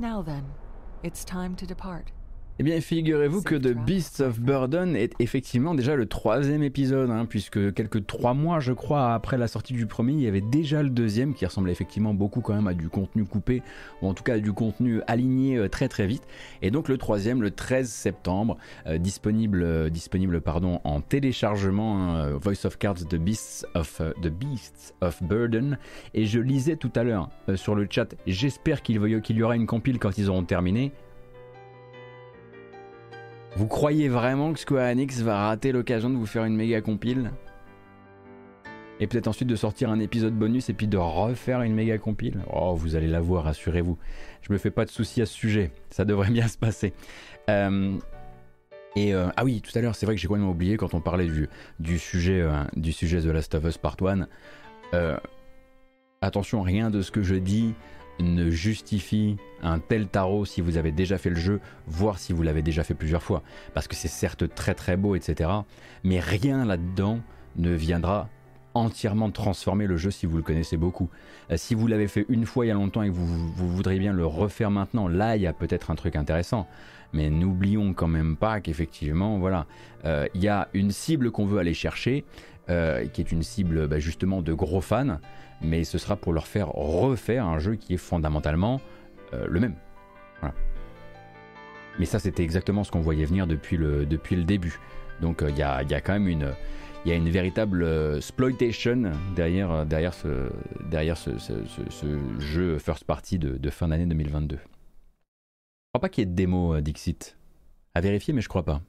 Now 0.00 0.22
then, 0.22 0.54
it's 1.02 1.26
time 1.26 1.54
to 1.56 1.66
depart. 1.66 2.10
Eh 2.60 2.62
bien, 2.62 2.78
figurez-vous 2.78 3.40
que 3.40 3.54
The 3.54 3.74
Beasts 3.74 4.20
of 4.20 4.38
Burden 4.38 4.94
est 4.94 5.14
effectivement 5.18 5.74
déjà 5.74 5.96
le 5.96 6.04
troisième 6.04 6.62
épisode, 6.62 7.08
hein, 7.08 7.24
puisque 7.24 7.72
quelques 7.72 8.06
trois 8.06 8.34
mois, 8.34 8.60
je 8.60 8.74
crois, 8.74 9.14
après 9.14 9.38
la 9.38 9.48
sortie 9.48 9.72
du 9.72 9.86
premier, 9.86 10.12
il 10.12 10.20
y 10.20 10.26
avait 10.26 10.42
déjà 10.42 10.82
le 10.82 10.90
deuxième 10.90 11.32
qui 11.32 11.46
ressemblait 11.46 11.72
effectivement 11.72 12.12
beaucoup 12.12 12.42
quand 12.42 12.52
même 12.52 12.66
à 12.66 12.74
du 12.74 12.90
contenu 12.90 13.24
coupé, 13.24 13.62
ou 14.02 14.08
en 14.08 14.12
tout 14.12 14.22
cas 14.22 14.34
à 14.34 14.38
du 14.40 14.52
contenu 14.52 15.00
aligné 15.06 15.56
euh, 15.56 15.70
très 15.70 15.88
très 15.88 16.06
vite. 16.06 16.24
Et 16.60 16.70
donc 16.70 16.88
le 16.88 16.98
troisième, 16.98 17.40
le 17.40 17.50
13 17.50 17.88
septembre, 17.88 18.58
euh, 18.86 18.98
disponible, 18.98 19.62
euh, 19.62 19.88
disponible 19.88 20.42
pardon, 20.42 20.82
en 20.84 21.00
téléchargement, 21.00 22.10
hein, 22.10 22.32
Voice 22.32 22.66
of 22.66 22.76
Cards 22.76 23.06
The 23.08 23.16
Beasts 23.16 23.66
of, 23.74 24.02
The 24.20 24.28
Beasts 24.28 24.94
of 25.00 25.22
Burden. 25.22 25.78
Et 26.12 26.26
je 26.26 26.38
lisais 26.38 26.76
tout 26.76 26.92
à 26.94 27.04
l'heure 27.04 27.30
sur 27.54 27.74
le 27.74 27.86
chat, 27.88 28.14
j'espère 28.26 28.82
qu'il 28.82 28.96
y 28.98 29.42
aura 29.42 29.56
une 29.56 29.66
compile 29.66 29.98
quand 29.98 30.18
ils 30.18 30.28
auront 30.28 30.44
terminé. 30.44 30.92
Vous 33.56 33.66
croyez 33.66 34.08
vraiment 34.08 34.52
que 34.52 34.60
Square 34.60 34.90
Enix 34.92 35.20
va 35.22 35.48
rater 35.48 35.72
l'occasion 35.72 36.08
de 36.08 36.16
vous 36.16 36.26
faire 36.26 36.44
une 36.44 36.54
méga 36.54 36.80
compile 36.80 37.32
Et 39.00 39.08
peut-être 39.08 39.26
ensuite 39.26 39.48
de 39.48 39.56
sortir 39.56 39.90
un 39.90 39.98
épisode 39.98 40.34
bonus 40.34 40.68
et 40.68 40.72
puis 40.72 40.86
de 40.86 40.96
refaire 40.96 41.62
une 41.62 41.74
méga 41.74 41.98
compile 41.98 42.38
Oh, 42.52 42.74
vous 42.74 42.94
allez 42.94 43.08
la 43.08 43.20
voir, 43.20 43.44
rassurez-vous. 43.44 43.98
Je 44.42 44.52
me 44.52 44.58
fais 44.58 44.70
pas 44.70 44.84
de 44.84 44.90
soucis 44.90 45.20
à 45.20 45.26
ce 45.26 45.34
sujet, 45.34 45.72
ça 45.90 46.04
devrait 46.04 46.30
bien 46.30 46.46
se 46.46 46.58
passer. 46.58 46.92
Euh, 47.48 47.98
et 48.94 49.14
euh, 49.14 49.28
ah 49.36 49.44
oui, 49.44 49.60
tout 49.60 49.76
à 49.76 49.80
l'heure, 49.80 49.96
c'est 49.96 50.06
vrai 50.06 50.14
que 50.14 50.20
j'ai 50.20 50.28
complètement 50.28 50.50
oublié 50.50 50.76
quand 50.76 50.94
on 50.94 51.00
parlait 51.00 51.28
du, 51.78 51.98
sujet, 51.98 52.40
euh, 52.40 52.62
du 52.76 52.92
sujet 52.92 53.20
The 53.20 53.26
Last 53.26 53.54
of 53.56 53.64
Us 53.64 53.78
Part 53.78 53.96
1. 54.00 54.26
attention, 56.22 56.62
rien 56.62 56.90
de 56.90 57.02
ce 57.02 57.10
que 57.10 57.22
je 57.22 57.34
dis 57.34 57.74
ne 58.22 58.50
justifie 58.50 59.36
un 59.62 59.78
tel 59.78 60.06
tarot 60.06 60.44
si 60.44 60.60
vous 60.60 60.76
avez 60.76 60.92
déjà 60.92 61.18
fait 61.18 61.30
le 61.30 61.36
jeu, 61.36 61.60
voire 61.86 62.18
si 62.18 62.32
vous 62.32 62.42
l'avez 62.42 62.62
déjà 62.62 62.84
fait 62.84 62.94
plusieurs 62.94 63.22
fois. 63.22 63.42
Parce 63.74 63.88
que 63.88 63.94
c'est 63.94 64.08
certes 64.08 64.54
très 64.54 64.74
très 64.74 64.96
beau, 64.96 65.14
etc. 65.14 65.50
Mais 66.04 66.20
rien 66.20 66.64
là-dedans 66.64 67.20
ne 67.56 67.72
viendra 67.72 68.28
entièrement 68.74 69.30
transformer 69.30 69.86
le 69.86 69.96
jeu 69.96 70.10
si 70.10 70.26
vous 70.26 70.36
le 70.36 70.42
connaissez 70.42 70.76
beaucoup. 70.76 71.08
Euh, 71.50 71.56
si 71.56 71.74
vous 71.74 71.86
l'avez 71.86 72.08
fait 72.08 72.26
une 72.28 72.46
fois 72.46 72.64
il 72.64 72.68
y 72.68 72.70
a 72.70 72.74
longtemps 72.74 73.02
et 73.02 73.08
que 73.08 73.14
vous, 73.14 73.52
voudriez 73.52 73.98
bien 73.98 74.12
le 74.12 74.26
refaire 74.26 74.70
maintenant, 74.70 75.08
là 75.08 75.36
il 75.36 75.42
y 75.42 75.46
a 75.46 75.52
peut-être 75.52 75.90
un 75.90 75.94
truc 75.94 76.16
intéressant. 76.16 76.66
Mais 77.12 77.28
n'oublions 77.28 77.92
quand 77.92 78.06
même 78.06 78.36
pas 78.36 78.60
qu'effectivement, 78.60 79.38
voilà, 79.38 79.66
euh, 80.04 80.28
il 80.34 80.42
y 80.42 80.48
a 80.48 80.68
une 80.74 80.92
cible 80.92 81.32
qu'on 81.32 81.44
veut 81.44 81.58
aller 81.58 81.74
chercher, 81.74 82.24
euh, 82.68 83.04
qui 83.06 83.20
est 83.20 83.32
une 83.32 83.42
cible 83.42 83.88
bah, 83.88 83.98
justement 83.98 84.42
de 84.42 84.52
gros 84.52 84.80
fans 84.80 85.18
mais 85.60 85.84
ce 85.84 85.98
sera 85.98 86.16
pour 86.16 86.32
leur 86.32 86.46
faire 86.46 86.68
refaire 86.68 87.46
un 87.46 87.58
jeu 87.58 87.76
qui 87.76 87.94
est 87.94 87.98
fondamentalement 87.98 88.80
euh, 89.34 89.46
le 89.48 89.60
même. 89.60 89.74
Mais 91.98 92.06
ça, 92.06 92.18
c'était 92.18 92.42
exactement 92.42 92.82
ce 92.82 92.90
qu'on 92.90 93.00
voyait 93.00 93.26
venir 93.26 93.46
depuis 93.46 93.76
le, 93.76 94.06
depuis 94.06 94.34
le 94.34 94.44
début. 94.44 94.78
Donc 95.20 95.42
euh, 95.42 95.50
il 95.50 95.58
y, 95.58 95.62
a, 95.62 95.82
y, 95.82 95.92
a, 95.92 96.00
quand 96.00 96.14
même 96.14 96.28
une, 96.28 96.54
y 97.04 97.12
a 97.12 97.14
une 97.14 97.28
véritable 97.28 97.82
euh, 97.82 98.16
exploitation 98.16 99.12
derrière, 99.36 99.84
derrière, 99.84 100.14
ce, 100.14 100.50
derrière 100.88 101.18
ce, 101.18 101.30
jeu 102.38 102.78
first 102.78 103.04
party 103.04 103.38
de, 103.38 103.70
fin 103.70 103.88
d'année 103.88 104.06
2022. 104.06 104.56
Je 104.56 104.60
crois 105.92 106.00
pas 106.00 106.08
qu'il 106.08 106.22
y 106.22 106.26
ait 106.26 106.30
de 106.30 106.34
démo 106.34 106.80
Dixit. 106.80 107.36
À 107.94 108.00
vérifier, 108.00 108.32
mais 108.32 108.40
je 108.40 108.48
crois 108.48 108.64
pas. 108.64 108.80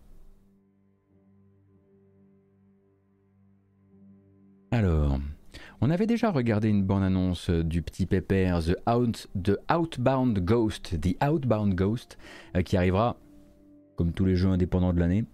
Alors. 4.69 5.17
On 5.83 5.89
avait 5.89 6.05
déjà 6.05 6.29
regardé 6.29 6.69
une 6.69 6.83
bande-annonce 6.83 7.49
du 7.49 7.81
petit 7.81 8.05
pépère 8.05 8.61
The, 8.63 8.77
Outbound 8.87 10.37
Ghost, 10.45 11.01
The 11.01 11.17
Outbound 11.23 11.73
Ghost, 11.73 12.19
euh, 12.55 12.61
qui 12.61 12.77
arrivera, 12.77 13.17
comme 13.95 14.11
tous 14.11 14.25
les 14.25 14.35
jeux 14.35 14.49
indépendants 14.49 14.93
de 14.93 14.99
l'année, 14.99 15.25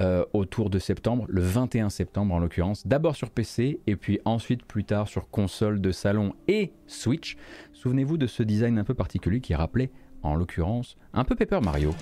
euh, 0.00 0.24
autour 0.32 0.70
de 0.70 0.80
septembre, 0.80 1.26
le 1.28 1.40
21 1.40 1.88
septembre 1.88 2.34
en 2.34 2.40
l'occurrence, 2.40 2.84
d'abord 2.84 3.14
sur 3.14 3.30
PC 3.30 3.78
et 3.86 3.94
puis 3.94 4.18
ensuite 4.24 4.64
plus 4.64 4.82
tard 4.82 5.06
sur 5.06 5.30
console 5.30 5.80
de 5.80 5.92
salon 5.92 6.34
et 6.48 6.72
Switch. 6.88 7.36
Souvenez-vous 7.72 8.18
de 8.18 8.26
ce 8.26 8.42
design 8.42 8.80
un 8.80 8.84
peu 8.84 8.94
particulier 8.94 9.40
qui 9.40 9.54
rappelait 9.54 9.92
en 10.24 10.34
l'occurrence 10.34 10.96
un 11.14 11.22
peu 11.22 11.36
Paper 11.36 11.60
Mario. 11.62 11.94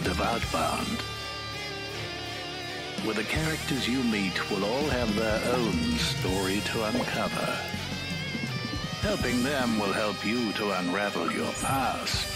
The. 0.00 1.01
Where 3.04 3.14
the 3.14 3.24
characters 3.24 3.88
you 3.88 4.02
meet 4.04 4.50
will 4.50 4.64
all 4.64 4.88
have 4.88 5.14
their 5.16 5.54
own 5.54 5.72
story 5.98 6.60
to 6.60 6.84
uncover. 6.84 7.58
Helping 9.00 9.42
them 9.42 9.78
will 9.80 9.92
help 9.92 10.24
you 10.24 10.52
to 10.52 10.70
unravel 10.78 11.32
your 11.32 11.50
past. 11.54 12.28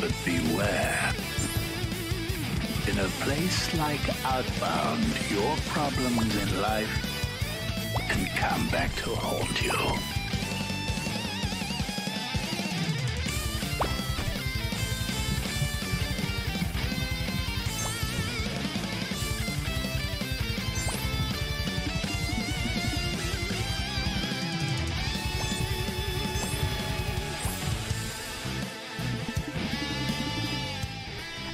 But 0.00 0.12
beware. 0.24 1.12
In 2.88 2.98
a 2.98 3.08
place 3.22 3.72
like 3.78 4.24
Outbound, 4.24 5.04
your 5.30 5.56
problems 5.68 6.34
in 6.36 6.60
life 6.60 7.14
can 8.08 8.26
come 8.36 8.68
back 8.70 8.92
to 8.96 9.14
haunt 9.14 9.62
you. 9.62 10.23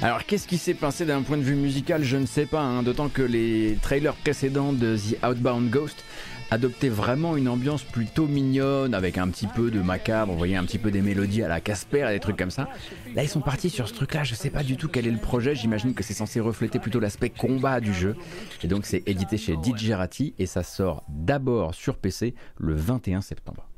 Alors 0.03 0.25
qu'est-ce 0.25 0.47
qui 0.47 0.57
s'est 0.57 0.73
passé 0.73 1.05
d'un 1.05 1.21
point 1.21 1.37
de 1.37 1.43
vue 1.43 1.53
musical 1.53 2.03
Je 2.03 2.17
ne 2.17 2.25
sais 2.25 2.47
pas, 2.47 2.61
hein, 2.61 2.81
d'autant 2.81 3.07
que 3.07 3.21
les 3.21 3.77
trailers 3.83 4.15
précédents 4.15 4.73
de 4.73 4.97
The 4.97 5.23
Outbound 5.23 5.69
Ghost 5.69 6.03
adoptaient 6.49 6.89
vraiment 6.89 7.37
une 7.37 7.47
ambiance 7.47 7.83
plutôt 7.83 8.25
mignonne, 8.25 8.95
avec 8.95 9.19
un 9.19 9.27
petit 9.29 9.45
peu 9.45 9.69
de 9.69 9.79
macabre, 9.79 10.31
vous 10.31 10.37
voyez 10.39 10.55
un 10.55 10.65
petit 10.65 10.79
peu 10.79 10.89
des 10.89 11.03
mélodies 11.03 11.43
à 11.43 11.47
la 11.47 11.61
Casper 11.61 12.07
et 12.09 12.13
des 12.13 12.19
trucs 12.19 12.35
comme 12.35 12.49
ça. 12.49 12.67
Là 13.15 13.21
ils 13.21 13.29
sont 13.29 13.41
partis 13.41 13.69
sur 13.69 13.87
ce 13.87 13.93
truc 13.93 14.15
là, 14.15 14.23
je 14.23 14.33
sais 14.33 14.49
pas 14.49 14.63
du 14.63 14.75
tout 14.75 14.87
quel 14.87 15.05
est 15.05 15.11
le 15.11 15.19
projet, 15.19 15.53
j'imagine 15.53 15.93
que 15.93 16.03
c'est 16.03 16.15
censé 16.15 16.39
refléter 16.39 16.79
plutôt 16.79 16.99
l'aspect 16.99 17.29
combat 17.29 17.79
du 17.79 17.93
jeu. 17.93 18.15
Et 18.63 18.67
donc 18.67 18.87
c'est 18.87 19.03
édité 19.05 19.37
chez 19.37 19.55
Digerati 19.55 20.33
et 20.39 20.47
ça 20.47 20.63
sort 20.63 21.03
d'abord 21.09 21.75
sur 21.75 21.95
PC 21.95 22.33
le 22.57 22.73
21 22.73 23.21
septembre. 23.21 23.70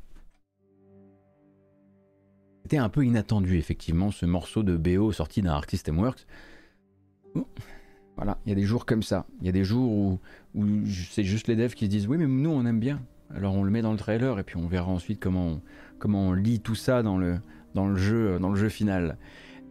C'était 2.64 2.78
un 2.78 2.89
peu 2.89 3.05
inattendu, 3.05 3.57
effectivement, 3.57 4.11
ce 4.11 4.26
morceau 4.26 4.64
de 4.64 4.78
BO 4.78 5.11
sorti 5.11 5.41
d'un 5.41 5.51
Artist 5.51 5.89
Works. 5.89 6.26
voilà, 8.16 8.38
il 8.45 8.49
y 8.49 8.51
a 8.53 8.55
des 8.55 8.64
jours 8.64 8.86
comme 8.86 9.03
ça. 9.03 9.26
Il 9.41 9.45
y 9.45 9.49
a 9.49 9.51
des 9.51 9.66
jours 9.66 9.91
où, 9.91 10.20
c'est 11.09 11.26
juste 11.26 11.47
les 11.47 11.57
devs 11.57 11.74
qui 11.74 11.86
se 11.86 11.89
disent 11.89 12.07
Oui, 12.07 12.18
mais 12.18 12.26
nous, 12.26 12.49
on 12.49 12.66
aime 12.66 12.80
bien. 12.80 13.01
Alors 13.36 13.55
on 13.55 13.64
le 13.64 13.72
met 13.72 13.82
dans 13.82 13.91
le 13.91 13.97
trailer 13.97 14.38
et 14.39 14.43
puis 14.43 14.57
on 14.57 14.68
verra 14.68 14.91
ensuite 14.91 15.20
comment 15.20 15.47
on, 15.47 15.61
comment 15.97 16.30
on 16.30 16.34
lit 16.34 16.59
tout 16.59 16.76
ça 16.76 17.01
dans 17.01 17.18
le, 17.18 17.39
dans 17.74 17.88
le, 17.88 17.95
jeu, 17.97 18.39
dans 18.39 18.49
le 18.49 18.55
jeu 18.55 18.70
final. 18.70 19.18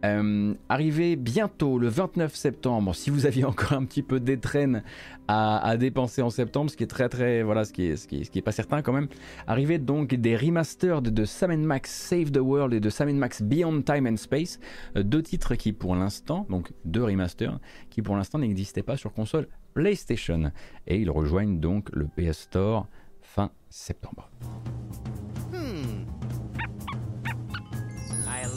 Euh, 0.03 0.53
arrivé 0.67 1.15
bientôt 1.15 1.79
le 1.79 1.87
29 1.87 2.35
septembre, 2.35 2.93
si 2.93 3.09
vous 3.09 3.25
aviez 3.25 3.45
encore 3.45 3.73
un 3.73 3.85
petit 3.85 4.03
peu 4.03 4.19
d'étrennes 4.19 4.83
à, 5.29 5.77
dépenser 5.77 6.21
en 6.21 6.29
septembre, 6.29 6.69
ce 6.69 6.75
qui 6.75 6.83
est 6.83 6.87
très 6.87 7.07
très 7.07 7.41
voilà, 7.41 7.63
ce 7.63 7.71
qui 7.71 7.85
est, 7.85 7.95
ce 7.95 8.07
qui 8.07 8.19
est, 8.19 8.41
pas 8.41 8.51
certain 8.51 8.81
quand 8.81 8.91
même. 8.91 9.07
Arrivé 9.47 9.77
donc 9.77 10.13
des 10.13 10.35
remasters 10.35 11.01
de 11.01 11.25
Sam 11.25 11.55
Max 11.55 11.91
Save 11.91 12.31
the 12.31 12.39
World 12.39 12.73
et 12.73 12.79
de 12.79 12.89
Sam 12.89 13.11
Max 13.13 13.41
Beyond 13.41 13.81
Time 13.83 14.07
and 14.07 14.17
Space, 14.17 14.59
euh, 14.97 15.03
deux 15.03 15.23
titres 15.23 15.55
qui 15.55 15.71
pour 15.71 15.95
l'instant, 15.95 16.45
donc 16.49 16.73
deux 16.83 17.03
remasters, 17.03 17.59
qui 17.89 18.01
pour 18.01 18.17
l'instant 18.17 18.39
n'existaient 18.39 18.83
pas 18.83 18.97
sur 18.97 19.13
console 19.13 19.47
PlayStation 19.73 20.51
et 20.85 20.97
ils 20.97 21.09
rejoignent 21.09 21.59
donc 21.59 21.89
le 21.93 22.05
PS 22.05 22.41
Store 22.41 22.87
fin 23.21 23.51
septembre. 23.69 24.29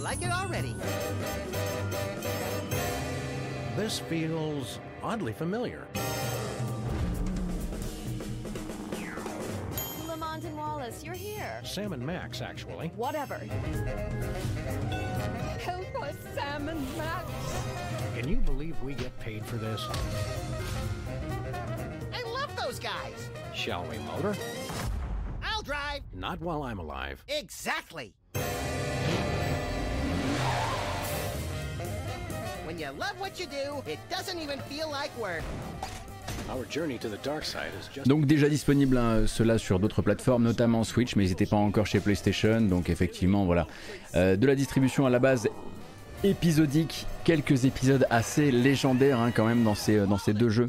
Like 0.06 0.22
it 0.22 0.30
already. 0.30 0.72
This 3.74 3.98
feels 3.98 4.78
oddly 5.02 5.32
familiar. 5.32 5.84
Lamont 10.06 10.44
and 10.44 10.56
Wallace, 10.56 11.02
you're 11.02 11.12
here. 11.12 11.60
Sam 11.64 11.92
and 11.92 12.06
Max, 12.06 12.40
actually. 12.40 12.92
Whatever. 12.94 13.38
Help 15.58 16.00
us, 16.00 16.14
Sam 16.36 16.68
and 16.68 16.96
Max. 16.96 17.28
Can 18.16 18.28
you 18.28 18.36
believe 18.36 18.80
we 18.84 18.94
get 18.94 19.18
paid 19.18 19.44
for 19.44 19.56
this? 19.56 19.84
I 22.14 22.22
love 22.30 22.54
those 22.54 22.78
guys. 22.78 23.28
Shall 23.52 23.84
we 23.86 23.98
motor? 23.98 24.36
I'll 25.42 25.62
drive. 25.62 26.02
Not 26.14 26.40
while 26.40 26.62
I'm 26.62 26.78
alive. 26.78 27.24
Exactly. 27.26 28.14
When 32.66 32.80
you 32.80 32.86
love 32.98 33.14
what 33.20 33.38
you 33.38 33.46
do, 33.46 33.80
it 33.88 33.98
doesn't 34.10 34.40
even 34.42 34.58
feel 34.68 34.90
like 34.90 35.16
work. 35.20 35.44
Our 36.50 36.64
journey 36.68 36.98
to 36.98 37.08
the 37.08 37.18
dark 37.22 37.44
side 37.44 37.70
is 37.80 37.88
just. 37.94 38.08
Donc 38.08 38.26
déjà 38.26 38.48
disponible 38.48 38.98
hein, 38.98 39.26
cela 39.28 39.56
sur 39.58 39.78
d'autres 39.78 40.02
plateformes, 40.02 40.42
notamment 40.42 40.82
Switch, 40.82 41.14
mais 41.14 41.26
ils 41.26 41.28
n'étaient 41.28 41.46
pas 41.46 41.56
encore 41.56 41.86
chez 41.86 42.00
PlayStation. 42.00 42.60
Donc 42.60 42.90
effectivement, 42.90 43.44
voilà. 43.44 43.68
Euh, 44.16 44.34
de 44.34 44.46
la 44.48 44.56
distribution 44.56 45.06
à 45.06 45.10
la 45.10 45.20
base 45.20 45.48
épisodique, 46.24 47.06
quelques 47.22 47.66
épisodes 47.66 48.04
assez 48.10 48.50
légendaires 48.50 49.20
hein, 49.20 49.30
quand 49.30 49.46
même 49.46 49.62
dans 49.62 49.76
ces, 49.76 49.98
dans 50.00 50.18
ces 50.18 50.32
deux 50.32 50.48
jeux. 50.48 50.66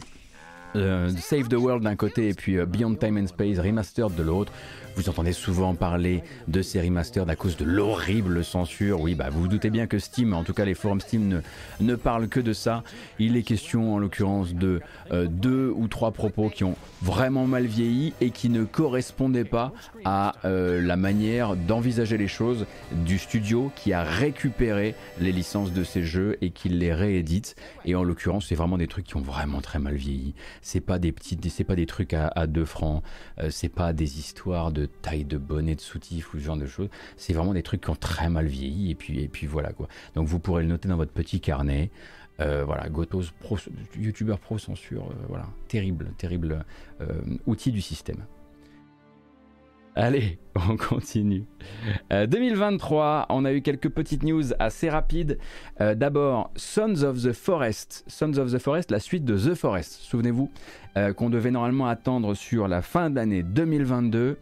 Euh, 0.76 1.10
Save 1.18 1.48
the 1.48 1.54
World 1.54 1.84
d'un 1.84 1.96
côté 1.96 2.30
et 2.30 2.34
puis 2.34 2.58
euh, 2.58 2.66
Beyond 2.66 2.96
Time 2.96 3.18
and 3.18 3.28
Space 3.28 3.58
Remastered 3.58 4.14
de 4.14 4.22
l'autre. 4.22 4.52
Vous 4.98 5.10
entendez 5.10 5.32
souvent 5.32 5.76
parler 5.76 6.24
de 6.48 6.64
ces 6.64 6.82
remasters 6.82 7.30
à 7.30 7.36
cause 7.36 7.56
de 7.56 7.66
l'horrible 7.66 8.44
censure. 8.44 9.00
Oui, 9.00 9.14
bah 9.14 9.30
vous 9.30 9.42
vous 9.42 9.48
doutez 9.48 9.70
bien 9.70 9.86
que 9.86 10.00
Steam, 10.00 10.34
en 10.34 10.44
tout 10.44 10.56
cas 10.56 10.66
les 10.66 10.74
forums 10.74 11.02
Steam, 11.02 11.28
ne, 11.28 11.42
ne 11.82 11.94
parlent 11.94 12.28
que 12.28 12.40
de 12.40 12.52
ça. 12.52 12.84
Il 13.20 13.38
est 13.38 13.44
question 13.44 13.94
en 13.94 14.00
l'occurrence 14.00 14.56
de 14.56 14.82
euh, 15.12 15.28
deux 15.30 15.72
ou 15.76 15.88
trois 15.88 16.10
propos 16.10 16.50
qui 16.50 16.64
ont 16.64 16.76
vraiment 17.04 17.46
mal 17.46 17.68
vieilli 17.68 18.14
et 18.22 18.32
qui 18.32 18.50
ne 18.50 18.64
correspondaient 18.64 19.46
pas 19.46 19.72
à 20.04 20.34
euh, 20.46 20.82
la 20.82 20.98
manière 20.98 21.56
d'envisager 21.56 22.18
les 22.18 22.28
choses 22.28 22.66
du 22.92 23.20
studio 23.20 23.72
qui 23.76 23.94
a 23.94 24.02
récupéré 24.02 24.96
les 25.20 25.32
licences 25.32 25.74
de 25.74 25.84
ces 25.84 26.02
jeux 26.02 26.38
et 26.42 26.50
qui 26.50 26.70
les 26.70 26.92
réédite. 26.92 27.56
Et 27.86 27.94
en 27.94 28.04
l'occurrence, 28.04 28.48
c'est 28.48 28.56
vraiment 28.56 28.80
des 28.80 28.88
trucs 28.88 29.06
qui 29.06 29.16
ont 29.16 29.22
vraiment 29.22 29.62
très 29.62 29.78
mal 29.78 29.94
vieilli. 29.94 30.34
C'est 30.64 30.82
pas 30.82 30.98
des 30.98 31.12
petits, 31.12 31.38
c'est 31.52 31.64
pas 31.64 31.76
des 31.76 31.86
trucs 31.86 32.16
à, 32.16 32.48
2 32.48 32.66
francs. 32.66 33.04
Euh, 33.38 33.50
c'est 33.52 33.70
pas 33.70 33.94
des 33.94 34.18
histoires 34.18 34.72
de 34.72 34.87
taille 34.88 35.26
de 35.26 35.38
bonnet 35.38 35.76
de 35.76 35.82
soutif 35.82 36.34
ou 36.34 36.40
ce 36.40 36.44
genre 36.44 36.58
de 36.58 36.66
choses. 36.66 36.90
C'est 37.16 37.34
vraiment 37.34 37.54
des 37.54 37.64
trucs 37.64 37.82
qui 37.82 37.90
ont 37.90 37.96
très 37.96 38.30
mal 38.30 38.48
vieilli 38.48 38.92
et 38.92 38.96
puis, 38.96 39.20
et 39.20 39.28
puis 39.28 39.48
voilà 39.48 39.72
quoi. 39.72 39.88
Donc 40.16 40.28
vous 40.28 40.40
pourrez 40.40 40.64
le 40.64 40.70
noter 40.70 40.90
dans 40.90 40.98
votre 40.98 41.12
petit 41.12 41.40
carnet. 41.40 41.92
Euh, 42.40 42.64
voilà, 42.66 42.88
Gotos, 42.90 43.32
pro, 43.40 43.58
youtubeur 43.98 44.40
pro 44.40 44.58
censure, 44.58 45.10
euh, 45.10 45.26
voilà, 45.28 45.46
terrible, 45.68 46.12
terrible 46.18 46.66
euh, 47.02 47.22
outil 47.48 47.72
du 47.72 47.82
système. 47.82 48.26
Allez, 49.96 50.38
on 50.70 50.78
continue. 50.78 51.46
Euh, 52.14 52.28
2023, 52.28 53.26
on 53.30 53.46
a 53.46 53.54
eu 53.54 53.64
quelques 53.64 53.90
petites 53.90 54.22
news 54.22 54.54
assez 54.60 54.90
rapides. 54.90 55.40
D'abord, 55.80 56.52
Sons 56.56 57.02
of 57.02 57.24
the 57.24 57.34
Forest. 57.34 58.04
Sons 58.06 58.38
of 58.38 58.52
the 58.52 58.60
Forest, 58.60 58.92
la 58.92 59.00
suite 59.00 59.26
de 59.26 59.36
The 59.36 59.56
Forest. 59.56 59.94
Souvenez-vous 59.94 60.52
qu'on 61.16 61.30
devait 61.32 61.52
normalement 61.52 61.88
attendre 61.88 62.36
sur 62.36 62.68
la 62.68 62.84
fin 62.84 63.10
de 63.10 63.16
l'année 63.16 63.42
2022, 63.42 64.38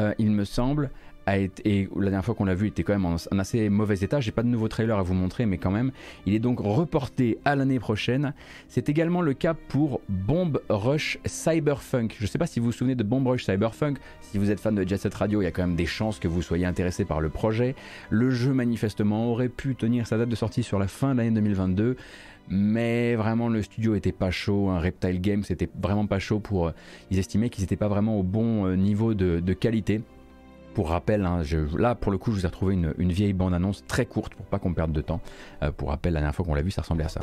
euh, 0.00 0.14
il 0.18 0.30
me 0.30 0.44
semble. 0.44 0.90
A 1.26 1.38
été, 1.38 1.62
et 1.66 1.88
la 1.96 2.10
dernière 2.10 2.24
fois 2.24 2.34
qu'on 2.34 2.44
l'a 2.44 2.54
vu, 2.54 2.66
était 2.66 2.82
quand 2.82 2.92
même 2.92 3.06
en 3.06 3.16
assez 3.38 3.70
mauvais 3.70 3.96
état. 3.96 4.20
J'ai 4.20 4.30
pas 4.30 4.42
de 4.42 4.48
nouveau 4.48 4.68
trailer 4.68 4.98
à 4.98 5.02
vous 5.02 5.14
montrer, 5.14 5.46
mais 5.46 5.56
quand 5.56 5.70
même, 5.70 5.90
il 6.26 6.34
est 6.34 6.38
donc 6.38 6.58
reporté 6.60 7.38
à 7.46 7.56
l'année 7.56 7.78
prochaine. 7.78 8.34
C'est 8.68 8.90
également 8.90 9.22
le 9.22 9.32
cas 9.32 9.54
pour 9.54 10.02
Bomb 10.10 10.60
Rush 10.68 11.18
Cyberpunk. 11.24 12.14
Je 12.18 12.26
sais 12.26 12.36
pas 12.36 12.46
si 12.46 12.60
vous 12.60 12.66
vous 12.66 12.72
souvenez 12.72 12.94
de 12.94 13.02
Bomb 13.02 13.26
Rush 13.26 13.46
Cyberpunk. 13.46 13.96
Si 14.20 14.36
vous 14.36 14.50
êtes 14.50 14.60
fan 14.60 14.74
de 14.74 14.86
Jet 14.86 14.98
Set 14.98 15.14
Radio, 15.14 15.40
il 15.40 15.44
y 15.44 15.48
a 15.48 15.50
quand 15.50 15.66
même 15.66 15.76
des 15.76 15.86
chances 15.86 16.18
que 16.18 16.28
vous 16.28 16.42
soyez 16.42 16.66
intéressé 16.66 17.06
par 17.06 17.22
le 17.22 17.30
projet. 17.30 17.74
Le 18.10 18.30
jeu, 18.30 18.52
manifestement, 18.52 19.30
aurait 19.30 19.48
pu 19.48 19.76
tenir 19.76 20.06
sa 20.06 20.18
date 20.18 20.28
de 20.28 20.36
sortie 20.36 20.62
sur 20.62 20.78
la 20.78 20.88
fin 20.88 21.14
de 21.14 21.20
l'année 21.20 21.30
2022 21.30 21.96
mais 22.48 23.14
vraiment 23.14 23.48
le 23.48 23.62
studio 23.62 23.94
était 23.94 24.12
pas 24.12 24.30
chaud, 24.30 24.68
un 24.68 24.78
Reptile 24.78 25.20
Games 25.20 25.42
c'était 25.42 25.68
vraiment 25.80 26.06
pas 26.06 26.18
chaud 26.18 26.40
pour... 26.40 26.72
ils 27.10 27.18
estimaient 27.18 27.48
qu'ils 27.48 27.62
n'étaient 27.62 27.76
pas 27.76 27.88
vraiment 27.88 28.18
au 28.18 28.22
bon 28.22 28.66
euh, 28.66 28.76
niveau 28.76 29.14
de, 29.14 29.52
qualité. 29.52 30.02
Pour 30.74 30.88
rappel, 30.90 31.24
hein, 31.24 31.42
là 31.78 31.94
pour 31.94 32.10
le 32.10 32.18
coup 32.18 32.32
je 32.32 32.38
vous 32.38 32.44
ai 32.44 32.48
retrouvé 32.48 32.74
une, 32.74 33.12
vieille 33.12 33.32
bande-annonce 33.32 33.84
très 33.86 34.06
courte 34.06 34.34
pour 34.34 34.44
pas 34.46 34.58
qu'on 34.58 34.74
perde 34.74 34.92
de 34.92 35.00
temps. 35.00 35.20
Euh, 35.62 35.70
pour 35.70 35.90
rappel, 35.90 36.12
la 36.14 36.20
dernière 36.20 36.34
fois 36.34 36.44
qu'on 36.44 36.54
l'a 36.54 36.62
vu 36.62 36.72
ça 36.72 36.82
ressemblait 36.82 37.04
à 37.04 37.08
ça. 37.08 37.20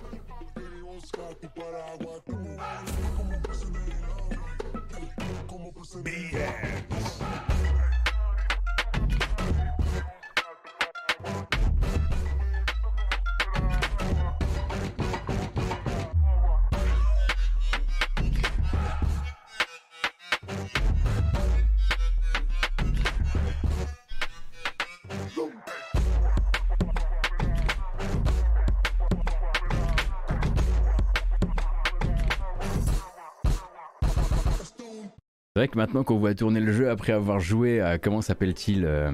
Vrai 35.61 35.67
que 35.67 35.77
maintenant 35.77 36.03
qu'on 36.03 36.17
voit 36.17 36.33
tourner 36.33 36.59
le 36.59 36.73
jeu 36.73 36.89
après 36.89 37.13
avoir 37.13 37.39
joué 37.39 37.81
à 37.81 37.99
comment 37.99 38.23
s'appelle-t-il 38.23 38.83
euh, 38.83 39.11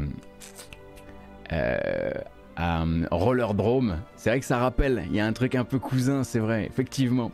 euh, 1.52 2.12
à 2.56 2.86
Rollerdrome, 3.12 3.98
c'est 4.16 4.30
vrai 4.30 4.40
que 4.40 4.46
ça 4.46 4.58
rappelle, 4.58 5.04
il 5.10 5.16
y 5.16 5.20
a 5.20 5.26
un 5.26 5.34
truc 5.34 5.56
un 5.56 5.66
peu 5.66 5.78
cousin, 5.78 6.24
c'est 6.24 6.40
vrai, 6.40 6.66
effectivement. 6.66 7.34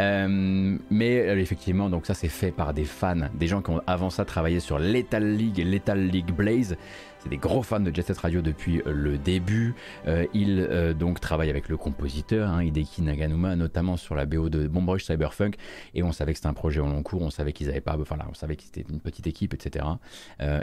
Euh, 0.00 0.78
mais 0.90 1.20
euh, 1.20 1.38
effectivement, 1.38 1.90
donc 1.90 2.06
ça 2.06 2.14
c'est 2.14 2.28
fait 2.28 2.52
par 2.52 2.72
des 2.72 2.84
fans, 2.84 3.28
des 3.34 3.46
gens 3.46 3.60
qui 3.60 3.70
ont 3.70 3.82
avant 3.86 4.10
ça 4.10 4.24
travaillé 4.24 4.60
sur 4.60 4.78
Lethal 4.78 5.36
League 5.36 5.58
et 5.58 5.64
Lethal 5.64 6.06
League 6.06 6.32
Blaze. 6.32 6.76
C'est 7.22 7.28
des 7.28 7.36
gros 7.36 7.62
fans 7.62 7.80
de 7.80 7.94
Jet 7.94 8.06
Set 8.06 8.16
Radio 8.16 8.40
depuis 8.40 8.80
euh, 8.86 8.92
le 8.94 9.18
début. 9.18 9.74
Euh, 10.06 10.26
ils 10.32 10.66
euh, 10.70 10.94
donc 10.94 11.20
travaillent 11.20 11.50
avec 11.50 11.68
le 11.68 11.76
compositeur 11.76 12.48
hein, 12.48 12.62
Hideki 12.62 13.02
Naganuma, 13.02 13.56
notamment 13.56 13.98
sur 13.98 14.14
la 14.14 14.24
BO 14.24 14.48
de 14.48 14.66
Bomb 14.66 14.88
Rush 14.88 15.04
Cyberpunk. 15.04 15.56
Et 15.94 16.02
on 16.02 16.12
savait 16.12 16.32
que 16.32 16.38
c'était 16.38 16.48
un 16.48 16.54
projet 16.54 16.80
en 16.80 16.88
long 16.88 17.02
cours, 17.02 17.20
on 17.20 17.28
savait 17.28 17.52
qu'ils 17.52 17.68
avaient 17.68 17.82
pas, 17.82 17.98
enfin 18.00 18.16
là, 18.16 18.26
on 18.30 18.34
savait 18.34 18.56
que 18.56 18.62
c'était 18.62 18.86
une 18.88 19.00
petite 19.00 19.26
équipe, 19.26 19.52
etc. 19.52 19.84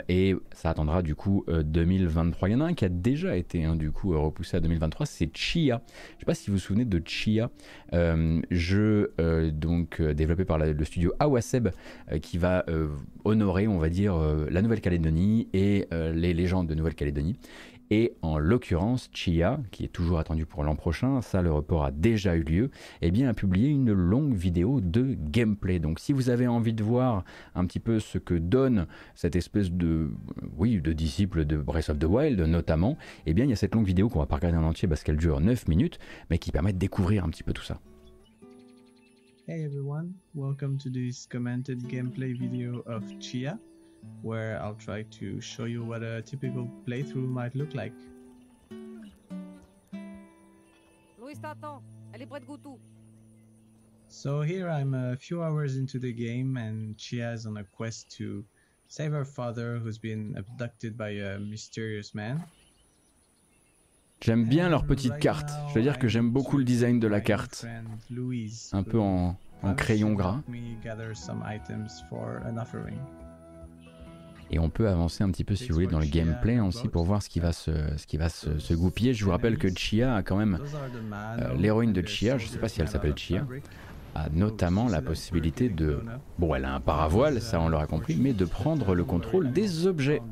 Et 0.08 0.34
ça 0.52 0.70
attendra 0.70 1.02
du 1.02 1.14
coup 1.14 1.44
2023. 1.48 2.48
Il 2.48 2.52
y 2.52 2.54
en 2.56 2.60
a 2.60 2.64
un 2.64 2.74
qui 2.74 2.84
a 2.84 2.88
déjà 2.88 3.36
été 3.36 3.64
hein, 3.64 3.76
du 3.76 3.92
coup 3.92 4.18
repoussé 4.20 4.56
à 4.56 4.60
2023, 4.60 5.06
c'est 5.06 5.34
Chia. 5.36 5.80
Je 6.14 6.20
sais 6.20 6.26
pas 6.26 6.34
si 6.34 6.50
vous 6.50 6.56
vous 6.56 6.62
souvenez 6.62 6.84
de 6.84 7.00
Chia, 7.04 7.50
jeu 8.50 9.14
donc 9.52 10.00
développé 10.02 10.44
par 10.44 10.58
le 10.58 10.84
studio 10.84 11.12
Awaseb 11.18 11.68
qui 12.22 12.38
va 12.38 12.64
honorer, 13.24 13.68
on 13.68 13.78
va 13.78 13.88
dire, 13.88 14.16
la 14.50 14.62
Nouvelle-Calédonie 14.62 15.48
et 15.52 15.86
les, 15.92 16.34
les 16.34 16.48
de 16.48 16.74
Nouvelle-Calédonie. 16.74 17.36
Et 17.90 18.14
en 18.22 18.38
l'occurrence, 18.38 19.08
Chia, 19.12 19.60
qui 19.70 19.84
est 19.84 19.88
toujours 19.88 20.18
attendu 20.18 20.44
pour 20.44 20.62
l'an 20.62 20.76
prochain, 20.76 21.22
ça 21.22 21.40
le 21.40 21.50
report 21.50 21.84
a 21.84 21.90
déjà 21.90 22.36
eu 22.36 22.42
lieu, 22.42 22.70
eh 23.00 23.10
bien 23.10 23.28
a 23.28 23.34
publié 23.34 23.70
une 23.70 23.92
longue 23.92 24.34
vidéo 24.34 24.80
de 24.80 25.16
gameplay. 25.18 25.78
Donc 25.78 25.98
si 25.98 26.12
vous 26.12 26.28
avez 26.28 26.46
envie 26.46 26.74
de 26.74 26.82
voir 26.82 27.24
un 27.54 27.64
petit 27.64 27.80
peu 27.80 27.98
ce 27.98 28.18
que 28.18 28.34
donne 28.34 28.86
cette 29.14 29.36
espèce 29.36 29.72
de, 29.72 30.10
oui, 30.56 30.80
de 30.80 30.92
disciple 30.92 31.44
de 31.46 31.56
Breath 31.56 31.88
of 31.88 31.98
the 31.98 32.04
Wild 32.04 32.40
notamment, 32.40 32.98
eh 33.26 33.32
bien 33.32 33.44
il 33.44 33.50
y 33.50 33.54
a 33.54 33.56
cette 33.56 33.74
longue 33.74 33.86
vidéo 33.86 34.08
qu'on 34.08 34.18
va 34.18 34.26
pas 34.26 34.36
regarder 34.36 34.58
en 34.58 34.64
entier 34.64 34.86
parce 34.86 35.02
qu'elle 35.02 35.16
dure 35.16 35.40
9 35.40 35.68
minutes, 35.68 35.98
mais 36.30 36.38
qui 36.38 36.52
permet 36.52 36.72
de 36.72 36.78
découvrir 36.78 37.24
un 37.24 37.30
petit 37.30 37.42
peu 37.42 37.52
tout 37.52 37.64
ça. 37.64 37.80
Hey 39.48 39.64
everyone, 39.64 40.12
welcome 40.34 40.76
to 40.76 40.90
this 40.90 41.24
commented 41.24 41.80
gameplay 41.88 42.38
video 42.38 42.80
of 42.80 43.02
Chia. 43.18 43.58
where 44.20 44.60
I'll 44.60 44.74
try 44.74 45.04
to 45.04 45.40
show 45.40 45.64
you 45.64 45.82
what 45.82 46.02
a 46.02 46.20
typical 46.20 46.68
playthrough 46.86 47.30
might 47.30 47.54
look 47.54 47.72
like. 47.74 47.94
Louise 51.18 51.40
t'attend, 51.40 51.80
elle 52.12 52.20
est 52.20 52.26
près 52.26 52.40
de 52.40 52.44
Goutou. 52.44 52.78
So 54.08 54.42
here 54.42 54.68
I'm 54.68 54.92
a 54.92 55.16
few 55.16 55.42
hours 55.42 55.78
into 55.78 55.98
the 55.98 56.12
game 56.12 56.58
and 56.58 56.98
Chia 56.98 57.32
is 57.32 57.46
on 57.46 57.56
a 57.56 57.64
quest 57.64 58.10
to 58.18 58.44
save 58.88 59.12
her 59.12 59.24
father 59.24 59.78
who's 59.78 59.96
been 59.96 60.34
abducted 60.36 60.98
by 60.98 61.12
a 61.24 61.38
mysterious 61.38 62.14
man. 62.14 62.44
J'aime 64.20 64.44
bien 64.44 64.68
leur 64.68 64.84
petite 64.84 65.18
carte. 65.18 65.50
Je 65.68 65.74
veux 65.74 65.82
dire 65.82 65.98
que 65.98 66.08
j'aime 66.08 66.30
beaucoup 66.30 66.58
le 66.58 66.64
design 66.64 66.98
de 66.98 67.06
la 67.06 67.20
carte. 67.20 67.66
Un 68.72 68.82
peu 68.82 68.98
en, 68.98 69.36
crayon 69.76 70.12
gras. 70.12 70.40
Et 74.50 74.58
on 74.58 74.70
peut 74.70 74.88
avancer 74.88 75.22
un 75.22 75.30
petit 75.30 75.44
peu, 75.44 75.54
si 75.54 75.68
vous 75.68 75.74
voulez, 75.74 75.86
dans 75.86 75.98
le 75.98 76.06
gameplay 76.06 76.58
aussi 76.58 76.88
pour 76.88 77.04
voir 77.04 77.22
ce 77.22 77.28
qui 77.28 77.38
va 77.38 77.52
se, 77.52 77.70
ce 77.96 78.06
qui 78.06 78.16
va 78.16 78.28
se, 78.28 78.74
goupiller. 78.74 79.14
Je 79.14 79.24
vous 79.24 79.30
rappelle 79.30 79.58
que 79.58 79.68
Chia 79.68 80.16
a 80.16 80.22
quand 80.22 80.36
même 80.36 80.58
euh, 81.12 81.54
l'héroïne 81.54 81.92
de 81.92 82.06
Chia. 82.06 82.38
Je 82.38 82.46
sais 82.46 82.58
pas 82.58 82.68
si 82.68 82.80
elle 82.80 82.88
s'appelle 82.88 83.16
Chia. 83.16 83.46
a 84.14 84.28
notamment 84.30 84.88
la 84.88 85.02
possibilité 85.02 85.68
de... 85.68 86.02
Bon, 86.38 86.54
elle 86.54 86.64
a 86.64 86.74
un 86.74 86.80
paravoile, 86.80 87.40
ça 87.40 87.60
on 87.60 87.68
l'aura 87.68 87.86
compris, 87.86 88.16
mais 88.16 88.32
de 88.32 88.46
prendre 88.46 88.94
le 88.94 89.04
contrôle 89.04 89.52
des 89.52 89.86
objets. 89.86 90.22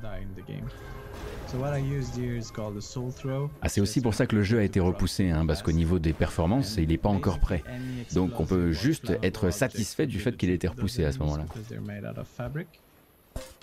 Ah, 3.62 3.68
c'est 3.68 3.80
aussi 3.80 4.00
pour 4.00 4.14
ça 4.14 4.26
que 4.26 4.36
le 4.36 4.42
jeu 4.42 4.58
a 4.58 4.62
été 4.62 4.80
repoussé, 4.80 5.30
hein, 5.30 5.46
parce 5.46 5.62
qu'au 5.62 5.72
niveau 5.72 5.98
des 5.98 6.12
performances, 6.12 6.76
il 6.76 6.88
n'est 6.88 6.98
pas 6.98 7.08
encore 7.08 7.40
prêt. 7.40 7.62
Donc 8.14 8.40
on 8.40 8.44
peut 8.44 8.72
juste 8.72 9.12
être 9.22 9.50
satisfait 9.50 10.06
du 10.06 10.18
fait 10.18 10.36
qu'il 10.36 10.50
ait 10.50 10.54
été 10.54 10.68
repoussé 10.68 11.04
à 11.04 11.12
ce 11.12 11.18
moment-là. 11.20 11.46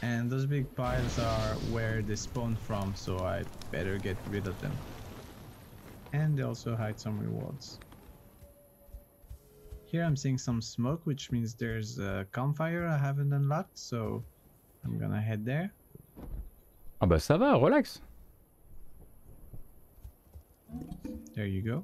And 0.04 0.30
those 0.30 0.46
big 0.46 0.68
piles 0.76 1.18
are 1.18 1.58
where 1.72 2.04
they 2.04 2.16
spawn 2.16 2.56
from, 2.56 2.94
so 2.96 3.18
I 3.20 3.44
better 3.72 3.98
get 3.98 4.18
rid 4.32 4.48
of 4.48 4.60
them. 4.62 4.72
And 6.14 6.36
they 6.36 6.44
also 6.44 6.76
hide 6.76 7.00
some 7.00 7.20
rewards. 7.20 7.80
Here 9.86 10.04
I'm 10.04 10.16
seeing 10.16 10.38
some 10.38 10.62
smoke, 10.62 11.06
which 11.06 11.32
means 11.32 11.56
there's 11.56 12.00
a 12.00 12.26
campfire 12.34 12.86
I 12.86 12.98
haven't 12.98 13.34
unlocked, 13.34 13.80
so 13.80 14.24
I'm 14.84 15.00
gonna 15.00 15.22
head 15.22 15.46
there. 15.46 15.72
Ah 17.04 17.06
bah 17.06 17.20
ça 17.20 17.36
va, 17.36 17.56
relax. 17.56 18.02
There 21.36 21.46
you 21.46 21.62
go. 21.62 21.84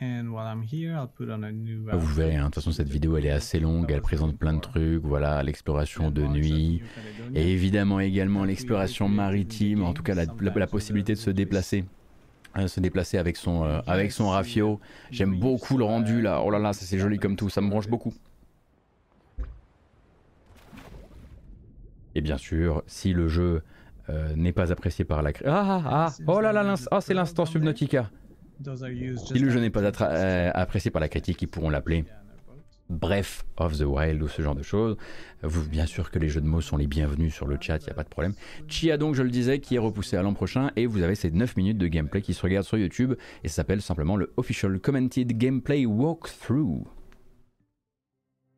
And 0.00 0.32
while 0.32 0.44
I'm 0.44 0.64
here, 0.64 0.96
I'll 0.96 1.06
put 1.06 1.30
on 1.30 1.44
a 1.44 1.52
new 1.52 1.88
Vous 1.92 2.14
verrez, 2.14 2.34
hein, 2.34 2.40
de 2.40 2.44
toute 2.46 2.56
façon 2.56 2.72
cette 2.72 2.88
vidéo 2.88 3.16
elle 3.16 3.26
est 3.26 3.30
assez 3.30 3.60
longue, 3.60 3.92
elle 3.92 4.00
présente 4.00 4.36
plein 4.36 4.54
de 4.54 4.58
trucs, 4.58 5.04
voilà, 5.04 5.40
l'exploration 5.44 6.10
de 6.10 6.24
nuit, 6.24 6.82
et 7.32 7.52
évidemment 7.52 8.00
également 8.00 8.42
l'exploration 8.42 9.08
maritime, 9.08 9.84
en 9.84 9.92
tout 9.92 10.02
cas 10.02 10.16
la, 10.16 10.24
la, 10.40 10.66
possibilité 10.66 11.12
de 11.12 11.18
se 11.18 11.30
déplacer. 11.30 11.84
Euh, 12.58 12.66
se 12.66 12.80
déplacer 12.80 13.18
avec 13.18 13.36
son, 13.36 13.62
euh, 13.62 13.78
avec 13.86 14.10
son 14.10 14.30
rafio. 14.30 14.80
J'aime 15.12 15.38
beaucoup 15.38 15.78
le 15.78 15.84
rendu 15.84 16.22
là. 16.22 16.42
Oh 16.44 16.50
là 16.50 16.58
là, 16.58 16.72
c'est 16.72 16.98
joli 16.98 17.20
comme 17.20 17.36
tout, 17.36 17.50
ça 17.50 17.60
me 17.60 17.70
branche 17.70 17.86
beaucoup. 17.86 18.12
Et 22.16 22.20
bien 22.20 22.36
sûr, 22.36 22.82
si 22.88 23.12
le 23.12 23.28
jeu 23.28 23.62
euh, 24.10 24.34
n'est 24.36 24.52
pas 24.52 24.72
apprécié 24.72 25.04
par 25.04 25.22
la... 25.22 25.30
Ah 25.44 25.64
ah 25.66 25.82
ah 25.86 26.12
Oh 26.26 26.40
là 26.40 26.52
là, 26.52 26.74
ah, 26.90 27.00
c'est 27.00 27.14
l'instant 27.14 27.46
Subnautica. 27.46 28.10
Si 28.62 29.38
le 29.38 29.50
jeu 29.50 29.60
n'est 29.60 29.70
pas 29.70 29.80
euh, 29.82 30.50
apprécié 30.54 30.90
par 30.90 31.00
la 31.00 31.08
critique, 31.08 31.40
ils 31.42 31.46
pourront 31.46 31.70
l'appeler 31.70 32.04
Bref 32.90 33.44
of 33.56 33.78
the 33.78 33.82
Wild 33.82 34.20
ou 34.20 34.28
ce 34.28 34.42
genre 34.42 34.56
de 34.56 34.62
choses. 34.62 34.96
Vous, 35.42 35.66
bien 35.68 35.86
sûr 35.86 36.10
que 36.10 36.18
les 36.18 36.28
jeux 36.28 36.40
de 36.40 36.46
mots 36.46 36.60
sont 36.60 36.76
les 36.76 36.88
bienvenus 36.88 37.32
sur 37.32 37.46
le 37.46 37.56
chat, 37.60 37.78
il 37.78 37.84
n'y 37.84 37.90
a 37.90 37.94
pas 37.94 38.02
de 38.02 38.08
problème. 38.08 38.34
Chia 38.66 38.98
donc, 38.98 39.14
je 39.14 39.22
le 39.22 39.30
disais, 39.30 39.60
qui 39.60 39.76
est 39.76 39.78
repoussé 39.78 40.16
à 40.16 40.22
l'an 40.22 40.34
prochain 40.34 40.72
et 40.74 40.86
vous 40.86 41.02
avez 41.02 41.14
ces 41.14 41.30
9 41.30 41.56
minutes 41.56 41.78
de 41.78 41.86
gameplay 41.86 42.20
qui 42.20 42.34
se 42.34 42.42
regardent 42.42 42.66
sur 42.66 42.78
YouTube 42.78 43.14
et 43.44 43.48
ça 43.48 43.56
s'appelle 43.56 43.80
simplement 43.80 44.16
le 44.16 44.32
Official 44.36 44.78
Commented 44.80 45.38
Gameplay 45.38 45.86
Walkthrough. 45.86 46.84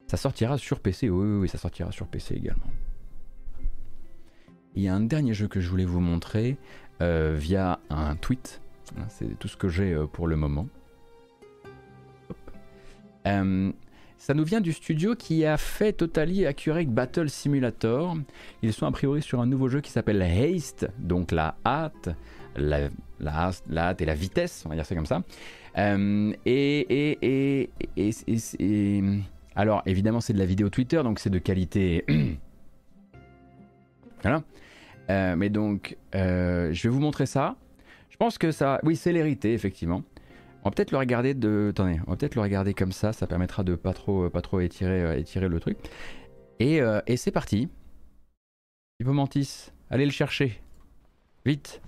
Ça 0.09 0.17
sortira 0.17 0.57
sur 0.59 0.81
PC, 0.81 1.11
oui, 1.11 1.27
oui, 1.27 1.41
oui, 1.43 1.49
ça 1.49 1.59
sortira 1.59 1.93
sur 1.93 2.07
PC 2.07 2.35
également. 2.35 2.71
Il 4.75 4.83
y 4.83 4.89
a 4.89 4.95
un 4.95 5.01
dernier 5.01 5.35
jeu 5.35 5.49
que 5.49 5.61
je 5.61 5.69
voulais 5.69 5.85
vous 5.85 6.01
montrer 6.01 6.57
euh, 7.03 7.35
via 7.37 7.79
un 7.91 8.17
tweet. 8.17 8.61
Hein, 8.97 9.05
c'est 9.09 9.39
tout 9.39 9.49
ce 9.49 9.57
que 9.57 9.69
j'ai 9.69 9.93
euh, 9.93 10.07
pour 10.07 10.27
le 10.27 10.37
moment. 10.37 10.67
Euh, 13.27 13.73
ça 14.19 14.35
nous 14.35 14.45
vient 14.45 14.61
du 14.61 14.73
studio 14.73 15.15
qui 15.15 15.45
a 15.45 15.57
fait 15.57 15.93
Totally 15.93 16.47
Accurate 16.47 16.89
Battle 16.89 17.29
Simulator. 17.29 18.17
Ils 18.63 18.73
sont 18.73 18.87
a 18.87 18.93
priori 18.93 19.21
sur 19.21 19.41
un 19.41 19.47
nouveau 19.47 19.69
jeu 19.69 19.81
qui 19.81 19.91
s'appelle 19.91 20.23
Haste, 20.23 20.89
donc 20.99 21.33
la 21.33 21.57
hâte, 21.67 22.09
la, 22.57 22.89
hâte 23.27 24.01
et 24.01 24.05
la 24.07 24.15
vitesse, 24.15 24.63
on 24.65 24.71
va 24.71 24.77
dire 24.77 24.87
ça 24.87 24.95
comme 24.95 25.07
ça. 25.07 25.23
et, 25.77 26.39
et, 26.47 27.71
et, 27.97 29.03
alors 29.55 29.83
évidemment 29.87 30.21
c'est 30.21 30.33
de 30.33 30.39
la 30.39 30.47
vidéo 30.47 30.69
Twitter, 30.69 31.03
donc 31.03 31.19
c'est 31.19 31.31
de 31.31 31.39
qualité. 31.39 32.05
voilà. 34.23 34.43
Euh, 35.11 35.37
mais 35.37 35.51
donc, 35.51 35.97
euh, 36.15 36.73
je 36.73 36.83
vais 36.85 36.89
vous 36.89 37.01
montrer 37.01 37.27
ça. 37.27 37.57
Je 38.11 38.17
pense 38.17 38.39
que 38.39 38.51
ça, 38.51 38.81
oui, 38.83 38.97
célérité 38.97 39.53
effectivement. 39.53 40.03
On 40.65 40.69
va 40.69 40.75
peut-être 40.75 40.93
le 40.93 40.99
regarder 40.99 41.35
de, 41.35 41.69
attendez, 41.71 41.99
on 42.07 42.13
va 42.13 42.17
peut-être 42.17 42.37
le 42.37 42.43
regarder 42.43 42.73
comme 42.75 42.93
ça. 42.93 43.13
Ça 43.13 43.27
permettra 43.27 43.65
de 43.65 43.75
pas 43.75 43.93
trop, 43.93 44.31
pas 44.31 44.43
trop 44.43 44.61
étirer, 44.61 45.03
euh, 45.03 45.19
étirer 45.19 45.49
le 45.49 45.61
truc. 45.61 45.77
Et, 46.61 46.81
et 47.09 47.17
c'est 47.17 47.33
parti. 47.33 47.69
Mantis, 49.05 49.73
allez 49.91 50.05
le 50.05 50.13
chercher, 50.13 50.63
vite. 51.45 51.81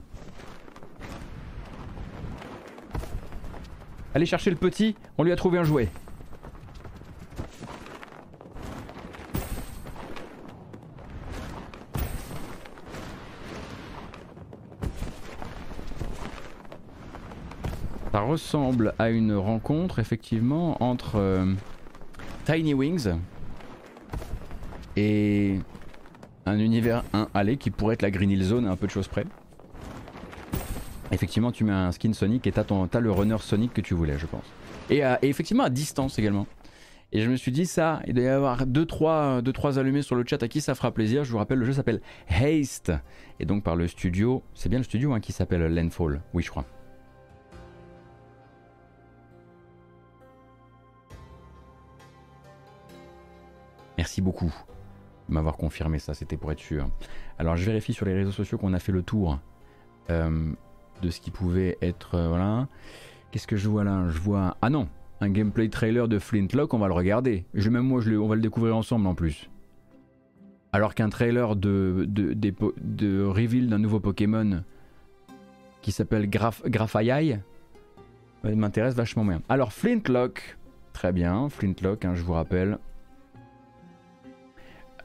Allez 4.15 4.27
chercher 4.27 4.51
le 4.51 4.57
petit. 4.57 4.97
On 5.17 5.23
lui 5.23 5.31
a 5.31 5.37
trouvé 5.37 5.59
un 5.59 5.65
jouet. 5.65 5.89
Ça 18.15 18.21
ressemble 18.21 18.95
à 19.01 19.11
une 19.11 19.35
rencontre 19.35 19.99
effectivement 19.99 20.81
entre 20.81 21.17
euh, 21.17 21.53
Tiny 22.45 22.73
Wings 22.73 23.09
et 24.97 25.59
un 26.47 26.61
univers 26.61 27.03
1 27.13 27.27
allé 27.35 27.57
qui 27.57 27.73
pourrait 27.73 27.95
être 27.95 28.03
la 28.03 28.13
Green 28.13 28.31
Hill 28.31 28.45
Zone 28.45 28.69
un 28.69 28.77
peu 28.77 28.87
de 28.87 28.93
choses 28.93 29.09
près. 29.09 29.25
Effectivement, 31.11 31.51
tu 31.51 31.65
mets 31.65 31.73
un 31.73 31.91
skin 31.91 32.13
Sonic 32.13 32.47
et 32.47 32.53
t'as, 32.53 32.63
as 32.63 33.01
le 33.01 33.11
runner 33.11 33.39
Sonic 33.41 33.75
que 33.75 33.81
tu 33.81 33.95
voulais, 33.95 34.17
je 34.17 34.27
pense. 34.27 34.45
Et, 34.91 35.03
effectivement 35.23 35.65
à 35.65 35.71
distance 35.71 36.17
également. 36.17 36.47
Et 37.11 37.21
je 37.21 37.29
me 37.29 37.35
suis 37.35 37.51
dit 37.51 37.67
ça, 37.67 38.01
il 38.07 38.15
doit 38.15 38.23
y 38.23 38.29
avoir 38.29 38.65
2-3 38.65 39.41
deux, 39.43 39.53
trois, 39.53 39.81
allumés 39.81 40.03
sur 40.03 40.15
le 40.15 40.23
chat 40.25 40.41
à 40.41 40.47
qui 40.47 40.61
ça 40.61 40.77
fera 40.77 40.93
plaisir. 40.93 41.25
Je 41.25 41.33
vous 41.33 41.39
rappelle, 41.39 41.59
le 41.59 41.67
jeu 41.67 41.73
s'appelle 41.73 42.01
Haste. 42.29 42.93
Et 43.41 43.45
donc 43.45 43.65
par 43.65 43.75
le 43.75 43.89
studio, 43.89 44.45
c'est 44.55 44.69
bien 44.69 44.79
le 44.79 44.85
studio 44.85 45.15
hein, 45.15 45.19
qui 45.19 45.33
s'appelle 45.33 45.67
Landfall, 45.67 46.21
oui 46.33 46.45
je 46.45 46.51
crois. 46.51 46.65
Merci 54.15 54.23
beaucoup 54.23 54.55
de 55.29 55.35
m'avoir 55.35 55.57
confirmé 55.57 55.99
ça, 55.99 56.15
c'était 56.15 56.37
pour 56.37 56.53
être 56.53 56.61
sûr. 56.61 56.89
Alors 57.41 57.57
je 57.57 57.65
vérifie 57.65 57.93
sur 57.93 58.07
les 58.07 58.15
réseaux 58.15 58.31
sociaux 58.31 58.59
qu'on 58.59 58.73
a 58.73 58.79
fait 58.79 58.93
le 58.93 59.03
tour 59.03 59.41
euh, 60.09 60.53
de 61.03 61.11
ce 61.11 61.21
qui 61.21 61.33
pouvait 61.33 61.77
être... 61.83 62.15
Euh, 62.15 62.29
voilà. 62.29 62.69
Qu'est-ce 63.33 63.49
que 63.49 63.57
je 63.57 63.69
vois 63.69 63.83
là? 63.83 64.07
Je 64.11 64.21
vois... 64.21 64.57
Ah 64.63 64.71
non 64.71 64.89
Un 65.21 65.31
gameplay 65.31 65.69
trailer 65.69 66.07
de 66.07 66.21
Flintlock, 66.21 66.73
on 66.75 66.79
va 66.79 66.87
le 66.87 66.93
regarder. 66.93 67.45
Je, 67.55 67.69
même 67.71 67.83
moi, 67.83 68.01
je 68.03 68.13
on 68.15 68.29
va 68.29 68.37
le 68.37 68.41
découvrir 68.41 68.77
ensemble 68.77 69.05
en 69.09 69.17
plus. 69.17 69.51
Alors 70.73 70.95
qu'un 70.95 71.09
trailer 71.09 71.57
de, 71.57 72.05
de, 72.07 72.35
de, 72.35 73.25
reveal 73.25 73.69
d'un 73.69 73.81
nouveau 73.81 73.99
Pokémon 73.99 74.63
qui 75.83 75.91
s'appelle 75.91 76.31
Graf, 76.31 76.63
m'intéresse 78.45 78.95
vachement 78.95 79.25
bien. 79.25 79.43
Alors 79.49 79.73
Flintlock, 79.73 80.57
très 80.93 81.11
bien, 81.11 81.49
Flintlock, 81.49 82.05
hein, 82.05 82.15
je 82.15 82.23
vous 82.23 82.35
rappelle, 82.35 82.79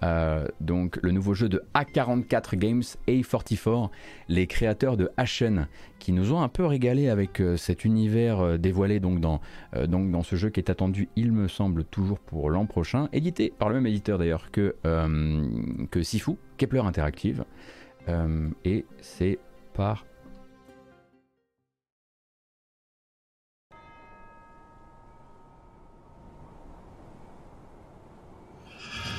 euh, 0.04 0.48
donc 0.62 0.98
le 1.02 1.12
nouveau 1.12 1.34
jeu 1.34 1.50
de 1.50 1.64
A44 1.74 2.56
Games, 2.56 2.84
A44, 3.08 3.90
les 4.28 4.48
créateurs 4.48 4.98
de 4.98 5.10
Ashen, 5.18 5.68
qui 6.00 6.12
nous 6.12 6.34
ont 6.34 6.42
un 6.42 6.48
peu 6.48 6.66
régalé 6.66 7.10
avec 7.10 7.42
euh, 7.42 7.58
cet 7.58 7.86
univers 7.86 8.40
euh, 8.40 8.58
dévoilé 8.58 9.00
donc 9.00 9.20
dans, 9.20 9.42
donc 9.88 10.12
dans 10.12 10.24
ce 10.24 10.36
jeu 10.36 10.50
qui 10.50 10.60
est 10.60 10.70
attendu, 10.70 11.10
il 11.16 11.32
me 11.32 11.48
semble, 11.48 11.84
toujours 11.84 12.20
pour 12.20 12.50
l'an 12.50 12.66
prochain, 12.66 13.10
édité 13.14 13.54
par 13.58 13.70
le 13.70 13.76
même 13.76 13.88
éditeur 13.88 14.18
d'ailleurs 14.18 14.52
que, 14.52 14.76
que 15.92 16.04
Sifu, 16.04 16.34
Kepler 16.58 16.82
Interactive. 16.82 17.46
et 18.66 18.86
c'est 19.02 19.40
par 19.74 20.06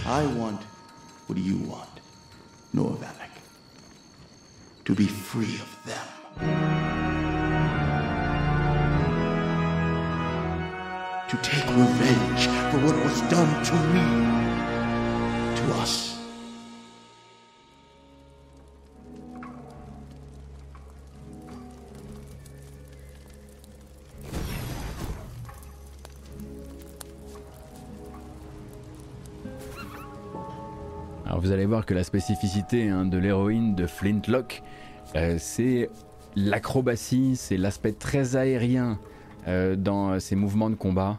I 0.06 0.26
want 0.36 0.69
What 1.30 1.36
do 1.36 1.42
you 1.42 1.58
want, 1.58 2.00
Norvalek? 2.74 3.30
To 4.84 4.96
be 4.96 5.06
free 5.06 5.60
of 5.60 5.78
them. 5.86 6.08
To 11.28 11.36
take 11.36 11.68
revenge 11.68 12.48
for 12.72 12.78
what 12.84 12.96
was 13.04 13.20
done 13.30 13.64
to 13.64 13.74
me, 13.94 14.04
to 15.54 15.74
us. 15.74 16.09
Vous 31.50 31.54
allez 31.54 31.66
voir 31.66 31.84
que 31.84 31.94
la 31.94 32.04
spécificité 32.04 32.90
hein, 32.90 33.04
de 33.04 33.18
l'héroïne 33.18 33.74
de 33.74 33.88
Flintlock, 33.88 34.62
euh, 35.16 35.34
c'est 35.36 35.90
l'acrobatie, 36.36 37.34
c'est 37.34 37.56
l'aspect 37.56 37.90
très 37.90 38.36
aérien 38.36 39.00
euh, 39.48 39.74
dans 39.74 40.20
ses 40.20 40.36
mouvements 40.36 40.70
de 40.70 40.76
combat. 40.76 41.18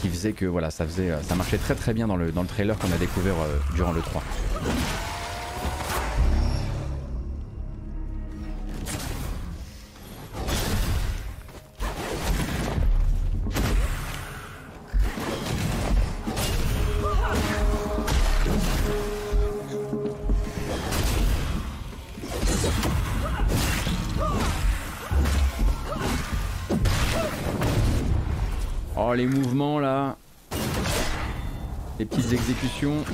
qui 0.00 0.08
faisait 0.08 0.32
que 0.32 0.46
voilà, 0.46 0.70
ça, 0.70 0.86
faisait, 0.86 1.10
ça 1.22 1.34
marchait 1.34 1.58
très 1.58 1.74
très 1.74 1.92
bien 1.92 2.06
dans 2.06 2.14
le, 2.14 2.30
dans 2.30 2.42
le 2.42 2.46
trailer 2.46 2.78
qu'on 2.78 2.92
a 2.92 2.98
découvert 2.98 3.34
euh, 3.34 3.58
durant 3.74 3.90
le 3.90 4.00
3. 4.00 4.22
Petites 32.12 32.32
exécutions 32.32 33.04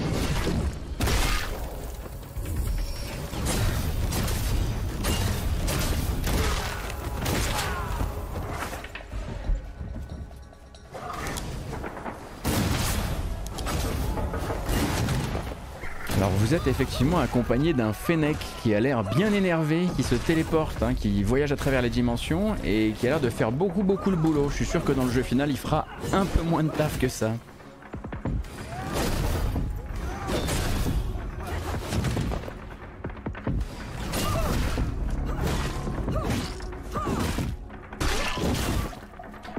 Alors 16.17 16.31
vous 16.31 16.55
êtes 16.55 16.67
effectivement 16.67 17.21
accompagné 17.21 17.73
d'un 17.75 17.93
Fennec 17.93 18.37
qui 18.63 18.75
a 18.75 18.81
l'air 18.81 19.05
bien 19.05 19.33
énervé, 19.33 19.87
qui 19.95 20.03
se 20.03 20.17
téléporte, 20.17 20.83
hein, 20.83 20.95
qui 20.95 21.23
voyage 21.23 21.53
à 21.53 21.57
travers 21.57 21.83
les 21.83 21.91
dimensions 21.91 22.57
et 22.65 22.93
qui 22.99 23.07
a 23.07 23.11
l'air 23.11 23.21
de 23.21 23.31
faire 23.31 23.53
beaucoup 23.53 23.85
beaucoup 23.85 24.11
le 24.11 24.17
boulot. 24.17 24.49
Je 24.51 24.57
suis 24.57 24.67
sûr 24.67 24.83
que 24.83 24.91
dans 24.91 25.05
le 25.05 25.13
jeu 25.13 25.23
final 25.23 25.51
il 25.51 25.57
fera 25.57 25.87
un 26.13 26.25
peu 26.25 26.43
moins 26.43 26.65
de 26.65 26.71
taf 26.71 26.99
que 26.99 27.09
ça. 27.09 27.31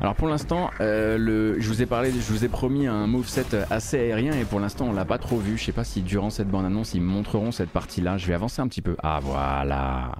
Alors 0.09 0.17
pour 0.17 0.27
l'instant, 0.27 0.71
euh, 0.81 1.55
je 1.59 1.67
vous 1.67 1.83
ai 1.83 1.85
parlé, 1.85 2.09
je 2.11 2.33
vous 2.33 2.43
ai 2.43 2.47
promis 2.47 2.87
un 2.87 3.05
moveset 3.05 3.45
assez 3.69 3.99
aérien 3.99 4.33
et 4.33 4.43
pour 4.43 4.59
l'instant 4.59 4.87
on 4.87 4.91
l'a 4.91 5.05
pas 5.05 5.19
trop 5.19 5.37
vu. 5.37 5.55
Je 5.55 5.65
sais 5.65 5.71
pas 5.71 5.83
si 5.83 6.01
durant 6.01 6.31
cette 6.31 6.47
bande 6.47 6.65
annonce 6.65 6.95
ils 6.95 7.01
montreront 7.01 7.51
cette 7.51 7.69
partie-là. 7.69 8.17
Je 8.17 8.25
vais 8.25 8.33
avancer 8.33 8.59
un 8.59 8.67
petit 8.67 8.81
peu. 8.81 8.95
Ah 9.03 9.19
voilà. 9.21 10.13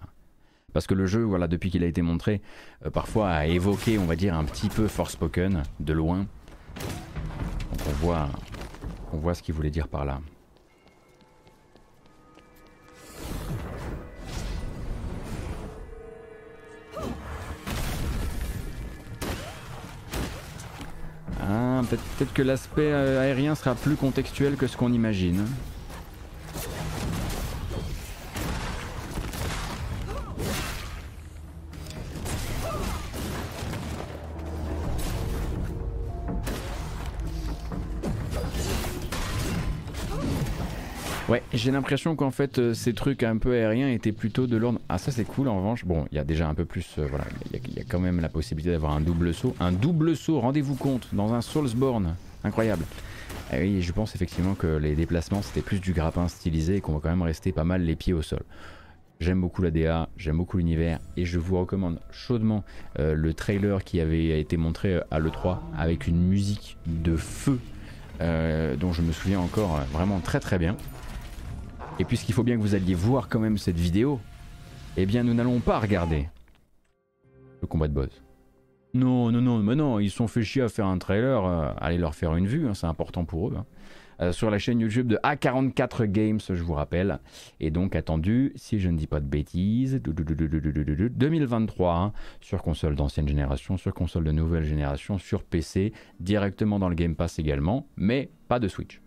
Parce 0.73 0.85
que 0.85 0.93
le 0.93 1.07
jeu, 1.07 1.23
voilà, 1.23 1.47
depuis 1.47 1.71
qu'il 1.71 1.83
a 1.83 1.87
été 1.87 2.03
montré, 2.03 2.43
euh, 2.85 2.91
parfois 2.91 3.29
a 3.31 3.47
évoqué, 3.47 3.97
on 3.97 4.05
va 4.05 4.15
dire, 4.15 4.35
un 4.35 4.43
petit 4.43 4.69
peu 4.69 4.87
Forspoken 4.87 5.63
de 5.79 5.93
loin. 5.93 6.17
Donc 6.19 7.87
on 7.87 8.05
voit, 8.05 8.29
on 9.11 9.17
voit 9.17 9.33
ce 9.33 9.41
qu'il 9.41 9.55
voulait 9.55 9.71
dire 9.71 9.87
par 9.87 10.05
là. 10.05 10.21
Peut-être 21.83 22.03
peut 22.17 22.25
que 22.33 22.41
l'aspect 22.41 22.91
euh, 22.91 23.21
aérien 23.21 23.55
sera 23.55 23.75
plus 23.75 23.95
contextuel 23.95 24.55
que 24.55 24.67
ce 24.67 24.77
qu'on 24.77 24.93
imagine. 24.93 25.45
Ouais, 41.29 41.43
j'ai 41.53 41.69
l'impression 41.69 42.15
qu'en 42.15 42.31
fait 42.31 42.57
euh, 42.57 42.73
ces 42.73 42.93
trucs 42.93 43.21
un 43.21 43.37
peu 43.37 43.53
aériens 43.53 43.89
étaient 43.89 44.11
plutôt 44.11 44.47
de 44.47 44.57
l'ordre. 44.57 44.79
Ah 44.89 44.97
ça 44.97 45.11
c'est 45.11 45.25
cool 45.25 45.47
en 45.47 45.57
revanche. 45.57 45.85
Bon, 45.85 46.07
il 46.11 46.15
y 46.15 46.19
a 46.19 46.23
déjà 46.23 46.47
un 46.47 46.55
peu 46.55 46.65
plus. 46.65 46.95
euh, 46.97 47.05
voilà, 47.07 47.25
il 47.53 47.75
y, 47.75 47.79
a- 47.79 47.83
quand 47.83 47.99
même 47.99 48.19
la 48.19 48.29
possibilité 48.29 48.71
d'avoir 48.71 48.93
un 48.93 49.01
double 49.01 49.31
saut. 49.33 49.55
Un 49.59 49.71
double 49.71 50.15
saut, 50.15 50.39
rendez-vous 50.39 50.73
compte, 50.75 51.07
dans 51.13 51.33
un 51.35 51.41
Soulsborne, 51.41 52.15
incroyable. 52.43 52.83
Et 53.53 53.61
oui, 53.61 53.81
je 53.83 53.91
pense 53.91 54.15
effectivement 54.15 54.55
que 54.55 54.65
les 54.77 54.95
déplacements 54.95 55.43
c'était 55.43 55.61
plus 55.61 55.79
du 55.79 55.93
grappin 55.93 56.27
stylisé 56.27 56.77
et 56.77 56.81
qu'on 56.81 56.93
va 56.93 56.99
quand 56.99 57.09
même 57.09 57.21
rester 57.21 57.51
pas 57.51 57.63
mal 57.63 57.83
les 57.83 57.95
pieds 57.95 58.13
au 58.13 58.23
sol. 58.23 58.41
J'aime 59.19 59.39
beaucoup 59.41 59.61
la 59.61 59.69
DA, 59.69 60.09
j'aime 60.17 60.37
beaucoup 60.37 60.57
l'univers 60.57 60.99
et 61.15 61.25
je 61.25 61.37
vous 61.37 61.59
recommande 61.59 61.99
chaudement 62.09 62.63
euh, 62.97 63.13
le 63.13 63.33
trailer 63.35 63.83
qui 63.83 63.99
avait 63.99 64.39
été 64.39 64.57
montré 64.57 64.99
à 65.11 65.19
l'E3 65.19 65.57
avec 65.77 66.07
une 66.07 66.21
musique 66.27 66.77
de 66.87 67.15
feu 67.15 67.59
dont 68.81 68.91
je 68.91 69.01
me 69.01 69.13
souviens 69.13 69.39
encore 69.39 69.79
vraiment 69.93 70.19
très 70.19 70.41
très 70.41 70.57
bien. 70.57 70.75
Et 71.99 72.05
puisqu'il 72.05 72.33
faut 72.33 72.43
bien 72.43 72.55
que 72.55 72.61
vous 72.61 72.75
alliez 72.75 72.93
voir 72.93 73.27
quand 73.27 73.39
même 73.39 73.57
cette 73.57 73.77
vidéo, 73.77 74.19
eh 74.97 75.05
bien 75.05 75.23
nous 75.23 75.33
n'allons 75.33 75.59
pas 75.59 75.79
regarder 75.79 76.29
le 77.61 77.67
combat 77.67 77.87
de 77.89 77.93
boss. 77.93 78.09
Non, 78.93 79.31
non, 79.31 79.41
non, 79.41 79.59
mais 79.59 79.75
non, 79.75 79.99
ils 79.99 80.09
sont 80.09 80.27
fait 80.27 80.41
chier 80.41 80.61
à 80.63 80.69
faire 80.69 80.87
un 80.87 80.97
trailer, 80.97 81.45
euh, 81.45 81.71
allez 81.77 81.97
leur 81.97 82.15
faire 82.15 82.35
une 82.35 82.47
vue, 82.47 82.67
hein, 82.67 82.73
c'est 82.73 82.87
important 82.87 83.25
pour 83.25 83.49
eux. 83.49 83.53
hein. 83.57 83.65
Euh, 84.21 84.31
sur 84.33 84.49
la 84.49 84.59
chaîne 84.59 84.79
YouTube 84.79 85.07
de 85.07 85.17
A44 85.23 86.05
Games, 86.05 86.39
je 86.47 86.61
vous 86.61 86.73
rappelle. 86.73 87.19
Et 87.59 87.71
donc 87.71 87.95
attendu, 87.95 88.51
si 88.55 88.79
je 88.79 88.89
ne 88.89 88.97
dis 88.97 89.07
pas 89.07 89.19
de 89.21 89.25
bêtises, 89.25 90.01
2023, 90.01 91.95
hein, 91.95 92.11
sur 92.41 92.61
console 92.61 92.95
d'ancienne 92.95 93.27
génération, 93.27 93.77
sur 93.77 93.93
console 93.93 94.23
de 94.25 94.31
nouvelle 94.31 94.63
génération, 94.65 95.17
sur 95.19 95.43
PC, 95.43 95.93
directement 96.19 96.79
dans 96.79 96.89
le 96.89 96.95
Game 96.95 97.15
Pass 97.15 97.39
également, 97.39 97.87
mais 97.95 98.29
pas 98.49 98.59
de 98.59 98.67
Switch. 98.67 98.99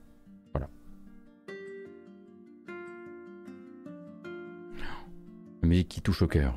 La 5.63 5.69
musique 5.69 5.89
qui 5.89 6.03
touche 6.03 6.23
au 6.23 6.27
cœur. 6.27 6.55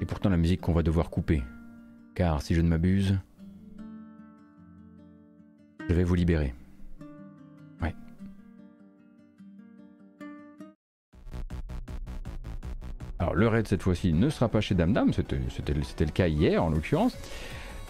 Et 0.00 0.04
pourtant 0.04 0.28
la 0.28 0.36
musique 0.36 0.60
qu'on 0.60 0.72
va 0.72 0.82
devoir 0.82 1.10
couper. 1.10 1.44
Car 2.16 2.42
si 2.42 2.54
je 2.54 2.60
ne 2.60 2.68
m'abuse, 2.68 3.18
je 5.88 5.94
vais 5.94 6.02
vous 6.02 6.16
libérer. 6.16 6.54
Ouais. 7.80 7.94
Alors 13.20 13.34
le 13.34 13.46
raid 13.46 13.68
cette 13.68 13.82
fois-ci 13.82 14.12
ne 14.12 14.28
sera 14.28 14.48
pas 14.48 14.60
chez 14.60 14.74
Dame 14.74 14.92
Dame, 14.92 15.12
c'était 15.12 15.36
le 16.04 16.10
cas 16.10 16.26
hier 16.26 16.62
en 16.64 16.70
l'occurrence. 16.70 17.16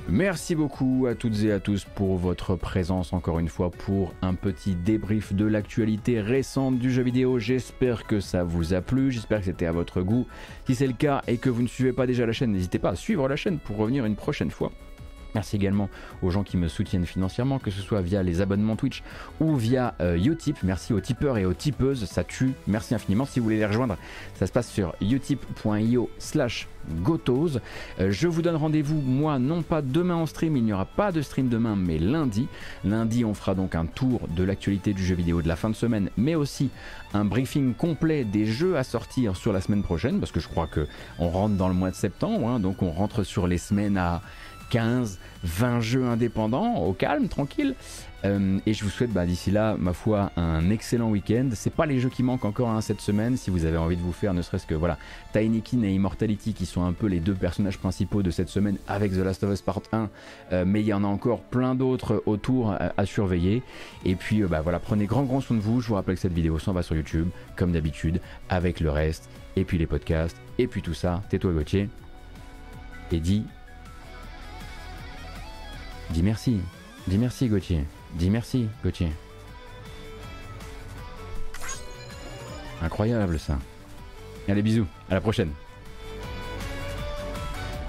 Merci 0.08 0.54
beaucoup 0.54 1.06
à 1.08 1.14
toutes 1.14 1.42
et 1.44 1.52
à 1.52 1.60
tous 1.60 1.86
pour 1.94 2.18
votre 2.18 2.56
présence 2.56 3.14
encore 3.14 3.38
une 3.38 3.48
fois 3.48 3.70
pour 3.70 4.12
un 4.20 4.34
petit 4.34 4.74
débrief 4.74 5.32
de 5.32 5.46
l'actualité 5.46 6.20
récente 6.20 6.78
du 6.78 6.92
jeu 6.92 7.02
vidéo. 7.02 7.38
J'espère 7.38 8.06
que 8.06 8.20
ça 8.20 8.44
vous 8.44 8.74
a 8.74 8.82
plu, 8.82 9.10
j'espère 9.10 9.38
que 9.38 9.46
c'était 9.46 9.66
à 9.66 9.72
votre 9.72 10.02
goût. 10.02 10.26
Si 10.66 10.74
c'est 10.74 10.86
le 10.86 10.92
cas 10.92 11.22
et 11.26 11.38
que 11.38 11.48
vous 11.48 11.62
ne 11.62 11.68
suivez 11.68 11.92
pas 11.92 12.06
déjà 12.06 12.26
la 12.26 12.32
chaîne, 12.32 12.52
n'hésitez 12.52 12.78
pas 12.78 12.90
à 12.90 12.96
suivre 12.96 13.28
la 13.28 13.36
chaîne 13.36 13.58
pour 13.58 13.76
revenir 13.78 14.04
une 14.04 14.16
prochaine 14.16 14.50
fois. 14.50 14.72
Merci 15.34 15.56
également 15.56 15.88
aux 16.22 16.30
gens 16.30 16.44
qui 16.44 16.56
me 16.56 16.68
soutiennent 16.68 17.06
financièrement, 17.06 17.58
que 17.58 17.70
ce 17.70 17.80
soit 17.80 18.00
via 18.00 18.22
les 18.22 18.40
abonnements 18.40 18.76
Twitch 18.76 19.02
ou 19.40 19.56
via 19.56 19.94
euh, 20.00 20.16
Utip. 20.16 20.58
Merci 20.62 20.92
aux 20.92 21.00
tipeurs 21.00 21.38
et 21.38 21.44
aux 21.44 21.54
tipeuses, 21.54 22.04
ça 22.04 22.24
tue. 22.24 22.52
Merci 22.66 22.94
infiniment. 22.94 23.24
Si 23.24 23.40
vous 23.40 23.44
voulez 23.44 23.58
les 23.58 23.66
rejoindre, 23.66 23.96
ça 24.34 24.46
se 24.46 24.52
passe 24.52 24.70
sur 24.70 24.94
utip.io 25.00 26.10
slash 26.18 26.68
gotos. 27.02 27.58
Euh, 28.00 28.10
je 28.10 28.28
vous 28.28 28.42
donne 28.42 28.56
rendez-vous, 28.56 29.00
moi, 29.00 29.38
non 29.38 29.62
pas 29.62 29.82
demain 29.82 30.14
en 30.14 30.26
stream, 30.26 30.56
il 30.56 30.64
n'y 30.64 30.72
aura 30.72 30.84
pas 30.84 31.12
de 31.12 31.22
stream 31.22 31.48
demain, 31.48 31.76
mais 31.76 31.98
lundi. 31.98 32.46
Lundi, 32.84 33.24
on 33.24 33.34
fera 33.34 33.54
donc 33.54 33.74
un 33.74 33.86
tour 33.86 34.28
de 34.28 34.44
l'actualité 34.44 34.92
du 34.92 35.04
jeu 35.04 35.14
vidéo 35.14 35.42
de 35.42 35.48
la 35.48 35.56
fin 35.56 35.70
de 35.70 35.74
semaine, 35.74 36.10
mais 36.16 36.34
aussi 36.34 36.70
un 37.12 37.24
briefing 37.24 37.74
complet 37.74 38.24
des 38.24 38.46
jeux 38.46 38.76
à 38.76 38.84
sortir 38.84 39.36
sur 39.36 39.52
la 39.52 39.60
semaine 39.60 39.82
prochaine, 39.82 40.20
parce 40.20 40.32
que 40.32 40.40
je 40.40 40.48
crois 40.48 40.66
que 40.66 40.86
on 41.18 41.28
rentre 41.28 41.54
dans 41.56 41.68
le 41.68 41.74
mois 41.74 41.90
de 41.90 41.96
septembre, 41.96 42.48
hein, 42.48 42.60
donc 42.60 42.82
on 42.82 42.90
rentre 42.90 43.22
sur 43.22 43.46
les 43.46 43.58
semaines 43.58 43.96
à 43.96 44.22
15, 44.74 45.20
20 45.44 45.80
jeux 45.80 46.04
indépendants, 46.04 46.78
au 46.78 46.94
calme, 46.94 47.28
tranquille. 47.28 47.76
Euh, 48.24 48.58
et 48.66 48.74
je 48.74 48.82
vous 48.82 48.90
souhaite 48.90 49.12
bah, 49.12 49.24
d'ici 49.24 49.52
là, 49.52 49.76
ma 49.78 49.92
foi, 49.92 50.32
un 50.36 50.68
excellent 50.70 51.10
week-end. 51.10 51.50
C'est 51.52 51.72
pas 51.72 51.86
les 51.86 52.00
jeux 52.00 52.08
qui 52.08 52.24
manquent 52.24 52.44
encore 52.44 52.70
hein, 52.70 52.80
cette 52.80 53.00
semaine. 53.00 53.36
Si 53.36 53.50
vous 53.50 53.66
avez 53.66 53.76
envie 53.76 53.96
de 53.96 54.02
vous 54.02 54.10
faire, 54.12 54.34
ne 54.34 54.42
serait-ce 54.42 54.66
que 54.66 54.74
voilà, 54.74 54.98
Tinykin 55.32 55.84
et 55.84 55.92
Immortality, 55.92 56.54
qui 56.54 56.66
sont 56.66 56.82
un 56.84 56.92
peu 56.92 57.06
les 57.06 57.20
deux 57.20 57.34
personnages 57.34 57.78
principaux 57.78 58.24
de 58.24 58.32
cette 58.32 58.48
semaine 58.48 58.78
avec 58.88 59.12
The 59.12 59.18
Last 59.18 59.44
of 59.44 59.52
Us 59.52 59.62
Part 59.62 59.82
1. 59.92 60.10
Euh, 60.50 60.64
mais 60.66 60.80
il 60.80 60.86
y 60.86 60.92
en 60.92 61.04
a 61.04 61.06
encore 61.06 61.42
plein 61.42 61.76
d'autres 61.76 62.24
autour 62.26 62.72
à, 62.72 62.94
à 62.96 63.06
surveiller. 63.06 63.62
Et 64.04 64.16
puis 64.16 64.42
euh, 64.42 64.48
bah, 64.48 64.60
voilà, 64.60 64.80
prenez 64.80 65.06
grand 65.06 65.22
grand 65.22 65.40
soin 65.40 65.56
de 65.56 65.62
vous. 65.62 65.80
Je 65.80 65.86
vous 65.86 65.94
rappelle 65.94 66.16
que 66.16 66.20
cette 66.20 66.32
vidéo 66.32 66.58
s'en 66.58 66.72
va 66.72 66.82
sur 66.82 66.96
YouTube, 66.96 67.28
comme 67.54 67.70
d'habitude, 67.70 68.20
avec 68.48 68.80
le 68.80 68.90
reste. 68.90 69.30
Et 69.54 69.62
puis 69.62 69.78
les 69.78 69.86
podcasts. 69.86 70.36
Et 70.58 70.66
puis 70.66 70.82
tout 70.82 70.94
ça. 70.94 71.22
Tais-toi 71.30 71.52
Gauthier. 71.52 71.88
Et 73.12 73.20
dis 73.20 73.44
Dis 76.10 76.22
merci. 76.22 76.60
Dis 77.06 77.18
merci 77.18 77.48
Gauthier. 77.48 77.84
Dis 78.14 78.30
merci 78.30 78.68
Gauthier. 78.82 79.10
Incroyable 82.82 83.38
ça. 83.38 83.58
Allez 84.48 84.62
bisous, 84.62 84.86
à 85.10 85.14
la 85.14 85.20
prochaine. 85.20 85.50